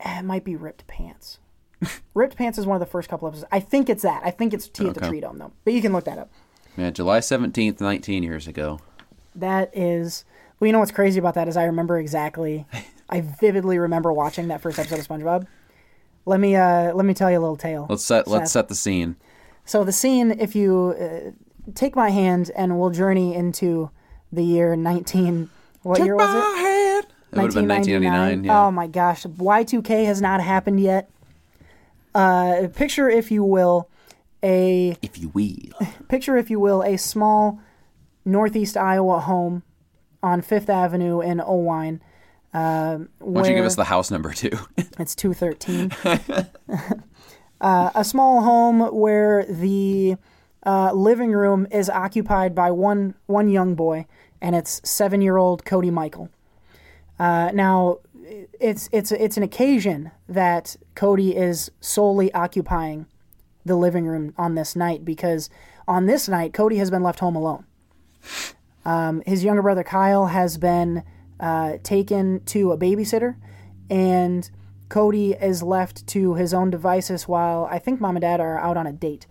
eh, 0.00 0.20
It 0.20 0.24
might 0.24 0.44
be 0.44 0.54
ripped 0.56 0.86
pants. 0.86 1.38
ripped 2.14 2.36
pants 2.36 2.58
is 2.58 2.66
one 2.66 2.74
of 2.76 2.80
the 2.80 2.86
first 2.90 3.08
couple 3.08 3.28
episodes. 3.28 3.48
I 3.52 3.60
think 3.60 3.88
it's 3.88 4.02
that. 4.02 4.22
I 4.24 4.30
think 4.30 4.52
it's 4.54 4.68
Tea 4.68 4.88
at 4.88 4.94
the 4.94 5.00
Tree 5.08 5.20
Dome 5.20 5.38
though. 5.38 5.52
But 5.64 5.74
you 5.74 5.82
can 5.82 5.92
look 5.92 6.04
that 6.04 6.18
up. 6.18 6.30
Yeah. 6.76 6.90
July 6.90 7.18
17th, 7.20 7.80
19 7.80 8.22
years 8.22 8.46
ago. 8.46 8.80
That 9.34 9.70
is. 9.76 10.24
Well, 10.58 10.66
you 10.66 10.72
know 10.72 10.80
what's 10.80 10.90
crazy 10.92 11.18
about 11.20 11.34
that 11.34 11.46
is 11.48 11.56
I 11.56 11.64
remember 11.64 11.98
exactly. 11.98 12.66
I 13.08 13.20
vividly 13.22 13.78
remember 13.78 14.12
watching 14.12 14.48
that 14.48 14.60
first 14.60 14.78
episode 14.78 14.98
of 14.98 15.06
SpongeBob. 15.08 15.46
Let 16.26 16.40
me 16.40 16.54
uh 16.56 16.92
let 16.94 17.06
me 17.06 17.14
tell 17.14 17.30
you 17.30 17.38
a 17.38 17.40
little 17.40 17.56
tale. 17.56 17.86
Let's 17.88 18.04
set 18.04 18.28
let's 18.28 18.52
set 18.52 18.68
the 18.68 18.74
scene. 18.74 19.16
So 19.68 19.84
the 19.84 19.92
scene, 19.92 20.30
if 20.30 20.56
you 20.56 20.96
uh, 20.98 21.70
take 21.74 21.94
my 21.94 22.08
hand 22.08 22.50
and 22.56 22.80
we'll 22.80 22.88
journey 22.88 23.34
into 23.34 23.90
the 24.32 24.42
year 24.42 24.74
19. 24.74 25.50
What 25.82 26.02
year 26.02 26.16
was 26.16 26.30
it? 26.34 27.04
It 27.32 27.36
would 27.36 27.42
have 27.42 27.54
been 27.54 27.68
1999. 27.68 28.44
Yeah. 28.44 28.64
Oh 28.64 28.70
my 28.70 28.86
gosh, 28.86 29.24
Y2K 29.24 30.06
has 30.06 30.22
not 30.22 30.40
happened 30.40 30.80
yet. 30.80 31.10
Uh, 32.14 32.68
picture, 32.74 33.10
if 33.10 33.30
you 33.30 33.44
will, 33.44 33.90
a 34.42 34.96
if 35.02 35.18
you 35.18 35.28
will. 35.28 35.52
picture, 36.08 36.38
if 36.38 36.48
you 36.48 36.58
will, 36.58 36.82
a 36.82 36.96
small 36.96 37.60
northeast 38.24 38.74
Iowa 38.74 39.20
home 39.20 39.64
on 40.22 40.40
Fifth 40.40 40.70
Avenue 40.70 41.20
in 41.20 41.40
Oelwein. 41.40 42.00
Uh, 42.54 43.00
Why 43.18 43.42
don't 43.42 43.50
you 43.50 43.56
give 43.56 43.66
us 43.66 43.76
the 43.76 43.84
house 43.84 44.10
number 44.10 44.32
too? 44.32 44.58
it's 44.98 45.14
213. 45.14 45.92
uh, 47.60 47.90
a 47.94 48.04
small 48.04 48.42
home 48.42 48.80
where 48.94 49.44
the 49.46 50.16
uh, 50.64 50.92
living 50.92 51.32
room 51.32 51.66
is 51.70 51.88
occupied 51.88 52.54
by 52.54 52.70
one 52.70 53.14
one 53.26 53.48
young 53.48 53.74
boy, 53.74 54.06
and 54.40 54.54
it's 54.54 54.80
seven 54.88 55.20
year 55.20 55.36
old 55.36 55.64
Cody 55.64 55.90
Michael. 55.90 56.28
Uh, 57.18 57.50
now, 57.52 57.98
it's 58.60 58.88
it's 58.92 59.12
it's 59.12 59.36
an 59.36 59.42
occasion 59.42 60.10
that 60.28 60.76
Cody 60.94 61.36
is 61.36 61.70
solely 61.80 62.32
occupying 62.34 63.06
the 63.64 63.76
living 63.76 64.06
room 64.06 64.34
on 64.36 64.54
this 64.54 64.76
night 64.76 65.04
because 65.04 65.50
on 65.86 66.06
this 66.06 66.28
night 66.28 66.52
Cody 66.52 66.76
has 66.76 66.90
been 66.90 67.02
left 67.02 67.20
home 67.20 67.36
alone. 67.36 67.64
Um, 68.84 69.22
his 69.26 69.44
younger 69.44 69.62
brother 69.62 69.82
Kyle 69.82 70.26
has 70.26 70.58
been 70.58 71.02
uh, 71.40 71.78
taken 71.82 72.44
to 72.46 72.72
a 72.72 72.78
babysitter, 72.78 73.36
and 73.90 74.50
Cody 74.88 75.32
is 75.32 75.62
left 75.62 76.06
to 76.08 76.34
his 76.34 76.54
own 76.54 76.70
devices 76.70 77.28
while 77.28 77.68
I 77.70 77.78
think 77.78 78.00
mom 78.00 78.16
and 78.16 78.22
dad 78.22 78.40
are 78.40 78.58
out 78.58 78.76
on 78.76 78.86
a 78.86 78.92
date. 78.92 79.26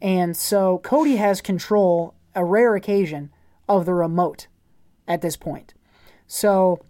And 0.00 0.36
so 0.36 0.78
Cody 0.78 1.16
has 1.16 1.40
control, 1.40 2.14
a 2.34 2.44
rare 2.44 2.74
occasion, 2.74 3.30
of 3.68 3.86
the 3.86 3.94
remote 3.94 4.48
at 5.06 5.22
this 5.22 5.36
point. 5.36 5.74
So 6.26 6.84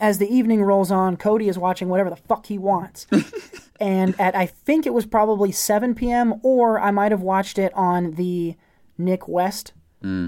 as 0.00 0.18
the 0.18 0.32
evening 0.32 0.62
rolls 0.62 0.90
on, 0.90 1.16
Cody 1.16 1.48
is 1.48 1.58
watching 1.58 1.88
whatever 1.88 2.10
the 2.10 2.16
fuck 2.16 2.46
he 2.46 2.58
wants. 2.58 3.06
and 3.80 4.18
at 4.20 4.34
I 4.34 4.46
think 4.46 4.86
it 4.86 4.94
was 4.94 5.06
probably 5.06 5.52
7 5.52 5.94
p.m. 5.94 6.34
or 6.42 6.80
I 6.80 6.90
might 6.90 7.12
have 7.12 7.22
watched 7.22 7.58
it 7.58 7.72
on 7.74 8.12
the 8.12 8.56
Nick 8.96 9.28
West, 9.28 9.72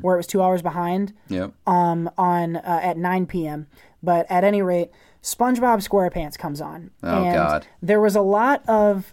where 0.00 0.14
it 0.14 0.18
was 0.18 0.26
two 0.26 0.42
hours 0.42 0.60
behind 0.60 1.14
yep. 1.28 1.52
um, 1.66 2.10
on 2.18 2.56
uh, 2.56 2.80
at 2.82 2.98
9 2.98 3.26
p.m. 3.26 3.66
But 4.02 4.26
at 4.30 4.44
any 4.44 4.60
rate, 4.60 4.90
SpongeBob 5.22 5.86
SquarePants 5.86 6.36
comes 6.36 6.60
on. 6.60 6.90
Oh, 7.02 7.24
and 7.24 7.34
God. 7.34 7.66
There 7.80 8.00
was 8.00 8.16
a 8.16 8.20
lot 8.20 8.62
of 8.68 9.12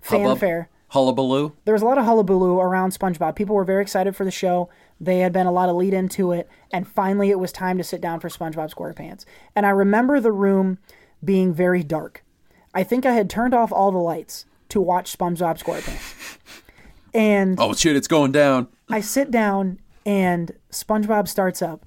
fanfare. 0.00 0.68
Hullabaloo. 0.88 1.52
There 1.64 1.74
was 1.74 1.82
a 1.82 1.84
lot 1.84 1.98
of 1.98 2.04
hullabaloo 2.04 2.58
around 2.58 2.90
SpongeBob. 2.90 3.36
People 3.36 3.54
were 3.54 3.64
very 3.64 3.82
excited 3.82 4.16
for 4.16 4.24
the 4.24 4.30
show. 4.30 4.68
They 5.00 5.20
had 5.20 5.32
been 5.32 5.46
a 5.46 5.52
lot 5.52 5.68
of 5.68 5.76
lead 5.76 5.94
into 5.94 6.32
it, 6.32 6.48
and 6.72 6.86
finally 6.86 7.30
it 7.30 7.38
was 7.38 7.52
time 7.52 7.78
to 7.78 7.84
sit 7.84 8.00
down 8.00 8.18
for 8.20 8.28
SpongeBob 8.28 8.74
SquarePants. 8.74 9.24
And 9.54 9.64
I 9.64 9.70
remember 9.70 10.18
the 10.20 10.32
room 10.32 10.78
being 11.24 11.54
very 11.54 11.82
dark. 11.84 12.24
I 12.74 12.82
think 12.82 13.06
I 13.06 13.12
had 13.12 13.30
turned 13.30 13.54
off 13.54 13.72
all 13.72 13.92
the 13.92 13.98
lights 13.98 14.46
to 14.70 14.80
watch 14.80 15.16
SpongeBob 15.16 15.62
SquarePants. 15.62 16.38
And 17.12 17.58
Oh 17.58 17.74
shit! 17.74 17.96
It's 17.96 18.06
going 18.06 18.30
down. 18.30 18.68
I 18.88 19.00
sit 19.00 19.32
down 19.32 19.80
and 20.06 20.52
SpongeBob 20.70 21.26
starts 21.26 21.60
up, 21.60 21.84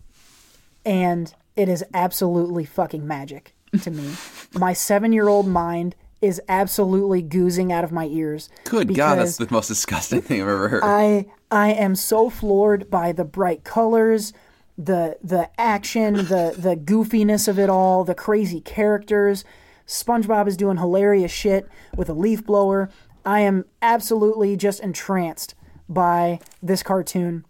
and 0.86 1.34
it 1.56 1.70
is 1.70 1.84
absolutely 1.94 2.66
fucking 2.66 3.06
magic 3.08 3.54
to 3.82 3.92
me. 3.92 4.14
My 4.54 4.74
seven 4.74 5.14
year 5.14 5.28
old 5.28 5.48
mind 5.48 5.96
is 6.22 6.42
absolutely 6.48 7.22
goozing 7.22 7.72
out 7.72 7.84
of 7.84 7.92
my 7.92 8.06
ears. 8.06 8.50
Good 8.64 8.96
God, 8.96 9.18
that's 9.18 9.38
the 9.38 9.48
most 9.52 9.68
disgusting 9.68 10.22
thing 10.22 10.42
I've 10.42 10.48
ever 10.48 10.70
heard. 10.70 10.84
I 10.84 11.26
I 11.52 11.74
am 11.74 11.96
so 11.96 12.30
floored 12.30 12.90
by 12.90 13.12
the 13.12 13.26
bright 13.26 13.64
colors, 13.64 14.32
the 14.78 15.18
the 15.22 15.50
action, 15.60 16.16
the 16.16 16.56
the 16.58 16.76
goofiness 16.76 17.48
of 17.48 17.60
it 17.60 17.70
all, 17.70 18.04
the 18.04 18.16
crazy 18.16 18.62
characters. 18.62 19.44
SpongeBob 19.86 20.48
is 20.48 20.56
doing 20.56 20.78
hilarious 20.78 21.32
shit 21.32 21.68
with 21.96 22.08
a 22.08 22.14
leaf 22.14 22.46
blower. 22.46 22.90
I 23.26 23.42
am 23.42 23.66
absolutely 23.82 24.56
just 24.56 24.80
entranced 24.80 25.56
by 25.90 26.40
this 26.62 26.84
cartoon. 26.84 27.46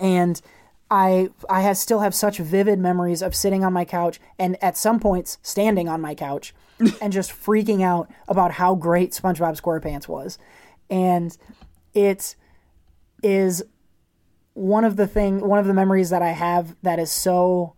And 0.00 0.40
I 0.90 1.30
I 1.48 1.60
have, 1.62 1.76
still 1.76 2.00
have 2.00 2.14
such 2.14 2.38
vivid 2.38 2.78
memories 2.78 3.22
of 3.22 3.34
sitting 3.34 3.64
on 3.64 3.72
my 3.72 3.84
couch 3.84 4.20
and 4.38 4.62
at 4.62 4.76
some 4.76 4.98
points 4.98 5.38
standing 5.42 5.88
on 5.88 6.00
my 6.00 6.14
couch 6.14 6.54
and 7.00 7.12
just 7.12 7.30
freaking 7.30 7.82
out 7.82 8.10
about 8.26 8.52
how 8.52 8.74
great 8.74 9.12
SpongeBob 9.12 9.60
SquarePants 9.60 10.08
was. 10.08 10.38
And 10.88 11.36
it 11.94 12.34
is 13.22 13.62
one 14.54 14.84
of 14.84 14.96
the 14.96 15.06
thing 15.06 15.46
one 15.46 15.58
of 15.58 15.66
the 15.66 15.74
memories 15.74 16.10
that 16.10 16.22
I 16.22 16.30
have 16.30 16.76
that 16.82 16.98
is 16.98 17.10
so 17.10 17.74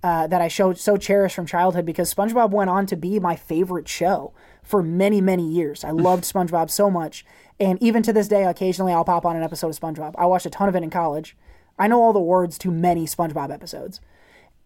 uh, 0.00 0.28
that 0.28 0.40
I 0.40 0.46
showed 0.46 0.78
so 0.78 0.96
cherished 0.96 1.34
from 1.34 1.44
childhood 1.44 1.84
because 1.84 2.14
SpongeBob 2.14 2.50
went 2.50 2.70
on 2.70 2.86
to 2.86 2.96
be 2.96 3.18
my 3.18 3.34
favorite 3.34 3.88
show 3.88 4.32
for 4.62 4.80
many 4.80 5.20
many 5.20 5.46
years. 5.46 5.82
I 5.82 5.90
loved 5.90 6.22
SpongeBob 6.32 6.70
so 6.70 6.88
much, 6.88 7.24
and 7.58 7.82
even 7.82 8.04
to 8.04 8.12
this 8.12 8.28
day, 8.28 8.44
occasionally 8.44 8.92
I'll 8.92 9.04
pop 9.04 9.26
on 9.26 9.34
an 9.34 9.42
episode 9.42 9.70
of 9.70 9.78
SpongeBob. 9.78 10.14
I 10.16 10.26
watched 10.26 10.46
a 10.46 10.50
ton 10.50 10.68
of 10.68 10.76
it 10.76 10.84
in 10.84 10.90
college. 10.90 11.36
I 11.78 11.88
know 11.88 12.02
all 12.02 12.12
the 12.12 12.20
words 12.20 12.58
to 12.58 12.70
many 12.70 13.06
SpongeBob 13.06 13.52
episodes, 13.52 14.00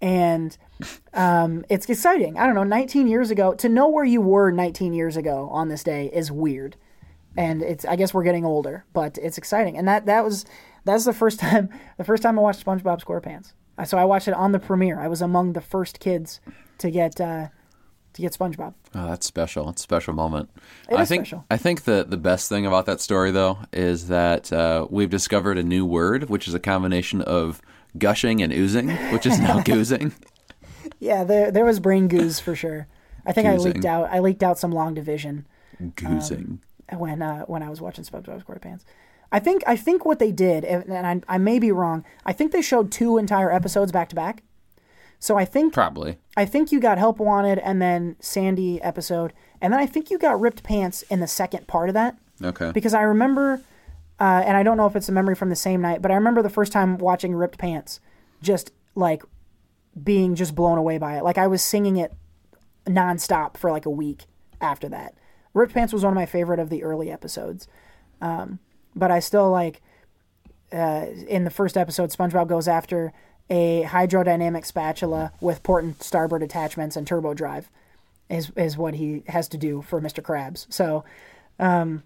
and 0.01 0.57
um, 1.15 1.65
it's 1.69 1.89
exciting. 1.89 2.39
I 2.39 2.47
don't 2.47 2.55
know, 2.55 2.65
19 2.65 3.07
years 3.07 3.31
ago 3.31 3.55
to 3.55 3.69
know 3.69 3.89
where 3.89 4.05
you 4.05 4.21
were 4.21 4.51
19 4.51 4.93
years 4.93 5.17
ago 5.17 5.49
on 5.51 5.69
this 5.69 5.85
day 5.85 6.11
is 6.13 6.33
weird, 6.33 6.77
and 7.37 7.63
it's 7.63 7.85
I 7.85 7.97
guess 7.97 8.13
we're 8.13 8.25
getting 8.25 8.45
older, 8.45 8.85
but 8.93 9.19
it's 9.19 9.39
exciting. 9.39 9.77
And 9.77 9.87
that 9.89 10.07
that 10.07 10.25
was 10.25 10.45
that's 10.85 11.05
the 11.05 11.13
first 11.13 11.39
time 11.47 11.69
the 11.99 12.05
first 12.05 12.23
time 12.23 12.39
I 12.39 12.43
watched 12.43 12.65
SpongeBob 12.65 13.05
SquarePants. 13.05 13.53
So 13.87 13.99
I 13.99 14.05
watched 14.05 14.29
it 14.29 14.35
on 14.35 14.53
the 14.53 14.59
premiere. 14.59 15.01
I 15.01 15.09
was 15.09 15.23
among 15.23 15.55
the 15.55 15.61
first 15.61 15.99
kids 15.99 16.41
to 16.79 16.91
get 16.91 17.21
uh, 17.21 17.49
to 18.15 18.23
get 18.23 18.33
SpongeBob. 18.33 18.75
Oh, 18.95 19.09
that's 19.09 19.27
special. 19.27 19.69
It's 19.71 19.83
a 19.83 19.85
special 19.85 20.13
moment. 20.15 20.51
It 20.89 20.97
I 20.97 21.05
think 21.05 21.27
special. 21.27 21.45
I 21.51 21.57
think 21.57 21.85
the 21.85 22.05
the 22.09 22.17
best 22.17 22.49
thing 22.49 22.67
about 22.67 22.87
that 22.87 23.01
story 23.01 23.31
though 23.31 23.59
is 23.73 24.09
that 24.09 24.53
uh, 24.53 24.87
we've 24.91 25.11
discovered 25.11 25.59
a 25.59 25.63
new 25.63 25.85
word, 25.85 26.29
which 26.29 26.47
is 26.47 26.55
a 26.55 26.61
combination 26.61 27.23
of 27.23 27.61
gushing 27.99 28.43
and 28.43 28.53
oozing, 28.53 28.91
which 29.13 29.27
is 29.27 29.39
now 29.39 29.61
goozing. 29.65 30.13
Yeah, 30.99 31.25
there 31.25 31.51
there 31.51 31.65
was 31.65 31.81
brain 31.81 32.09
goose 32.09 32.41
for 32.41 32.55
sure. 32.55 32.87
I 33.25 33.33
think 33.33 33.47
I 33.47 33.57
leaked 33.57 33.85
out 33.85 34.09
I 34.11 34.19
leaked 34.19 34.43
out 34.43 34.59
some 34.59 34.73
long 34.73 34.95
division 34.95 35.47
Goozing. 35.81 36.59
when 36.93 37.23
uh, 37.23 37.45
when 37.47 37.63
I 37.63 37.71
was 37.71 37.81
watching 37.81 38.05
SpongeBob 38.05 38.45
SquarePants. 38.45 38.85
I 39.31 39.39
think 39.39 39.63
I 39.67 39.77
think 39.77 40.05
what 40.05 40.19
they 40.19 40.31
did, 40.31 40.65
and 40.65 40.85
and 40.93 41.07
I, 41.07 41.35
I 41.35 41.39
may 41.39 41.59
be 41.59 41.73
wrong. 41.73 42.05
I 42.27 42.33
think 42.33 42.53
they 42.53 42.63
showed 42.63 42.93
two 42.93 43.17
entire 43.17 43.51
episodes 43.51 43.91
back 43.91 44.09
to 44.11 44.15
back. 44.15 44.43
So 45.23 45.39
I 45.39 45.45
think 45.45 45.73
Probably. 45.73 46.19
I 46.37 46.45
think 46.45 46.73
you 46.73 46.81
got 46.81 46.99
Help 46.99 47.21
Wanted 47.21 47.61
and 47.61 47.81
then 47.81 48.17
Sandy 48.19 48.83
episode, 48.83 49.33
and 49.61 49.73
then 49.73 49.79
I 49.79 49.87
think 49.87 50.11
you 50.11 50.19
got 50.19 50.41
Ripped 50.41 50.65
Pants 50.65 51.03
in 51.03 51.21
the 51.21 51.29
second 51.29 51.69
part 51.69 51.89
of 51.89 51.95
that 51.95 52.17
Okay. 52.43 52.73
because 52.73 52.93
I 52.93 53.03
remember, 53.03 53.61
uh, 54.19 54.43
and 54.45 54.57
I 54.57 54.65
don't 54.65 54.77
know 54.77 54.87
if 54.87 54.97
it's 54.97 55.09
a 55.09 55.13
memory 55.13 55.37
from 55.37 55.49
the 55.49 55.55
same 55.55 55.81
night, 55.81 56.03
but 56.03 56.11
I 56.11 56.15
remember 56.15 56.43
the 56.43 56.51
first 56.51 56.73
time 56.73 56.99
watching 56.99 57.37
Ripped 57.37 57.57
Pants, 57.57 58.01
just 58.43 58.73
like 58.97 59.23
being 60.03 60.35
just 60.35 60.57
blown 60.57 60.77
away 60.77 60.99
by 60.99 61.19
it. 61.19 61.23
Like 61.23 61.39
I 61.39 61.47
was 61.47 61.63
singing 61.63 61.99
it 61.99 62.13
nonstop 62.85 63.57
for 63.57 63.71
like 63.71 63.87
a 63.87 63.91
week 63.91 64.25
after 64.61 64.89
that. 64.89 65.15
Ripped 65.55 65.73
Pants 65.73 65.93
was 65.93 66.03
one 66.03 66.15
of 66.15 66.17
my 66.17 66.27
favorite 66.27 66.59
of 66.59 66.69
the 66.69 66.83
early 66.83 67.13
episodes, 67.13 67.69
um, 68.21 68.59
but 68.97 69.13
I 69.13 69.21
still 69.21 69.53
like 69.53 69.83
uh, 70.73 71.07
in 71.29 71.45
the 71.45 71.51
first 71.51 71.77
episode, 71.77 72.11
SpongeBob 72.11 72.49
goes 72.49 72.67
after 72.67 73.13
a 73.53 73.85
hydrodynamic 73.85 74.65
spatula 74.65 75.31
with 75.39 75.63
port 75.63 75.85
and 75.85 76.03
starboard 76.03 76.43
attachments 76.43 76.97
and 76.97 77.07
turbo 77.07 77.35
drive. 77.35 77.69
Is 78.31 78.51
is 78.57 78.79
what 78.79 78.95
he 78.95 79.25
has 79.29 79.47
to 79.49 79.59
do 79.59 79.83
for 79.83 80.01
Mr. 80.01 80.23
Krabs. 80.23 80.67
So, 80.73 81.05
um, 81.59 82.03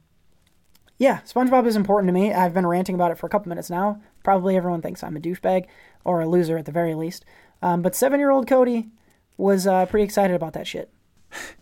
yeah, 0.98 1.20
SpongeBob 1.24 1.66
is 1.66 1.76
important 1.76 2.08
to 2.08 2.12
me. 2.12 2.32
I've 2.32 2.52
been 2.52 2.66
ranting 2.66 2.96
about 2.96 3.12
it 3.12 3.18
for 3.18 3.26
a 3.26 3.30
couple 3.30 3.48
minutes 3.48 3.70
now. 3.70 4.02
Probably 4.24 4.56
everyone 4.56 4.82
thinks 4.82 5.04
I'm 5.04 5.16
a 5.16 5.20
douchebag 5.20 5.66
or 6.04 6.20
a 6.20 6.28
loser 6.28 6.58
at 6.58 6.64
the 6.64 6.72
very 6.72 6.94
least. 6.94 7.24
Um, 7.62 7.80
but 7.80 7.94
seven 7.94 8.18
year 8.18 8.30
old 8.30 8.48
Cody 8.48 8.88
was 9.36 9.68
uh, 9.68 9.86
pretty 9.86 10.04
excited 10.04 10.34
about 10.34 10.54
that 10.54 10.66
shit. 10.66 10.90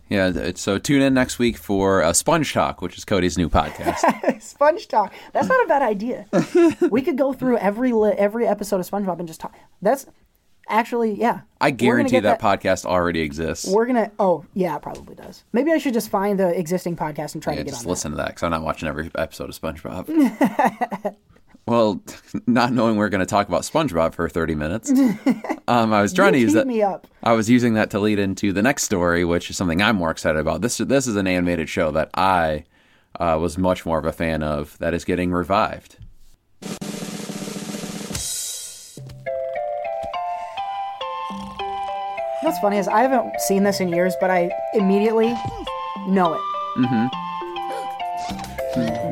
Yeah. 0.09 0.51
So 0.55 0.77
tune 0.77 1.01
in 1.01 1.13
next 1.15 1.39
week 1.39 1.57
for 1.57 2.03
uh, 2.03 2.13
Sponge 2.13 2.53
Talk, 2.53 2.81
which 2.81 2.97
is 2.97 3.05
Cody's 3.05 3.37
new 3.37 3.49
podcast. 3.49 4.41
Sponge 4.41 4.87
talk. 4.87 5.11
That's 5.33 5.47
not 5.47 5.63
a 5.65 5.67
bad 5.67 5.81
idea. 5.81 6.25
we 6.91 7.01
could 7.01 7.17
go 7.17 7.33
through 7.33 7.57
every 7.57 7.91
li- 7.91 8.13
every 8.17 8.45
episode 8.47 8.79
of 8.79 8.87
SpongeBob 8.89 9.17
and 9.19 9.27
just 9.27 9.39
talk. 9.39 9.55
That's 9.81 10.05
actually 10.69 11.13
yeah. 11.19 11.41
I 11.59 11.71
guarantee 11.71 12.11
get 12.11 12.23
that, 12.23 12.39
podcast 12.39 12.85
already 12.85 13.21
exists. 13.21 13.67
We're 13.67 13.87
gonna. 13.87 14.11
Oh 14.19 14.45
yeah, 14.53 14.75
it 14.75 14.83
probably 14.83 15.15
does. 15.15 15.43
Maybe 15.53 15.71
I 15.71 15.79
should 15.79 15.93
just 15.93 16.09
find 16.09 16.39
the 16.39 16.49
existing 16.57 16.95
podcast 16.97 17.33
and 17.33 17.41
try 17.41 17.53
Yeah, 17.53 17.59
to 17.59 17.63
get 17.65 17.71
just 17.71 17.85
on. 17.85 17.89
listen 17.89 18.11
to 18.11 18.17
that 18.17 18.27
because 18.27 18.43
I'm 18.43 18.51
not 18.51 18.61
watching 18.63 18.87
every 18.87 19.09
episode 19.15 19.49
of 19.49 19.59
SpongeBob. 19.59 21.15
well, 21.67 22.01
not 22.47 22.71
knowing 22.73 22.95
we're 22.95 23.09
going 23.09 23.19
to 23.19 23.25
talk 23.25 23.47
about 23.47 23.61
SpongeBob 23.61 24.13
for 24.13 24.29
30 24.29 24.55
minutes, 24.55 24.91
um, 25.67 25.93
I 25.93 26.01
was 26.01 26.13
trying 26.13 26.33
to 26.33 26.39
use 26.39 26.53
that. 26.53 26.67
me 26.67 26.81
up. 26.81 27.07
I 27.23 27.33
was 27.33 27.49
using 27.49 27.73
that 27.73 27.89
to 27.91 27.99
lead 27.99 28.19
into 28.19 28.53
the 28.53 28.61
next 28.61 28.83
story, 28.83 29.25
which 29.25 29.49
is 29.49 29.57
something 29.57 29.81
I'm 29.81 29.95
more 29.95 30.11
excited 30.11 30.39
about. 30.39 30.61
This 30.61 30.77
this 30.77 31.07
is 31.07 31.15
an 31.15 31.27
animated 31.27 31.69
show 31.69 31.91
that 31.91 32.09
I 32.13 32.65
uh, 33.19 33.37
was 33.41 33.57
much 33.57 33.85
more 33.85 33.97
of 33.97 34.05
a 34.05 34.11
fan 34.11 34.43
of 34.43 34.77
that 34.79 34.93
is 34.93 35.05
getting 35.05 35.31
revived. 35.31 35.97
What's 42.41 42.59
funny 42.59 42.77
is 42.77 42.87
I 42.87 43.01
haven't 43.01 43.41
seen 43.41 43.63
this 43.63 43.79
in 43.79 43.89
years, 43.89 44.13
but 44.21 44.29
I 44.29 44.51
immediately 44.75 45.33
know 46.07 46.35
it. 46.35 46.41
Mm-hmm. 46.77 47.07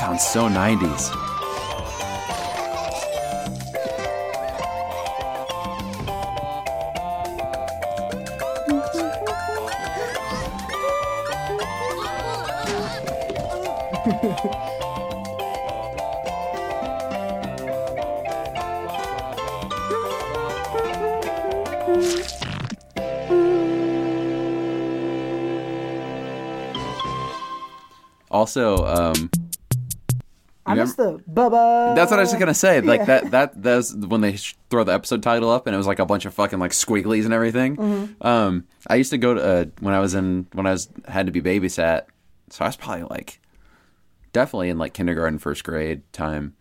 sounds 0.00 0.26
so 0.26 0.48
90s. 0.48 1.10
Also, 28.32 28.86
um, 28.86 29.28
I 30.70 30.74
miss 30.74 30.94
the 30.94 31.18
Bubba. 31.30 31.94
That's 31.94 32.10
what 32.10 32.18
I 32.20 32.22
was 32.22 32.32
gonna 32.34 32.54
say. 32.54 32.80
Like 32.80 33.00
Yeah. 33.00 33.04
that. 33.06 33.30
That 33.30 33.62
that's 33.62 33.94
when 33.94 34.20
they 34.20 34.36
sh- 34.36 34.56
throw 34.70 34.84
the 34.84 34.92
episode 34.92 35.22
title 35.22 35.50
up, 35.50 35.66
and 35.66 35.74
it 35.74 35.76
was 35.78 35.86
like 35.86 35.98
a 35.98 36.06
bunch 36.06 36.24
of 36.26 36.34
fucking 36.34 36.58
like 36.58 36.72
squigglies 36.72 37.24
and 37.24 37.34
everything. 37.34 37.76
Mhm. 37.76 38.24
Um, 38.24 38.64
I 38.88 38.96
used 38.96 39.10
to 39.10 39.18
go 39.18 39.34
to 39.34 39.42
uh, 39.42 39.64
when 39.80 39.94
I 39.94 40.00
was 40.00 40.14
in 40.14 40.46
when 40.52 40.66
I 40.66 40.72
was 40.72 40.88
had 41.08 41.26
to 41.26 41.32
be 41.32 41.40
babysat. 41.42 42.02
So 42.50 42.64
I 42.64 42.68
was 42.68 42.76
probably 42.76 43.04
like 43.04 43.40
definitely 44.32 44.68
in 44.70 44.78
like 44.78 44.92
kindergarten, 44.94 45.38
first 45.38 45.64
grade 45.64 46.02
time. 46.12 46.54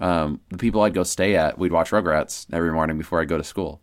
Um, 0.00 0.40
the 0.50 0.58
people 0.58 0.82
I'd 0.82 0.94
go 0.94 1.04
stay 1.04 1.36
at, 1.36 1.58
we'd 1.58 1.70
watch 1.72 1.90
Rugrats 1.90 2.46
every 2.52 2.72
morning 2.72 2.98
before 2.98 3.20
I'd 3.20 3.28
go 3.28 3.38
to 3.38 3.44
school, 3.44 3.80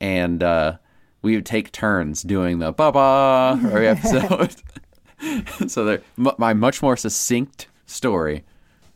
and 0.00 0.42
uh, 0.42 0.76
we 1.22 1.36
would 1.36 1.46
take 1.46 1.70
turns 1.72 2.22
doing 2.22 2.58
the 2.58 2.72
"Baba" 2.72 3.60
every 3.66 3.86
episode. 3.94 4.56
so 5.70 5.84
they're 5.84 6.02
m- 6.18 6.32
my 6.38 6.52
much 6.52 6.82
more 6.82 6.96
succinct 6.96 7.68
story. 7.86 8.44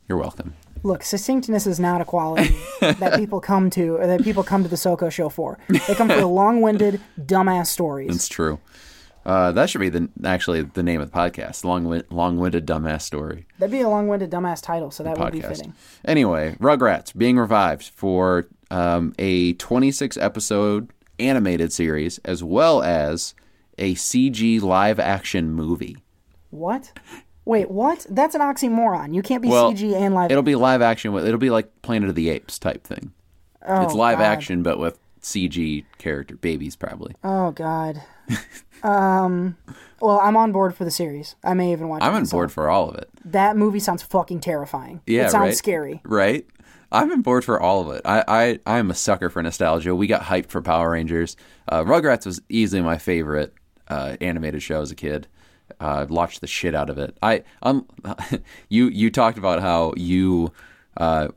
You're 0.08 0.18
welcome. 0.18 0.54
Look, 0.82 1.02
succinctness 1.02 1.66
is 1.66 1.80
not 1.80 2.00
a 2.00 2.04
quality 2.04 2.54
that 2.80 3.14
people 3.16 3.40
come 3.40 3.70
to, 3.70 3.96
or 3.96 4.06
that 4.06 4.22
people 4.22 4.44
come 4.44 4.62
to 4.62 4.68
the 4.68 4.76
SoCo 4.76 5.10
show 5.10 5.28
for. 5.28 5.58
They 5.68 5.94
come 5.94 6.08
for 6.08 6.16
the 6.16 6.26
long-winded, 6.28 7.00
dumbass 7.18 7.66
stories. 7.66 8.14
It's 8.14 8.28
true. 8.28 8.60
Uh, 9.24 9.50
that 9.50 9.68
should 9.68 9.80
be 9.80 9.88
the 9.88 10.08
actually 10.22 10.62
the 10.62 10.84
name 10.84 11.00
of 11.00 11.10
the 11.10 11.16
podcast. 11.16 11.64
Long 11.64 12.02
long-winded 12.10 12.64
dumbass 12.64 13.02
story 13.02 13.46
That'd 13.58 13.72
be 13.72 13.80
a 13.80 13.88
long-winded, 13.88 14.30
dumbass 14.30 14.62
title, 14.62 14.92
so 14.92 15.02
that 15.02 15.18
would 15.18 15.32
be 15.32 15.40
fitting. 15.40 15.74
Anyway, 16.04 16.56
Rugrats 16.60 17.16
being 17.16 17.36
revived 17.36 17.88
for 17.88 18.46
um, 18.70 19.12
a 19.18 19.54
26 19.54 20.16
episode 20.18 20.90
animated 21.18 21.72
series 21.72 22.18
as 22.18 22.44
well 22.44 22.82
as 22.82 23.34
a 23.78 23.94
CG 23.94 24.62
live 24.62 25.00
action 25.00 25.50
movie. 25.50 25.96
What? 26.50 26.92
Wait, 27.46 27.70
what? 27.70 28.04
That's 28.10 28.34
an 28.34 28.40
oxymoron. 28.40 29.14
You 29.14 29.22
can't 29.22 29.40
be 29.40 29.48
well, 29.48 29.72
CG 29.72 29.94
and 29.94 30.14
live. 30.14 30.30
It'll 30.32 30.42
be 30.42 30.56
live 30.56 30.82
action. 30.82 31.12
with 31.12 31.26
It'll 31.26 31.38
be 31.38 31.48
like 31.48 31.80
Planet 31.80 32.08
of 32.08 32.16
the 32.16 32.28
Apes 32.28 32.58
type 32.58 32.84
thing. 32.84 33.12
Oh, 33.64 33.84
it's 33.84 33.94
live 33.94 34.18
God. 34.18 34.24
action, 34.24 34.62
but 34.64 34.78
with 34.78 34.98
CG 35.22 35.84
character 35.98 36.36
babies 36.36 36.76
probably. 36.76 37.14
Oh 37.24 37.52
God. 37.52 38.02
um. 38.82 39.56
Well, 40.00 40.20
I'm 40.20 40.36
on 40.36 40.52
board 40.52 40.74
for 40.74 40.84
the 40.84 40.90
series. 40.90 41.36
I 41.42 41.54
may 41.54 41.72
even 41.72 41.88
watch. 41.88 42.02
I'm 42.02 42.12
it 42.12 42.16
on 42.16 42.22
myself. 42.22 42.32
board 42.32 42.52
for 42.52 42.68
all 42.68 42.90
of 42.90 42.96
it. 42.96 43.08
That 43.24 43.56
movie 43.56 43.78
sounds 43.78 44.02
fucking 44.02 44.40
terrifying. 44.40 45.00
Yeah, 45.06 45.26
it 45.26 45.30
sounds 45.30 45.50
right? 45.50 45.56
scary. 45.56 46.02
Right? 46.04 46.46
I'm 46.92 47.10
on 47.12 47.22
board 47.22 47.44
for 47.44 47.60
all 47.60 47.88
of 47.88 47.96
it. 47.96 48.02
I, 48.04 48.24
I, 48.28 48.60
I'm 48.64 48.90
a 48.90 48.94
sucker 48.94 49.28
for 49.28 49.42
nostalgia. 49.42 49.94
We 49.94 50.06
got 50.06 50.22
hyped 50.22 50.50
for 50.50 50.62
Power 50.62 50.90
Rangers. 50.90 51.36
Uh, 51.68 51.82
Rugrats 51.82 52.26
was 52.26 52.40
easily 52.48 52.80
my 52.80 52.96
favorite 52.96 53.54
uh, 53.88 54.16
animated 54.20 54.62
show 54.62 54.82
as 54.82 54.90
a 54.90 54.94
kid. 54.94 55.26
Uh, 55.80 56.06
watched 56.08 56.40
the 56.40 56.46
shit 56.46 56.74
out 56.74 56.90
of 56.90 56.98
it. 56.98 57.16
I 57.22 57.42
um, 57.62 57.86
you 58.68 58.88
you 58.88 59.10
talked 59.10 59.36
about 59.36 59.60
how 59.60 59.92
you 59.96 60.52
uh, 60.96 61.28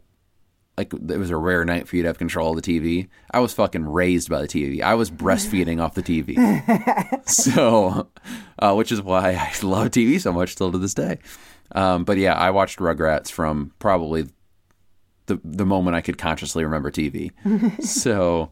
like 0.79 0.93
it 0.93 1.17
was 1.17 1.29
a 1.29 1.35
rare 1.35 1.65
night 1.65 1.89
for 1.89 1.97
you 1.97 2.03
to 2.03 2.07
have 2.07 2.17
control 2.17 2.57
of 2.57 2.61
the 2.63 2.79
TV. 2.79 3.09
I 3.31 3.39
was 3.39 3.51
fucking 3.51 3.85
raised 3.85 4.29
by 4.29 4.41
the 4.41 4.47
TV. 4.47 4.81
I 4.81 4.93
was 4.93 5.11
breastfeeding 5.11 5.81
off 5.81 5.93
the 5.93 6.01
TV. 6.01 7.27
so, 7.29 8.07
uh, 8.59 8.73
which 8.73 8.89
is 8.93 9.01
why 9.01 9.31
I 9.31 9.51
love 9.65 9.89
TV 9.89 10.21
so 10.21 10.31
much 10.31 10.53
still 10.53 10.71
to 10.71 10.77
this 10.77 10.93
day. 10.93 11.19
Um, 11.73 12.05
but 12.05 12.17
yeah, 12.17 12.33
I 12.33 12.51
watched 12.51 12.79
Rugrats 12.79 13.29
from 13.29 13.73
probably 13.79 14.29
the 15.25 15.41
the 15.43 15.65
moment 15.65 15.97
I 15.97 16.01
could 16.01 16.17
consciously 16.17 16.63
remember 16.63 16.91
TV. 16.91 17.33
so, 17.83 18.51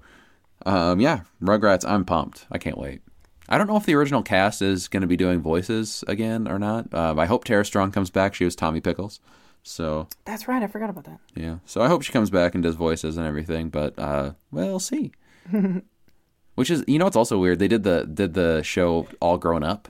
um, 0.65 0.99
yeah, 0.99 1.21
Rugrats. 1.41 1.89
I'm 1.89 2.03
pumped. 2.03 2.45
I 2.51 2.57
can't 2.57 2.77
wait. 2.77 3.01
I 3.49 3.57
don't 3.57 3.68
know 3.68 3.78
if 3.78 3.86
the 3.86 3.95
original 3.95 4.24
cast 4.24 4.61
is 4.61 4.88
going 4.88 5.02
to 5.02 5.07
be 5.07 5.15
doing 5.18 5.40
voices 5.41 6.03
again 6.07 6.48
or 6.48 6.60
not. 6.60 6.94
Um, 6.94 7.18
I 7.19 7.26
hope 7.26 7.45
Tara 7.45 7.64
Strong 7.65 7.91
comes 7.91 8.10
back. 8.10 8.34
She 8.36 8.44
was 8.45 8.56
Tommy 8.56 8.82
Pickles. 8.82 9.19
So 9.64 10.07
That's 10.26 10.48
right. 10.48 10.64
I 10.64 10.68
forgot 10.68 10.90
about 10.90 11.03
that. 11.06 11.19
yeah, 11.36 11.57
so 11.65 11.82
I 11.82 11.88
hope 11.90 12.02
she 12.02 12.14
comes 12.14 12.30
back 12.30 12.53
and 12.56 12.64
does 12.64 12.76
voices 12.76 13.18
and 13.18 13.26
everything. 13.28 13.69
But 13.69 13.98
uh, 13.99 14.32
we'll 14.52 14.80
see. 14.80 15.11
Which 16.56 16.72
is, 16.72 16.84
you 16.88 16.98
know, 16.98 17.06
it's 17.07 17.15
also 17.15 17.38
weird. 17.38 17.60
They 17.60 17.68
did 17.68 17.84
the 17.84 18.06
did 18.11 18.34
the 18.34 18.64
show 18.64 19.07
all 19.22 19.38
grown 19.38 19.64
up, 19.64 19.90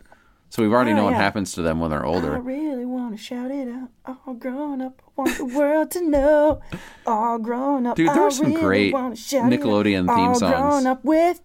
so 0.49 0.61
we've 0.61 0.71
already 0.73 0.91
Oh, 0.91 0.95
know 0.97 1.03
what 1.05 1.13
happens 1.13 1.53
to 1.53 1.61
them 1.61 1.79
when 1.79 1.91
they're 1.91 2.05
older. 2.05 2.35
I 2.35 2.39
really 2.39 2.85
want 2.85 3.15
to 3.15 3.23
shout 3.23 3.51
it 3.51 3.69
out. 3.69 3.89
All 4.27 4.33
grown 4.33 4.81
up, 4.81 5.01
I 5.07 5.11
want 5.21 5.37
the 5.37 5.45
world 5.45 5.91
to 5.91 6.01
know. 6.01 6.59
All 7.05 7.37
grown 7.39 7.85
up, 7.85 7.95
Dude, 7.95 8.09
there 8.09 8.21
were 8.23 8.31
some 8.31 8.47
really 8.51 8.61
great. 8.61 8.93
Nickelodeon 8.93 10.07
theme 10.07 10.17
All 10.29 10.35
songs. 10.35 10.55
grown 10.55 10.87
up 10.87 11.05
with 11.05 11.41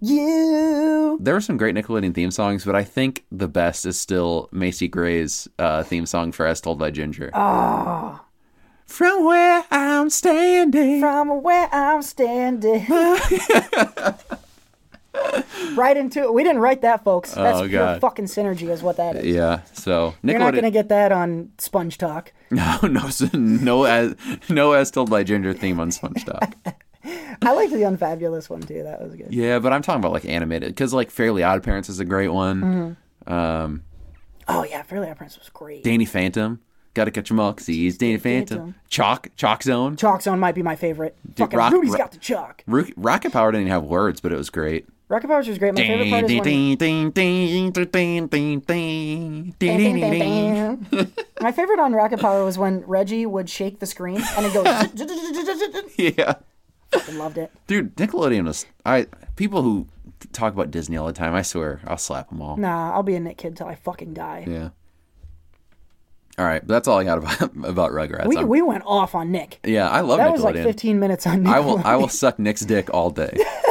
you. 0.00 1.18
There 1.20 1.34
are 1.36 1.40
some 1.40 1.56
great 1.56 1.74
Nickelodeon 1.74 2.14
theme 2.14 2.30
songs, 2.30 2.64
but 2.64 2.74
I 2.74 2.84
think 2.84 3.24
the 3.30 3.48
best 3.48 3.84
is 3.86 3.98
still 3.98 4.48
Macy 4.52 4.88
Gray's 4.88 5.48
uh, 5.58 5.82
theme 5.82 6.06
song 6.06 6.32
for 6.32 6.46
"As 6.46 6.60
Told 6.60 6.78
by 6.78 6.90
Ginger." 6.90 7.30
Oh, 7.34 8.20
From 8.86 9.24
where 9.24 9.64
I'm 9.70 10.10
standing. 10.10 11.00
from 11.00 11.42
where 11.42 11.68
I'm 11.72 12.02
standing. 12.02 12.86
right 15.74 15.96
into 15.96 16.20
it. 16.22 16.32
We 16.32 16.42
didn't 16.42 16.60
write 16.60 16.80
that, 16.82 17.04
folks. 17.04 17.32
That's 17.34 17.58
Oh, 17.60 17.68
pure 17.68 17.98
fucking 18.00 18.24
synergy, 18.26 18.68
is 18.70 18.82
what 18.82 18.96
that 18.96 19.16
is. 19.16 19.26
Yeah, 19.26 19.60
so 19.72 20.14
You're 20.22 20.38
not 20.38 20.54
gonna 20.54 20.70
get 20.70 20.88
that 20.88 21.12
on 21.12 21.50
Sponge 21.58 21.98
Talk. 21.98 22.32
No, 22.52 22.78
no, 22.82 23.08
no, 23.32 23.84
as 23.84 24.14
no 24.50 24.72
as 24.72 24.90
told 24.90 25.08
by 25.08 25.22
Ginger 25.24 25.54
theme 25.54 25.80
on 25.80 25.88
SpongeBob. 25.88 26.52
I 27.04 27.52
liked 27.52 27.72
the 27.72 27.84
Unfabulous 27.84 28.48
one 28.48 28.60
too. 28.62 28.82
That 28.82 29.00
was 29.02 29.14
good. 29.14 29.32
Yeah, 29.32 29.58
but 29.58 29.72
I'm 29.72 29.82
talking 29.82 30.00
about 30.00 30.12
like 30.12 30.24
animated 30.24 30.68
because 30.70 30.92
like 30.94 31.10
Fairly 31.10 31.42
Odd 31.42 31.62
Parents 31.62 31.88
is 31.88 32.00
a 32.00 32.04
great 32.04 32.28
one. 32.28 32.96
Mm-hmm. 33.26 33.32
Um, 33.32 33.84
oh 34.48 34.64
yeah, 34.64 34.82
Fairly 34.82 35.08
Odd 35.08 35.18
Parents 35.18 35.38
was 35.38 35.48
great. 35.48 35.84
Danny 35.84 36.04
Phantom. 36.04 36.60
Gotta 36.94 37.10
catch 37.10 37.30
'em 37.30 37.40
all, 37.40 37.54
cause 37.54 37.66
he's 37.66 37.96
Danny 37.96 38.18
Phantom. 38.18 38.74
Chalk, 38.88 39.28
Chalk 39.36 39.62
Zone. 39.62 39.96
Chalk 39.96 40.20
Zone 40.20 40.38
might 40.38 40.54
be 40.54 40.62
my 40.62 40.76
favorite. 40.76 41.16
Dude, 41.24 41.36
Fucking 41.38 41.58
Rock, 41.58 41.72
Rudy's 41.72 41.92
Ro- 41.92 41.98
got 41.98 42.12
the 42.12 42.18
chalk. 42.18 42.62
Rocket 42.66 43.32
Power 43.32 43.50
didn't 43.50 43.68
have 43.68 43.84
words, 43.84 44.20
but 44.20 44.30
it 44.30 44.36
was 44.36 44.50
great. 44.50 44.86
Rocket 45.08 45.28
Power 45.28 45.38
was 45.38 45.58
great. 45.58 45.74
My 45.74 45.80
favorite 45.82 46.10
part 46.10 46.30
is 46.30 46.40
when... 46.40 46.86
My 51.40 51.52
favorite 51.52 51.80
on 51.80 51.92
Rocket 51.92 52.20
Power 52.20 52.44
was 52.44 52.56
when 52.56 52.80
Reggie 52.86 53.26
would 53.26 53.50
shake 53.50 53.78
the 53.78 53.86
screen 53.86 54.22
and 54.36 54.46
it 54.46 54.54
goes. 54.54 54.66
yeah. 56.18 56.34
Fucking 56.92 57.18
loved 57.18 57.38
it. 57.38 57.50
dude, 57.66 57.96
Nickelodeon 57.96 58.44
was. 58.44 58.66
I 58.84 59.06
people 59.36 59.62
who 59.62 59.88
talk 60.32 60.52
about 60.52 60.70
Disney 60.70 60.96
all 60.96 61.06
the 61.06 61.12
time. 61.12 61.34
I 61.34 61.42
swear, 61.42 61.80
I'll 61.86 61.96
slap 61.98 62.28
them 62.28 62.40
all. 62.42 62.56
Nah, 62.56 62.92
I'll 62.92 63.02
be 63.02 63.14
a 63.14 63.20
Nick 63.20 63.38
kid 63.38 63.56
till 63.56 63.66
I 63.66 63.74
fucking 63.74 64.14
die. 64.14 64.44
Yeah. 64.48 64.70
All 66.38 66.46
right, 66.46 66.66
that's 66.66 66.88
all 66.88 66.98
I 66.98 67.04
got 67.04 67.18
about 67.18 67.42
about 67.64 67.90
Rugrats. 67.92 68.26
We, 68.26 68.36
I'm- 68.36 68.48
we 68.48 68.62
went 68.62 68.84
off 68.86 69.14
on 69.14 69.30
Nick. 69.30 69.58
yeah, 69.64 69.88
I 69.88 70.00
love 70.00 70.18
That 70.18 70.28
Nickelodeon. 70.30 70.32
was 70.32 70.42
like 70.44 70.54
15 70.56 70.98
minutes 70.98 71.26
on 71.26 71.42
Nick. 71.42 71.52
I 71.52 71.60
will 71.60 71.78
I 71.84 71.96
will 71.96 72.08
suck 72.08 72.38
Nick's 72.38 72.62
dick 72.62 72.88
all 72.92 73.10
day. 73.10 73.36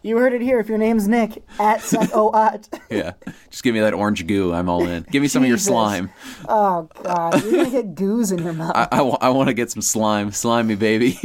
You 0.00 0.16
heard 0.16 0.32
it 0.32 0.40
here. 0.40 0.60
If 0.60 0.68
your 0.68 0.78
name's 0.78 1.08
Nick, 1.08 1.42
at 1.58 1.82
suck 1.82 2.10
oh 2.14 2.32
at. 2.32 2.68
Yeah, 2.88 3.14
just 3.50 3.64
give 3.64 3.74
me 3.74 3.80
that 3.80 3.94
orange 3.94 4.24
goo. 4.28 4.54
I'm 4.54 4.68
all 4.68 4.86
in. 4.86 5.04
Give 5.10 5.20
me 5.20 5.26
some 5.28 5.42
of 5.42 5.48
your 5.48 5.58
slime. 5.58 6.10
Oh 6.48 6.88
god, 7.02 7.42
you're 7.42 7.64
gonna 7.64 7.70
get 7.70 7.94
goose 7.96 8.30
in 8.30 8.38
your 8.38 8.52
mouth. 8.52 8.72
I, 8.76 9.00
I, 9.00 9.28
want 9.30 9.48
to 9.48 9.54
get 9.54 9.72
some 9.72 9.82
slime. 9.82 10.30
Slime 10.30 10.68
me, 10.68 10.76
baby. 10.76 11.18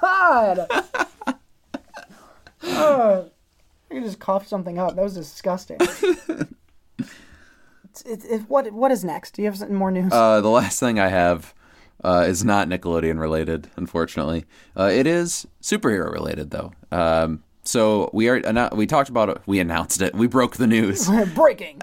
God. 0.00 0.66
oh, 2.62 3.30
I 3.90 3.94
could 3.94 4.02
just 4.04 4.18
cough 4.18 4.46
something 4.46 4.78
up. 4.78 4.96
That 4.96 5.02
was 5.02 5.14
disgusting. 5.14 5.78
it's, 5.80 6.52
it's, 8.04 8.24
it's, 8.24 8.44
what 8.48 8.70
what 8.72 8.90
is 8.90 9.04
next? 9.04 9.34
Do 9.34 9.42
you 9.42 9.46
have 9.46 9.56
something 9.58 9.76
more 9.76 9.90
news? 9.90 10.12
Uh, 10.12 10.40
the 10.40 10.48
last 10.50 10.80
thing 10.80 10.98
I 10.98 11.08
have 11.08 11.54
uh, 12.04 12.24
is 12.28 12.44
not 12.44 12.68
Nickelodeon 12.68 13.18
related, 13.20 13.68
unfortunately. 13.76 14.44
Uh, 14.76 14.90
it 14.92 15.06
is 15.06 15.46
superhero 15.62 16.12
related 16.12 16.50
though. 16.50 16.72
Um, 16.92 17.42
so 17.62 18.10
we 18.12 18.28
are 18.28 18.40
annou- 18.42 18.74
we 18.76 18.86
talked 18.86 19.08
about 19.08 19.28
it. 19.28 19.38
We 19.46 19.58
announced 19.58 20.00
it. 20.00 20.14
We 20.14 20.28
broke 20.28 20.56
the 20.56 20.68
news. 20.68 21.08
We're 21.10 21.26
breaking. 21.26 21.80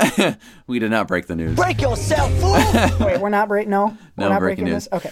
we 0.68 0.80
did 0.80 0.92
not 0.92 1.08
break 1.10 1.28
the 1.28 1.36
news. 1.36 1.56
Break 1.58 1.82
yourself, 1.82 2.32
fool! 2.40 3.06
Wait, 3.06 3.20
we're 3.20 3.28
not 3.30 3.50
breaking. 3.50 3.72
No, 3.72 3.98
we're 4.16 4.24
No, 4.26 4.30
not 4.30 4.40
breaking 4.40 4.64
breaking 4.66 4.74
news. 4.74 4.86
this. 4.86 4.94
Okay. 4.94 5.12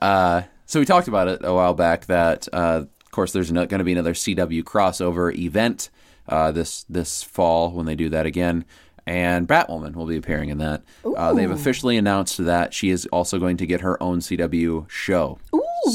Uh, 0.00 0.42
so 0.68 0.78
we 0.78 0.86
talked 0.86 1.08
about 1.08 1.28
it 1.28 1.40
a 1.42 1.52
while 1.52 1.72
back 1.72 2.04
that, 2.06 2.46
uh, 2.52 2.84
of 2.84 3.10
course, 3.10 3.32
there's 3.32 3.50
going 3.50 3.68
to 3.68 3.84
be 3.84 3.92
another 3.92 4.12
CW 4.12 4.62
crossover 4.62 5.34
event 5.34 5.88
uh, 6.28 6.52
this 6.52 6.84
this 6.90 7.22
fall 7.22 7.70
when 7.72 7.86
they 7.86 7.94
do 7.94 8.10
that 8.10 8.26
again, 8.26 8.66
and 9.06 9.48
Batwoman 9.48 9.96
will 9.96 10.04
be 10.04 10.18
appearing 10.18 10.50
in 10.50 10.58
that. 10.58 10.82
Uh, 11.16 11.32
they've 11.32 11.50
officially 11.50 11.96
announced 11.96 12.36
that 12.44 12.74
she 12.74 12.90
is 12.90 13.06
also 13.06 13.38
going 13.38 13.56
to 13.56 13.66
get 13.66 13.80
her 13.80 14.00
own 14.02 14.20
CW 14.20 14.88
show. 14.90 15.38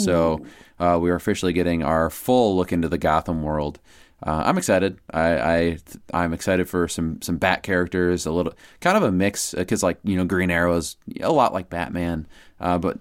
So 0.04 0.44
uh, 0.80 0.98
we're 1.00 1.14
officially 1.16 1.54
getting 1.54 1.84
our 1.84 2.10
full 2.10 2.56
look 2.56 2.72
into 2.74 2.90
the 2.90 2.98
Gotham 2.98 3.44
world. 3.44 3.80
Uh, 4.26 4.42
I'm 4.46 4.58
excited. 4.58 4.98
I, 5.14 5.38
I 5.38 5.78
I'm 6.16 6.34
excited 6.34 6.68
for 6.68 6.88
some 6.88 7.22
some 7.22 7.38
Bat 7.38 7.62
characters. 7.62 8.26
A 8.26 8.32
little 8.32 8.54
kind 8.80 8.98
of 8.98 9.04
a 9.04 9.12
mix 9.12 9.54
because 9.54 9.84
like 9.84 10.00
you 10.04 10.18
know 10.18 10.26
Green 10.26 10.50
Arrow 10.50 10.76
is 10.78 10.96
a 11.22 11.32
lot 11.32 11.54
like 11.54 11.70
Batman, 11.70 12.26
uh, 12.60 12.80
but 12.80 12.98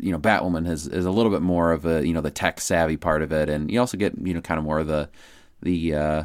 you 0.00 0.12
know 0.12 0.18
Batwoman 0.18 0.68
is 0.68 0.86
is 0.86 1.04
a 1.04 1.10
little 1.10 1.30
bit 1.30 1.42
more 1.42 1.72
of 1.72 1.84
a 1.84 2.06
you 2.06 2.12
know 2.12 2.20
the 2.20 2.30
tech 2.30 2.60
savvy 2.60 2.96
part 2.96 3.22
of 3.22 3.32
it, 3.32 3.48
and 3.48 3.70
you 3.70 3.80
also 3.80 3.96
get 3.96 4.14
you 4.22 4.34
know 4.34 4.40
kind 4.40 4.58
of 4.58 4.64
more 4.64 4.78
of 4.78 4.86
the 4.86 5.08
the 5.62 5.94
uh, 5.94 6.24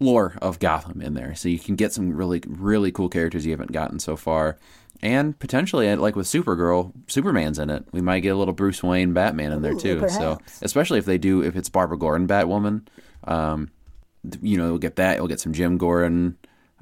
lore 0.00 0.36
of 0.40 0.58
Gotham 0.58 1.00
in 1.00 1.14
there, 1.14 1.34
so 1.34 1.48
you 1.48 1.58
can 1.58 1.76
get 1.76 1.92
some 1.92 2.12
really 2.12 2.42
really 2.46 2.92
cool 2.92 3.08
characters 3.08 3.44
you 3.44 3.52
haven't 3.52 3.72
gotten 3.72 3.98
so 3.98 4.16
far, 4.16 4.58
and 5.02 5.38
potentially 5.38 5.94
like 5.96 6.16
with 6.16 6.26
Supergirl, 6.26 6.92
Superman's 7.06 7.58
in 7.58 7.70
it. 7.70 7.84
We 7.92 8.00
might 8.00 8.20
get 8.20 8.30
a 8.30 8.36
little 8.36 8.54
Bruce 8.54 8.82
Wayne 8.82 9.12
Batman 9.12 9.52
in 9.52 9.62
there 9.62 9.74
Ooh, 9.74 9.80
too. 9.80 10.08
So 10.08 10.38
especially 10.62 10.98
if 10.98 11.04
they 11.04 11.18
do 11.18 11.42
if 11.42 11.56
it's 11.56 11.68
Barbara 11.68 11.98
Gordon 11.98 12.28
Batwoman, 12.28 12.86
um, 13.24 13.70
you 14.42 14.56
know 14.56 14.70
we'll 14.70 14.78
get 14.78 14.96
that. 14.96 15.18
We'll 15.18 15.28
get 15.28 15.40
some 15.40 15.52
Jim 15.52 15.78
Gordon. 15.78 16.36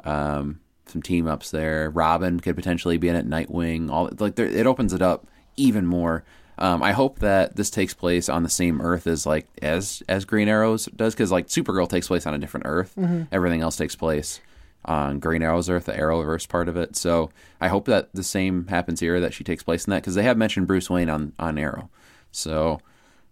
Um, 0.05 0.61
some 0.89 1.03
team 1.03 1.27
ups 1.27 1.51
there. 1.51 1.91
Robin 1.91 2.41
could 2.41 2.57
potentially 2.57 2.97
be 2.97 3.09
in 3.09 3.17
it. 3.17 3.29
Nightwing, 3.29 3.91
all 3.91 4.11
like 4.19 4.39
it 4.39 4.67
opens 4.67 4.93
it 4.93 5.03
up 5.03 5.27
even 5.57 5.87
more. 5.87 6.25
Um, 6.59 6.83
I 6.83 6.93
hope 6.93 7.19
that 7.19 7.57
this 7.57 7.69
takes 7.69 7.93
place 7.93 8.29
on 8.31 8.43
the 8.43 8.49
same 8.49 8.81
Earth 8.81 9.07
as 9.07 9.27
like 9.27 9.47
as 9.61 10.03
as 10.09 10.25
Green 10.25 10.49
Arrows 10.49 10.87
does, 10.97 11.15
because 11.15 11.31
like 11.31 11.49
Supergirl 11.49 11.89
takes 11.89 12.09
place 12.09 12.27
on 12.27 12.33
a 12.35 12.39
different 12.39 12.65
Earth. 12.67 12.95
Everything 13.31 13.61
else 13.61 13.77
takes 13.77 13.95
place 13.95 14.41
on 14.87 15.19
Green 15.19 15.43
Arrow's 15.43 15.69
Earth, 15.69 15.85
the 15.87 15.93
Arrowverse 15.93 16.49
part 16.49 16.69
of 16.69 16.77
it. 16.77 16.97
So 16.97 17.31
I 17.61 17.69
hope 17.69 17.85
that 17.87 18.09
the 18.15 18.23
same 18.23 18.69
happens 18.69 19.01
here, 19.01 19.21
that 19.21 19.35
she 19.35 19.45
takes 19.45 19.63
place 19.65 19.85
in 19.85 19.91
that, 19.91 20.03
because 20.03 20.15
they 20.15 20.23
have 20.23 20.39
mentioned 20.39 20.67
Bruce 20.67 20.89
Wayne 20.89 21.11
on 21.11 21.33
on 21.39 21.59
Arrow. 21.59 21.91
So 22.33 22.81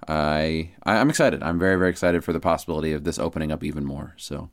I- 0.06 0.70
I'm 0.84 1.08
excited. 1.08 1.42
I'm 1.42 1.58
very 1.58 1.76
very 1.76 1.90
excited 1.90 2.24
for 2.24 2.32
the 2.32 2.40
possibility 2.40 2.92
of 2.92 3.04
this 3.04 3.18
opening 3.18 3.50
up 3.52 3.64
even 3.64 3.84
more. 3.84 4.14
So 4.18 4.50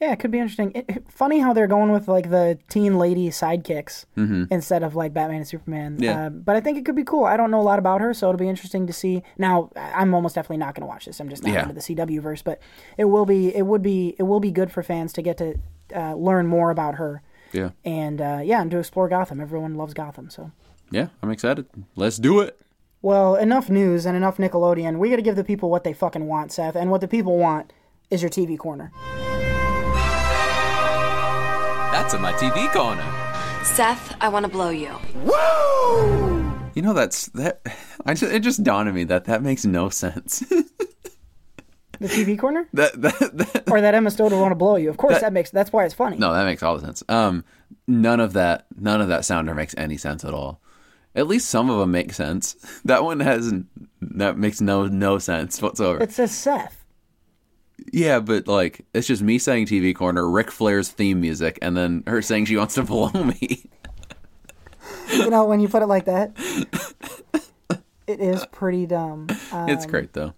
Yeah, 0.00 0.12
it 0.12 0.18
could 0.18 0.30
be 0.30 0.38
interesting. 0.38 0.72
It, 0.74 0.84
it- 0.88 1.04
funny 1.10 1.40
how 1.40 1.52
they're 1.52 1.66
going 1.66 1.92
with 1.92 2.08
like 2.08 2.30
the 2.30 2.58
teen 2.70 2.98
lady 2.98 3.28
sidekicks 3.28 4.06
instead 4.50 4.82
of 4.82 4.94
like 4.96 5.12
Batman 5.12 5.38
and 5.38 5.46
Superman. 5.48 5.94
Mm-hmm. 5.96 6.02
Yeah. 6.04 6.26
Uh, 6.26 6.30
but 6.30 6.56
I 6.56 6.60
think 6.60 6.78
it 6.78 6.86
could 6.86 6.96
be 6.96 7.04
cool. 7.04 7.24
I 7.26 7.36
don't 7.36 7.50
know 7.50 7.60
a 7.60 7.62
lot 7.62 7.78
about 7.78 8.00
her, 8.00 8.14
so 8.14 8.28
it'll 8.28 8.38
be 8.38 8.48
interesting 8.48 8.86
to 8.86 8.92
see. 8.94 9.22
Now, 9.36 9.70
I'm 9.76 10.14
almost 10.14 10.34
definitely 10.36 10.56
not 10.58 10.74
going 10.74 10.82
to 10.82 10.86
watch 10.86 11.04
this. 11.04 11.20
I'm 11.20 11.28
just 11.28 11.42
not 11.42 11.52
Yeah. 11.52 11.62
into 11.62 11.74
the 11.74 11.80
CW 11.80 12.20
verse, 12.22 12.40
but 12.42 12.60
it 12.96 13.04
will 13.04 13.26
be. 13.26 13.54
It 13.54 13.66
would 13.66 13.82
be. 13.82 14.14
It 14.18 14.22
will 14.22 14.40
be 14.40 14.50
good 14.50 14.72
for 14.72 14.82
fans 14.82 15.12
to 15.14 15.22
get 15.22 15.36
to 15.36 15.58
uh, 15.94 16.14
learn 16.14 16.46
more 16.46 16.70
about 16.70 16.94
her 16.94 17.22
yeah 17.52 17.70
and 17.84 18.20
uh, 18.20 18.40
yeah, 18.44 18.62
and 18.62 18.70
to 18.70 18.78
explore 18.78 19.08
Gotham. 19.08 19.40
Everyone 19.40 19.74
loves 19.74 19.92
Gotham, 19.92 20.30
so. 20.30 20.52
yeah 20.90 21.08
I'm 21.22 21.30
excited. 21.30 21.66
Let's 21.96 22.16
do 22.16 22.40
it. 22.40 22.58
Well, 23.02 23.34
enough 23.34 23.68
news 23.68 24.06
and 24.06 24.16
enough 24.16 24.36
Nickelodeon. 24.38 24.98
We 24.98 25.10
got 25.10 25.16
to 25.16 25.22
give 25.22 25.34
the 25.36 25.44
people 25.44 25.68
what 25.68 25.82
they 25.84 25.92
fucking 25.92 26.26
want, 26.26 26.52
Seth. 26.52 26.76
And 26.76 26.90
what 26.90 27.00
the 27.00 27.08
people 27.08 27.36
want 27.38 27.72
is 28.10 28.22
your 28.22 28.30
TV 28.30 28.56
corner. 28.56 28.92
That's 32.10 32.16
in 32.16 32.22
my 32.22 32.32
TV 32.32 32.72
corner. 32.72 33.04
Seth, 33.62 34.16
I 34.20 34.28
want 34.30 34.44
to 34.44 34.50
blow 34.50 34.70
you. 34.70 34.88
You 36.74 36.82
know 36.82 36.92
that's 36.92 37.26
that. 37.34 37.60
I 38.04 38.14
just, 38.14 38.32
it 38.32 38.40
just 38.40 38.64
dawned 38.64 38.88
on 38.88 38.96
me 38.96 39.04
that 39.04 39.26
that 39.26 39.44
makes 39.44 39.64
no 39.64 39.90
sense. 39.90 40.40
The 40.40 42.08
TV 42.08 42.36
corner, 42.36 42.66
that, 42.72 43.00
that, 43.00 43.36
that 43.36 43.70
or 43.70 43.80
that 43.80 43.94
Emma 43.94 44.10
Stone 44.10 44.32
would 44.32 44.40
want 44.40 44.50
to 44.50 44.56
blow 44.56 44.74
you. 44.74 44.90
Of 44.90 44.96
course, 44.96 45.14
That- 45.14 45.20
that, 45.20 45.32
makes. 45.32 45.50
That's 45.50 45.72
why 45.72 45.84
it's 45.84 45.94
funny. 45.94 46.16
no, 46.16 46.32
that 46.32 46.44
makes 46.44 46.64
all 46.64 46.76
the 46.76 46.84
sense. 46.84 47.04
Um, 47.08 47.44
none 47.86 48.18
of 48.18 48.32
that, 48.32 48.66
none 48.76 49.00
of 49.00 49.06
that 49.06 49.24
sounder 49.24 49.54
makes 49.54 49.76
any 49.78 49.96
sense 49.96 50.24
at 50.24 50.34
all. 50.34 50.60
At 51.14 51.28
least 51.28 51.48
some 51.48 51.70
of 51.70 51.78
them 51.78 51.92
make 51.92 52.12
sense. 52.12 52.56
That 52.86 53.04
one 53.04 53.20
has 53.20 53.52
that 54.00 54.36
makes 54.36 54.60
no 54.60 54.88
no 54.88 55.18
sense 55.18 55.62
whatsoever. 55.62 56.02
It 56.02 56.10
says 56.10 56.32
Seth. 56.32 56.79
Yeah, 57.90 58.20
but 58.20 58.46
like 58.48 58.84
it's 58.94 59.06
just 59.06 59.22
me 59.22 59.38
saying 59.38 59.66
TV 59.66 59.94
corner, 59.94 60.28
Ric 60.28 60.50
Flair's 60.50 60.88
theme 60.90 61.20
music, 61.20 61.58
and 61.62 61.76
then 61.76 62.02
her 62.06 62.22
saying 62.22 62.46
she 62.46 62.56
wants 62.56 62.74
to 62.74 62.82
blow 62.82 63.10
me. 63.24 63.64
You 65.12 65.30
know, 65.30 65.44
when 65.44 65.60
you 65.60 65.68
put 65.68 65.82
it 65.82 65.86
like 65.86 66.04
that, 66.04 66.32
it 68.06 68.20
is 68.20 68.46
pretty 68.52 68.86
dumb. 68.86 69.26
Um, 69.52 69.68
it's 69.68 69.86
great 69.86 70.12
though. 70.12 70.34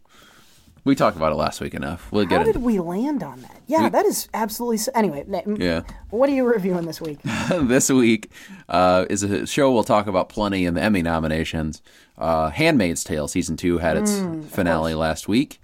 We 0.84 0.96
talked 0.96 1.16
about 1.16 1.30
it 1.30 1.36
last 1.36 1.60
week 1.60 1.74
enough. 1.74 2.10
We'll 2.10 2.24
get. 2.26 2.38
How 2.38 2.44
did 2.44 2.56
it. 2.56 2.60
we 2.62 2.80
land 2.80 3.22
on 3.22 3.40
that? 3.42 3.60
Yeah, 3.68 3.84
We- 3.84 3.90
that 3.90 4.04
is 4.04 4.28
absolutely. 4.34 4.78
s- 4.78 4.88
Anyway, 4.96 5.24
Yeah. 5.58 5.82
What 6.10 6.28
are 6.28 6.32
you 6.32 6.44
reviewing 6.44 6.86
this 6.86 7.00
week? 7.00 7.20
this 7.50 7.88
week 7.88 8.32
uh, 8.68 9.06
is 9.08 9.22
a 9.22 9.46
show 9.46 9.72
we'll 9.72 9.84
talk 9.84 10.08
about 10.08 10.28
plenty 10.28 10.64
in 10.66 10.74
the 10.74 10.82
Emmy 10.82 11.00
nominations. 11.02 11.82
Uh, 12.18 12.50
Handmaid's 12.50 13.04
Tale 13.04 13.28
season 13.28 13.56
two 13.56 13.78
had 13.78 13.96
its 13.96 14.10
Mm, 14.12 14.44
finale 14.44 14.94
last 14.94 15.28
week. 15.28 15.60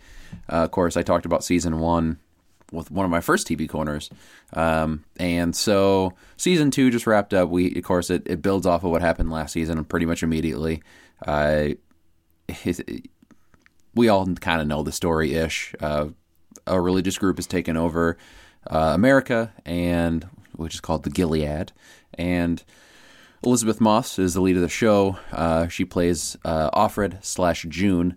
Uh, 0.49 0.65
of 0.65 0.71
course, 0.71 0.97
I 0.97 1.03
talked 1.03 1.27
about 1.27 1.45
season 1.45 1.79
one 1.81 2.19
with 2.73 2.91
one 2.91 3.05
of 3.05 3.11
my 3.11 3.21
first 3.21 3.47
TV 3.49 3.69
corners, 3.69 4.11
um, 4.53 5.05
and 5.19 5.55
so 5.57 6.13
season 6.37 6.71
two 6.71 6.91
just 6.91 7.07
wrapped 7.07 7.33
up. 7.33 7.49
We, 7.49 7.75
of 7.77 7.83
course, 7.85 8.11
it, 8.11 8.23
it 8.27 8.43
builds 8.43 8.67
off 8.67 8.85
of 8.85 8.91
what 8.91 9.01
happened 9.03 9.31
last 9.31 9.53
season 9.53 9.83
pretty 9.85 10.07
much 10.07 10.23
immediately. 10.23 10.83
Uh, 11.27 11.69
it- 12.49 13.09
we 13.95 14.09
all 14.09 14.27
kind 14.37 14.61
of 14.61 14.67
know 14.69 14.83
the 14.83 14.93
story 14.93 15.35
ish. 15.35 15.75
Uh, 15.81 16.09
a 16.67 16.81
religious 16.81 17.19
group 17.19 17.37
has 17.39 17.47
taken 17.47 17.77
over 17.77 18.17
uh, 18.71 18.93
America, 18.95 19.53
and 19.65 20.29
which 20.55 20.75
is 20.75 20.81
called 20.81 21.03
the 21.05 21.11
Gilead, 21.11 21.73
and 22.15 22.63
Elisabeth 23.43 23.81
Moss 23.81 24.19
is 24.19 24.35
the 24.35 24.41
lead 24.41 24.57
of 24.57 24.63
the 24.63 24.69
show. 24.69 25.17
Uh, 25.33 25.69
she 25.69 25.85
plays 25.85 26.37
uh, 26.45 26.71
Offred 26.73 27.25
slash 27.25 27.65
June, 27.69 28.17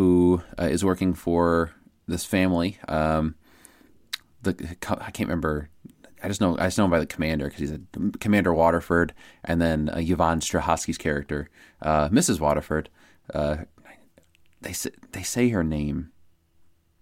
who 0.00 0.42
uh, 0.58 0.64
is 0.64 0.82
working 0.82 1.12
for 1.12 1.72
this 2.08 2.24
family. 2.24 2.78
Um, 2.88 3.34
the 4.42 4.52
I 4.88 5.10
can't 5.10 5.28
remember. 5.28 5.68
I 6.22 6.28
just 6.28 6.40
know 6.40 6.56
I 6.58 6.68
just 6.68 6.78
know 6.78 6.86
him 6.86 6.90
by 6.90 7.00
the 7.00 7.06
commander 7.06 7.44
because 7.46 7.60
he's 7.60 7.70
a 7.72 7.80
Commander 8.18 8.54
Waterford, 8.54 9.12
and 9.44 9.60
then 9.60 9.90
uh, 9.90 9.98
Yvonne 9.98 10.40
Strahovski's 10.40 10.96
character, 10.96 11.50
uh, 11.82 12.08
Mrs. 12.08 12.40
Waterford. 12.40 12.88
Uh, 13.34 13.58
they 14.62 14.72
say, 14.72 14.90
they 15.12 15.22
say 15.22 15.50
her 15.50 15.62
name 15.62 16.12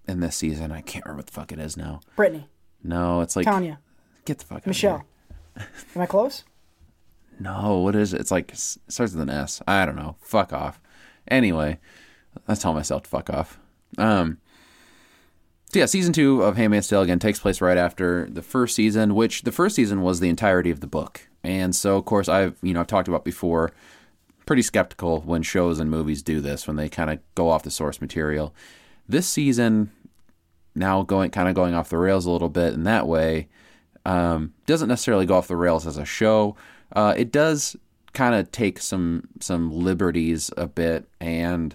in 0.08 0.18
this 0.18 0.34
season. 0.34 0.72
I 0.72 0.80
can't 0.80 1.04
remember 1.04 1.18
what 1.20 1.26
the 1.26 1.32
fuck 1.32 1.52
it 1.52 1.60
is 1.60 1.76
now. 1.76 2.00
Brittany, 2.16 2.48
No, 2.82 3.20
it's 3.20 3.36
like 3.36 3.44
Tanya, 3.44 3.78
Get 4.24 4.38
the 4.38 4.44
fuck 4.44 4.58
out. 4.58 4.66
Michelle. 4.66 5.04
Am 5.94 6.02
I 6.02 6.06
close? 6.06 6.42
No, 7.38 7.78
what 7.78 7.94
is 7.94 8.12
it? 8.12 8.20
It's 8.20 8.32
like 8.32 8.50
it 8.50 8.58
starts 8.58 9.12
with 9.12 9.20
an 9.20 9.30
S. 9.30 9.62
I 9.68 9.86
don't 9.86 9.94
know. 9.96 10.16
Fuck 10.20 10.52
off. 10.52 10.80
Anyway, 11.28 11.78
I 12.46 12.54
tell 12.54 12.74
myself 12.74 13.04
to 13.04 13.10
fuck 13.10 13.30
off. 13.30 13.58
Um. 13.96 14.38
So 15.70 15.80
yeah, 15.80 15.86
season 15.86 16.14
two 16.14 16.42
of 16.42 16.56
Handmaid's 16.56 16.88
Tale 16.88 17.02
again 17.02 17.18
takes 17.18 17.40
place 17.40 17.60
right 17.60 17.76
after 17.76 18.26
the 18.30 18.40
first 18.40 18.74
season, 18.74 19.14
which 19.14 19.42
the 19.42 19.52
first 19.52 19.76
season 19.76 20.00
was 20.00 20.20
the 20.20 20.30
entirety 20.30 20.70
of 20.70 20.80
the 20.80 20.86
book, 20.86 21.28
and 21.42 21.76
so 21.76 21.96
of 21.96 22.06
course 22.06 22.28
I've 22.28 22.56
you 22.62 22.72
know 22.72 22.80
I've 22.80 22.86
talked 22.86 23.08
about 23.08 23.24
before. 23.24 23.72
Pretty 24.46 24.62
skeptical 24.62 25.20
when 25.20 25.42
shows 25.42 25.78
and 25.78 25.90
movies 25.90 26.22
do 26.22 26.40
this 26.40 26.66
when 26.66 26.76
they 26.76 26.88
kind 26.88 27.10
of 27.10 27.18
go 27.34 27.50
off 27.50 27.64
the 27.64 27.70
source 27.70 28.00
material. 28.00 28.54
This 29.06 29.28
season, 29.28 29.90
now 30.74 31.02
going 31.02 31.30
kind 31.32 31.50
of 31.50 31.54
going 31.54 31.74
off 31.74 31.90
the 31.90 31.98
rails 31.98 32.24
a 32.24 32.30
little 32.30 32.48
bit 32.48 32.72
in 32.72 32.84
that 32.84 33.06
way, 33.06 33.48
um, 34.06 34.54
doesn't 34.64 34.88
necessarily 34.88 35.26
go 35.26 35.34
off 35.34 35.48
the 35.48 35.56
rails 35.56 35.86
as 35.86 35.98
a 35.98 36.06
show. 36.06 36.56
Uh, 36.94 37.12
it 37.14 37.30
does 37.30 37.76
kind 38.14 38.34
of 38.34 38.50
take 38.50 38.78
some 38.78 39.28
some 39.40 39.70
liberties 39.70 40.50
a 40.56 40.66
bit, 40.66 41.06
and 41.20 41.74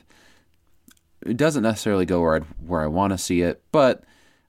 it 1.25 1.37
doesn't 1.37 1.63
necessarily 1.63 2.05
go 2.05 2.21
where 2.21 2.35
I 2.35 2.39
where 2.65 2.81
I 2.81 2.87
want 2.87 3.13
to 3.13 3.17
see 3.17 3.41
it. 3.41 3.61
But 3.71 4.03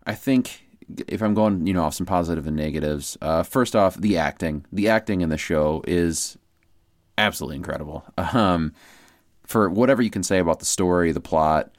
I 0.06 0.14
think 0.14 0.64
if 1.08 1.22
I'm 1.22 1.34
going, 1.34 1.66
you 1.66 1.72
know, 1.72 1.84
off 1.84 1.94
some 1.94 2.06
positives 2.06 2.24
positive 2.24 2.46
and 2.46 2.56
negatives, 2.56 3.18
uh, 3.20 3.42
first 3.42 3.74
off, 3.74 3.96
the 3.96 4.18
acting. 4.18 4.64
The 4.72 4.88
acting 4.88 5.20
in 5.20 5.28
the 5.28 5.38
show 5.38 5.82
is 5.86 6.38
absolutely 7.18 7.56
incredible. 7.56 8.04
Um, 8.18 8.72
for 9.46 9.68
whatever 9.68 10.00
you 10.00 10.08
can 10.08 10.22
say 10.22 10.38
about 10.38 10.58
the 10.58 10.64
story, 10.64 11.12
the 11.12 11.20
plot, 11.20 11.70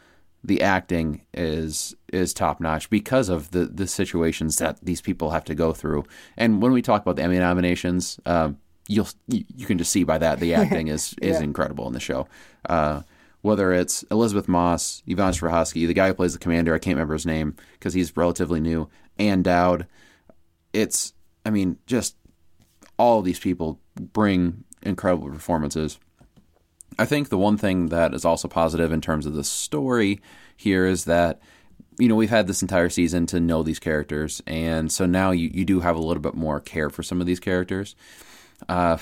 the 0.44 0.62
acting 0.62 1.26
is 1.34 1.96
is 2.14 2.32
top 2.32 2.62
notch 2.62 2.92
because 2.92 3.28
of 3.28 3.50
the 3.52 3.66
the 3.66 3.88
situations 3.88 4.58
that 4.58 4.78
these 4.86 5.02
people 5.02 5.32
have 5.32 5.44
to 5.46 5.56
go 5.56 5.74
through. 5.74 6.04
And 6.38 6.62
when 6.62 6.72
we 6.72 6.84
talk 6.84 7.02
about 7.02 7.16
the 7.16 7.24
Emmy 7.24 7.40
nominations, 7.40 8.20
um, 8.28 8.60
you'll 8.88 9.08
you, 9.28 9.44
you 9.56 9.66
can 9.66 9.80
just 9.80 9.92
see 9.92 10.04
by 10.04 10.20
that 10.20 10.40
the 10.40 10.54
acting 10.54 10.90
is 10.90 11.16
is 11.22 11.42
incredible 11.42 11.88
in 11.88 11.94
the 11.94 12.00
show. 12.00 12.28
Uh, 12.70 13.02
whether 13.46 13.72
it's 13.72 14.02
Elisabeth 14.10 14.48
Moss, 14.48 15.04
Yvonne 15.06 15.32
Strahovski, 15.32 15.86
the 15.86 15.94
guy 15.94 16.08
who 16.08 16.16
plays 16.16 16.34
the 16.34 16.40
commander, 16.40 16.74
I 16.74 16.80
can't 16.80 16.96
remember 16.96 17.14
his 17.14 17.28
name 17.28 17.56
because 17.74 17.94
he's 17.94 18.18
relatively 18.18 18.60
new, 18.60 18.90
Ann 19.20 19.44
Dowd. 19.44 19.86
It's, 20.74 21.14
I 21.46 21.52
mean, 21.52 21.78
just 21.86 22.16
all 22.98 23.22
these 23.22 23.40
people 23.40 23.80
bring 24.00 24.64
incredible 24.82 25.30
performances. 25.30 26.00
I 26.98 27.06
think 27.06 27.30
the 27.30 27.38
one 27.38 27.56
thing 27.56 27.90
that 27.90 28.16
is 28.16 28.26
also 28.26 28.48
positive 28.48 28.92
in 28.92 29.00
terms 29.00 29.28
of 29.28 29.36
the 29.36 29.44
story 29.44 30.22
here 30.58 30.88
is 30.88 31.06
that 31.06 31.40
you 32.00 32.08
know 32.08 32.16
we've 32.16 32.30
had 32.32 32.48
this 32.48 32.64
entire 32.64 32.90
season 32.90 33.28
to 33.28 33.40
know 33.40 33.62
these 33.62 33.80
characters, 33.80 34.42
and 34.48 34.92
so 34.92 35.06
now 35.06 35.30
you, 35.30 35.52
you 35.54 35.66
do 35.66 35.82
have 35.82 35.96
a 35.96 36.02
little 36.02 36.22
bit 36.22 36.34
more 36.34 36.60
care 36.60 36.90
for 36.90 37.04
some 37.04 37.22
of 37.22 37.28
these 37.28 37.40
characters. 37.40 37.96
Uh, 38.68 38.98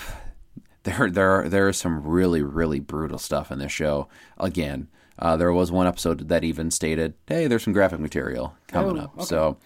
there 0.84 1.10
there 1.10 1.32
are, 1.32 1.50
there 1.50 1.70
is 1.70 1.78
some 1.78 2.04
really 2.06 2.42
really 2.42 2.80
brutal 2.80 3.18
stuff 3.18 3.52
in 3.52 3.60
this 3.60 3.72
show. 3.72 4.08
Again, 4.38 4.88
uh, 5.20 5.38
there 5.38 5.52
was 5.54 5.72
one 5.72 5.88
episode 5.88 6.28
that 6.30 6.44
even 6.44 6.72
stated, 6.72 7.14
"Hey, 7.28 7.48
there's 7.48 7.64
some 7.64 7.74
graphic 7.74 8.00
material 8.00 8.56
coming 8.68 9.00
Oh, 9.00 9.04
up." 9.04 9.14
okay. 9.18 9.26
So 9.26 9.58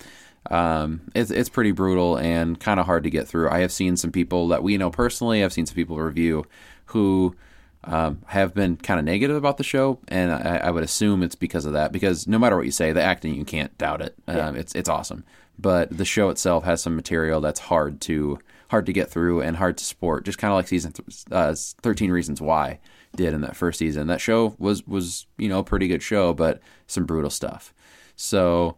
um, 0.50 1.02
it's 1.16 1.32
it's 1.32 1.50
pretty 1.50 1.72
brutal 1.72 2.18
and 2.18 2.60
kind 2.60 2.80
of 2.80 2.86
hard 2.86 3.04
to 3.04 3.10
get 3.10 3.28
through. 3.28 3.50
I 3.50 3.60
have 3.60 3.72
seen 3.72 3.98
some 3.98 4.12
people 4.12 4.48
that 4.50 4.64
we 4.64 4.78
know 4.78 4.90
personally. 4.90 5.44
I've 5.44 5.54
seen 5.54 5.66
some 5.66 5.76
people 5.76 5.98
review 5.98 6.46
who 6.88 7.36
um, 7.84 8.22
have 8.28 8.54
been 8.54 8.78
kind 8.78 9.00
of 9.00 9.06
negative 9.06 9.36
about 9.36 9.58
the 9.58 9.64
show, 9.64 10.00
and 10.08 10.32
I, 10.32 10.58
I 10.58 10.72
would 10.72 10.84
assume 10.84 11.24
it's 11.24 11.36
because 11.36 11.66
of 11.66 11.74
that. 11.74 11.92
Because 11.92 12.28
no 12.28 12.40
matter 12.40 12.56
what 12.56 12.66
you 12.66 12.72
say, 12.72 12.92
the 12.94 13.02
acting 13.02 13.36
you 13.36 13.46
can't 13.46 13.78
doubt 13.78 14.02
it. 14.02 14.16
Um, 14.28 14.36
Yeah. 14.38 14.52
It's 14.62 14.74
it's 14.76 14.90
awesome, 14.90 15.24
but 15.60 15.96
the 15.96 16.06
show 16.06 16.30
itself 16.30 16.64
has 16.64 16.82
some 16.82 16.96
material 16.96 17.42
that's 17.42 17.60
hard 17.60 18.00
to 18.02 18.40
hard 18.70 18.86
to 18.86 18.94
get 18.94 19.10
through 19.10 19.42
and 19.42 19.58
hard 19.58 19.78
to 19.78 19.86
support. 19.86 20.26
Just 20.26 20.38
kind 20.38 20.52
of 20.52 20.56
like 20.56 20.68
season 20.68 20.94
th- 20.94 21.24
uh, 21.32 21.56
Thirteen 21.82 22.12
Reasons 22.12 22.42
Why 22.42 22.80
did 23.16 23.34
in 23.34 23.42
that 23.42 23.56
first 23.56 23.80
season. 23.80 24.08
That 24.08 24.22
show 24.22 24.56
was 24.60 24.86
was 24.86 25.26
you 25.38 25.50
know 25.50 25.60
a 25.60 25.64
pretty 25.64 25.88
good 25.88 26.04
show, 26.04 26.34
but 26.34 26.60
some 26.88 27.06
brutal 27.06 27.30
stuff. 27.30 27.74
So 28.16 28.78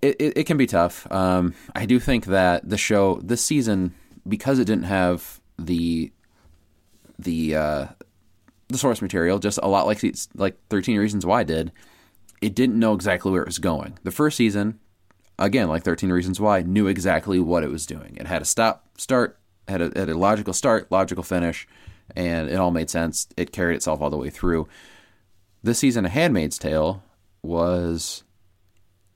it, 0.00 0.16
it, 0.18 0.38
it 0.38 0.44
can 0.44 0.56
be 0.56 0.66
tough. 0.66 1.10
Um, 1.10 1.54
I 1.74 1.86
do 1.86 1.98
think 1.98 2.26
that 2.26 2.68
the 2.68 2.76
show 2.76 3.20
this 3.22 3.44
season, 3.44 3.94
because 4.26 4.58
it 4.58 4.64
didn't 4.64 4.84
have 4.84 5.40
the 5.58 6.12
the 7.18 7.56
uh, 7.56 7.86
the 8.68 8.78
source 8.78 9.00
material, 9.00 9.38
just 9.38 9.58
a 9.62 9.68
lot 9.68 9.86
like 9.86 10.02
like 10.34 10.58
Thirteen 10.68 10.98
Reasons 10.98 11.24
Why 11.24 11.44
did, 11.44 11.72
it 12.40 12.54
didn't 12.54 12.78
know 12.78 12.94
exactly 12.94 13.30
where 13.30 13.42
it 13.42 13.48
was 13.48 13.58
going. 13.58 13.98
The 14.02 14.10
first 14.10 14.36
season, 14.36 14.80
again, 15.38 15.68
like 15.68 15.82
Thirteen 15.82 16.10
Reasons 16.10 16.40
Why, 16.40 16.62
knew 16.62 16.86
exactly 16.86 17.40
what 17.40 17.64
it 17.64 17.70
was 17.70 17.86
doing. 17.86 18.16
It 18.16 18.26
had 18.26 18.42
a 18.42 18.46
stop, 18.46 18.88
start, 18.98 19.38
had 19.68 19.80
a, 19.80 19.92
had 19.96 20.08
a 20.08 20.16
logical 20.16 20.52
start, 20.52 20.90
logical 20.90 21.22
finish, 21.22 21.66
and 22.16 22.48
it 22.48 22.56
all 22.56 22.70
made 22.70 22.90
sense. 22.90 23.28
It 23.36 23.52
carried 23.52 23.76
itself 23.76 24.00
all 24.00 24.10
the 24.10 24.16
way 24.16 24.30
through. 24.30 24.68
This 25.62 25.78
season 25.78 26.04
of 26.04 26.12
Handmaid's 26.12 26.58
Tale 26.58 27.02
was 27.42 28.24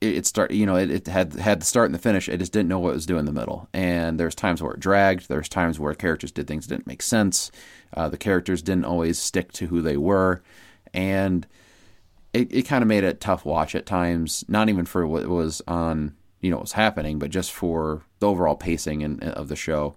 it, 0.01 0.15
it 0.17 0.25
start 0.25 0.51
you 0.51 0.65
know 0.65 0.75
it, 0.75 0.91
it 0.91 1.07
had 1.07 1.33
had 1.33 1.61
the 1.61 1.65
start 1.65 1.85
and 1.87 1.95
the 1.95 1.99
finish 1.99 2.29
it 2.29 2.37
just 2.37 2.53
didn't 2.53 2.69
know 2.69 2.79
what 2.79 2.91
it 2.91 2.95
was 2.95 3.05
doing 3.05 3.21
in 3.21 3.25
the 3.25 3.31
middle 3.31 3.67
and 3.73 4.19
there's 4.19 4.35
times 4.35 4.61
where 4.61 4.73
it 4.73 4.79
dragged 4.79 5.27
there's 5.27 5.49
times 5.49 5.79
where 5.79 5.93
characters 5.93 6.31
did 6.31 6.47
things 6.47 6.67
that 6.67 6.75
didn't 6.75 6.87
make 6.87 7.01
sense 7.01 7.51
uh, 7.95 8.09
the 8.09 8.17
characters 8.17 8.61
didn't 8.61 8.85
always 8.85 9.17
stick 9.17 9.51
to 9.51 9.67
who 9.67 9.81
they 9.81 9.97
were 9.97 10.41
and 10.93 11.47
it, 12.33 12.51
it 12.53 12.63
kind 12.63 12.81
of 12.81 12.87
made 12.87 13.03
it 13.03 13.07
a 13.07 13.13
tough 13.13 13.45
watch 13.45 13.75
at 13.75 13.85
times 13.85 14.43
not 14.47 14.69
even 14.69 14.85
for 14.85 15.07
what 15.07 15.27
was 15.27 15.61
on 15.67 16.15
you 16.41 16.49
know 16.49 16.57
what 16.57 16.63
was 16.63 16.73
happening 16.73 17.19
but 17.19 17.29
just 17.29 17.51
for 17.51 18.03
the 18.19 18.27
overall 18.27 18.55
pacing 18.55 19.03
and, 19.03 19.23
of 19.23 19.47
the 19.47 19.55
show 19.55 19.95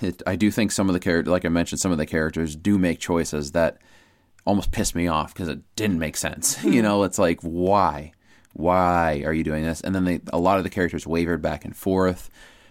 it, 0.00 0.22
i 0.26 0.36
do 0.36 0.50
think 0.50 0.70
some 0.70 0.88
of 0.88 0.92
the 0.92 1.00
characters 1.00 1.30
like 1.30 1.44
i 1.44 1.48
mentioned 1.48 1.80
some 1.80 1.92
of 1.92 1.98
the 1.98 2.06
characters 2.06 2.56
do 2.56 2.78
make 2.78 2.98
choices 2.98 3.52
that 3.52 3.78
almost 4.44 4.72
pissed 4.72 4.94
me 4.94 5.06
off 5.06 5.32
because 5.32 5.48
it 5.48 5.60
didn't 5.76 5.98
make 5.98 6.16
sense 6.16 6.62
you 6.64 6.82
know 6.82 7.02
it's 7.04 7.18
like 7.18 7.40
why 7.42 8.12
why 8.52 9.22
are 9.24 9.32
you 9.32 9.44
doing 9.44 9.64
this? 9.64 9.80
And 9.80 9.94
then 9.94 10.04
they, 10.04 10.20
a 10.32 10.38
lot 10.38 10.58
of 10.58 10.64
the 10.64 10.70
characters 10.70 11.06
wavered 11.06 11.42
back 11.42 11.64
and 11.64 11.76
forth 11.76 12.30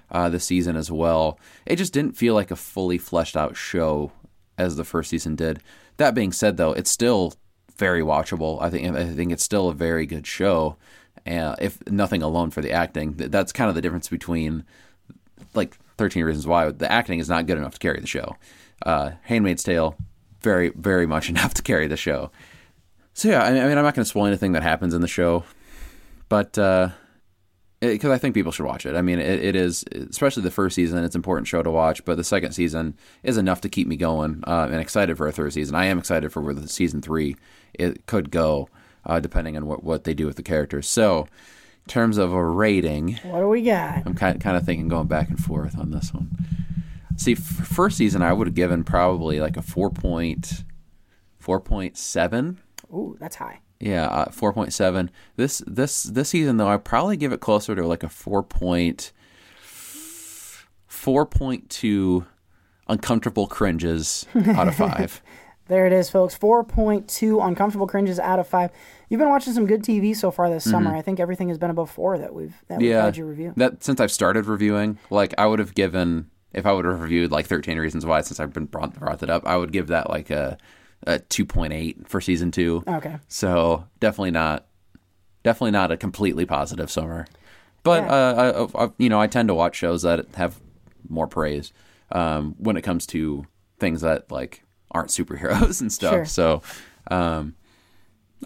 uh, 0.10 0.30
this 0.30 0.46
season 0.46 0.76
as 0.76 0.92
well. 0.92 1.40
It 1.66 1.78
just 1.78 1.94
didn't 1.94 2.18
feel 2.18 2.34
like 2.34 2.52
a 2.52 2.56
fully 2.56 2.98
fleshed 2.98 3.38
out 3.38 3.56
show 3.56 4.12
as 4.58 4.76
the 4.76 4.84
first 4.84 5.10
season 5.10 5.36
did. 5.36 5.62
That 5.98 6.16
being 6.16 6.32
said, 6.32 6.58
though, 6.58 6.74
it's 6.74 6.92
still 6.92 7.34
very 7.78 8.02
watchable. 8.02 8.62
I 8.62 8.70
think 8.70 8.96
I 8.96 9.06
think 9.06 9.32
it's 9.32 9.44
still 9.44 9.70
a 9.70 9.74
very 9.74 10.06
good 10.06 10.28
show. 10.28 10.78
Uh, 11.26 11.56
if 11.60 11.78
nothing 11.88 12.24
alone 12.24 12.50
for 12.52 12.62
the 12.62 12.72
acting, 12.72 13.14
that's 13.16 13.52
kind 13.52 13.70
of 13.70 13.76
the 13.76 13.82
difference 13.82 14.10
between 14.10 14.64
like 15.54 15.78
13 15.98 16.24
Reasons 16.24 16.48
Why. 16.48 16.70
The 16.72 16.92
acting 16.92 17.20
is 17.20 17.30
not 17.30 17.46
good 17.46 17.58
enough 17.58 17.74
to 17.74 17.80
carry 17.80 18.00
the 18.00 18.08
show. 18.08 18.36
Uh, 18.84 19.12
Handmaid's 19.24 19.64
Tale, 19.64 19.96
very 20.42 20.70
very 20.70 21.06
much 21.06 21.30
enough 21.34 21.54
to 21.56 21.62
carry 21.62 21.88
the 21.88 21.98
show. 21.98 22.32
So 23.14 23.30
yeah, 23.30 23.44
I 23.44 23.52
mean, 23.52 23.78
I'm 23.78 23.84
not 23.84 23.94
going 23.94 24.04
to 24.04 24.10
spoil 24.10 24.26
anything 24.26 24.54
that 24.54 24.64
happens 24.64 24.94
in 24.94 25.02
the 25.02 25.08
show, 25.08 25.44
but 26.30 26.58
because 27.82 28.12
I 28.12 28.18
think 28.18 28.36
people 28.36 28.52
should 28.52 28.66
watch 28.66 28.86
it. 28.86 28.96
I 28.96 29.02
mean, 29.02 29.20
it, 29.20 29.44
it 29.44 29.56
is 29.56 29.84
especially 29.92 30.44
the 30.44 30.52
first 30.52 30.76
season. 30.76 31.04
It's 31.04 31.16
an 31.16 31.20
important 31.20 31.48
show 31.48 31.62
to 31.64 31.72
watch, 31.72 32.06
but 32.06 32.16
the 32.16 32.24
second 32.24 32.52
season 32.54 32.96
is 33.24 33.38
enough 33.38 33.60
to 33.62 33.70
keep 33.70 33.88
me 33.88 33.98
going 33.98 34.44
uh, 34.48 34.68
and 34.72 34.80
excited 34.80 35.18
for 35.18 35.28
a 35.28 35.32
third 35.32 35.52
season. 35.54 35.76
I 35.76 35.86
am 35.86 35.98
excited 36.00 36.32
for 36.32 36.42
where 36.42 36.54
the 36.54 36.68
season 36.68 37.02
three 37.02 37.36
it 37.74 38.06
could 38.06 38.32
go. 38.32 38.70
uh, 39.06 39.20
depending 39.20 39.58
on 39.58 39.66
what 39.66 39.84
what 39.84 40.04
they 40.04 40.14
do 40.14 40.28
with 40.28 40.36
the 40.36 40.44
characters. 40.44 40.88
So, 40.88 41.22
in 41.86 41.88
terms 41.90 42.18
of 42.20 42.32
a 42.34 42.46
rating, 42.46 43.14
What 43.24 43.40
do 43.40 43.48
we 43.48 43.64
got? 43.64 44.04
I'm 44.06 44.14
kind 44.14 44.40
kind 44.40 44.56
of 44.56 44.64
thinking 44.64 44.88
going 44.88 45.08
back 45.08 45.30
and 45.30 45.40
forth 45.44 45.76
on 45.78 45.90
this 45.92 46.14
one. 46.14 46.30
See, 47.18 47.34
first 47.36 47.98
season 47.98 48.22
I 48.22 48.32
would 48.34 48.46
have 48.48 48.56
given 48.56 48.84
probably 48.84 49.40
like 49.40 49.58
a 49.58 49.62
four 49.64 49.90
point 49.90 50.64
four 51.40 51.60
point 51.60 51.98
seven. 51.98 52.60
Ooh, 52.94 53.18
that's 53.20 53.38
high. 53.38 53.62
Yeah, 53.82 54.06
uh, 54.08 54.32
four 54.32 54.54
point 54.54 54.72
seven. 54.74 55.10
This 55.36 55.62
this 55.68 56.04
this 56.04 56.30
season 56.30 56.58
though, 56.58 56.68
I 56.70 56.78
probably 56.78 57.18
give 57.18 57.34
it 57.34 57.40
closer 57.42 57.76
to 57.76 57.86
like 57.88 58.04
a 58.04 58.10
four 58.10 58.44
point 58.44 59.12
four 60.88 61.26
point 61.26 61.70
two 61.70 62.26
uncomfortable 62.88 63.48
cringes 63.48 64.26
out 64.36 64.68
of 64.68 64.76
five. 64.76 65.22
There 65.68 65.88
it 65.88 65.94
is, 65.94 66.10
folks. 66.10 66.38
4.2 66.38 67.48
uncomfortable 67.48 67.88
cringes 67.88 68.20
out 68.20 68.40
of 68.40 68.48
5. 68.48 68.72
You've 69.08 69.20
been 69.20 69.30
watching 69.30 69.54
some 69.54 69.66
good 69.66 69.84
TV 69.84 70.14
so 70.14 70.30
far 70.30 70.50
this 70.50 70.70
summer. 70.70 70.94
I 70.94 71.02
think 71.02 71.18
everything 71.22 71.48
has 71.48 71.58
been 71.58 71.70
above 71.70 71.90
4 71.90 72.18
that 72.18 72.34
we've 72.34 72.54
that 72.68 72.80
we've 72.80 72.88
Mm-hmm. 72.90 72.92
yeah, 72.92 73.06
had 73.06 73.16
you 73.16 73.24
review. 73.26 73.54
that 73.56 73.82
since 73.82 74.02
I've 74.02 74.12
started 74.12 74.48
reviewing, 74.48 74.98
like 75.10 75.34
I 75.38 75.46
would 75.46 75.60
have 75.60 75.74
given 75.74 76.30
if 76.52 76.66
I 76.66 76.74
would 76.74 76.84
have 76.84 77.00
reviewed 77.00 77.32
like 77.32 77.46
Thirteen 77.46 77.80
Reasons 77.80 78.06
Why 78.06 78.20
since 78.20 78.38
I've 78.42 78.52
been 78.52 78.66
brought, 78.66 79.00
brought 79.00 79.20
that 79.20 79.30
up, 79.30 79.48
I 79.48 79.56
would 79.56 79.72
give 79.72 79.88
that 79.88 80.10
like 80.10 80.30
a 80.30 80.58
a 81.08 81.20
two 81.20 81.46
point 81.46 81.74
eight 81.74 82.08
for 82.08 82.22
season 82.22 82.52
two. 82.52 82.84
Okay. 82.88 83.18
So 83.28 83.86
definitely 84.00 84.32
not, 84.32 84.66
definitely 85.44 85.72
not 85.72 85.92
a 85.92 85.98
completely 85.98 86.46
positive 86.46 86.92
summer. 86.92 87.26
But 87.84 88.04
Yeah. 88.04 88.12
uh, 88.14 88.68
I, 88.76 88.84
I, 88.86 88.90
you 88.98 89.10
know, 89.10 89.20
I 89.20 89.28
tend 89.28 89.48
to 89.50 89.56
watch 89.56 89.76
shows 89.76 90.04
that 90.04 90.26
have 90.36 90.60
more 91.10 91.28
praise 91.28 91.74
um, 92.12 92.56
when 92.60 92.78
it 92.78 92.82
comes 92.84 93.08
to 93.08 93.46
things 93.80 94.02
that 94.02 94.32
like 94.32 94.64
aren't 94.92 95.10
superheroes 95.10 95.82
and 95.82 95.92
stuff. 95.92 96.12
Sure. 96.14 96.26
So 96.26 96.62
um, 97.10 97.56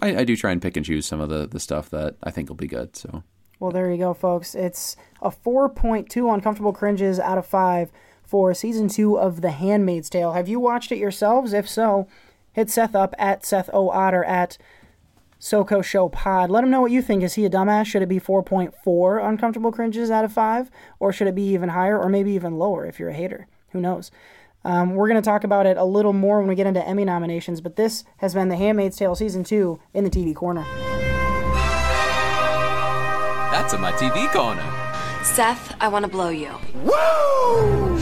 I, 0.00 0.18
I 0.18 0.24
do 0.24 0.36
try 0.36 0.52
and 0.52 0.62
pick 0.62 0.76
and 0.76 0.86
choose 0.86 1.04
some 1.06 1.20
of 1.20 1.28
the 1.28 1.46
the 1.46 1.60
stuff 1.60 1.90
that 1.90 2.16
I 2.22 2.30
think 2.30 2.48
will 2.48 2.56
be 2.56 2.66
good. 2.66 2.96
So 2.96 3.22
Well, 3.60 3.70
there 3.72 3.90
you 3.90 3.98
go, 3.98 4.14
folks. 4.14 4.54
It's 4.54 4.96
a 5.20 5.30
4.2 5.30 6.32
uncomfortable 6.32 6.72
cringes 6.72 7.18
out 7.20 7.36
of 7.38 7.46
5 7.46 7.90
for 8.22 8.54
season 8.54 8.88
2 8.88 9.18
of 9.18 9.40
The 9.42 9.50
Handmaid's 9.50 10.08
Tale. 10.10 10.32
Have 10.32 10.48
you 10.48 10.58
watched 10.58 10.90
it 10.92 10.98
yourselves? 10.98 11.52
If 11.52 11.68
so, 11.68 12.08
hit 12.56 12.70
Seth 12.70 12.94
up 12.94 13.14
at 13.18 13.44
Seth 13.44 13.68
O. 13.74 13.90
Otter 13.90 14.24
at 14.24 14.56
SoCo 15.38 15.84
Show 15.84 16.08
Pod. 16.08 16.50
Let 16.50 16.64
him 16.64 16.70
know 16.70 16.80
what 16.80 16.90
you 16.90 17.02
think. 17.02 17.22
Is 17.22 17.34
he 17.34 17.44
a 17.44 17.50
dumbass? 17.50 17.84
Should 17.84 18.00
it 18.00 18.08
be 18.08 18.18
4.4 18.18 19.28
uncomfortable 19.28 19.70
cringes 19.70 20.10
out 20.10 20.24
of 20.24 20.32
5? 20.32 20.70
Or 20.98 21.12
should 21.12 21.28
it 21.28 21.34
be 21.34 21.52
even 21.52 21.68
higher 21.68 22.00
or 22.00 22.08
maybe 22.08 22.32
even 22.32 22.58
lower 22.58 22.86
if 22.86 22.98
you're 22.98 23.10
a 23.10 23.14
hater? 23.14 23.46
Who 23.72 23.80
knows? 23.82 24.10
Um, 24.64 24.94
we're 24.94 25.06
going 25.06 25.22
to 25.22 25.30
talk 25.30 25.44
about 25.44 25.66
it 25.66 25.76
a 25.76 25.84
little 25.84 26.14
more 26.14 26.38
when 26.38 26.48
we 26.48 26.54
get 26.54 26.66
into 26.66 26.84
Emmy 26.84 27.04
nominations, 27.04 27.60
but 27.60 27.76
this 27.76 28.04
has 28.16 28.32
been 28.32 28.48
The 28.48 28.56
Handmaid's 28.56 28.96
Tale 28.96 29.14
Season 29.14 29.44
2 29.44 29.78
in 29.92 30.04
the 30.04 30.10
TV 30.10 30.34
Corner. 30.34 30.64
that's 33.52 33.74
in 33.74 33.80
my 33.80 33.92
TV 33.92 34.32
corner. 34.32 34.85
Seth, 35.26 35.76
I 35.80 35.88
want 35.88 36.04
to 36.04 36.10
blow 36.10 36.30
you. 36.30 36.54
Woo! 36.74 37.98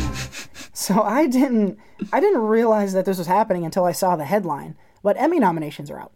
so 0.72 1.02
I 1.02 1.26
didn't 1.26 1.78
I 2.12 2.20
didn't 2.20 2.42
realize 2.42 2.92
that 2.92 3.06
this 3.06 3.18
was 3.18 3.26
happening 3.26 3.64
until 3.64 3.84
I 3.84 3.92
saw 3.92 4.14
the 4.14 4.24
headline. 4.24 4.76
But 5.02 5.16
Emmy 5.18 5.40
nominations 5.40 5.90
are 5.90 5.98
out. 5.98 6.12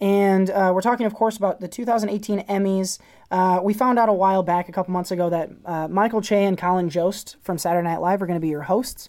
And 0.00 0.50
uh, 0.50 0.72
we're 0.74 0.82
talking, 0.82 1.06
of 1.06 1.14
course, 1.14 1.36
about 1.36 1.60
the 1.60 1.68
2018 1.68 2.40
Emmys. 2.46 2.98
Uh, 3.30 3.60
we 3.62 3.72
found 3.72 3.98
out 3.98 4.08
a 4.08 4.12
while 4.12 4.42
back, 4.42 4.68
a 4.68 4.72
couple 4.72 4.92
months 4.92 5.10
ago, 5.10 5.30
that 5.30 5.50
uh, 5.64 5.88
Michael 5.88 6.20
Che 6.20 6.44
and 6.44 6.58
Colin 6.58 6.90
Jost 6.90 7.36
from 7.42 7.56
Saturday 7.58 7.88
Night 7.88 8.00
Live 8.00 8.22
are 8.22 8.26
going 8.26 8.38
to 8.38 8.40
be 8.40 8.48
your 8.48 8.62
hosts. 8.62 9.08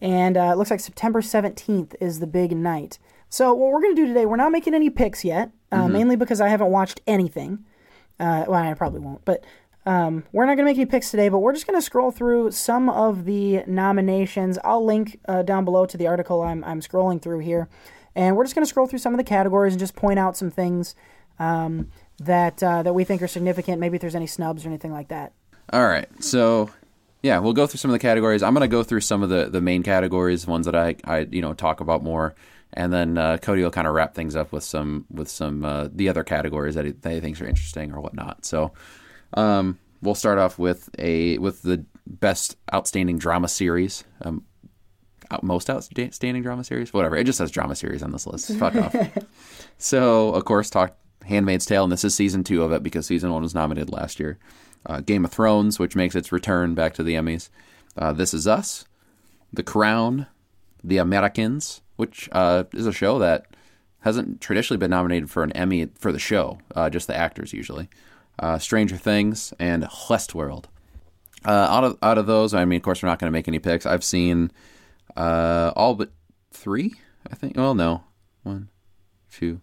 And 0.00 0.36
uh, 0.36 0.50
it 0.52 0.58
looks 0.58 0.70
like 0.70 0.80
September 0.80 1.22
17th 1.22 1.94
is 2.00 2.20
the 2.20 2.26
big 2.26 2.54
night. 2.54 2.98
So, 3.30 3.54
what 3.54 3.72
we're 3.72 3.80
going 3.80 3.96
to 3.96 4.02
do 4.02 4.06
today, 4.06 4.26
we're 4.26 4.36
not 4.36 4.52
making 4.52 4.74
any 4.74 4.90
picks 4.90 5.24
yet, 5.24 5.50
uh, 5.72 5.88
mainly 5.88 6.16
because 6.16 6.40
I 6.40 6.48
haven't 6.48 6.70
watched 6.70 7.00
anything. 7.06 7.64
Uh, 8.18 8.44
well, 8.48 8.62
I 8.62 8.72
probably 8.74 9.00
won't, 9.00 9.24
but 9.24 9.44
um, 9.86 10.24
we're 10.32 10.44
not 10.46 10.56
going 10.56 10.66
to 10.66 10.72
make 10.72 10.76
any 10.76 10.86
picks 10.86 11.12
today, 11.12 11.28
but 11.28 11.38
we're 11.38 11.52
just 11.52 11.66
going 11.66 11.78
to 11.78 11.82
scroll 11.82 12.10
through 12.10 12.50
some 12.50 12.90
of 12.90 13.24
the 13.24 13.62
nominations. 13.66 14.58
I'll 14.64 14.84
link 14.84 15.20
uh, 15.28 15.42
down 15.42 15.64
below 15.64 15.86
to 15.86 15.96
the 15.96 16.08
article 16.08 16.42
I'm, 16.42 16.64
I'm 16.64 16.80
scrolling 16.80 17.22
through 17.22 17.38
here. 17.38 17.68
And 18.16 18.34
we're 18.34 18.44
just 18.44 18.54
going 18.54 18.64
to 18.64 18.68
scroll 18.68 18.86
through 18.86 18.98
some 18.98 19.14
of 19.14 19.18
the 19.18 19.24
categories 19.24 19.74
and 19.74 19.78
just 19.78 19.94
point 19.94 20.18
out 20.18 20.36
some 20.36 20.50
things 20.50 20.94
um, 21.38 21.90
that 22.18 22.62
uh, 22.62 22.82
that 22.82 22.94
we 22.94 23.04
think 23.04 23.22
are 23.22 23.28
significant. 23.28 23.78
Maybe 23.78 23.96
if 23.96 24.00
there's 24.00 24.14
any 24.14 24.26
snubs 24.26 24.64
or 24.64 24.68
anything 24.68 24.90
like 24.90 25.08
that. 25.08 25.32
All 25.72 25.86
right. 25.86 26.08
So, 26.22 26.70
yeah, 27.22 27.38
we'll 27.38 27.52
go 27.52 27.66
through 27.66 27.78
some 27.78 27.90
of 27.90 27.92
the 27.92 27.98
categories. 27.98 28.42
I'm 28.42 28.54
going 28.54 28.68
to 28.68 28.74
go 28.74 28.82
through 28.82 29.02
some 29.02 29.22
of 29.22 29.28
the, 29.28 29.50
the 29.50 29.60
main 29.60 29.82
categories, 29.82 30.46
ones 30.46 30.66
that 30.66 30.74
I, 30.74 30.96
I 31.04 31.28
you 31.30 31.42
know 31.42 31.52
talk 31.52 31.80
about 31.80 32.02
more, 32.02 32.34
and 32.72 32.92
then 32.92 33.18
uh, 33.18 33.36
Cody 33.36 33.62
will 33.62 33.70
kind 33.70 33.86
of 33.86 33.94
wrap 33.94 34.14
things 34.14 34.34
up 34.34 34.50
with 34.50 34.64
some 34.64 35.04
with 35.10 35.28
some 35.28 35.64
uh, 35.64 35.88
the 35.92 36.08
other 36.08 36.24
categories 36.24 36.74
that 36.74 36.86
he, 36.86 36.92
that 36.92 37.12
he 37.12 37.20
thinks 37.20 37.40
are 37.40 37.46
interesting 37.46 37.92
or 37.92 38.00
whatnot. 38.00 38.44
So, 38.46 38.72
um, 39.34 39.78
we'll 40.02 40.14
start 40.14 40.38
off 40.38 40.58
with 40.58 40.88
a 40.98 41.38
with 41.38 41.62
the 41.62 41.84
best 42.06 42.56
outstanding 42.72 43.18
drama 43.18 43.48
series. 43.48 44.04
Um, 44.22 44.44
most 45.42 45.68
outstanding 45.68 46.42
drama 46.42 46.62
series, 46.62 46.92
whatever. 46.92 47.16
It 47.16 47.24
just 47.24 47.38
says 47.38 47.50
drama 47.50 47.74
series 47.74 48.02
on 48.02 48.12
this 48.12 48.26
list. 48.26 48.54
Fuck 48.56 48.76
off. 48.76 48.94
So, 49.78 50.30
of 50.32 50.46
course, 50.46 50.70
talk 50.70 50.96
Handmaid's 51.24 51.66
Tale, 51.66 51.84
and 51.84 51.92
this 51.92 52.04
is 52.04 52.14
season 52.14 52.44
two 52.44 52.62
of 52.62 52.72
it 52.72 52.82
because 52.82 53.06
season 53.06 53.30
one 53.30 53.42
was 53.42 53.54
nominated 53.54 53.90
last 53.90 54.18
year. 54.18 54.38
Uh, 54.86 55.00
Game 55.00 55.24
of 55.24 55.32
Thrones, 55.32 55.78
which 55.78 55.96
makes 55.96 56.14
its 56.14 56.32
return 56.32 56.74
back 56.74 56.94
to 56.94 57.02
the 57.02 57.14
Emmys. 57.14 57.50
Uh, 57.96 58.12
this 58.12 58.32
Is 58.32 58.46
Us, 58.46 58.86
The 59.52 59.62
Crown, 59.62 60.26
The 60.82 60.96
Americans, 60.98 61.82
which 61.96 62.28
uh, 62.32 62.64
is 62.72 62.86
a 62.86 62.92
show 62.92 63.18
that 63.18 63.46
hasn't 64.00 64.40
traditionally 64.40 64.78
been 64.78 64.90
nominated 64.90 65.30
for 65.30 65.42
an 65.42 65.52
Emmy 65.52 65.88
for 65.98 66.12
the 66.12 66.18
show, 66.18 66.58
uh, 66.74 66.88
just 66.88 67.06
the 67.06 67.16
actors 67.16 67.52
usually. 67.52 67.88
Uh, 68.38 68.58
Stranger 68.58 68.96
Things 68.96 69.52
and 69.58 69.84
Westworld. 69.84 70.64
Uh, 71.44 71.50
out 71.50 71.84
of 71.84 71.98
out 72.02 72.18
of 72.18 72.26
those, 72.26 72.54
I 72.54 72.64
mean, 72.64 72.78
of 72.78 72.82
course, 72.82 73.02
we're 73.02 73.08
not 73.08 73.18
going 73.18 73.30
to 73.30 73.32
make 73.32 73.48
any 73.48 73.58
picks. 73.58 73.86
I've 73.86 74.04
seen 74.04 74.50
uh, 75.16 75.72
all 75.76 75.94
but 75.94 76.10
three, 76.50 76.94
I 77.30 77.34
think. 77.34 77.56
Well, 77.56 77.74
no, 77.74 78.04
one, 78.42 78.68
two, 79.30 79.60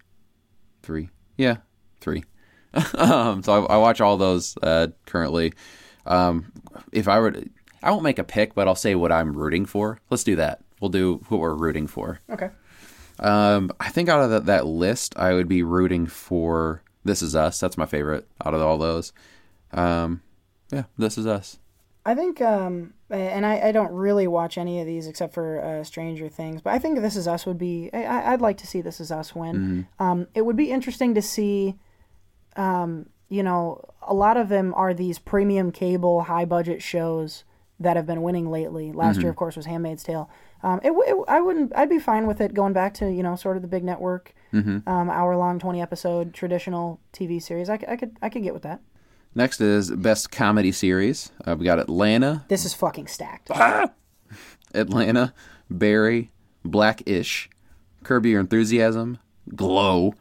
three. 0.81 1.09
Yeah, 1.37 1.57
three. 1.99 2.23
um, 2.95 3.43
so 3.43 3.65
I, 3.65 3.75
I 3.75 3.77
watch 3.77 4.01
all 4.01 4.17
those 4.17 4.57
uh, 4.63 4.87
currently. 5.05 5.53
Um, 6.05 6.51
if 6.91 7.07
I 7.07 7.19
were, 7.19 7.31
to, 7.31 7.49
I 7.81 7.91
won't 7.91 8.03
make 8.03 8.19
a 8.19 8.23
pick, 8.23 8.55
but 8.55 8.67
I'll 8.67 8.75
say 8.75 8.95
what 8.95 9.11
I'm 9.11 9.33
rooting 9.33 9.65
for. 9.65 9.99
Let's 10.09 10.23
do 10.23 10.35
that. 10.37 10.61
We'll 10.79 10.89
do 10.89 11.21
what 11.29 11.39
we're 11.39 11.53
rooting 11.53 11.87
for. 11.87 12.19
Okay. 12.29 12.49
Um, 13.19 13.71
I 13.79 13.89
think 13.89 14.09
out 14.09 14.23
of 14.23 14.31
that, 14.31 14.45
that 14.47 14.65
list, 14.65 15.17
I 15.17 15.33
would 15.33 15.47
be 15.47 15.63
rooting 15.63 16.07
for 16.07 16.81
This 17.03 17.21
Is 17.21 17.35
Us. 17.35 17.59
That's 17.59 17.77
my 17.77 17.85
favorite 17.85 18.27
out 18.43 18.53
of 18.53 18.61
all 18.61 18.77
those. 18.77 19.13
Um, 19.71 20.21
yeah, 20.71 20.83
This 20.97 21.17
Is 21.17 21.27
Us. 21.27 21.59
I 22.05 22.15
think, 22.15 22.41
um, 22.41 22.93
and 23.09 23.45
I, 23.45 23.69
I 23.69 23.71
don't 23.71 23.91
really 23.93 24.27
watch 24.27 24.57
any 24.57 24.81
of 24.81 24.85
these 24.85 25.07
except 25.07 25.33
for 25.33 25.63
uh, 25.63 25.83
Stranger 25.85 26.27
Things, 26.27 26.61
but 26.61 26.73
I 26.73 26.79
think 26.79 26.99
This 26.99 27.15
Is 27.15 27.27
Us 27.27 27.45
would 27.45 27.57
be. 27.57 27.89
I, 27.93 28.33
I'd 28.33 28.41
like 28.41 28.57
to 28.57 28.67
see 28.67 28.81
This 28.81 28.99
Is 28.99 29.11
Us 29.11 29.33
win. 29.33 29.87
Um, 29.99 30.27
it 30.33 30.41
would 30.41 30.57
be 30.57 30.69
interesting 30.71 31.15
to 31.15 31.21
see. 31.21 31.75
Um, 32.55 33.09
you 33.29 33.41
know, 33.41 33.81
a 34.01 34.13
lot 34.13 34.37
of 34.37 34.49
them 34.49 34.73
are 34.75 34.93
these 34.93 35.17
premium 35.17 35.71
cable, 35.71 36.23
high 36.23 36.45
budget 36.45 36.83
shows 36.83 37.45
that 37.79 37.95
have 37.95 38.05
been 38.05 38.21
winning 38.21 38.51
lately. 38.51 38.91
Last 38.91 39.15
year, 39.21 39.29
of 39.31 39.35
course, 39.37 39.55
was 39.55 39.65
Handmaid's 39.65 40.03
Tale. 40.03 40.29
Um, 40.61 40.79
it, 40.83 40.91
it, 40.91 41.15
I 41.27 41.41
wouldn't. 41.41 41.71
I'd 41.75 41.89
be 41.89 41.99
fine 41.99 42.27
with 42.27 42.41
it 42.41 42.53
going 42.53 42.73
back 42.73 42.93
to 42.95 43.09
you 43.11 43.23
know 43.23 43.35
sort 43.35 43.55
of 43.55 43.61
the 43.61 43.67
big 43.67 43.83
network, 43.83 44.35
um, 44.53 44.83
hour 44.87 45.35
long, 45.35 45.59
twenty 45.59 45.81
episode 45.81 46.33
traditional 46.33 46.99
TV 47.11 47.41
series. 47.41 47.69
I, 47.69 47.79
I 47.87 47.95
could 47.95 48.17
I 48.21 48.29
could 48.29 48.43
get 48.43 48.53
with 48.53 48.63
that. 48.63 48.81
Next 49.35 49.61
is 49.61 49.89
Best 49.89 50.31
Comedy 50.31 50.71
Series. 50.71 51.31
Uh, 51.43 51.55
we 51.57 51.65
got 51.65 51.79
Atlanta, 51.79 52.45
This 52.49 52.65
is 52.65 52.75
fucking 52.75 53.07
stacked. 53.07 53.49
Atlanta, 54.75 55.33
Barry, 55.71 56.31
Blackish, 56.63 57.49
Curb 58.03 58.27
Your 58.27 58.39
Enthusiasm, 58.39 59.17
Glow, 59.55 60.13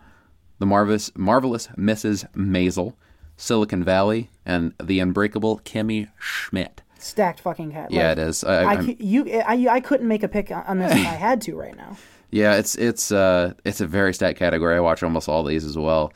The 0.59 0.66
Marvelous, 0.66 1.10
Marvelous 1.14 1.68
Mrs. 1.76 2.30
Maisel, 2.34 2.94
Silicon 3.36 3.84
Valley, 3.84 4.30
and 4.46 4.72
The 4.82 5.00
Unbreakable 5.00 5.60
Kimmy 5.60 6.09
Schmidt. 6.18 6.82
Stacked 6.98 7.40
fucking 7.40 7.72
cat. 7.72 7.90
Yeah, 7.90 8.09
Like, 8.09 8.18
it 8.18 8.20
is. 8.20 8.44
I, 8.44 8.62
I, 8.64 8.80
you 8.98 9.28
I, 9.30 9.66
I 9.68 9.80
couldn't 9.80 10.06
make 10.09 10.22
a 10.22 10.28
pick 10.28 10.50
on 10.50 10.78
this 10.78 10.92
if 10.92 10.98
I 10.98 11.00
had 11.00 11.42
to 11.42 11.56
right 11.56 11.76
now. 11.76 11.96
Yeah, 12.32 12.54
it's 12.56 12.74
it's 12.76 13.12
uh 13.12 13.52
it's 13.64 13.80
a 13.80 13.86
very 13.86 14.14
stat 14.14 14.36
category. 14.36 14.74
I 14.74 14.80
watch 14.80 15.02
almost 15.02 15.28
all 15.28 15.44
these 15.44 15.64
as 15.64 15.76
well. 15.76 16.12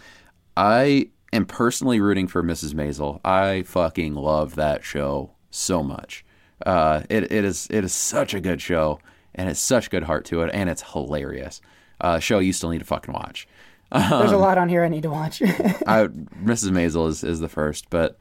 I 0.57 1.11
am 1.33 1.45
personally 1.45 2.01
rooting 2.01 2.27
for 2.27 2.43
Mrs. 2.43 2.73
Maisel. 2.73 3.21
I 3.25 3.63
fucking 3.63 4.15
love 4.15 4.55
that 4.55 4.83
show 4.83 5.33
so 5.51 5.83
much. 5.83 6.25
Uh, 6.65 7.03
it 7.11 7.31
it 7.31 7.45
is 7.45 7.69
it 7.71 7.85
is 7.85 7.93
such 7.93 8.33
a 8.33 8.41
good 8.41 8.63
show, 8.63 8.99
and 9.35 9.51
it's 9.51 9.61
such 9.61 9.91
good 9.91 10.05
heart 10.05 10.25
to 10.27 10.41
it, 10.41 10.51
and 10.55 10.71
it's 10.71 10.83
hilarious. 10.93 11.61
Uh, 12.01 12.19
show 12.19 12.39
you 12.39 12.55
still 12.55 12.71
need 12.71 12.79
to 12.79 12.85
fucking 12.85 13.13
watch. 13.13 13.47
There's 13.93 14.33
a 14.33 14.39
lot 14.39 14.59
on 14.59 14.69
here 14.69 14.85
I 14.85 14.89
need 14.89 15.05
to 15.05 15.11
watch. 15.11 15.43
I, 15.43 16.09
Mrs. 16.43 16.71
Maisel 16.71 17.09
is, 17.09 17.23
is 17.23 17.41
the 17.41 17.49
first, 17.49 17.89
but 17.89 18.19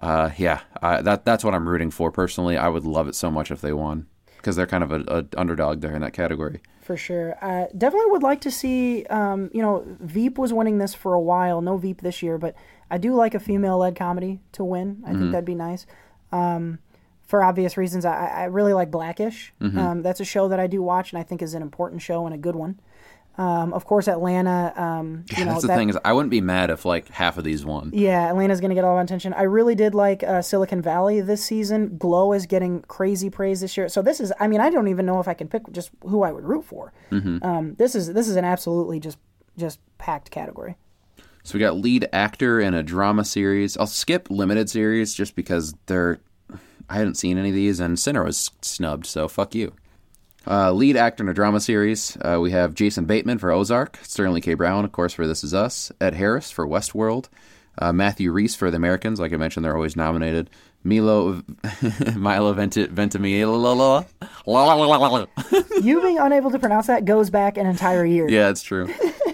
uh, 0.00 0.30
yeah, 0.36 0.60
I, 0.80 1.02
that 1.02 1.24
that's 1.24 1.42
what 1.42 1.54
I'm 1.54 1.68
rooting 1.68 1.90
for 1.90 2.12
personally. 2.12 2.56
I 2.56 2.68
would 2.68 2.84
love 2.84 3.08
it 3.08 3.14
so 3.14 3.30
much 3.30 3.50
if 3.50 3.60
they 3.60 3.72
won. 3.72 4.06
Because 4.40 4.56
they're 4.56 4.66
kind 4.66 4.82
of 4.82 4.90
a, 4.92 5.04
a 5.08 5.24
underdog 5.38 5.80
there 5.82 5.94
in 5.94 6.00
that 6.02 6.12
category. 6.12 6.60
for 6.80 6.96
sure. 6.96 7.36
Uh, 7.42 7.66
definitely 7.76 8.10
would 8.10 8.22
like 8.22 8.40
to 8.40 8.50
see. 8.50 9.04
Um, 9.06 9.50
you 9.52 9.62
know, 9.62 9.84
Veep 10.00 10.38
was 10.38 10.52
winning 10.52 10.78
this 10.78 10.94
for 10.94 11.14
a 11.14 11.20
while. 11.20 11.60
No 11.60 11.76
Veep 11.76 12.00
this 12.00 12.22
year, 12.22 12.36
but 12.38 12.54
I 12.90 12.98
do 12.98 13.14
like 13.14 13.34
a 13.34 13.40
female-led 13.40 13.94
comedy 13.94 14.40
to 14.52 14.64
win. 14.64 15.02
I 15.06 15.10
Mhm. 15.12 15.18
think 15.18 15.32
that'd 15.32 15.44
be 15.44 15.54
nice. 15.54 15.86
Um, 16.32 16.78
for 17.26 17.44
obvious 17.44 17.76
reasons, 17.76 18.04
I, 18.04 18.26
I 18.26 18.44
really 18.46 18.72
like 18.72 18.90
Blackish. 18.90 19.52
Mhm. 19.60 19.76
Um, 19.78 20.02
that's 20.02 20.18
a 20.20 20.24
show 20.24 20.48
that 20.48 20.58
I 20.58 20.66
do 20.66 20.82
watch, 20.82 21.12
and 21.12 21.20
I 21.20 21.22
think 21.22 21.42
is 21.42 21.54
an 21.54 21.62
important 21.62 22.02
show 22.02 22.26
and 22.26 22.34
a 22.34 22.38
good 22.38 22.56
one. 22.56 22.80
Um, 23.40 23.72
of 23.72 23.86
course, 23.86 24.06
Atlanta. 24.06 24.72
Um, 24.76 25.24
you 25.30 25.36
Yeah, 25.38 25.44
know, 25.44 25.50
that's 25.52 25.62
the 25.62 25.68
that- 25.68 25.76
thing 25.78 25.88
is, 25.88 25.96
I 26.04 26.12
wouldn't 26.12 26.30
be 26.30 26.42
mad 26.42 26.68
if 26.68 26.84
like 26.84 27.08
half 27.08 27.38
of 27.38 27.44
these 27.44 27.64
won. 27.64 27.90
yeah, 27.94 28.28
Atlanta's 28.28 28.60
going 28.60 28.68
to 28.68 28.74
get 28.74 28.84
all 28.84 28.96
the 28.96 29.02
attention. 29.02 29.32
I 29.32 29.42
really 29.44 29.74
did 29.74 29.94
like 29.94 30.22
uh, 30.22 30.42
Silicon 30.42 30.82
Valley 30.82 31.22
this 31.22 31.42
season. 31.42 31.96
Glow 31.96 32.34
is 32.34 32.44
getting 32.44 32.82
crazy 32.82 33.30
praise 33.30 33.62
this 33.62 33.76
year. 33.78 33.88
So 33.88 34.02
this 34.02 34.20
is, 34.20 34.30
I 34.38 34.46
mean, 34.46 34.60
I 34.60 34.68
don't 34.68 34.88
even 34.88 35.06
know 35.06 35.20
if 35.20 35.26
I 35.28 35.32
can 35.34 35.48
pick 35.48 35.70
just 35.72 35.90
who 36.02 36.22
I 36.22 36.32
would 36.32 36.44
root 36.44 36.64
for. 36.66 36.92
Mhm. 37.10 37.42
Um, 37.42 37.74
this 37.78 37.94
is 37.94 38.12
this 38.12 38.28
is 38.28 38.36
an 38.36 38.44
absolutely 38.44 39.00
just 39.00 39.16
just 39.56 39.78
packed 39.96 40.30
category. 40.30 40.76
So 41.42 41.54
we 41.54 41.60
got 41.60 41.76
lead 41.78 42.06
actor 42.12 42.60
in 42.60 42.74
a 42.74 42.82
drama 42.82 43.24
series. 43.24 43.74
I'll 43.78 43.86
skip 43.86 44.28
limited 44.30 44.68
series 44.68 45.14
just 45.14 45.34
because 45.34 45.74
they're 45.86 46.18
I 46.90 46.94
hadn't 46.96 47.14
seen 47.16 47.38
any 47.38 47.48
of 47.50 47.54
these, 47.54 47.80
and 47.80 47.98
Sinner 47.98 48.24
was 48.24 48.50
snubbed, 48.60 49.06
so 49.06 49.28
fuck 49.28 49.54
you. 49.54 49.72
Uh, 50.46 50.72
lead 50.72 50.96
actor 50.96 51.22
in 51.22 51.28
a 51.28 51.34
drama 51.34 51.60
series, 51.60 52.16
uh, 52.22 52.38
we 52.40 52.50
have 52.50 52.74
Jason 52.74 53.04
Bateman 53.04 53.38
for 53.38 53.50
Ozark, 53.50 53.98
Sterling 54.02 54.42
K. 54.42 54.54
Brown, 54.54 54.84
of 54.84 54.92
course, 54.92 55.12
for 55.12 55.26
This 55.26 55.44
Is 55.44 55.52
Us, 55.52 55.92
Ed 56.00 56.14
Harris 56.14 56.50
for 56.50 56.66
Westworld, 56.66 57.28
uh, 57.78 57.92
Matthew 57.92 58.32
Rhys 58.32 58.56
for 58.56 58.70
The 58.70 58.76
Americans. 58.76 59.20
Like 59.20 59.32
I 59.32 59.36
mentioned, 59.36 59.64
they're 59.64 59.76
always 59.76 59.96
nominated. 59.96 60.48
Milo 60.82 61.42
Milo 62.16 62.54
Venti- 62.54 62.86
Ventimiglia. 62.86 64.06
you 65.82 66.00
being 66.00 66.18
unable 66.18 66.50
to 66.50 66.58
pronounce 66.58 66.86
that 66.86 67.04
goes 67.04 67.28
back 67.28 67.58
an 67.58 67.66
entire 67.66 68.04
year. 68.04 68.26
Yeah, 68.28 68.48
it's 68.48 68.62
true. 68.62 68.88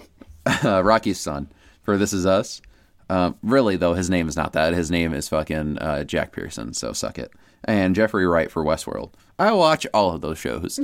uh, 0.65 0.83
Rocky's 0.83 1.21
son 1.21 1.49
for 1.83 1.97
This 1.97 2.13
Is 2.13 2.27
Us. 2.27 2.61
Um, 3.09 3.37
really, 3.43 3.77
though, 3.77 3.95
his 3.95 4.11
name 4.11 4.27
is 4.29 4.35
not 4.37 4.55
that. 4.55 4.75
His 4.75 4.91
name 4.91 5.15
is 5.15 5.29
fucking 5.29 5.79
uh, 5.79 6.03
Jack 6.03 6.33
Pearson, 6.33 6.75
so 6.75 6.93
suck 6.93 7.19
it. 7.19 7.31
And 7.67 7.95
Jeffrey 7.97 8.27
Wright 8.27 8.51
for 8.51 8.65
Westworld. 8.65 9.11
I 9.39 9.53
watch 9.53 9.87
all 9.93 10.13
of 10.15 10.21
those 10.23 10.39
shows. 10.39 10.79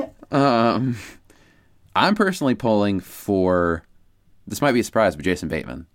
um, 0.32 0.96
I'm 1.94 2.14
personally 2.14 2.54
pulling 2.54 3.00
for. 3.00 3.84
This 4.46 4.60
might 4.62 4.72
be 4.72 4.80
a 4.80 4.84
surprise, 4.84 5.14
but 5.14 5.24
Jason 5.24 5.48
Bateman. 5.48 5.86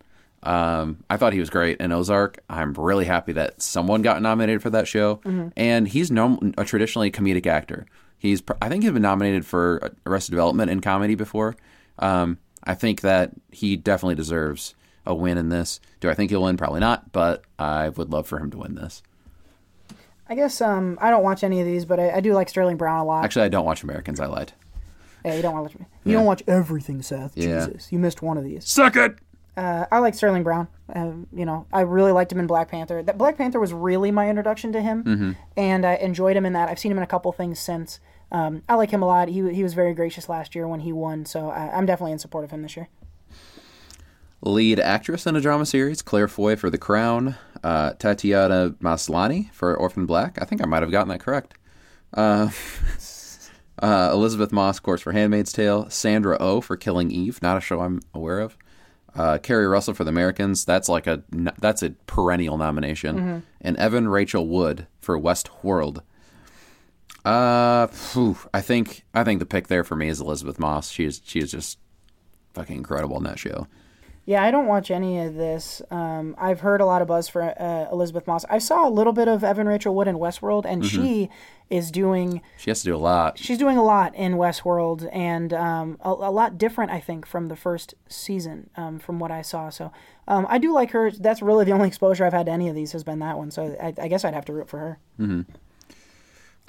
Um, 0.43 1.03
I 1.09 1.17
thought 1.17 1.33
he 1.33 1.39
was 1.39 1.49
great 1.49 1.79
in 1.81 1.91
Ozark. 1.91 2.39
I'm 2.49 2.73
really 2.73 3.05
happy 3.05 3.33
that 3.33 3.61
someone 3.61 4.03
got 4.03 4.21
nominated 4.21 4.61
for 4.61 4.69
that 4.69 4.87
show, 4.87 5.15
Mhm. 5.25 5.51
and 5.57 5.87
he's 5.87 6.11
a 6.11 6.63
traditionally 6.63 7.11
comedic 7.11 7.47
actor. 7.47 7.85
He's, 8.19 8.41
pr- 8.41 8.53
I 8.61 8.69
think, 8.69 8.83
he's 8.83 8.91
been 8.93 9.01
nominated 9.01 9.45
for 9.45 9.91
Arrested 10.05 10.31
Development 10.31 10.69
in 10.71 10.79
comedy 10.79 11.15
before. 11.15 11.55
Um, 11.99 12.37
I 12.63 12.75
think 12.75 13.01
that 13.01 13.31
he 13.51 13.75
definitely 13.75 14.15
deserves 14.15 14.75
a 15.05 15.13
win 15.15 15.37
in 15.37 15.49
this. 15.49 15.79
Do 15.99 16.09
I 16.09 16.13
think 16.13 16.29
he'll 16.29 16.43
win? 16.43 16.55
Probably 16.57 16.79
not, 16.79 17.11
but 17.11 17.43
I 17.57 17.89
would 17.89 18.11
love 18.11 18.27
for 18.27 18.39
him 18.39 18.51
to 18.51 18.57
win 18.59 18.75
this. 18.75 19.01
I 20.29 20.35
guess 20.35 20.59
um, 20.61 20.97
I 21.01 21.09
don't 21.09 21.23
watch 21.23 21.43
any 21.43 21.59
of 21.61 21.65
these, 21.65 21.85
but 21.85 21.99
I, 21.99 22.11
I 22.17 22.19
do 22.19 22.33
like 22.33 22.49
Sterling 22.49 22.77
Brown 22.77 22.99
a 22.99 23.05
lot. 23.05 23.23
Actually, 23.23 23.45
I 23.45 23.49
don't 23.49 23.65
watch 23.65 23.83
Americans. 23.83 24.19
I 24.19 24.25
lied. 24.25 24.53
yeah, 25.25 25.35
you 25.35 25.41
don't 25.41 25.53
watch 25.61 25.73
you 25.73 25.85
Yeah. 26.05 26.13
don't 26.17 26.25
watch 26.25 26.43
everything, 26.47 27.01
Seth. 27.01 27.35
Yeah. 27.37 27.65
Jesus, 27.67 27.91
you 27.91 27.99
missed 27.99 28.21
one 28.21 28.37
of 28.37 28.43
these. 28.43 28.67
Suck 28.67 28.95
it. 28.95 29.15
Uh, 29.55 29.85
I 29.91 29.99
like 29.99 30.13
Sterling 30.13 30.43
Brown. 30.43 30.67
Um, 30.93 31.25
you 31.33 31.43
know, 31.45 31.65
I 31.73 31.81
really 31.81 32.11
liked 32.11 32.31
him 32.31 32.39
in 32.39 32.45
Black 32.45 32.69
Panther. 32.69 33.01
That 33.01 33.17
Black 33.17 33.37
Panther 33.37 33.59
was 33.59 33.73
really 33.73 34.11
my 34.11 34.29
introduction 34.29 34.71
to 34.73 34.81
him, 34.81 35.03
Mhm. 35.03 35.35
and 35.57 35.85
I 35.85 35.95
enjoyed 35.95 36.37
him 36.37 36.45
in 36.45 36.53
that. 36.53 36.69
I've 36.69 36.77
seen 36.77 36.91
him 36.91 36.97
in 36.97 37.03
a 37.03 37.07
couple 37.07 37.31
things 37.31 37.57
since. 37.59 37.99
Um, 38.31 38.61
I 38.69 38.75
like 38.75 38.91
him 38.91 39.01
a 39.01 39.05
lot. 39.07 39.29
He 39.29 39.53
he 39.53 39.63
was 39.63 39.73
very 39.73 39.93
gracious 39.93 40.29
last 40.29 40.53
year 40.53 40.67
when 40.67 40.81
he 40.81 40.91
won, 40.91 41.25
so 41.25 41.49
I, 41.49 41.71
I'm 41.75 41.85
definitely 41.85 42.11
in 42.11 42.19
support 42.19 42.43
of 42.43 42.51
him 42.51 42.61
this 42.61 42.75
year. 42.75 42.89
Lead 44.41 44.79
actress 44.79 45.25
in 45.25 45.35
a 45.35 45.41
drama 45.41 45.65
series, 45.65 46.03
Claire 46.03 46.27
Foy 46.27 46.55
for 46.55 46.69
The 46.69 46.77
Crown, 46.77 47.35
uh, 47.63 47.93
Tatiana 47.93 48.71
Maslany 48.81 49.51
for 49.51 49.75
Orphan 49.75 50.05
Black. 50.05 50.41
I 50.41 50.45
think 50.45 50.61
I 50.61 50.65
might 50.65 50.81
have 50.81 50.91
gotten 50.91 51.09
that 51.09 51.19
correct. 51.19 51.55
Uh, 52.13 52.49
uh, 53.79 54.09
Elisabeth 54.13 54.51
Moss, 54.51 54.77
of 54.77 54.83
course, 54.83 55.01
for 55.01 55.11
Handmaid's 55.11 55.51
Tale. 55.51 55.89
Sandra 55.89 56.37
O 56.39 56.57
oh 56.57 56.61
for 56.61 56.77
Killing 56.77 57.11
Eve, 57.11 57.41
not 57.41 57.57
a 57.57 57.61
show 57.61 57.81
I'm 57.81 58.01
aware 58.13 58.39
of. 58.39 58.57
Uh, 59.15 59.37
Keri 59.39 59.67
Russell 59.67 59.95
for 59.95 60.03
The 60.03 60.09
Americans. 60.09 60.63
That's 60.63 60.87
like 60.87 61.07
a 61.07 61.23
that's 61.31 61.81
a 61.81 61.91
perennial 62.05 62.57
nomination. 62.57 63.17
Mhm. 63.17 63.41
And 63.61 63.77
Evan 63.77 64.07
Rachel 64.07 64.47
Wood 64.47 64.85
for 65.01 65.19
Westworld. 65.19 66.01
Uh, 67.25 67.87
phew, 67.87 68.37
I 68.53 68.61
think 68.61 69.03
I 69.13 69.23
think 69.23 69.39
the 69.39 69.45
pick 69.45 69.67
there 69.67 69.83
for 69.83 69.95
me 69.95 70.07
is 70.07 70.21
Elisabeth 70.21 70.59
Moss. 70.59 70.91
She 70.91 71.03
is 71.03 71.21
she 71.25 71.39
is 71.39 71.51
just 71.51 71.79
fucking 72.53 72.77
incredible 72.77 73.17
in 73.17 73.23
that 73.23 73.39
show. 73.39 73.67
Yeah, 74.27 74.43
I 74.43 74.51
don't 74.51 74.67
watch 74.67 74.91
any 74.91 75.19
of 75.21 75.35
this. 75.35 75.81
Um, 75.89 76.35
I've 76.37 76.59
heard 76.59 76.81
a 76.81 76.85
lot 76.85 77.01
of 77.01 77.07
buzz 77.07 77.29
for 77.29 77.41
uh, 77.43 77.87
Elisabeth 77.89 78.27
Moss. 78.27 78.43
I 78.49 78.57
saw 78.57 78.85
a 78.85 78.91
little 78.91 79.13
bit 79.13 79.29
of 79.29 79.41
Evan 79.41 79.67
Rachel 79.69 79.95
Wood 79.95 80.09
in 80.09 80.17
Westworld, 80.17 80.65
and 80.65 80.83
Mhm. 80.83 80.89
she 80.89 81.29
is 81.69 81.91
doing 81.91 82.41
She 82.57 82.69
has 82.69 82.79
to 82.81 82.85
do 82.89 82.95
a 82.95 82.97
lot. 82.97 83.37
she's 83.39 83.57
doing 83.57 83.77
a 83.77 83.83
lot 83.83 84.13
in 84.15 84.33
Westworld, 84.33 85.07
and 85.13 85.53
um, 85.53 85.97
a, 86.01 86.09
a 86.09 86.31
lot 86.31 86.57
different, 86.57 86.91
I 86.91 86.99
think, 86.99 87.25
from 87.25 87.47
the 87.47 87.55
first 87.55 87.93
season, 88.09 88.69
um, 88.75 88.99
from 88.99 89.17
what 89.17 89.31
I 89.31 89.41
saw. 89.41 89.69
So 89.69 89.93
um, 90.27 90.45
I 90.49 90.57
do 90.57 90.73
like 90.73 90.91
her. 90.91 91.09
That's 91.09 91.41
really 91.41 91.63
the 91.63 91.71
only 91.71 91.87
exposure 91.87 92.25
I've 92.25 92.33
had 92.33 92.47
to 92.47 92.51
any 92.51 92.67
of 92.67 92.75
these 92.75 92.91
has 92.91 93.05
been 93.05 93.19
that 93.19 93.37
one. 93.37 93.49
So 93.49 93.77
I, 93.81 93.93
I 93.97 94.07
guess 94.09 94.25
I'd 94.25 94.33
have 94.33 94.45
to 94.45 94.53
root 94.53 94.67
for 94.67 94.79
her. 94.79 94.99
hmm 95.15 95.41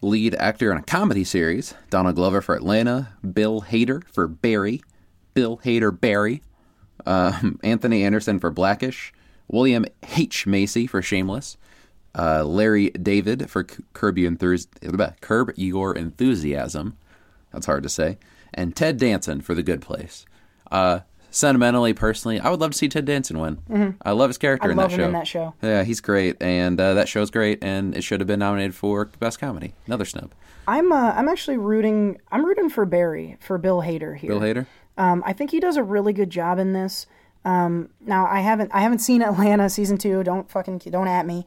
Lead 0.01 0.37
actor 0.37 0.71
in 0.71 0.79
a 0.79 0.83
comedy 0.83 1.25
series: 1.25 1.75
Donald 1.91 2.15
Glover 2.15 2.41
for 2.41 2.55
Atlanta, 2.55 3.09
Bill 3.33 3.63
Hader 3.63 4.05
for 4.07 4.29
Barry, 4.29 4.81
Bill 5.35 5.59
Hader 5.65 5.91
Barry, 6.01 6.41
um, 7.09 7.59
Anthony 7.65 8.05
Anderson 8.05 8.39
for 8.39 8.51
Blackish, 8.51 9.13
William 9.49 9.85
H 10.17 10.47
Macy 10.47 10.87
for 10.87 11.01
Shameless, 11.03 11.57
uh, 12.17 12.45
Larry 12.45 12.91
David 12.91 13.51
for 13.51 13.65
Curb 13.65 14.17
Enthus- 14.17 14.67
Curb 15.21 15.53
Your 15.57 15.95
Enthusiasm. 15.97 16.97
That's 17.53 17.67
hard 17.67 17.83
to 17.83 17.89
say, 17.89 18.19
and 18.53 18.77
Ted 18.77 18.99
Danson 18.99 19.41
for 19.41 19.55
The 19.55 19.63
Good 19.63 19.81
Place. 19.81 20.27
Uh, 20.71 21.01
sentimentally, 21.31 21.95
personally, 21.95 22.39
I 22.41 22.51
would 22.51 22.61
love 22.61 22.73
to 22.73 22.79
see 22.79 22.89
Ted 22.89 23.05
Danson 23.07 23.39
win. 23.39 23.59
Mhm. 23.71 23.95
I 24.03 24.13
love 24.13 24.29
his 24.31 24.39
character 24.39 24.69
I 24.69 24.73
in 24.73 24.77
love 24.77 24.91
that 24.91 24.95
him 24.97 25.01
show. 25.01 25.07
in 25.07 25.13
that 25.13 25.27
show. 25.27 25.55
Yeah, 25.63 25.85
he's 25.85 26.01
great, 26.01 26.37
and 26.43 26.79
uh, 26.81 26.95
that 26.95 27.09
show's 27.09 27.31
great, 27.31 27.63
and 27.63 27.97
it 27.97 28.03
should 28.03 28.21
have 28.21 28.27
been 28.27 28.41
nominated 28.41 28.75
for 28.75 29.07
best 29.19 29.39
comedy. 29.39 29.73
Another 29.87 30.05
snub. 30.05 30.33
I'm 30.67 30.93
uh, 30.93 31.13
I'm 31.17 31.29
actually 31.29 31.57
rooting. 31.57 32.19
I'm 32.31 32.45
rooting 32.45 32.69
for 32.69 32.85
Barry 32.85 33.39
for 33.41 33.57
Bill 33.57 33.81
Hader 33.83 34.15
here. 34.17 34.29
Bill 34.31 34.41
Hader. 34.41 34.67
Um, 34.99 35.23
I 35.25 35.33
think 35.33 35.51
he 35.53 35.61
does 35.61 35.77
a 35.79 35.83
really 35.83 36.13
good 36.13 36.29
job 36.31 36.59
in 36.59 36.73
this. 36.75 37.07
Um, 37.45 37.91
now 38.01 38.27
I 38.27 38.41
haven't 38.41 38.71
I 38.75 38.81
haven't 38.81 38.99
seen 38.99 39.23
Atlanta 39.23 39.71
season 39.71 39.97
two. 39.97 40.23
Don't 40.25 40.51
fucking 40.51 40.79
don't 40.91 41.09
at 41.09 41.25
me. 41.25 41.47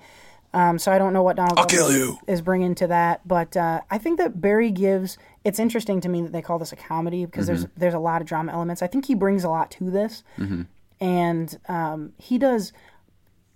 Um, 0.54 0.80
so 0.80 0.92
I 0.92 0.98
don't 0.98 1.14
know 1.14 1.24
what 1.24 1.38
Donald 1.38 1.60
I'll 1.60 1.66
kill 1.66 1.92
you. 1.94 2.18
is 2.28 2.42
bringing 2.42 2.76
to 2.76 2.88
that. 2.88 3.26
But 3.28 3.56
uh, 3.56 3.82
I 3.90 3.98
think 3.98 4.18
that 4.18 4.42
Barry 4.42 4.72
gives. 4.72 5.18
It's 5.46 5.60
interesting 5.60 6.02
to 6.02 6.10
me 6.10 6.22
that 6.22 6.32
they 6.34 6.42
call 6.42 6.60
this 6.60 6.72
a 6.74 6.76
comedy 6.76 7.26
because 7.26 7.46
there's 7.48 7.66
Mhm. 7.66 7.72
there's 7.78 7.94
a 7.94 8.00
lot 8.00 8.22
of 8.22 8.28
drama 8.28 8.52
elements. 8.54 8.82
I 8.82 8.88
think 8.88 9.06
he 9.06 9.16
brings 9.16 9.44
a 9.44 9.50
lot 9.50 9.70
to 9.72 9.90
this, 9.90 10.24
Mhm. 10.38 10.68
and 11.00 11.58
um, 11.68 12.14
he 12.18 12.38
does. 12.38 12.74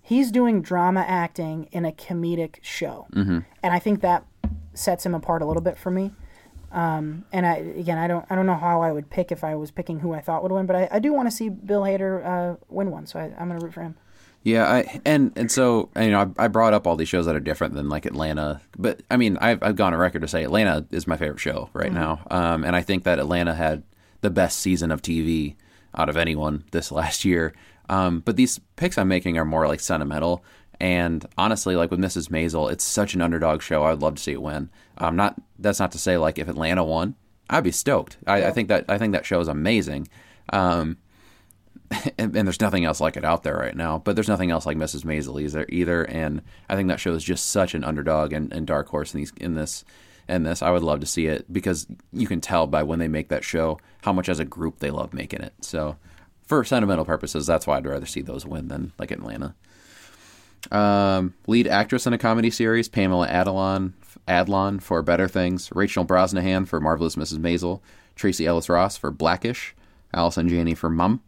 He's 0.01 0.29
doing 0.31 0.61
drama 0.61 1.03
acting 1.07 1.67
in 1.71 1.83
a 1.85 1.91
comedic 1.91 2.57
show, 2.61 3.07
Mhm. 3.13 3.43
and 3.63 3.73
I 3.73 3.79
think 3.79 4.01
that 4.01 4.23
sets 4.73 5.05
him 5.05 5.15
apart 5.15 5.41
a 5.41 5.45
little 5.45 5.63
bit 5.63 5.77
for 5.77 5.89
me. 5.89 6.11
Um, 6.75 7.23
and 7.31 7.45
I 7.45 7.55
again, 7.55 7.97
I 7.97 8.07
don't, 8.07 8.25
I 8.29 8.35
don't 8.35 8.45
know 8.45 8.55
how 8.57 8.81
I 8.81 8.91
would 8.91 9.09
pick 9.09 9.31
if 9.31 9.43
I 9.43 9.55
was 9.55 9.71
picking 9.71 9.99
who 9.99 10.13
I 10.13 10.19
thought 10.19 10.43
would 10.43 10.51
win, 10.51 10.65
but 10.65 10.75
I, 10.75 10.89
I 10.91 10.99
do 10.99 11.13
want 11.13 11.29
to 11.29 11.35
see 11.35 11.47
Bill 11.49 11.81
Hader 11.83 12.25
uh, 12.25 12.55
win 12.67 12.91
one, 12.91 13.07
so 13.07 13.17
I, 13.17 13.33
I'm 13.39 13.47
going 13.47 13.59
to 13.59 13.65
root 13.65 13.73
for 13.73 13.81
him. 13.81 13.95
Yeah, 14.43 14.65
I, 14.71 15.01
and 15.05 15.31
and 15.37 15.49
so 15.49 15.89
you 15.95 16.11
know, 16.11 16.31
I, 16.37 16.45
I 16.45 16.47
brought 16.49 16.73
up 16.73 16.85
all 16.85 16.95
these 16.97 17.07
shows 17.09 17.25
that 17.25 17.35
are 17.35 17.39
different 17.39 17.73
than 17.75 17.87
like 17.89 18.05
Atlanta, 18.05 18.61
but 18.77 19.01
I 19.09 19.17
mean, 19.17 19.37
I've 19.41 19.63
I've 19.63 19.75
gone 19.77 19.93
on 19.93 19.99
record 19.99 20.21
to 20.21 20.27
say 20.27 20.43
Atlanta 20.43 20.85
is 20.91 21.07
my 21.07 21.17
favorite 21.17 21.39
show 21.39 21.69
right 21.73 21.89
Mhm. 21.91 21.95
now, 21.95 22.19
um, 22.29 22.63
and 22.65 22.75
I 22.75 22.81
think 22.81 23.05
that 23.05 23.17
Atlanta 23.19 23.55
had 23.55 23.81
the 24.21 24.29
best 24.29 24.59
season 24.59 24.91
of 24.91 25.01
TV 25.01 25.55
out 25.97 26.09
of 26.09 26.17
anyone 26.17 26.63
this 26.71 26.91
last 26.91 27.23
year. 27.25 27.53
Um, 27.89 28.19
but 28.19 28.35
these 28.35 28.59
picks 28.75 28.97
I'm 28.97 29.07
making 29.07 29.37
are 29.37 29.45
more 29.45 29.65
like 29.67 29.79
sentimental, 29.79 30.43
and 30.79 31.25
honestly, 31.37 31.75
like 31.75 31.89
with 31.89 31.99
Mrs. 32.01 32.29
Maisel, 32.29 32.69
it's 32.71 32.83
such 32.83 33.13
an 33.15 33.21
underdog 33.21 33.61
show. 33.61 33.83
I'd 33.83 33.99
love 34.01 34.15
to 34.15 34.21
see 34.21 34.33
it 34.33 34.41
win. 34.41 34.69
Um, 34.97 35.15
not 35.15 35.41
that's 35.59 35.79
not 35.79 35.91
to 35.93 35.97
say 35.97 36.17
like 36.17 36.39
if 36.39 36.47
Atlanta 36.47 36.83
won, 36.83 37.15
I'd 37.49 37.63
be 37.63 37.71
stoked. 37.71 38.17
I, 38.25 38.45
I 38.45 38.51
think 38.51 38.69
that 38.69 38.85
I 38.89 38.97
think 38.97 39.13
that 39.13 39.25
show 39.25 39.39
is 39.39 39.47
amazing. 39.47 40.07
Um, 40.51 40.97
and, 42.17 42.35
and 42.35 42.47
there's 42.47 42.61
nothing 42.61 42.85
else 42.85 42.99
like 42.99 43.17
it 43.17 43.25
out 43.25 43.43
there 43.43 43.55
right 43.55 43.75
now. 43.75 43.99
But 43.99 44.15
there's 44.15 44.27
nothing 44.27 44.51
else 44.51 44.65
like 44.65 44.77
Mrs. 44.77 45.03
Maisel 45.03 45.41
either. 45.41 45.65
Either, 45.69 46.03
and 46.03 46.41
I 46.69 46.75
think 46.75 46.87
that 46.89 46.99
show 46.99 47.13
is 47.13 47.23
just 47.23 47.49
such 47.49 47.73
an 47.75 47.83
underdog 47.83 48.33
and, 48.33 48.51
and 48.51 48.65
dark 48.65 48.89
horse 48.89 49.13
in 49.13 49.19
these 49.19 49.33
in 49.37 49.55
this. 49.55 49.83
And 50.27 50.43
this, 50.43 50.63
I 50.63 50.71
would 50.71 50.81
love 50.81 51.01
to 51.01 51.05
see 51.05 51.27
it 51.27 51.51
because 51.53 51.85
you 52.11 52.25
can 52.25 52.41
tell 52.41 52.65
by 52.65 52.81
when 52.81 52.97
they 52.97 53.07
make 53.07 53.29
that 53.29 53.43
show 53.43 53.79
how 54.01 54.11
much 54.11 54.27
as 54.27 54.39
a 54.39 54.45
group 54.45 54.79
they 54.79 54.89
love 54.89 55.13
making 55.13 55.41
it. 55.41 55.53
So, 55.61 55.97
for 56.47 56.63
sentimental 56.63 57.05
purposes, 57.05 57.45
that's 57.45 57.67
why 57.67 57.77
I'd 57.77 57.85
rather 57.85 58.07
see 58.07 58.21
those 58.21 58.43
win 58.43 58.67
than 58.67 58.91
like 58.97 59.11
Atlanta. 59.11 59.53
Um, 60.71 61.35
lead 61.45 61.67
actress 61.67 62.07
in 62.07 62.13
a 62.13 62.17
comedy 62.17 62.49
series, 62.49 62.89
Pamela 62.89 63.27
Adlon 63.27 63.93
Adlon 64.27 64.81
for 64.81 65.01
Better 65.01 65.27
Things, 65.27 65.69
Rachel 65.73 66.05
Brosnahan 66.05 66.67
for 66.67 66.79
Marvelous 66.79 67.15
Mrs. 67.15 67.37
Maisel, 67.37 67.81
Tracee 68.15 68.45
Ellis 68.45 68.69
Ross 68.69 68.97
for 68.97 69.11
Blackish, 69.11 69.75
Allison 70.13 70.49
Janney 70.49 70.73
for 70.73 70.89
Mom, 70.89 71.21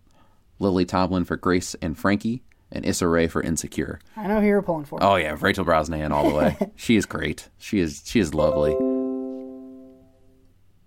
Lily 0.60 0.86
Tomlin 0.86 1.26
for 1.26 1.38
Grace 1.38 1.76
and 1.82 1.98
Frankie, 1.98 2.44
and 2.72 2.86
Issa 2.86 3.08
Rae 3.08 3.28
for 3.28 3.42
Insecure. 3.42 4.00
I 4.16 4.28
know 4.28 4.42
who 4.42 4.48
you're 4.48 4.62
pulling 4.62 4.86
for. 4.86 5.02
Oh 5.02 5.16
yeah, 5.16 5.36
Rachel 5.40 5.66
Brosnahan 5.66 6.12
all 6.12 6.30
the 6.30 6.36
way. 6.36 6.58
she 6.76 6.96
is 6.96 7.06
great. 7.06 7.50
She 7.58 7.80
is 7.80 8.04
she 8.06 8.20
is 8.20 8.34
lovely. 8.34 8.74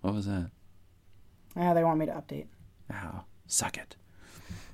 What 0.01 0.13
was 0.13 0.25
that? 0.25 0.51
Yeah, 1.55 1.73
they 1.73 1.83
want 1.83 1.99
me 1.99 2.05
to 2.07 2.11
update. 2.13 2.47
Oh, 2.91 3.21
suck 3.47 3.77
it. 3.77 3.95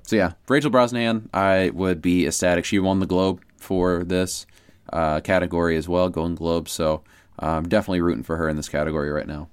So 0.02 0.16
yeah, 0.16 0.32
Rachel 0.48 0.70
Brosnahan, 0.70 1.28
I 1.34 1.70
would 1.70 2.00
be 2.00 2.26
ecstatic. 2.26 2.64
She 2.64 2.78
won 2.78 3.00
the 3.00 3.06
Globe 3.06 3.42
for 3.56 4.04
this 4.04 4.46
uh, 4.92 5.20
category 5.20 5.76
as 5.76 5.88
well, 5.88 6.08
Golden 6.08 6.34
Globe. 6.34 6.68
So 6.68 7.02
I'm 7.38 7.68
definitely 7.68 8.00
rooting 8.00 8.22
for 8.22 8.36
her 8.36 8.48
in 8.48 8.56
this 8.56 8.68
category 8.68 9.10
right 9.10 9.26
now. 9.26 9.48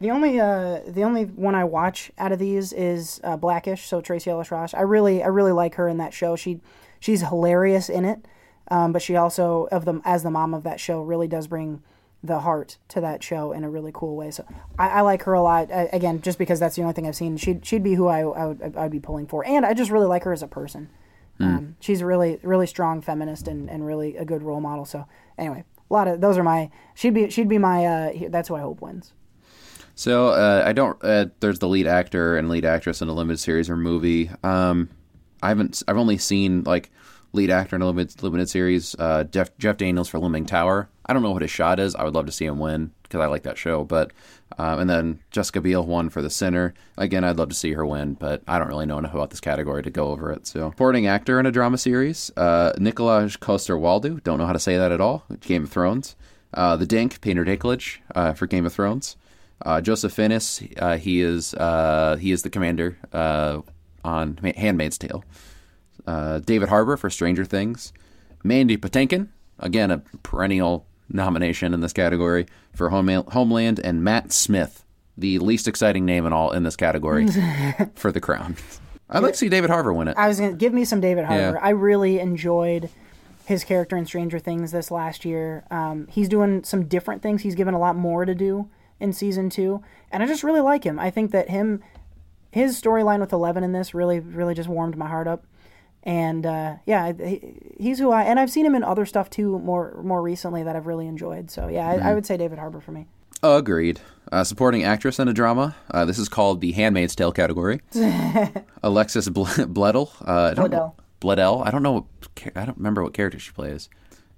The 0.00 0.10
only 0.10 0.38
uh, 0.38 0.80
the 0.86 1.02
only 1.02 1.24
one 1.24 1.54
I 1.54 1.64
watch 1.64 2.12
out 2.18 2.30
of 2.30 2.38
these 2.38 2.72
is 2.72 3.20
uh, 3.24 3.36
Blackish. 3.36 3.86
So 3.86 4.00
Tracee 4.00 4.30
Ellis 4.30 4.50
Ross. 4.50 4.72
I 4.74 4.82
really 4.82 5.22
I 5.22 5.26
really 5.26 5.52
like 5.52 5.74
her 5.74 5.88
in 5.88 5.98
that 5.98 6.14
show. 6.14 6.36
She 6.36 6.60
she's 7.00 7.22
hilarious 7.22 7.88
in 7.88 8.04
it, 8.04 8.26
um, 8.70 8.92
but 8.92 9.02
she 9.02 9.16
also 9.16 9.68
of 9.72 9.84
the 9.84 10.00
as 10.04 10.22
the 10.22 10.30
mom 10.30 10.54
of 10.54 10.62
that 10.62 10.78
show 10.78 11.02
really 11.02 11.26
does 11.26 11.48
bring 11.48 11.82
the 12.22 12.40
heart 12.40 12.78
to 12.88 13.00
that 13.00 13.22
show 13.22 13.52
in 13.52 13.64
a 13.64 13.70
really 13.70 13.90
cool 13.92 14.16
way. 14.16 14.30
So 14.30 14.44
I, 14.78 14.88
I 14.88 15.00
like 15.02 15.22
her 15.22 15.34
a 15.34 15.42
lot. 15.42 15.70
I, 15.72 15.88
again, 15.92 16.20
just 16.20 16.38
because 16.38 16.58
that's 16.58 16.74
the 16.76 16.82
only 16.82 16.94
thing 16.94 17.06
I've 17.06 17.16
seen, 17.16 17.36
she'd 17.36 17.66
she'd 17.66 17.82
be 17.82 17.94
who 17.94 18.06
I, 18.06 18.20
I 18.20 18.46
would 18.46 18.76
I'd 18.76 18.90
be 18.92 19.00
pulling 19.00 19.26
for, 19.26 19.44
and 19.44 19.66
I 19.66 19.74
just 19.74 19.90
really 19.90 20.06
like 20.06 20.24
her 20.24 20.32
as 20.32 20.42
a 20.42 20.48
person. 20.48 20.90
Um, 21.40 21.76
she's 21.78 22.00
a 22.00 22.06
really 22.06 22.40
really 22.42 22.66
strong 22.66 23.00
feminist 23.00 23.46
and, 23.46 23.70
and 23.70 23.86
really 23.86 24.16
a 24.16 24.24
good 24.24 24.42
role 24.42 24.60
model. 24.60 24.84
So 24.84 25.06
anyway, 25.36 25.64
a 25.90 25.94
lot 25.94 26.08
of 26.08 26.20
those 26.20 26.38
are 26.38 26.42
my 26.42 26.70
she'd 26.94 27.14
be 27.14 27.30
she'd 27.30 27.48
be 27.48 27.58
my 27.58 27.84
uh, 27.84 28.12
that's 28.28 28.48
who 28.48 28.54
I 28.56 28.60
hope 28.60 28.80
wins. 28.80 29.12
So 29.94 30.28
uh, 30.28 30.62
I 30.64 30.72
don't. 30.72 30.96
Uh, 31.02 31.26
there's 31.40 31.58
the 31.58 31.66
lead 31.66 31.88
actor 31.88 32.36
and 32.36 32.48
lead 32.48 32.64
actress 32.64 33.02
in 33.02 33.08
a 33.08 33.12
limited 33.12 33.38
series 33.38 33.68
or 33.68 33.76
movie. 33.76 34.30
Um, 34.44 34.90
I 35.42 35.48
haven't. 35.48 35.82
I've 35.88 35.96
only 35.96 36.18
seen 36.18 36.62
like 36.62 36.92
lead 37.32 37.50
actor 37.50 37.76
in 37.76 37.82
a 37.82 37.86
limited 37.86 38.22
limited 38.22 38.48
series. 38.48 38.94
Uh, 38.98 39.24
Jeff 39.24 39.56
Jeff 39.58 39.76
Daniels 39.76 40.08
for 40.08 40.18
Looming 40.18 40.46
Tower. 40.46 40.88
I 41.06 41.12
don't 41.12 41.22
know 41.22 41.30
what 41.30 41.42
his 41.42 41.50
shot 41.50 41.80
is. 41.80 41.94
I 41.94 42.04
would 42.04 42.14
love 42.14 42.26
to 42.26 42.32
see 42.32 42.44
him 42.44 42.58
win 42.58 42.92
because 43.02 43.20
I 43.20 43.26
like 43.26 43.42
that 43.44 43.56
show. 43.56 43.84
But 43.84 44.12
um, 44.58 44.80
and 44.80 44.90
then 44.90 45.20
Jessica 45.30 45.60
Biel 45.60 45.84
won 45.86 46.10
for 46.10 46.22
The 46.22 46.30
Sinner. 46.30 46.74
Again, 46.96 47.24
I'd 47.24 47.36
love 47.36 47.48
to 47.50 47.54
see 47.54 47.72
her 47.72 47.86
win, 47.86 48.14
but 48.14 48.42
I 48.48 48.58
don't 48.58 48.68
really 48.68 48.86
know 48.86 48.98
enough 48.98 49.14
about 49.14 49.30
this 49.30 49.40
category 49.40 49.82
to 49.82 49.90
go 49.90 50.08
over 50.08 50.32
it. 50.32 50.46
So 50.46 50.70
supporting 50.70 51.06
actor 51.06 51.38
in 51.38 51.46
a 51.46 51.52
drama 51.52 51.78
series. 51.78 52.30
Uh, 52.36 52.72
Nikolaj 52.78 53.40
Coster-Waldau. 53.40 54.22
Don't 54.22 54.38
know 54.38 54.46
how 54.46 54.52
to 54.52 54.58
say 54.58 54.76
that 54.76 54.92
at 54.92 55.00
all. 55.00 55.24
Game 55.40 55.64
of 55.64 55.70
Thrones. 55.70 56.16
Uh, 56.52 56.76
the 56.76 56.86
Dink 56.86 57.20
Peter 57.20 57.44
Dinklage 57.44 57.98
uh, 58.14 58.32
for 58.32 58.46
Game 58.46 58.66
of 58.66 58.72
Thrones. 58.72 59.16
Uh, 59.60 59.80
Joseph 59.80 60.12
Fiennes, 60.12 60.62
uh, 60.78 60.96
he 60.96 61.20
is 61.20 61.52
uh, 61.54 62.16
he 62.20 62.30
is 62.30 62.42
the 62.42 62.50
commander 62.50 62.96
on 64.04 64.36
Handmaid's 64.56 64.98
Tale. 64.98 65.24
Uh, 66.08 66.38
David 66.38 66.70
Harbour 66.70 66.96
for 66.96 67.10
Stranger 67.10 67.44
Things. 67.44 67.92
Mandy 68.42 68.78
Patinkin, 68.78 69.28
again 69.58 69.90
a 69.90 69.98
perennial 70.22 70.86
nomination 71.10 71.74
in 71.74 71.80
this 71.80 71.92
category 71.92 72.46
for 72.74 72.88
Home- 72.88 73.24
Homeland, 73.32 73.78
and 73.84 74.02
Matt 74.02 74.32
Smith, 74.32 74.84
the 75.18 75.38
least 75.38 75.68
exciting 75.68 76.06
name 76.06 76.24
in 76.24 76.32
all 76.32 76.52
in 76.52 76.62
this 76.62 76.76
category 76.76 77.26
for 77.94 78.10
The 78.10 78.20
Crown. 78.20 78.56
I'd 79.10 79.22
like 79.22 79.32
to 79.32 79.38
see 79.38 79.50
David 79.50 79.68
Harbour 79.68 79.92
win 79.92 80.08
it. 80.08 80.16
I 80.16 80.28
was 80.28 80.40
gonna 80.40 80.54
give 80.54 80.72
me 80.72 80.86
some 80.86 81.00
David 81.02 81.26
Harbour. 81.26 81.58
Yeah. 81.58 81.60
I 81.66 81.70
really 81.70 82.18
enjoyed 82.20 82.88
his 83.44 83.62
character 83.64 83.94
in 83.96 84.06
Stranger 84.06 84.38
Things 84.38 84.72
this 84.72 84.90
last 84.90 85.26
year. 85.26 85.64
Um, 85.70 86.06
he's 86.10 86.28
doing 86.30 86.64
some 86.64 86.86
different 86.86 87.20
things. 87.20 87.42
He's 87.42 87.54
given 87.54 87.74
a 87.74 87.78
lot 87.78 87.96
more 87.96 88.24
to 88.24 88.34
do 88.34 88.70
in 88.98 89.12
season 89.12 89.50
two, 89.50 89.82
and 90.10 90.22
I 90.22 90.26
just 90.26 90.42
really 90.42 90.60
like 90.62 90.84
him. 90.84 90.98
I 90.98 91.10
think 91.10 91.32
that 91.32 91.50
him, 91.50 91.82
his 92.50 92.80
storyline 92.80 93.20
with 93.20 93.32
Eleven 93.32 93.62
in 93.62 93.72
this 93.72 93.92
really, 93.92 94.20
really 94.20 94.54
just 94.54 94.70
warmed 94.70 94.96
my 94.96 95.08
heart 95.08 95.26
up. 95.26 95.44
And 96.04 96.46
uh, 96.46 96.76
yeah, 96.86 97.12
he, 97.12 97.54
he's 97.78 97.98
who 97.98 98.10
I 98.10 98.22
and 98.24 98.38
I've 98.40 98.50
seen 98.50 98.64
him 98.64 98.74
in 98.74 98.82
other 98.84 99.04
stuff 99.04 99.28
too 99.30 99.58
more 99.58 100.00
more 100.02 100.22
recently 100.22 100.62
that 100.62 100.76
I've 100.76 100.86
really 100.86 101.06
enjoyed. 101.06 101.50
So 101.50 101.68
yeah, 101.68 101.88
I, 101.88 102.10
I 102.10 102.14
would 102.14 102.24
say 102.24 102.36
David 102.36 102.58
Harbour 102.58 102.80
for 102.80 102.92
me. 102.92 103.06
Agreed. 103.42 104.00
Uh, 104.32 104.44
supporting 104.44 104.82
actress 104.84 105.18
in 105.18 105.28
a 105.28 105.32
drama. 105.32 105.74
Uh, 105.90 106.04
this 106.04 106.18
is 106.18 106.28
called 106.28 106.60
the 106.60 106.72
Handmaid's 106.72 107.14
Tale 107.14 107.32
category. 107.32 107.80
Alexis 108.82 109.28
Ble- 109.28 109.44
Bledel. 109.46 110.10
Uh, 110.26 110.50
I 110.50 110.54
don't 110.54 110.70
know- 110.70 110.94
Bledel. 111.20 111.66
I 111.66 111.70
don't 111.70 111.82
know. 111.82 111.92
What, 111.92 112.04
I 112.56 112.64
don't 112.64 112.76
remember 112.76 113.02
what 113.02 113.12
character 113.14 113.38
she 113.38 113.50
plays. 113.52 113.88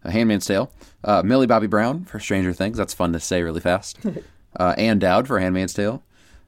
Uh, 0.05 0.11
Handmaid's 0.11 0.47
Tale. 0.47 0.73
Uh, 1.05 1.23
Millie 1.23 1.47
Bobby 1.47 1.66
Brown 1.66 2.05
for 2.05 2.19
Stranger 2.20 2.53
Things. 2.53 2.77
That's 2.78 2.95
fun 2.95 3.12
to 3.12 3.20
say 3.20 3.43
really 3.43 3.61
fast. 3.61 3.99
uh, 4.59 4.74
Ann 4.78 4.99
Dowd 4.99 5.27
for 5.27 5.39
Handmaid's 5.41 5.74
Tale. 5.74 6.03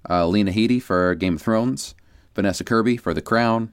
Uh, 0.09 0.27
Lena 0.27 0.53
Headey 0.53 0.81
for 0.83 1.15
Game 1.15 1.35
of 1.37 1.43
Thrones. 1.43 1.95
Vanessa 2.35 2.65
Kirby 2.65 2.97
for 2.97 3.13
The 3.13 3.21
Crown. 3.23 3.73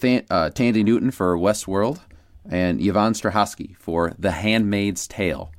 Than- 0.00 0.24
uh, 0.30 0.50
Thandie 0.50 0.84
Newton 0.84 1.10
for 1.10 1.36
Westworld. 1.36 2.00
And 2.48 2.80
Yvonne 2.80 3.12
Strahovski 3.14 3.76
for 3.76 4.14
The 4.20 4.30
Handmaid's 4.30 5.08
Tale. 5.08 5.50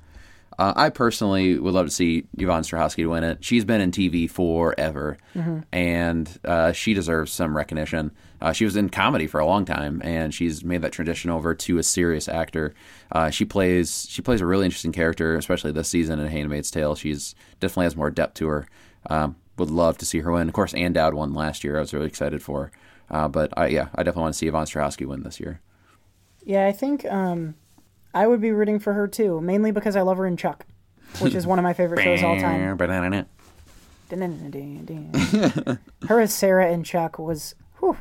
Uh, 0.58 0.72
I 0.76 0.90
personally 0.90 1.60
would 1.60 1.74
love 1.74 1.86
to 1.88 1.92
see 1.92 2.24
Yvonne 2.38 2.64
Strahovski 2.64 3.08
win 3.08 3.26
it. 3.26 3.44
She's 3.44 3.66
been 3.66 3.82
in 3.82 3.92
TV 3.92 4.26
forever, 4.30 5.18
Mhm. 5.36 5.66
and 5.74 6.40
uh, 6.46 6.72
she 6.72 6.94
deserves 6.94 7.34
some 7.34 7.56
recognition. 7.58 8.12
Uh, 8.42 8.54
she 8.54 8.64
was 8.64 8.78
in 8.78 8.88
comedy 8.88 9.28
for 9.28 9.40
a 9.42 9.46
long 9.46 9.66
time, 9.66 10.02
and 10.04 10.34
she's 10.34 10.64
made 10.64 10.82
that 10.82 10.94
transition 10.94 11.30
over 11.30 11.54
to 11.54 11.78
a 11.78 11.84
serious 11.84 12.30
actor. 12.30 12.74
Uh, 13.12 13.30
she 13.30 13.44
plays 13.44 14.08
she 14.10 14.22
plays 14.22 14.40
a 14.40 14.46
really 14.46 14.64
interesting 14.66 14.94
character, 14.94 15.36
especially 15.36 15.74
this 15.74 15.90
season 15.90 16.20
in 16.20 16.28
*Handmaid's 16.28 16.72
Tale*. 16.72 16.96
She's 16.96 17.36
definitely 17.60 17.84
has 17.88 17.98
more 17.98 18.10
depth 18.10 18.36
to 18.36 18.48
her. 18.48 18.66
Um, 19.10 19.36
would 19.58 19.70
love 19.70 19.98
to 19.98 20.06
see 20.06 20.20
her 20.22 20.32
win. 20.32 20.48
Of 20.48 20.54
course, 20.54 20.74
Ann 20.74 20.94
Dowd 20.94 21.14
won 21.14 21.34
last 21.34 21.64
year. 21.66 21.76
I 21.78 21.82
was 21.82 21.94
really 21.94 22.08
excited 22.08 22.42
for. 22.42 22.72
Uh, 23.10 23.28
but 23.28 23.54
I, 23.58 23.68
yeah, 23.68 23.88
I 23.96 24.04
definitely 24.04 24.24
want 24.24 24.34
to 24.34 24.38
see 24.38 24.48
Yvonne 24.48 24.66
Strahovski 24.66 25.06
win 25.06 25.24
this 25.24 25.40
year. 25.40 25.62
Yeah, 26.44 26.68
I 26.68 26.72
think 26.72 27.06
um, 27.06 27.56
I 28.14 28.28
would 28.28 28.42
be 28.42 28.52
rooting 28.52 28.80
for 28.80 28.94
her 28.94 29.08
too, 29.08 29.42
mainly 29.42 29.72
because 29.72 29.96
I 29.96 30.02
love 30.02 30.18
her 30.18 30.26
in 30.26 30.38
Chuck, 30.38 30.66
which 31.20 31.36
is 31.36 31.46
one 31.48 31.60
of 31.60 31.64
my 31.64 31.74
favorite 31.74 32.04
shows 32.04 32.24
all 32.24 32.40
time. 32.40 32.62
her 36.08 36.20
as 36.20 36.34
Sarah 36.34 36.72
in 36.72 36.84
Chuck 36.84 37.20
was. 37.20 37.56
Whew, 37.80 37.98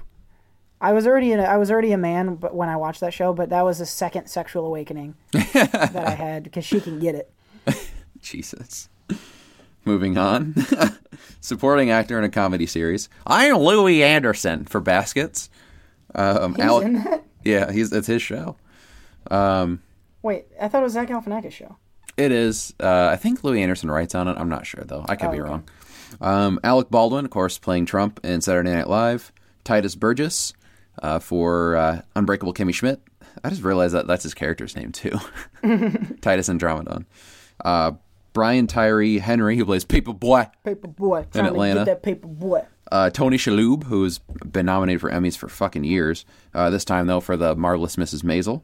I 0.81 0.93
was 0.93 1.07
already 1.07 1.33
in 1.33 1.41
a, 1.41 1.45
I 1.45 1.57
was 1.57 1.71
already 1.71 1.93
a 1.93 1.99
man, 1.99 2.37
but 2.37 2.55
when 2.55 2.69
I 2.69 2.77
watched 2.77 3.01
that 3.01 3.15
show, 3.15 3.33
but 3.33 3.49
that 3.51 3.63
was 3.63 3.81
a 3.81 3.87
second 3.87 4.29
sexual 4.29 4.67
awakening 4.67 5.15
that 5.33 5.95
I 6.07 6.11
had 6.11 6.45
because 6.45 6.65
she 6.65 6.81
can 6.81 6.99
get 6.99 7.15
it. 7.15 7.33
Jesus. 8.21 8.89
Moving 9.87 10.19
on. 10.19 10.55
Supporting 11.41 11.91
actor 11.91 12.19
in 12.19 12.25
a 12.25 12.29
comedy 12.29 12.67
series. 12.67 13.09
I'm 13.27 13.55
Louie 13.57 14.03
Anderson 14.03 14.65
for 14.65 14.81
Baskets. 14.81 15.49
Um, 16.15 16.57
He's 16.57 16.65
Alec- 16.65 16.87
in 16.87 16.93
that. 17.05 17.23
Yeah, 17.45 17.71
he's 17.71 17.93
it's 17.93 18.09
his 18.09 18.21
show. 18.21 18.57
Um, 19.31 19.81
Wait, 20.23 20.47
I 20.61 20.67
thought 20.67 20.81
it 20.81 20.83
was 20.83 20.95
Zach 20.95 21.09
Galifianakis 21.09 21.53
show. 21.53 21.77
it 22.17 22.33
is. 22.33 22.75
Uh, 22.81 23.11
I 23.13 23.15
think 23.17 23.45
Louie 23.45 23.63
Anderson 23.63 23.89
writes 23.89 24.17
on 24.17 24.27
it. 24.27 24.37
I'm 24.37 24.49
not 24.49 24.67
sure 24.67 24.83
though. 24.85 25.07
I 25.09 25.15
could 25.15 25.29
Oh, 25.29 25.33
be 25.33 25.41
okay. 25.41 25.49
wrong. 25.51 25.69
Um, 26.21 26.59
Alec 26.65 26.91
Baldwin, 26.91 27.25
of 27.25 27.31
course, 27.31 27.57
playing 27.59 27.87
Trump 27.87 28.19
in 28.25 28.41
Saturday 28.41 28.73
Night 28.73 28.89
Live. 28.89 29.31
Tituss 29.65 29.97
Burgess 29.97 30.53
uh, 31.01 31.21
for 31.21 31.77
uh, 31.77 32.03
Unbreakable 32.17 32.55
Kimmy 32.55 32.75
Schmidt. 32.75 33.01
I 33.45 33.51
just 33.51 33.63
realized 33.63 33.95
that 33.95 34.09
that's 34.09 34.25
his 34.25 34.35
character's 34.35 34.75
name 34.75 34.91
too. 34.91 35.13
Titus 36.21 36.49
Andromedon. 36.49 37.05
Uh, 37.65 37.93
Brian 38.37 38.67
Tyree 38.67 39.17
Henry, 39.17 39.57
who 39.57 39.65
plays 39.65 39.87
Paper 39.87 40.13
Boy. 40.13 40.47
Paper 40.63 40.89
boy, 40.89 41.25
trying 41.33 41.47
Atlanta. 41.47 41.81
to 41.81 41.87
get 41.87 41.87
that 41.87 42.03
paper 42.03 42.29
boy. 42.29 42.67
Uh, 42.93 43.09
Tony 43.09 43.39
Shalhoub, 43.39 43.85
who's 43.85 44.19
been 44.19 44.67
nominated 44.67 45.01
for 45.01 45.11
Emmys 45.11 45.39
for 45.39 45.49
fucking 45.49 45.85
years. 45.85 46.27
Uh, 46.53 46.69
this 46.69 46.85
time 46.85 47.07
though 47.07 47.21
for 47.21 47.39
the 47.39 47.57
marvelous 47.57 47.97
Mrs. 47.97 48.25
Maisel. 48.25 48.61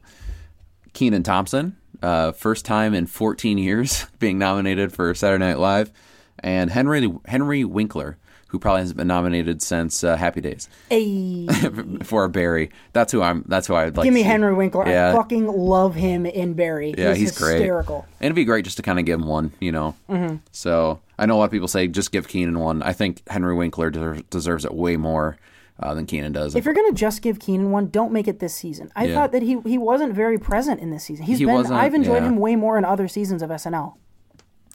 Kenan 0.93 1.23
Thompson, 1.23 1.75
uh, 2.03 2.33
first 2.33 2.65
time 2.65 2.93
in 2.93 3.07
14 3.07 3.57
years 3.57 4.05
being 4.19 4.37
nominated 4.37 4.93
for 4.93 5.15
Saturday 5.15 5.43
Night 5.43 5.57
Live, 5.57 5.91
and 6.37 6.69
Henry 6.69 7.11
Henry 7.25 7.65
Winkler, 7.65 8.19
who 8.53 8.59
probably 8.59 8.81
hasn't 8.81 8.97
been 8.97 9.07
nominated 9.07 9.61
since 9.63 10.03
uh, 10.03 10.15
Happy 10.15 10.39
Days 10.39 10.69
Hey, 10.89 11.47
for 12.03 12.27
Barry. 12.27 12.69
That's 12.93 13.11
who 13.11 13.21
I'm. 13.23 13.43
That's 13.47 13.65
who 13.67 13.73
I'd 13.75 13.97
like. 13.97 14.03
give 14.05 14.11
to 14.11 14.15
me. 14.15 14.21
Henry 14.21 14.53
Winkler. 14.53 14.87
Yeah. 14.87 15.09
I 15.09 15.13
fucking 15.13 15.47
love 15.47 15.95
him 15.95 16.27
in 16.27 16.53
Barry. 16.53 16.93
Yeah, 16.95 17.09
he's, 17.09 17.31
he's 17.31 17.37
great. 17.37 17.53
hysterical. 17.55 18.05
And 18.21 18.27
it'd 18.27 18.35
be 18.35 18.45
great 18.45 18.63
just 18.63 18.77
to 18.77 18.83
kind 18.83 18.99
of 18.99 19.05
give 19.05 19.19
him 19.19 19.25
one, 19.25 19.51
you 19.59 19.71
know. 19.71 19.95
Mhm. 20.07 20.39
So 20.51 20.99
I 21.17 21.25
know 21.25 21.35
a 21.35 21.39
lot 21.39 21.45
of 21.45 21.51
people 21.51 21.67
say 21.67 21.87
just 21.87 22.11
give 22.11 22.27
Kenan 22.27 22.59
one. 22.59 22.83
I 22.83 22.93
think 22.93 23.27
Henry 23.27 23.55
Winkler 23.55 23.89
deserves, 23.89 24.21
deserves 24.29 24.65
it 24.65 24.73
way 24.75 24.97
more 24.97 25.37
uh, 25.79 25.95
than 25.95 26.05
Kenan 26.05 26.31
does. 26.33 26.55
If 26.55 26.65
you're 26.65 26.75
gonna 26.75 26.91
just 26.93 27.23
give 27.23 27.39
Kenan 27.39 27.71
one, 27.71 27.87
don't 27.89 28.11
make 28.11 28.27
it 28.27 28.37
this 28.37 28.53
season. 28.53 28.91
I 28.95 29.05
Yeah. 29.05 29.15
thought 29.15 29.31
that 29.31 29.41
he 29.41 29.59
he 29.65 29.79
wasn't 29.79 30.13
very 30.13 30.37
present 30.37 30.79
in 30.79 30.91
this 30.91 31.03
season. 31.05 31.25
He's 31.25 31.39
He 31.39 31.45
been. 31.45 31.65
I've 31.71 31.95
enjoyed 31.95 32.21
yeah. 32.21 32.29
him 32.29 32.37
way 32.37 32.55
more 32.55 32.77
in 32.77 32.85
other 32.85 33.07
seasons 33.07 33.41
of 33.41 33.49
SNL. 33.49 33.95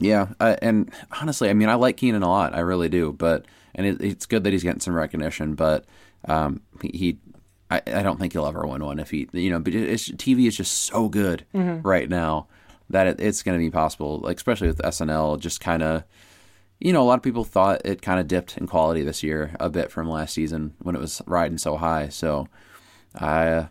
Yeah, 0.01 0.27
uh, 0.39 0.55
and 0.61 0.89
honestly, 1.21 1.49
I 1.49 1.53
mean, 1.53 1.67
I 1.67 1.73
like 1.75 1.97
Kenan 1.97 2.23
a 2.23 2.29
lot. 2.29 2.55
I 2.55 2.59
really 2.59 2.87
do. 2.87 3.11
But 3.11 3.45
and 3.75 3.85
it, 3.87 4.01
it's 4.01 4.25
good 4.25 4.43
that 4.43 4.53
he's 4.53 4.63
getting 4.63 4.79
some 4.81 4.93
recognition. 4.93 5.55
But 5.55 5.85
um, 6.25 6.61
he, 6.81 6.89
he 6.97 7.17
I, 7.71 7.81
I 7.87 8.01
don't 8.03 8.19
think 8.19 8.33
he'll 8.33 8.45
ever 8.47 8.65
win 8.65 8.83
one 8.83 8.99
if 8.99 9.11
he, 9.11 9.27
you 9.33 9.49
know. 9.51 9.59
But 9.59 9.75
it's, 9.75 10.09
TV 10.09 10.47
is 10.47 10.57
just 10.57 10.83
so 10.83 11.07
good 11.09 11.45
Mhm. 11.53 11.81
right 11.83 12.09
now 12.09 12.47
that 12.89 13.07
it, 13.07 13.19
it's 13.19 13.43
going 13.43 13.57
to 13.57 13.63
be 13.63 13.69
possible, 13.69 14.19
like 14.19 14.37
especially 14.37 14.67
with 14.67 14.79
SNL, 14.79 15.39
just 15.39 15.59
kind 15.61 15.83
of. 15.83 16.03
You 16.81 16.93
know, 16.93 17.01
a 17.01 17.03
lot 17.03 17.15
of 17.15 17.23
people 17.23 17.43
thought 17.43 17.81
it 17.85 18.01
kind 18.01 18.21
of 18.21 18.27
dipped 18.29 18.57
in 18.57 18.65
quality 18.65 19.03
this 19.03 19.21
year 19.21 19.53
a 19.59 19.69
bit 19.69 19.91
from 19.91 20.09
last 20.09 20.33
season 20.33 20.75
when 20.79 20.95
it 20.95 20.99
was 21.01 21.21
riding 21.27 21.57
so 21.57 21.75
high. 21.75 22.07
So, 22.07 22.47
I, 23.13 23.67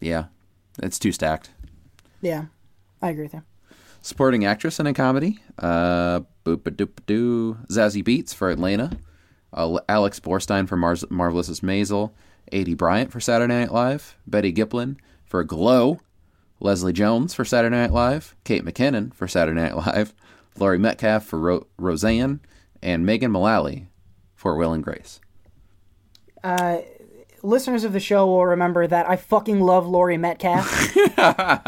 yeah, 0.00 0.26
it's 0.80 0.98
too 1.00 1.10
stacked. 1.10 1.50
Yeah, 2.20 2.44
I 3.02 3.10
agree 3.10 3.24
with 3.24 3.34
you. 3.34 3.42
Supporting 4.00 4.44
actress 4.44 4.78
in 4.78 4.86
a 4.86 4.94
comedy, 4.94 5.40
uh, 5.58 6.20
boop 6.44 6.64
a 6.68 6.70
doop 6.70 7.00
doo, 7.06 7.58
Zazie 7.68 8.04
Beetz 8.04 8.32
for 8.32 8.48
Atlanta, 8.50 8.92
uh, 9.52 9.78
Alex 9.88 10.20
Borstein 10.20 10.68
for 10.68 10.76
Mars- 10.76 11.10
Marvelous 11.10 11.60
Maisel, 11.60 12.12
Aidy 12.52 12.76
Bryant 12.76 13.10
for 13.10 13.20
Saturday 13.20 13.54
Night 13.54 13.72
Live, 13.72 14.16
Betty 14.26 14.52
Gilpin 14.52 14.98
for 15.24 15.42
Glow, 15.44 16.00
Leslie 16.60 16.92
Jones 16.92 17.34
for 17.34 17.44
Saturday 17.44 17.76
Night 17.76 17.92
Live, 17.92 18.34
Kate 18.44 18.64
McKinnon 18.64 19.12
for 19.14 19.28
Saturday 19.28 19.60
Night 19.60 19.76
Live, 19.76 20.14
Laurie 20.58 20.78
Metcalf 20.78 21.24
for 21.24 21.38
Ro- 21.38 21.66
Roseanne, 21.76 22.40
and 22.82 23.04
Megan 23.04 23.30
Mullally 23.32 23.88
for 24.34 24.56
Will 24.56 24.72
and 24.72 24.82
Grace. 24.82 25.20
Uh, 26.42 26.78
listeners 27.42 27.84
of 27.84 27.92
the 27.92 28.00
show 28.00 28.26
will 28.26 28.46
remember 28.46 28.86
that 28.86 29.08
I 29.08 29.16
fucking 29.16 29.60
love 29.60 29.86
Laurie 29.86 30.18
Metcalf 30.18 30.94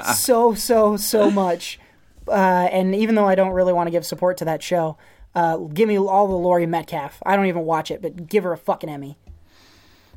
so 0.16 0.54
so 0.54 0.96
so 0.96 1.30
much. 1.30 1.80
Uh, 2.26 2.68
and 2.70 2.94
even 2.94 3.14
though 3.14 3.26
I 3.26 3.34
don't 3.34 3.52
really 3.52 3.72
want 3.72 3.86
to 3.86 3.90
give 3.90 4.04
support 4.04 4.36
to 4.38 4.44
that 4.44 4.62
show, 4.62 4.98
uh, 5.34 5.56
give 5.56 5.88
me 5.88 5.98
all 5.98 6.26
the 6.26 6.36
Laurie 6.36 6.66
Metcalf. 6.66 7.22
I 7.24 7.36
don't 7.36 7.46
even 7.46 7.64
watch 7.64 7.90
it, 7.90 8.02
but 8.02 8.28
give 8.28 8.44
her 8.44 8.52
a 8.52 8.58
fucking 8.58 8.90
Emmy. 8.90 9.16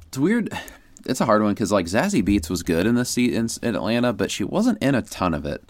It's 0.08 0.18
weird. 0.18 0.50
It's 1.06 1.22
a 1.22 1.26
hard 1.26 1.42
one 1.42 1.54
because 1.54 1.72
like 1.72 1.86
Zazie 1.86 2.24
Beetz 2.24 2.50
was 2.50 2.64
good 2.64 2.86
in 2.86 2.96
this 2.96 3.10
seat 3.10 3.34
in, 3.34 3.48
in 3.64 3.76
Atlanta, 3.76 4.14
but 4.14 4.32
she 4.32 4.44
wasn't 4.44 4.82
in 4.84 4.96
a 4.96 5.02
ton 5.02 5.34
of 5.34 5.46
it. 5.46 5.64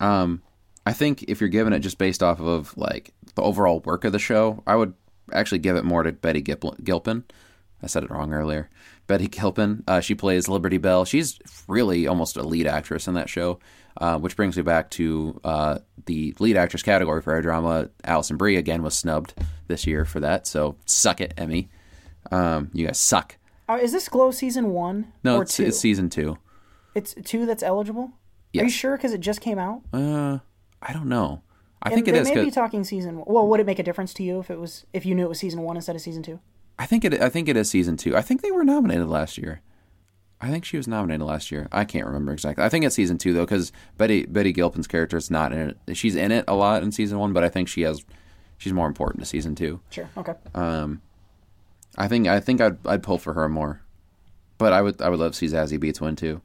Um, 0.00 0.42
I 0.86 0.92
think 0.92 1.24
if 1.24 1.40
you're 1.40 1.48
giving 1.48 1.72
it 1.72 1.80
just 1.80 1.98
based 1.98 2.22
off 2.22 2.40
of 2.40 2.76
like 2.76 3.12
the 3.34 3.42
overall 3.42 3.80
work 3.80 4.04
of 4.04 4.12
the 4.12 4.18
show, 4.18 4.62
I 4.66 4.76
would 4.76 4.94
actually 5.32 5.60
give 5.60 5.76
it 5.76 5.84
more 5.84 6.02
to 6.02 6.12
Betty 6.12 6.40
Gilpin. 6.42 7.24
I 7.82 7.86
said 7.86 8.04
it 8.04 8.10
wrong 8.10 8.32
earlier. 8.32 8.68
Betty 9.06 9.28
Gilpin. 9.28 9.82
Uh, 9.86 10.00
she 10.00 10.14
plays 10.14 10.48
Liberty 10.48 10.78
Bell. 10.78 11.04
She's 11.04 11.38
really 11.66 12.06
almost 12.06 12.36
a 12.36 12.42
lead 12.42 12.66
actress 12.66 13.08
in 13.08 13.14
that 13.14 13.28
show, 13.28 13.58
uh, 13.96 14.18
which 14.18 14.36
brings 14.36 14.56
me 14.56 14.62
back 14.62 14.90
to 14.90 15.40
uh, 15.44 15.78
the 16.06 16.34
lead 16.38 16.56
actress 16.56 16.82
category 16.82 17.22
for 17.22 17.32
our 17.32 17.42
drama. 17.42 17.90
Alison 18.04 18.36
Brie 18.36 18.56
again 18.56 18.82
was 18.82 18.94
snubbed 18.96 19.34
this 19.68 19.86
year 19.86 20.04
for 20.04 20.20
that. 20.20 20.46
So 20.46 20.76
suck 20.86 21.20
it, 21.20 21.34
Emmy. 21.36 21.68
Um, 22.30 22.70
you 22.72 22.86
guys 22.86 22.98
suck. 22.98 23.36
Uh, 23.68 23.78
is 23.80 23.92
this 23.92 24.08
Glow 24.08 24.30
season 24.30 24.70
one 24.70 25.12
No, 25.22 25.36
or 25.38 25.42
it's, 25.42 25.58
it's 25.60 25.78
season 25.78 26.10
two. 26.10 26.38
It's 26.94 27.14
two 27.24 27.46
that's 27.46 27.62
eligible. 27.62 28.12
Are 28.56 28.64
you 28.64 28.68
sure? 28.70 28.96
Because 28.96 29.12
it 29.12 29.20
just 29.20 29.40
came 29.40 29.58
out. 29.58 29.82
Uh, 29.92 30.38
I 30.82 30.92
don't 30.92 31.06
know. 31.08 31.42
I 31.82 31.90
And 31.90 31.94
think 31.94 32.08
it 32.08 32.14
is. 32.16 32.28
may 32.28 32.34
be 32.34 32.44
'cause- 32.46 32.54
talking 32.54 32.84
season. 32.84 33.16
One. 33.18 33.24
Well, 33.28 33.48
would 33.48 33.60
it 33.60 33.66
make 33.66 33.78
a 33.78 33.82
difference 33.82 34.12
to 34.14 34.22
you 34.22 34.40
if 34.40 34.50
it 34.50 34.58
was 34.58 34.86
if 34.92 35.06
you 35.06 35.14
knew 35.14 35.24
it 35.24 35.28
was 35.28 35.38
season 35.38 35.62
one 35.62 35.76
instead 35.76 35.94
of 35.96 36.02
season 36.02 36.22
two? 36.22 36.40
I 36.78 36.86
think 36.86 37.04
it. 37.04 37.20
I 37.22 37.28
think 37.28 37.48
it 37.48 37.56
is 37.56 37.70
season 37.70 37.96
two. 37.96 38.16
I 38.16 38.22
think 38.22 38.42
they 38.42 38.50
were 38.50 38.64
nominated 38.64 39.06
last 39.08 39.38
year. 39.38 39.60
I 40.42 40.48
think 40.50 40.64
she 40.64 40.76
was 40.78 40.88
nominated 40.88 41.26
last 41.26 41.50
year. 41.52 41.68
I 41.70 41.84
can't 41.84 42.06
remember 42.06 42.32
exactly. 42.32 42.64
I 42.64 42.68
think 42.70 42.84
it's 42.84 42.94
season 42.94 43.18
two 43.18 43.32
though, 43.32 43.44
because 43.44 43.72
Betty 43.98 44.24
Betty 44.26 44.52
Gilpin's 44.52 44.86
character 44.86 45.16
is 45.16 45.30
not 45.30 45.52
in 45.52 45.76
it. 45.86 45.96
She's 45.96 46.16
in 46.16 46.32
it 46.32 46.44
a 46.48 46.54
lot 46.54 46.82
in 46.82 46.92
season 46.92 47.18
one, 47.18 47.32
but 47.32 47.44
I 47.44 47.48
think 47.48 47.68
she 47.68 47.82
has. 47.82 48.04
She's 48.58 48.72
more 48.72 48.86
important 48.86 49.20
to 49.22 49.26
season 49.26 49.54
two. 49.54 49.80
Sure. 49.90 50.08
Okay. 50.16 50.34
Um, 50.54 51.00
I 51.96 52.08
think 52.08 52.26
I 52.26 52.40
think 52.40 52.60
I'd 52.60 52.78
I'd 52.86 53.02
pull 53.02 53.18
for 53.18 53.34
her 53.34 53.48
more, 53.48 53.82
but 54.58 54.72
I 54.72 54.80
would 54.82 55.00
I 55.02 55.08
would 55.08 55.18
love 55.20 55.32
to 55.32 55.38
see 55.38 55.46
Zazie 55.46 55.78
Beetz 55.78 56.00
win 56.00 56.16
too. 56.16 56.40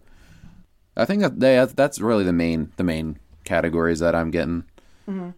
I 0.98 1.06
think 1.06 1.22
that 1.22 1.40
they, 1.40 1.64
that's 1.76 2.00
really 2.00 2.24
the 2.24 2.34
main 2.34 2.72
the 2.78 2.84
main 2.84 3.20
categories 3.44 4.00
that 4.00 4.16
I'm 4.16 4.32
getting. 4.32 4.64
Mhm. 5.08 5.34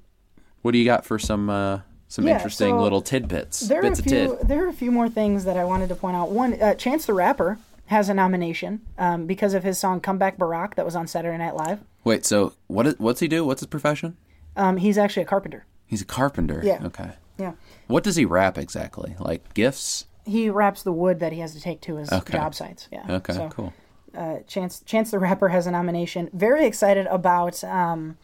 What 0.61 0.71
do 0.71 0.77
you 0.77 0.85
got 0.85 1.05
for 1.05 1.17
some 1.19 1.49
uh, 1.49 1.81
some 2.07 2.25
Yeah, 2.27 2.35
interesting 2.35 2.69
so 2.75 2.81
little 2.81 3.01
tidbits? 3.01 3.61
There 3.61 3.83
are 3.83 3.91
a 3.91 3.95
few. 3.95 4.37
There 4.43 4.65
are 4.65 4.69
a 4.69 4.73
few 4.73 4.91
more 4.91 5.09
things 5.09 5.45
that 5.45 5.57
I 5.57 5.63
wanted 5.63 5.89
to 5.89 5.95
point 5.95 6.15
out. 6.15 6.31
One, 6.31 6.59
uh, 6.61 6.73
Chance 6.75 7.05
the 7.05 7.13
Rapper 7.13 7.57
has 7.87 8.09
a 8.09 8.13
nomination 8.13 8.81
um, 8.97 9.25
because 9.25 9.53
of 9.53 9.63
his 9.63 9.77
song 9.77 9.99
"Comeback 9.99 10.37
Barack" 10.37 10.75
that 10.75 10.85
was 10.85 10.95
on 10.95 11.07
Saturday 11.07 11.37
Night 11.37 11.55
Live. 11.55 11.79
Wait, 12.03 12.25
so 12.25 12.53
what 12.67 12.87
is, 12.87 12.99
what's 12.99 13.19
he 13.19 13.27
do? 13.27 13.45
What's 13.45 13.61
his 13.61 13.67
profession? 13.67 14.15
Um, 14.55 14.77
he's 14.77 14.97
actually 14.97 15.23
a 15.23 15.27
carpenter. 15.27 15.65
He's 15.85 16.01
a 16.01 16.05
carpenter. 16.05 16.61
Yeah. 16.63 16.81
Okay. 16.85 17.11
Yeah. 17.37 17.53
What 17.87 18.03
does 18.03 18.15
he 18.15 18.25
wrap 18.25 18.57
exactly? 18.57 19.15
Like 19.19 19.53
gifts? 19.53 20.05
He 20.25 20.49
wraps 20.49 20.83
the 20.83 20.91
wood 20.91 21.19
that 21.19 21.31
he 21.31 21.39
has 21.39 21.53
to 21.53 21.61
take 21.61 21.79
to 21.81 21.95
his 21.97 22.11
Okay. 22.11 22.33
job 22.33 22.53
sites. 22.55 22.87
Yeah. 22.91 23.05
Okay, 23.07 23.33
So, 23.33 23.49
cool. 23.49 23.73
Uh, 24.15 24.39
Chance 24.47 24.81
Chance 24.85 25.11
the 25.11 25.19
Rapper 25.19 25.49
has 25.49 25.67
a 25.67 25.71
nomination. 25.71 26.29
Very 26.33 26.65
excited 26.65 27.05
about 27.07 27.63
um, 27.63 28.17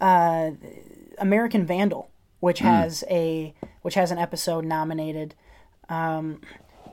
uh, 0.00 0.52
American 1.18 1.66
Vandal, 1.66 2.10
which 2.40 2.60
Mm. 2.60 2.64
has 2.64 3.04
a 3.10 3.54
which 3.82 3.94
has 3.94 4.10
an 4.10 4.18
episode 4.18 4.64
nominated, 4.64 5.34
um, 5.88 6.40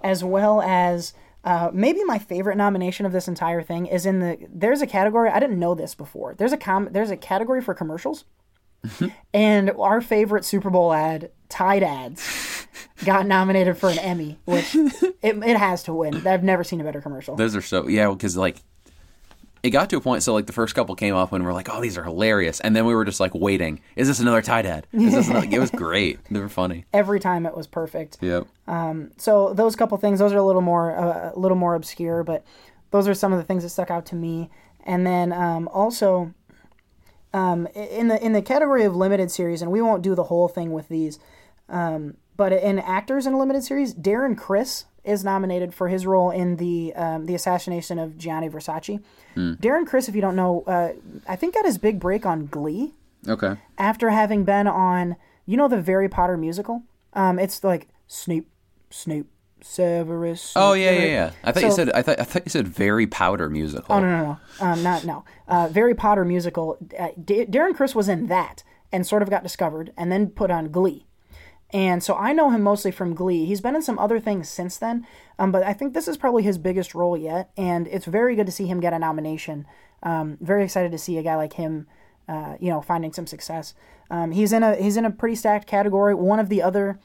as 0.03 0.23
well 0.23 0.61
as 0.61 1.13
uh, 1.43 1.69
maybe 1.73 2.03
my 2.05 2.19
favorite 2.19 2.55
nomination 2.55 3.05
of 3.05 3.11
this 3.11 3.27
entire 3.27 3.61
thing 3.61 3.85
is 3.85 4.05
in 4.05 4.19
the 4.19 4.37
there's 4.49 4.81
a 4.81 4.87
category 4.87 5.29
I 5.29 5.39
didn't 5.39 5.59
know 5.59 5.75
this 5.75 5.93
before. 5.95 6.35
There's 6.35 6.53
a 6.53 6.57
com 6.57 6.89
there's 6.91 7.11
a 7.11 7.17
category 7.17 7.61
for 7.61 7.73
commercials, 7.73 8.25
and 9.33 9.71
our 9.71 10.01
favorite 10.01 10.45
Super 10.45 10.69
Bowl 10.69 10.93
ad 10.93 11.31
Tide 11.49 11.83
ads 11.83 12.67
got 13.05 13.25
nominated 13.27 13.77
for 13.77 13.89
an 13.89 13.99
Emmy, 13.99 14.39
which 14.45 14.73
it, 14.75 15.13
it 15.21 15.57
has 15.57 15.83
to 15.83 15.93
win. 15.93 16.25
I've 16.25 16.43
never 16.43 16.63
seen 16.63 16.79
a 16.79 16.83
better 16.83 17.01
commercial. 17.01 17.35
Those 17.35 17.55
are 17.55 17.61
so 17.61 17.87
yeah, 17.87 18.09
because 18.09 18.37
like 18.37 18.61
it 19.63 19.69
got 19.69 19.89
to 19.89 19.97
a 19.97 20.01
point. 20.01 20.21
So 20.23 20.33
like 20.33 20.45
the 20.45 20.53
first 20.53 20.75
couple 20.75 20.93
came 20.95 21.15
up 21.15 21.31
when 21.31 21.43
we're 21.43 21.53
like, 21.53 21.69
oh, 21.69 21.81
these 21.81 21.97
are 21.97 22.03
hilarious, 22.03 22.59
and 22.59 22.75
then 22.75 22.85
we 22.85 22.93
were 22.93 23.05
just 23.05 23.21
like 23.21 23.33
waiting. 23.33 23.79
Is 23.95 24.07
this 24.09 24.19
another 24.19 24.41
Tide 24.41 24.65
ad? 24.65 24.87
Is 24.91 25.13
this 25.13 25.29
another? 25.29 25.47
it 25.49 25.59
was 25.59 25.71
great. 25.75 26.19
They 26.29 26.39
were 26.39 26.49
funny. 26.49 26.85
Every 26.93 27.19
time 27.19 27.45
it 27.45 27.55
was 27.55 27.65
perfect. 27.65 28.17
Yep. 28.21 28.45
Um, 28.67 29.11
so 29.17 29.53
those 29.53 29.75
couple 29.77 29.97
things, 29.97 30.19
those 30.19 30.33
are 30.33 30.37
a 30.37 30.43
little 30.43 30.61
more 30.61 30.95
uh, 30.95 31.31
a 31.33 31.39
little 31.39 31.57
more 31.57 31.75
obscure, 31.75 32.23
but 32.23 32.45
those 32.91 33.07
are 33.07 33.13
some 33.13 33.31
of 33.31 33.39
the 33.39 33.45
things 33.45 33.63
that 33.63 33.69
stuck 33.69 33.89
out 33.89 34.05
to 34.07 34.15
me. 34.15 34.49
And 34.85 35.07
then 35.07 35.31
um, 35.31 35.69
also 35.69 36.33
um, 37.33 37.67
in 37.73 38.09
the 38.09 38.23
in 38.23 38.33
the 38.33 38.41
category 38.41 38.83
of 38.83 38.95
limited 38.95 39.31
series, 39.31 39.61
and 39.61 39.71
we 39.71 39.81
won't 39.81 40.03
do 40.03 40.13
the 40.13 40.25
whole 40.25 40.49
thing 40.49 40.73
with 40.73 40.89
these, 40.89 41.19
um, 41.69 42.17
but 42.35 42.51
in 42.51 42.79
actors 42.79 43.25
in 43.25 43.33
a 43.33 43.39
limited 43.39 43.63
series, 43.63 43.93
Darren 43.93 44.37
Criss 44.37 44.85
is 45.03 45.23
nominated 45.23 45.73
for 45.73 45.87
his 45.89 46.05
role 46.05 46.31
in 46.31 46.55
the 46.57 46.93
um, 46.95 47.25
the 47.25 47.35
assassination 47.35 47.99
of 47.99 48.17
Gianni 48.17 48.49
Versace. 48.49 49.01
Darren 49.35 49.85
Criss, 49.87 50.07
if 50.07 50.15
you 50.15 50.21
don't 50.21 50.35
know, 50.35 50.63
uh, 50.67 50.93
I 51.27 51.35
think 51.35 51.55
got 51.55 51.65
his 51.65 51.77
big 51.77 51.99
break 51.99 52.25
on 52.25 52.45
Glee 52.47 52.93
Okay. 53.27 53.55
after 53.77 54.11
having 54.11 54.43
been 54.43 54.67
on, 54.67 55.15
you 55.45 55.57
know, 55.57 55.67
the 55.67 55.81
Harry 55.81 56.07
Potter 56.09 56.37
musical. 56.37 56.83
Um, 57.13 57.39
it's 57.39 57.63
like 57.63 57.87
Snoop, 58.07 58.45
Snoop, 58.91 59.27
Severus. 59.61 60.53
Oh 60.55 60.73
yeah, 60.73 60.91
yeah, 60.91 61.05
yeah. 61.05 61.31
I 61.43 61.51
thought 61.51 61.63
you 61.63 61.71
said 61.71 61.91
I 61.91 62.01
thought 62.01 62.19
I 62.19 62.23
thought 62.23 62.43
you 62.45 62.49
said 62.49 62.67
very 62.67 63.07
powder 63.07 63.49
musical. 63.49 63.95
Oh 63.95 63.99
no, 63.99 64.09
no, 64.09 64.37
no, 64.61 64.65
um, 64.65 64.83
not 64.83 65.03
no. 65.05 65.25
Uh, 65.47 65.69
Harry 65.69 65.95
Potter 65.95 66.23
musical. 66.25 66.77
Uh, 66.97 67.09
D- 67.23 67.45
Darren 67.45 67.75
Criss 67.75 67.95
was 67.95 68.07
in 68.07 68.27
that 68.27 68.63
and 68.91 69.05
sort 69.07 69.21
of 69.23 69.29
got 69.29 69.41
discovered 69.43 69.91
and 69.97 70.11
then 70.11 70.27
put 70.29 70.51
on 70.51 70.69
Glee. 70.71 71.05
And 71.73 72.03
so 72.03 72.15
I 72.15 72.33
know 72.33 72.51
him 72.51 72.61
mostly 72.61 72.91
from 72.91 73.15
Glee. 73.15 73.45
He's 73.45 73.59
been 73.61 73.75
in 73.75 73.81
some 73.81 73.97
other 73.97 74.19
things 74.19 74.47
since 74.47 74.77
then, 74.77 75.07
um, 75.39 75.51
but 75.51 75.63
I 75.63 75.73
think 75.73 75.93
this 75.93 76.07
is 76.07 76.17
probably 76.17 76.43
his 76.43 76.57
biggest 76.59 76.93
role 76.93 77.17
yet. 77.17 77.49
And 77.57 77.87
it's 77.87 78.05
very 78.05 78.35
good 78.35 78.45
to 78.45 78.51
see 78.51 78.67
him 78.67 78.79
get 78.79 78.93
a 78.93 78.99
nomination. 78.99 79.65
Um, 80.03 80.37
very 80.39 80.63
excited 80.63 80.91
to 80.91 80.97
see 80.99 81.17
a 81.17 81.23
guy 81.23 81.35
like 81.35 81.53
him, 81.53 81.87
uh, 82.29 82.55
you 82.59 82.69
know, 82.69 82.81
finding 82.81 83.11
some 83.11 83.25
success. 83.25 83.73
Um, 84.11 84.31
he's 84.31 84.53
in 84.53 84.61
a 84.61 84.75
he's 84.75 84.97
in 84.97 85.05
a 85.05 85.09
pretty 85.11 85.35
stacked 85.35 85.65
category. 85.67 86.13
One 86.13 86.39
of 86.39 86.49
the 86.49 86.61
other 86.61 86.99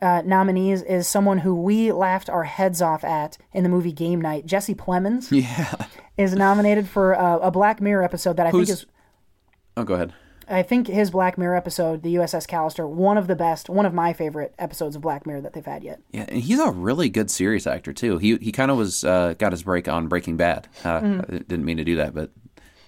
uh, 0.00 0.22
nominees 0.24 0.80
is 0.82 1.06
someone 1.06 1.38
who 1.38 1.54
we 1.54 1.92
laughed 1.92 2.30
our 2.30 2.44
heads 2.44 2.80
off 2.80 3.04
at 3.04 3.36
in 3.52 3.64
the 3.64 3.68
movie 3.68 3.92
Game 3.92 4.20
Night. 4.20 4.46
Jesse 4.46 4.74
Plemons 4.74 5.30
Yeah. 5.30 5.74
is 6.16 6.34
nominated 6.34 6.88
for 6.88 7.12
a, 7.12 7.38
a 7.42 7.50
Black 7.50 7.80
Mirror 7.82 8.02
episode 8.04 8.36
that 8.38 8.46
I 8.46 8.50
Who's- 8.50 8.68
think 8.68 8.78
is 8.78 8.86
Oh, 9.76 9.84
go 9.84 9.92
ahead. 9.94 10.14
I 10.48 10.62
think 10.62 10.86
his 10.86 11.10
Black 11.10 11.36
Mirror 11.36 11.56
episode, 11.56 12.02
the 12.02 12.14
USS 12.16 12.46
Callister, 12.46 12.88
one 12.88 13.18
of 13.18 13.26
the 13.26 13.34
best, 13.34 13.68
one 13.68 13.84
of 13.84 13.92
my 13.92 14.12
favorite 14.12 14.54
episodes 14.58 14.94
of 14.94 15.02
Black 15.02 15.26
Mirror 15.26 15.40
that 15.42 15.52
they've 15.54 15.64
had 15.66 15.82
yet. 15.82 16.00
Yeah, 16.12 16.26
and 16.28 16.40
he's 16.40 16.60
a 16.60 16.70
really 16.70 17.08
good 17.08 17.30
serious 17.30 17.66
actor 17.66 17.92
too. 17.92 18.18
He 18.18 18.36
he 18.36 18.52
kind 18.52 18.70
of 18.70 18.76
was 18.76 19.04
uh, 19.04 19.34
got 19.38 19.52
his 19.52 19.62
break 19.62 19.88
on 19.88 20.08
Breaking 20.08 20.36
Bad. 20.36 20.68
Uh. 20.84 21.22
I 21.28 21.38
didn't 21.38 21.64
mean 21.64 21.78
to 21.78 21.84
do 21.84 21.96
that, 21.96 22.14
but 22.14 22.30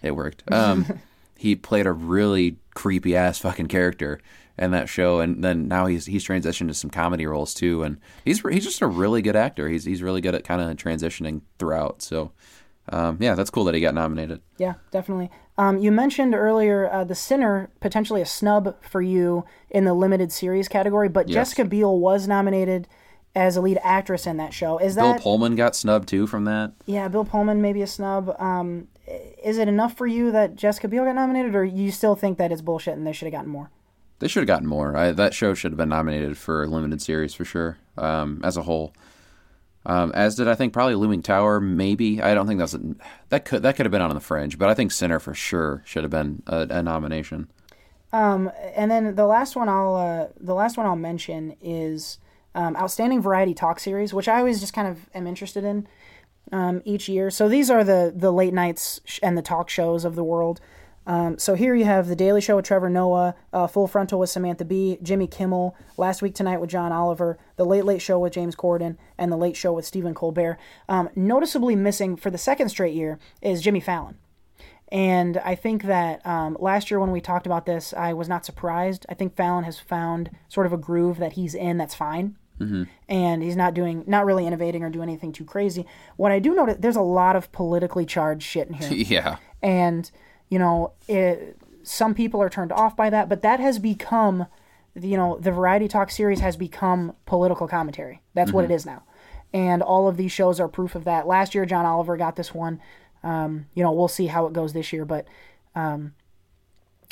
it 0.02 0.12
worked. 0.12 0.44
Um, 0.52 1.01
he 1.36 1.56
played 1.56 1.86
a 1.86 1.93
really 1.93 2.56
creepy 2.74 3.16
ass 3.16 3.39
fucking 3.39 3.66
character 3.66 4.20
in 4.56 4.70
that 4.72 4.89
show, 4.89 5.20
and 5.20 5.43
then 5.43 5.68
now 5.68 5.86
he's 5.86 6.06
he's 6.06 6.26
transitioned 6.26 6.68
to 6.68 6.74
some 6.74 6.90
comedy 6.90 7.26
roles 7.26 7.55
too, 7.55 7.82
and 7.82 7.98
he's 8.24 8.40
he's 8.40 8.64
just 8.64 8.82
a 8.82 8.86
really 8.86 9.22
good 9.22 9.36
actor. 9.36 9.68
He's 9.68 9.85
he's 9.85 10.02
really 10.02 10.20
good 10.20 10.35
at 10.35 10.44
kind 10.44 10.60
of 10.60 10.76
transitioning 10.76 11.43
throughout. 11.59 12.02
So 12.02 12.32
um, 12.90 13.18
yeah, 13.20 13.35
that's 13.35 13.51
cool 13.51 13.64
that 13.64 13.74
he 13.74 13.80
got 13.80 13.94
nominated. 13.94 14.40
Yeah, 14.59 14.74
definitely. 14.90 15.30
Um, 15.59 15.78
you 15.78 15.90
mentioned 15.90 16.35
earlier 16.36 16.89
uh, 16.90 17.02
The 17.02 17.16
Sinner, 17.16 17.68
potentially 17.80 18.22
a 18.22 18.26
snub 18.26 18.76
for 18.82 19.02
you 19.02 19.44
in 19.68 19.85
the 19.85 19.93
limited 19.93 20.30
series 20.30 20.68
category, 20.68 21.09
but 21.09 21.28
Yes. 21.28 21.35
Jessica 21.35 21.64
Biel 21.64 21.98
was 21.98 22.28
nominated 22.28 22.86
as 23.35 23.56
a 23.56 23.60
lead 23.60 23.78
actress 23.82 24.26
in 24.26 24.36
that 24.36 24.55
show. 24.55 24.78
Is 24.78 24.94
Bill 24.94 25.09
that 25.09 25.12
Bill 25.16 25.22
Pullman 25.22 25.56
got 25.56 25.74
snubbed 25.74 26.09
too 26.09 26.28
from 26.28 26.44
that. 26.44 26.72
Yeah, 26.86 27.09
Bill 27.09 27.24
Pullman 27.24 27.60
maybe 27.60 27.82
a 27.82 27.86
snub. 27.89 28.35
Um, 28.40 28.86
is 29.43 29.59
it 29.59 29.66
enough 29.68 29.97
for 29.97 30.06
you 30.06 30.30
that 30.30 30.55
Jessica 30.55 30.86
Biel 30.86 31.05
got 31.05 31.14
nominated, 31.16 31.55
or 31.56 31.64
you 31.64 31.90
still 31.90 32.14
think 32.14 32.39
that 32.39 32.52
it's 32.52 32.62
bullshit 32.62 32.97
and 32.97 33.06
they 33.06 33.12
should 33.12 33.26
have 33.26 33.32
gotten 33.32 33.51
more? 33.51 33.70
They 34.20 34.28
should 34.28 34.40
have 34.40 34.48
gotten 34.48 34.66
more. 34.66 34.97
I, 34.97 35.12
that 35.12 35.35
show 35.35 35.55
should 35.55 35.72
have 35.72 35.76
been 35.76 35.89
nominated 35.89 36.36
for 36.39 36.66
limited 36.68 37.02
series 37.02 37.35
for 37.35 37.44
sure, 37.44 37.78
um, 37.97 38.40
as 38.44 38.56
a 38.56 38.62
whole. 38.62 38.93
Um, 39.89 40.12
as 40.15 40.35
did 40.35 40.47
I 40.48 40.55
think 40.55 40.74
probably 40.74 40.94
Looming 40.94 41.23
Tower, 41.23 41.60
maybe. 41.60 42.20
I 42.20 42.35
don't 42.35 42.47
think 42.47 42.60
that's 42.60 42.77
that 43.31 43.47
could 43.47 43.62
that 43.62 43.74
could 43.74 43.86
have 43.86 43.90
been 43.90 44.02
on 44.02 44.15
the 44.15 44.20
fringe, 44.20 44.59
but 44.59 44.69
I 44.69 44.74
think 44.74 44.93
Sinner 44.93 45.19
for 45.19 45.32
sure 45.32 45.82
should 45.86 46.05
have 46.05 46.10
been 46.10 46.43
a, 46.47 46.66
a 46.69 46.82
nomination. 46.82 47.48
Um, 48.12 48.52
and 48.74 48.90
then 48.90 49.15
the 49.15 49.27
last 49.27 49.56
one 49.56 49.69
I'll 49.69 49.97
uh, 49.97 50.28
the 50.39 50.55
last 50.55 50.77
one 50.77 50.86
I'll 50.86 50.94
mention 50.94 51.56
is 51.62 52.19
um, 52.55 52.77
outstanding 52.77 53.23
variety 53.23 53.55
talk 53.55 53.81
series, 53.81 54.12
which 54.12 54.28
I 54.28 54.39
always 54.39 54.60
just 54.60 54.74
kind 54.74 54.89
of 54.89 55.09
am 55.15 55.27
interested 55.27 55.65
in 55.65 55.89
um, 56.52 56.82
each 56.85 57.09
year. 57.09 57.31
So 57.31 57.48
these 57.48 57.70
are 57.70 57.82
the 57.82 58.12
the 58.15 58.31
late 58.31 58.52
nights 58.52 59.01
and 59.23 59.39
the 59.39 59.43
talk 59.43 59.70
shows 59.70 60.05
of 60.05 60.16
the 60.16 60.24
world. 60.24 60.60
Um, 61.09 61.39
so 61.39 61.55
here 61.55 61.74
you 61.74 61.86
have 61.86 62.06
the 62.06 62.14
Daily 62.14 62.43
Show 62.43 62.56
with 62.56 62.66
Trevor 62.66 62.90
Noah, 62.90 63.35
uh, 63.51 63.66
Full 63.66 63.89
Frontal 63.89 64.20
with 64.20 64.28
Samantha 64.28 64.66
Bee, 64.66 64.98
Jimmy 65.02 65.26
Kimmel, 65.26 65.74
Last 65.97 66.20
Week 66.20 66.35
Tonight 66.35 66.60
with 66.60 66.68
John 66.68 66.93
Oliver, 66.93 67.39
The 67.56 67.64
Late 67.64 67.86
Late 67.86 68.02
Show 68.02 68.18
with 68.18 68.35
James 68.35 68.55
Corden, 68.55 68.98
and 69.16 69.32
The 69.32 69.36
Late 69.36 69.56
Show 69.56 69.72
with 69.72 69.86
Stephen 69.86 70.14
Colbert. 70.14 70.59
Um, 70.86 71.09
noticeably 71.16 71.74
missing 71.74 72.14
for 72.14 72.30
the 72.30 72.36
second 72.36 72.68
straight 72.68 72.94
year 72.94 73.18
is 73.40 73.62
Jimmy 73.62 73.80
Fallon. 73.80 74.18
And 74.93 75.39
I 75.39 75.55
think 75.55 75.85
that 75.85 76.24
um, 76.26 76.59
last 76.60 76.90
year 76.90 77.01
when 77.01 77.10
we 77.10 77.22
talked 77.22 77.47
about 77.47 77.64
this, 77.64 77.94
I 77.94 78.12
was 78.12 78.28
not 78.28 78.44
surprised. 78.44 79.06
I 79.09 79.14
think 79.14 79.35
Fallon 79.35 79.64
has 79.64 79.78
found 79.78 80.30
sort 80.48 80.66
of 80.66 80.74
a 80.74 80.78
groove 80.78 81.18
that 81.18 81.32
he's 81.32 81.55
in 81.55 81.78
that's 81.78 81.94
fine. 81.94 82.36
Mm-hmm. 82.60 82.85
And 83.09 83.43
he's 83.43 83.56
not 83.56 83.72
doing, 83.72 84.05
not 84.06 84.26
really 84.26 84.47
innovating 84.47 84.82
or 84.82 84.90
doing 84.90 85.09
anything 85.09 85.32
too 85.32 85.44
crazy. 85.44 85.86
What 86.16 86.32
I 86.32 86.39
do 86.39 86.55
notice, 86.55 86.76
there's 86.78 86.97
a 86.97 87.02
lot 87.02 87.35
of 87.36 87.51
politically 87.52 88.05
charged 88.05 88.43
shit 88.43 88.68
in 88.68 88.74
here. 88.74 88.93
yeah. 88.93 89.36
And, 89.62 90.10
you 90.49 90.59
know, 90.59 90.93
it, 91.09 91.57
some 91.83 92.15
people 92.15 92.41
are 92.43 92.51
turned 92.51 92.73
off 92.73 92.97
by 92.97 93.11
that, 93.11 93.29
but 93.29 93.43
that 93.43 93.61
has 93.61 93.79
become, 93.79 94.47
you 94.95 95.16
know, 95.16 95.39
the 95.39 95.53
Variety 95.53 95.89
Talk 95.89 96.11
series 96.11 96.41
has 96.41 96.57
become 96.57 97.15
political 97.27 97.66
commentary. 97.69 98.23
That's 98.35 98.53
what 98.53 98.62
Mhm. 98.62 98.70
it 98.70 98.75
is 98.75 98.87
now. 98.87 99.03
And 99.55 99.83
all 99.83 100.09
of 100.09 100.16
these 100.16 100.33
shows 100.33 100.61
are 100.61 100.69
proof 100.69 100.95
of 100.95 101.05
that. 101.05 101.27
Last 101.27 101.55
year, 101.55 101.65
John 101.65 101.87
Oliver 101.87 102.16
got 102.16 102.37
this 102.37 102.53
one. 102.55 102.81
Um, 103.23 103.66
you 103.75 103.83
know, 103.83 103.93
we'll 103.93 104.09
see 104.09 104.27
how 104.27 104.47
it 104.47 104.53
goes 104.53 104.73
this 104.75 104.93
year, 104.93 105.05
but, 105.05 105.27
um, 105.75 106.12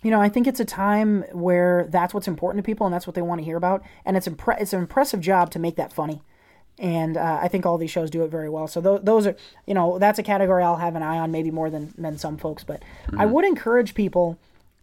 you 0.03 0.11
know, 0.11 0.21
I 0.21 0.29
think 0.29 0.47
it's 0.47 0.61
a 0.61 0.65
time 0.65 1.25
where 1.33 1.87
that's 1.89 2.13
what's 2.13 2.29
important 2.29 2.63
to 2.63 2.67
people 2.67 2.87
and 2.87 2.93
that's 2.95 3.07
what 3.07 3.15
they 3.15 3.23
want 3.23 3.41
to 3.41 3.45
hear 3.45 3.57
about. 3.57 3.83
And 4.05 4.17
it's 4.17 4.29
impre- 4.29 4.61
it's 4.61 4.73
an 4.73 4.81
impressive 4.81 5.21
job 5.21 5.51
to 5.53 5.59
make 5.59 5.77
that 5.77 5.93
funny. 5.93 6.23
And 6.79 7.17
uh, 7.17 7.39
I 7.43 7.49
think 7.49 7.65
all 7.65 7.79
these 7.79 7.91
shows 7.91 8.11
do 8.11 8.23
it 8.23 8.29
very 8.31 8.49
well. 8.51 8.67
So 8.69 8.81
th- 8.83 9.01
those 9.03 9.27
are, 9.27 9.37
you 9.67 9.73
know, 9.75 9.99
that's 9.99 10.19
a 10.19 10.23
category 10.23 10.63
I'll 10.63 10.77
have 10.77 10.95
an 10.95 11.03
eye 11.03 11.19
on, 11.19 11.31
maybe 11.31 11.51
more 11.51 11.71
than 11.71 11.95
than 11.97 12.19
some 12.19 12.37
folks. 12.37 12.65
But 12.65 12.83
I 13.17 13.25
Mhm. 13.25 13.31
would 13.31 13.45
encourage 13.47 13.95
people 13.95 14.37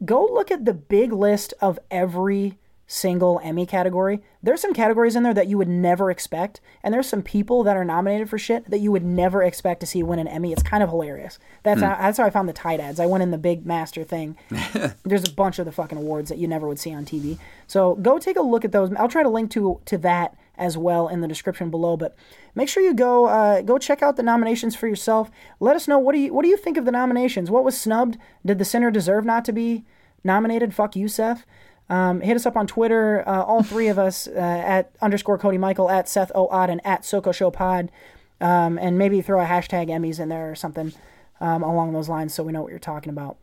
go 0.03 0.25
look 0.25 0.49
at 0.51 0.65
the 0.65 0.73
big 0.73 1.13
list 1.13 1.53
of 1.61 1.77
every 1.91 2.57
single 2.87 3.39
Emmy 3.43 3.65
category. 3.65 4.21
There's 4.43 4.59
some 4.59 4.73
categories 4.73 5.15
in 5.15 5.23
there 5.23 5.33
that 5.33 5.47
you 5.47 5.57
would 5.57 5.69
never 5.69 6.11
expect, 6.11 6.59
and 6.83 6.93
there's 6.93 7.07
some 7.07 7.21
people 7.21 7.63
that 7.63 7.77
are 7.77 7.85
nominated 7.85 8.29
for 8.29 8.37
shit 8.37 8.69
that 8.69 8.79
you 8.79 8.91
would 8.91 9.05
never 9.05 9.41
expect 9.41 9.79
to 9.79 9.85
see 9.85 10.03
win 10.03 10.19
an 10.19 10.27
Emmy. 10.27 10.51
It's 10.51 10.61
kind 10.63 10.83
of 10.83 10.89
hilarious. 10.89 11.39
That's 11.63 11.79
Hmm. 11.79 11.85
how, 11.87 11.95
that's 11.95 12.17
how 12.17 12.25
I 12.25 12.29
found 12.29 12.49
the 12.49 12.53
Tide 12.53 12.79
ads. 12.81 12.99
I 12.99 13.05
went 13.05 13.23
in 13.23 13.31
the 13.31 13.37
big 13.37 13.65
master 13.65 14.03
thing. 14.03 14.35
there's 15.05 15.27
a 15.27 15.31
bunch 15.33 15.59
of 15.59 15.65
the 15.65 15.71
fucking 15.71 15.97
awards 15.97 16.29
that 16.29 16.37
you 16.39 16.47
never 16.47 16.67
would 16.67 16.79
see 16.79 16.93
on 16.93 17.05
TV. 17.05 17.37
So 17.67 17.95
go 17.95 18.17
take 18.19 18.35
a 18.37 18.41
look 18.41 18.65
at 18.65 18.71
those. 18.73 18.91
I'll 18.95 19.07
try 19.07 19.23
to 19.23 19.29
link 19.29 19.51
to 19.51 19.79
to 19.85 19.97
that 19.99 20.35
as 20.55 20.77
well 20.77 21.07
in 21.07 21.21
the 21.21 21.27
description 21.27 21.69
below. 21.69 21.97
But 21.97 22.15
make 22.55 22.69
sure 22.69 22.83
you 22.83 22.93
go 22.93 23.25
uh, 23.25 23.61
go 23.61 23.77
check 23.77 24.01
out 24.01 24.15
the 24.15 24.23
nominations 24.23 24.75
for 24.75 24.87
yourself. 24.87 25.31
Let 25.59 25.75
us 25.75 25.87
know 25.87 25.99
what 25.99 26.13
do 26.13 26.19
you 26.19 26.33
what 26.33 26.43
do 26.43 26.49
you 26.49 26.57
think 26.57 26.77
of 26.77 26.85
the 26.85 26.91
nominations? 26.91 27.49
What 27.49 27.63
was 27.63 27.79
snubbed? 27.79 28.17
Did 28.45 28.59
the 28.59 28.65
sinner 28.65 28.91
deserve 28.91 29.25
not 29.25 29.45
to 29.45 29.53
be 29.53 29.85
nominated? 30.23 30.73
Fuck 30.73 30.95
you, 30.95 31.07
Seth. 31.07 31.45
Um, 31.89 32.21
hit 32.21 32.35
us 32.35 32.45
up 32.45 32.55
on 32.55 32.65
Twitter, 32.65 33.27
uh, 33.27 33.43
all 33.43 33.61
three 33.61 33.87
of 33.87 33.99
us 33.99 34.27
uh, 34.27 34.31
at 34.39 34.95
underscore 35.01 35.37
Cody 35.37 35.57
Michael, 35.57 35.89
at 35.89 36.07
Seth 36.07 36.31
O 36.33 36.47
Odd, 36.47 36.69
and 36.69 36.81
at 36.85 37.01
SoCo 37.01 37.33
Show 37.33 37.51
Pod, 37.51 37.91
um, 38.39 38.77
and 38.77 38.97
maybe 38.97 39.21
throw 39.21 39.41
a 39.41 39.45
hashtag 39.45 39.89
Emmys 39.89 40.19
in 40.19 40.29
there 40.29 40.49
or 40.49 40.55
something 40.55 40.93
um, 41.41 41.61
along 41.61 41.91
those 41.93 42.07
lines 42.07 42.33
so 42.33 42.41
we 42.41 42.53
know 42.53 42.61
what 42.61 42.69
you're 42.69 42.79
talking 42.79 43.09
about. 43.09 43.37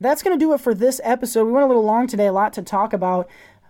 That's 0.00 0.22
going 0.22 0.36
to 0.36 0.44
do 0.44 0.52
it 0.54 0.60
for 0.60 0.74
this 0.74 1.00
episode. 1.04 1.44
We 1.44 1.52
went 1.52 1.64
a 1.64 1.68
little 1.68 1.84
long 1.84 2.06
today, 2.06 2.26
a 2.26 2.32
lot 2.32 2.52
to 2.54 2.62
talk 2.62 2.92
about, 2.92 3.28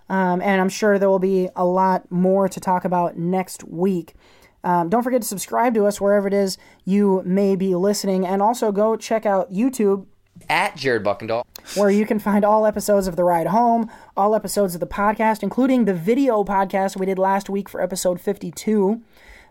um, 0.09 0.41
and 0.43 0.61
I'm 0.61 0.69
sure 0.69 0.99
there 0.99 1.09
will 1.09 1.19
be 1.19 1.49
a 1.57 1.65
lot 1.65 2.11
more 2.11 2.49
to 2.49 2.61
talk 2.61 2.85
about 2.85 3.17
next 3.17 3.65
week. 3.65 4.15
Um, 4.63 4.89
don't 4.89 5.03
forget 5.03 5.21
to 5.23 5.29
subscribe 5.29 5.75
to 5.75 5.87
us 5.87 6.01
wherever 6.01 6.27
it 6.27 6.35
is 6.35 6.57
you 6.85 7.23
may 7.25 7.55
be 7.57 7.75
listening, 7.75 8.27
and 8.27 8.41
also 8.41 8.73
go 8.73 8.97
check 8.97 9.27
out 9.27 9.53
YouTube 9.53 10.07
At 10.49 10.77
Jared 10.77 11.05
Buckendahl. 11.05 11.45
where 11.77 11.91
you 11.91 12.07
can 12.07 12.19
find 12.19 12.45
all 12.45 12.67
episodes 12.67 13.07
of 13.07 13.17
The 13.17 13.25
Ride 13.25 13.49
Home, 13.49 13.91
all 14.17 14.35
episodes 14.35 14.75
of 14.75 14.81
the 14.81 14.87
podcast, 14.87 15.43
including 15.43 15.85
the 15.85 15.95
video 15.95 16.45
podcast 16.45 16.97
we 16.97 17.07
did 17.07 17.19
last 17.19 17.51
week 17.51 17.69
for 17.69 17.81
episode 17.83 18.21
52. 18.21 19.03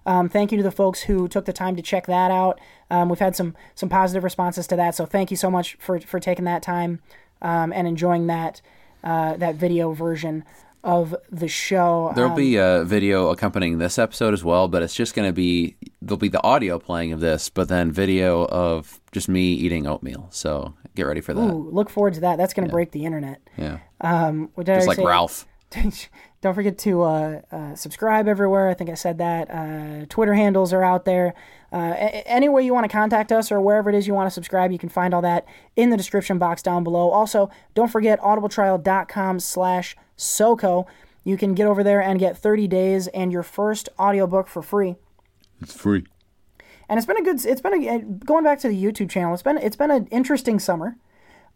Um, 0.06 0.30
thank 0.30 0.52
you 0.52 0.58
to 0.58 0.64
the 0.64 0.72
folks 0.72 1.04
who 1.04 1.28
took 1.28 1.46
the 1.46 1.54
time 1.54 1.76
to 1.76 1.82
check 1.82 2.08
that 2.08 2.30
out. 2.30 2.60
Um, 2.90 3.10
we've 3.10 3.20
had 3.20 3.36
some 3.36 3.56
some 3.76 3.90
positive 3.90 4.24
responses 4.24 4.68
to 4.68 4.76
that, 4.76 4.96
so 4.96 5.06
thank 5.06 5.32
you 5.32 5.38
so 5.38 5.50
much 5.50 5.76
for 5.80 6.00
for 6.00 6.20
taking 6.20 6.46
that 6.46 6.62
time 6.62 7.00
um, 7.42 7.72
and 7.72 7.88
enjoying 7.88 8.28
that 8.28 8.62
uh, 9.04 9.36
that 9.38 9.56
video 9.56 9.92
version 9.94 10.44
of 10.84 11.16
the 11.32 11.48
show. 11.48 12.12
There'll 12.16 12.32
Um, 12.32 12.36
be 12.38 12.58
a 12.58 12.84
video 12.84 13.30
accompanying 13.30 13.78
this 13.78 13.98
episode 13.98 14.34
as 14.34 14.44
well, 14.44 14.68
but 14.68 14.84
it's 14.84 14.94
just 14.96 15.16
going 15.16 15.28
to 15.30 15.34
be 15.34 15.78
there'll 16.02 16.18
be 16.18 16.28
the 16.28 16.44
audio 16.44 16.78
playing 16.78 17.14
of 17.14 17.22
this, 17.22 17.50
but 17.50 17.70
then 17.70 17.90
video 17.92 18.46
of 18.48 19.00
just 19.14 19.30
me 19.30 19.54
eating 19.54 19.88
oatmeal. 19.88 20.28
So 20.32 20.74
get 20.96 21.04
ready 21.04 21.22
for 21.22 21.34
that. 21.34 21.42
Ooh, 21.54 21.70
look 21.72 21.90
forward 21.90 22.16
to 22.16 22.20
that. 22.22 22.38
That's 22.38 22.54
going 22.54 22.68
to 22.68 22.72
break 22.72 22.92
the 22.92 23.06
internet. 23.06 23.40
Yeah. 23.58 23.80
Um, 24.02 24.50
Just 24.66 24.88
like 24.88 24.98
say? 24.98 25.06
Ralph. 25.06 25.46
Don't 26.44 26.54
forget 26.54 26.78
to 26.80 27.04
uh, 27.04 27.42
uh, 27.54 27.74
subscribe 27.74 28.28
everywhere. 28.28 28.68
I 28.68 28.74
think 28.74 28.90
I 28.90 28.96
said 28.96 29.18
that. 29.20 29.50
Uh, 29.50 30.06
Twitter 30.10 30.34
handles 30.34 30.74
are 30.74 30.84
out 30.84 31.06
there. 31.06 31.34
Uh, 31.72 31.94
a- 31.96 32.28
any 32.28 32.50
way 32.50 32.64
you 32.66 32.74
want 32.74 32.84
to 32.84 32.92
contact 32.92 33.32
us 33.32 33.50
or 33.50 33.62
wherever 33.62 33.90
it 33.90 33.96
is 33.96 34.08
you 34.08 34.14
want 34.14 34.28
to 34.28 34.32
subscribe, 34.32 34.70
you 34.70 34.78
can 34.78 34.90
find 34.90 35.14
all 35.14 35.22
that 35.22 35.46
in 35.78 35.90
the 35.90 35.96
description 35.96 36.38
box 36.38 36.62
down 36.62 36.84
below. 36.84 37.10
Also, 37.12 37.50
don't 37.76 37.90
forget 37.90 38.20
audibletrial.com 38.20 39.40
slash 39.40 39.96
SOCO. 40.18 40.86
You 41.24 41.38
can 41.38 41.54
get 41.54 41.66
over 41.66 41.82
there 41.82 42.02
and 42.02 42.20
get 42.20 42.38
30 42.38 42.68
days 42.68 43.08
and 43.08 43.32
your 43.32 43.44
first 43.44 43.88
audiobook 43.98 44.50
for 44.50 44.62
free. 44.62 44.98
It's 45.62 45.74
free. 45.74 46.04
And 46.90 46.98
it's 46.98 47.06
been 47.06 47.16
a 47.16 47.24
good. 47.24 47.46
It's 47.46 47.62
been 47.62 47.88
a 47.88 48.02
going 48.02 48.44
back 48.44 48.60
to 48.60 48.68
the 48.68 48.84
YouTube 48.84 49.10
channel. 49.10 49.34
It's 49.34 49.42
been 49.42 49.58
it's 49.58 49.78
been 49.78 49.92
an 49.92 50.08
interesting 50.08 50.60
summer, 50.60 50.98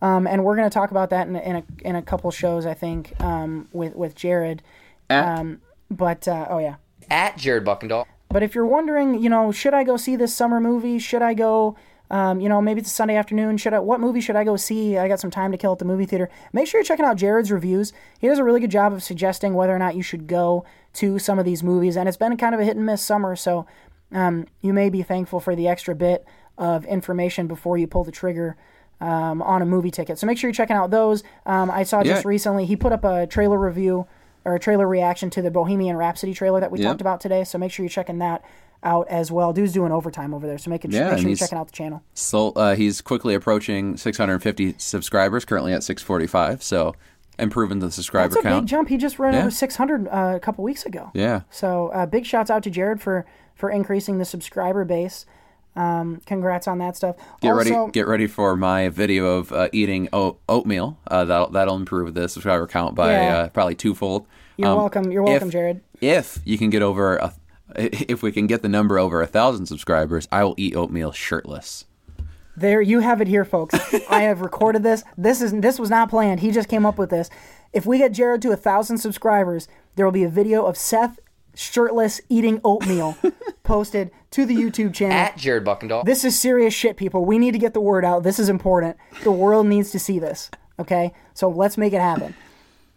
um, 0.02 0.28
and 0.28 0.44
we're 0.44 0.56
going 0.56 0.70
to 0.70 0.74
talk 0.74 0.92
about 0.92 1.10
that 1.10 1.28
in 1.28 1.36
a, 1.36 1.40
in 1.40 1.56
a 1.56 1.64
in 1.82 1.96
a 1.96 2.02
couple 2.02 2.30
shows. 2.32 2.66
I 2.66 2.74
think 2.74 3.14
um, 3.22 3.68
with 3.72 3.96
with 3.96 4.16
Jared. 4.16 4.62
Um, 5.10 5.62
but 5.90 6.28
uh, 6.28 6.48
oh 6.50 6.60
yeah. 6.60 6.76
At 7.10 7.38
Jared 7.38 7.66
Buckendahl. 7.66 8.06
But 8.30 8.44
if 8.44 8.54
you're 8.54 8.66
wondering, 8.66 9.22
you 9.22 9.30
know, 9.30 9.52
should 9.52 9.74
I 9.74 9.84
go 9.84 9.96
see 9.98 10.16
this 10.16 10.36
summer 10.36 10.60
movie? 10.60 11.00
Should 11.00 11.22
I 11.22 11.34
go? 11.34 11.78
Um, 12.10 12.40
you 12.40 12.48
know, 12.48 12.62
maybe 12.62 12.80
it's 12.82 12.90
a 12.90 12.94
Sunday 12.94 13.16
afternoon. 13.16 13.58
Should 13.58 13.74
I? 13.74 13.80
What 13.80 14.00
movie 14.00 14.22
should 14.22 14.36
I 14.36 14.44
go 14.44 14.56
see? 14.56 14.98
I 14.98 15.08
got 15.08 15.20
some 15.20 15.32
time 15.32 15.52
to 15.52 15.58
kill 15.58 15.74
at 15.74 15.80
the 15.80 15.86
movie 15.86 16.06
theater. 16.06 16.30
Make 16.54 16.68
sure 16.68 16.80
you're 16.80 16.86
checking 16.86 17.06
out 17.06 17.18
Jared's 17.18 17.52
reviews. 17.52 17.94
He 18.20 18.28
does 18.28 18.40
a 18.40 18.44
really 18.44 18.60
good 18.60 18.72
job 18.72 18.94
of 18.94 19.04
suggesting 19.04 19.54
whether 19.54 19.76
or 19.76 19.80
not 19.80 19.96
you 19.96 20.04
should 20.04 20.28
go 20.28 20.66
to 20.94 21.20
some 21.20 21.40
of 21.40 21.46
these 21.46 21.64
movies, 21.64 21.98
and 21.98 22.08
it's 22.08 22.18
been 22.18 22.36
kind 22.38 22.54
of 22.54 22.62
a 22.62 22.66
hit 22.66 22.78
and 22.78 22.86
miss 22.86 23.02
summer. 23.02 23.36
So 23.36 23.66
um, 24.12 24.46
you 24.62 24.74
may 24.74 24.90
be 24.90 25.04
thankful 25.04 25.40
for 25.40 25.56
the 25.56 25.68
extra 25.68 25.96
bit 25.96 26.26
of 26.58 26.86
information 26.86 27.48
before 27.48 27.78
you 27.78 27.88
pull 27.88 28.04
the 28.04 28.12
trigger 28.12 28.58
um, 29.02 29.42
on 29.42 29.62
a 29.62 29.66
movie 29.66 29.92
ticket. 29.92 30.18
So 30.20 30.26
make 30.28 30.38
sure 30.38 30.48
you're 30.50 30.54
checking 30.54 30.76
out 30.76 30.90
those. 30.92 31.24
Um, 31.46 31.70
I 31.70 31.84
saw 31.84 32.04
just 32.04 32.24
Yeah. 32.24 32.28
recently 32.30 32.66
he 32.66 32.76
put 32.76 32.92
up 32.92 33.04
a 33.04 33.28
trailer 33.28 33.58
review 33.60 34.08
or 34.46 34.56
a 34.56 34.60
trailer 34.60 34.88
reaction 34.88 35.30
to 35.32 35.42
the 35.42 35.52
Bohemian 35.52 35.98
Rhapsody 35.98 36.34
trailer 36.34 36.60
that 36.60 36.72
we 36.72 36.80
Yep. 36.80 36.88
talked 36.88 37.02
about 37.02 37.22
today. 37.22 37.44
So 37.44 37.58
make 37.58 37.72
sure 37.72 37.84
you're 37.84 37.90
checking 37.90 38.20
that 38.20 38.44
out 38.84 39.08
as 39.10 39.32
well. 39.32 39.54
Dude's 39.54 39.74
doing 39.74 39.92
overtime 39.92 40.34
over 40.34 40.46
there, 40.48 40.58
so 40.58 40.70
make, 40.70 40.86
it, 40.86 40.92
Yeah, 40.92 41.10
make 41.10 41.20
sure 41.20 41.28
you're 41.30 41.36
checking 41.36 41.58
out 41.58 41.68
the 41.68 41.74
channel. 41.74 42.02
So 42.14 42.52
uh, 42.52 42.76
he's 42.76 43.02
quickly 43.02 43.34
approaching 43.34 43.98
650 43.98 44.76
subscribers, 44.78 45.46
currently 45.46 45.74
at 45.74 45.84
645. 45.84 46.62
So 46.64 46.94
improving 47.40 47.80
the 47.80 47.92
subscriber 47.92 48.30
That's 48.36 48.40
a 48.46 48.48
count. 48.50 48.64
big 48.66 48.70
jump. 48.70 48.90
He 48.90 48.98
just 48.98 49.20
ran 49.20 49.34
Yeah. 49.34 49.42
over 49.42 49.52
600 49.52 50.08
uh, 50.08 50.34
a 50.36 50.40
couple 50.40 50.64
weeks 50.64 50.86
ago. 50.86 51.12
Yeah. 51.14 51.42
So 51.52 51.90
uh, 51.90 52.06
big 52.06 52.26
shouts 52.26 52.50
out 52.50 52.64
to 52.64 52.70
Jared 52.70 53.02
for 53.02 53.26
for 53.54 53.70
increasing 53.72 54.20
the 54.20 54.26
subscriber 54.26 54.86
base. 54.86 55.26
Um, 55.78 56.22
congrats 56.26 56.68
on 56.68 56.80
that 56.80 56.98
stuff. 56.98 57.16
Get 57.42 57.52
also, 57.54 57.72
ready! 57.82 57.92
Get 57.92 58.08
ready 58.08 58.28
for 58.28 58.56
my 58.56 58.90
video 58.90 59.38
of 59.38 59.52
uh, 59.52 59.70
eating 59.72 60.10
oat, 60.12 60.40
oatmeal. 60.50 60.98
Uh, 61.08 61.24
that'll 61.26 61.50
that'll 61.52 61.76
improve 61.76 62.14
the 62.14 62.28
subscriber 62.28 62.68
count 62.68 62.96
by 62.96 63.12
Yeah. 63.14 63.38
uh, 63.38 63.50
probably 63.50 63.76
twofold. 63.76 64.26
You're 64.58 64.70
Um, 64.70 64.78
welcome. 64.78 65.12
You're 65.12 65.24
welcome, 65.24 65.48
if- 65.50 65.52
Jared. 65.52 65.82
If 66.02 66.40
you 66.46 66.58
can 66.58 66.70
get 66.72 66.82
over, 66.82 67.18
a, 67.18 67.34
if 68.12 68.24
we 68.24 68.32
can 68.32 68.48
get 68.48 68.62
the 68.64 68.70
number 68.70 68.98
over 68.98 69.22
a 69.22 69.28
thousand 69.28 69.68
subscribers, 69.68 70.28
I 70.32 70.44
will 70.44 70.56
eat 70.58 70.76
oatmeal 70.76 71.12
shirtless. 71.12 71.86
There 72.56 72.82
you 72.82 73.02
have 73.02 73.22
it 73.22 73.28
here, 73.28 73.46
folks. 73.46 73.76
I 74.10 74.22
have 74.24 74.42
recorded 74.42 74.82
this. 74.82 75.04
This 75.16 75.42
is 75.44 75.52
this 75.54 75.78
was 75.80 75.92
not 75.92 76.10
planned. 76.10 76.40
He 76.40 76.50
just 76.52 76.70
came 76.70 76.88
up 76.88 76.98
with 76.98 77.12
this. 77.12 77.30
If 77.72 77.86
we 77.86 78.00
get 78.00 78.14
Jared 78.14 78.42
to 78.42 78.52
a 78.52 78.56
thousand 78.56 78.98
subscribers, 78.98 79.68
there 79.96 80.06
will 80.08 80.12
be 80.12 80.24
a 80.24 80.30
video 80.30 80.66
of 80.66 80.76
Seth 80.76 81.20
shirtless 81.54 82.20
eating 82.30 82.60
oatmeal 82.64 83.16
posted 83.64 84.10
to 84.38 84.46
the 84.46 84.56
YouTube 84.56 84.94
channel. 84.94 85.18
At 85.18 85.36
Jared 85.36 85.66
Buckendahl. 85.66 86.06
This 86.06 86.24
is 86.24 86.40
serious 86.40 86.72
shit, 86.72 86.96
people. 86.96 87.26
We 87.26 87.40
need 87.40 87.54
to 87.54 87.58
get 87.58 87.74
the 87.74 87.82
word 87.82 88.06
out. 88.06 88.22
This 88.22 88.38
is 88.38 88.50
important. 88.50 88.96
The 89.24 89.32
world 89.32 89.66
needs 89.66 89.90
to 89.92 90.00
see 90.00 90.20
this. 90.20 90.52
Okay? 90.78 91.12
So 91.34 91.50
let's 91.50 91.76
make 91.76 91.92
it 91.92 92.02
happen. 92.02 92.36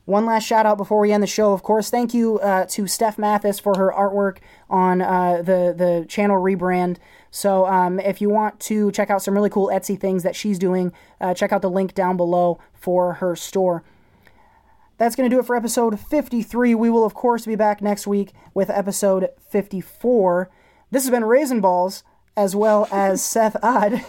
One 0.04 0.26
last 0.26 0.44
shout 0.44 0.66
out 0.66 0.76
before 0.76 1.00
we 1.00 1.12
end 1.12 1.22
the 1.22 1.26
show, 1.26 1.54
of 1.54 1.62
course. 1.62 1.88
Thank 1.88 2.12
you 2.12 2.38
uh, 2.40 2.66
to 2.70 2.86
Steph 2.86 3.16
Mathis 3.16 3.58
for 3.58 3.78
her 3.78 3.90
artwork 3.90 4.38
on 4.68 5.00
uh, 5.00 5.38
the 5.38 5.74
the 5.76 6.04
channel 6.08 6.42
rebrand. 6.42 6.98
So 7.30 7.64
um, 7.66 7.98
if 8.00 8.20
you 8.20 8.28
want 8.28 8.60
to 8.60 8.90
check 8.90 9.08
out 9.08 9.22
some 9.22 9.32
really 9.32 9.50
cool 9.50 9.68
Etsy 9.68 9.98
things 9.98 10.22
that 10.24 10.36
she's 10.36 10.58
doing, 10.58 10.92
uh, 11.22 11.32
check 11.32 11.52
out 11.52 11.62
the 11.62 11.70
link 11.70 11.94
down 11.94 12.18
below 12.18 12.58
for 12.74 13.14
her 13.14 13.34
store. 13.34 13.82
That's 14.98 15.16
going 15.16 15.30
to 15.30 15.34
do 15.34 15.40
it 15.40 15.46
for 15.46 15.56
episode 15.56 15.98
53. 15.98 16.74
We 16.74 16.90
will, 16.90 17.06
of 17.06 17.14
course, 17.14 17.46
be 17.46 17.54
back 17.54 17.80
next 17.80 18.06
week 18.06 18.32
with 18.52 18.68
episode 18.68 19.30
54. 19.48 20.50
This 20.90 21.04
has 21.04 21.10
been 21.10 21.24
Raisin 21.24 21.60
Balls, 21.60 22.02
as 22.36 22.56
well 22.56 22.88
as 22.90 23.22
Seth 23.24 23.56
Odd, 23.62 24.04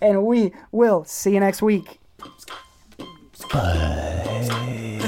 and 0.00 0.24
we 0.24 0.52
will 0.70 1.04
see 1.04 1.34
you 1.34 1.40
next 1.40 1.62
week. 1.62 1.98
Bye. 3.52 5.07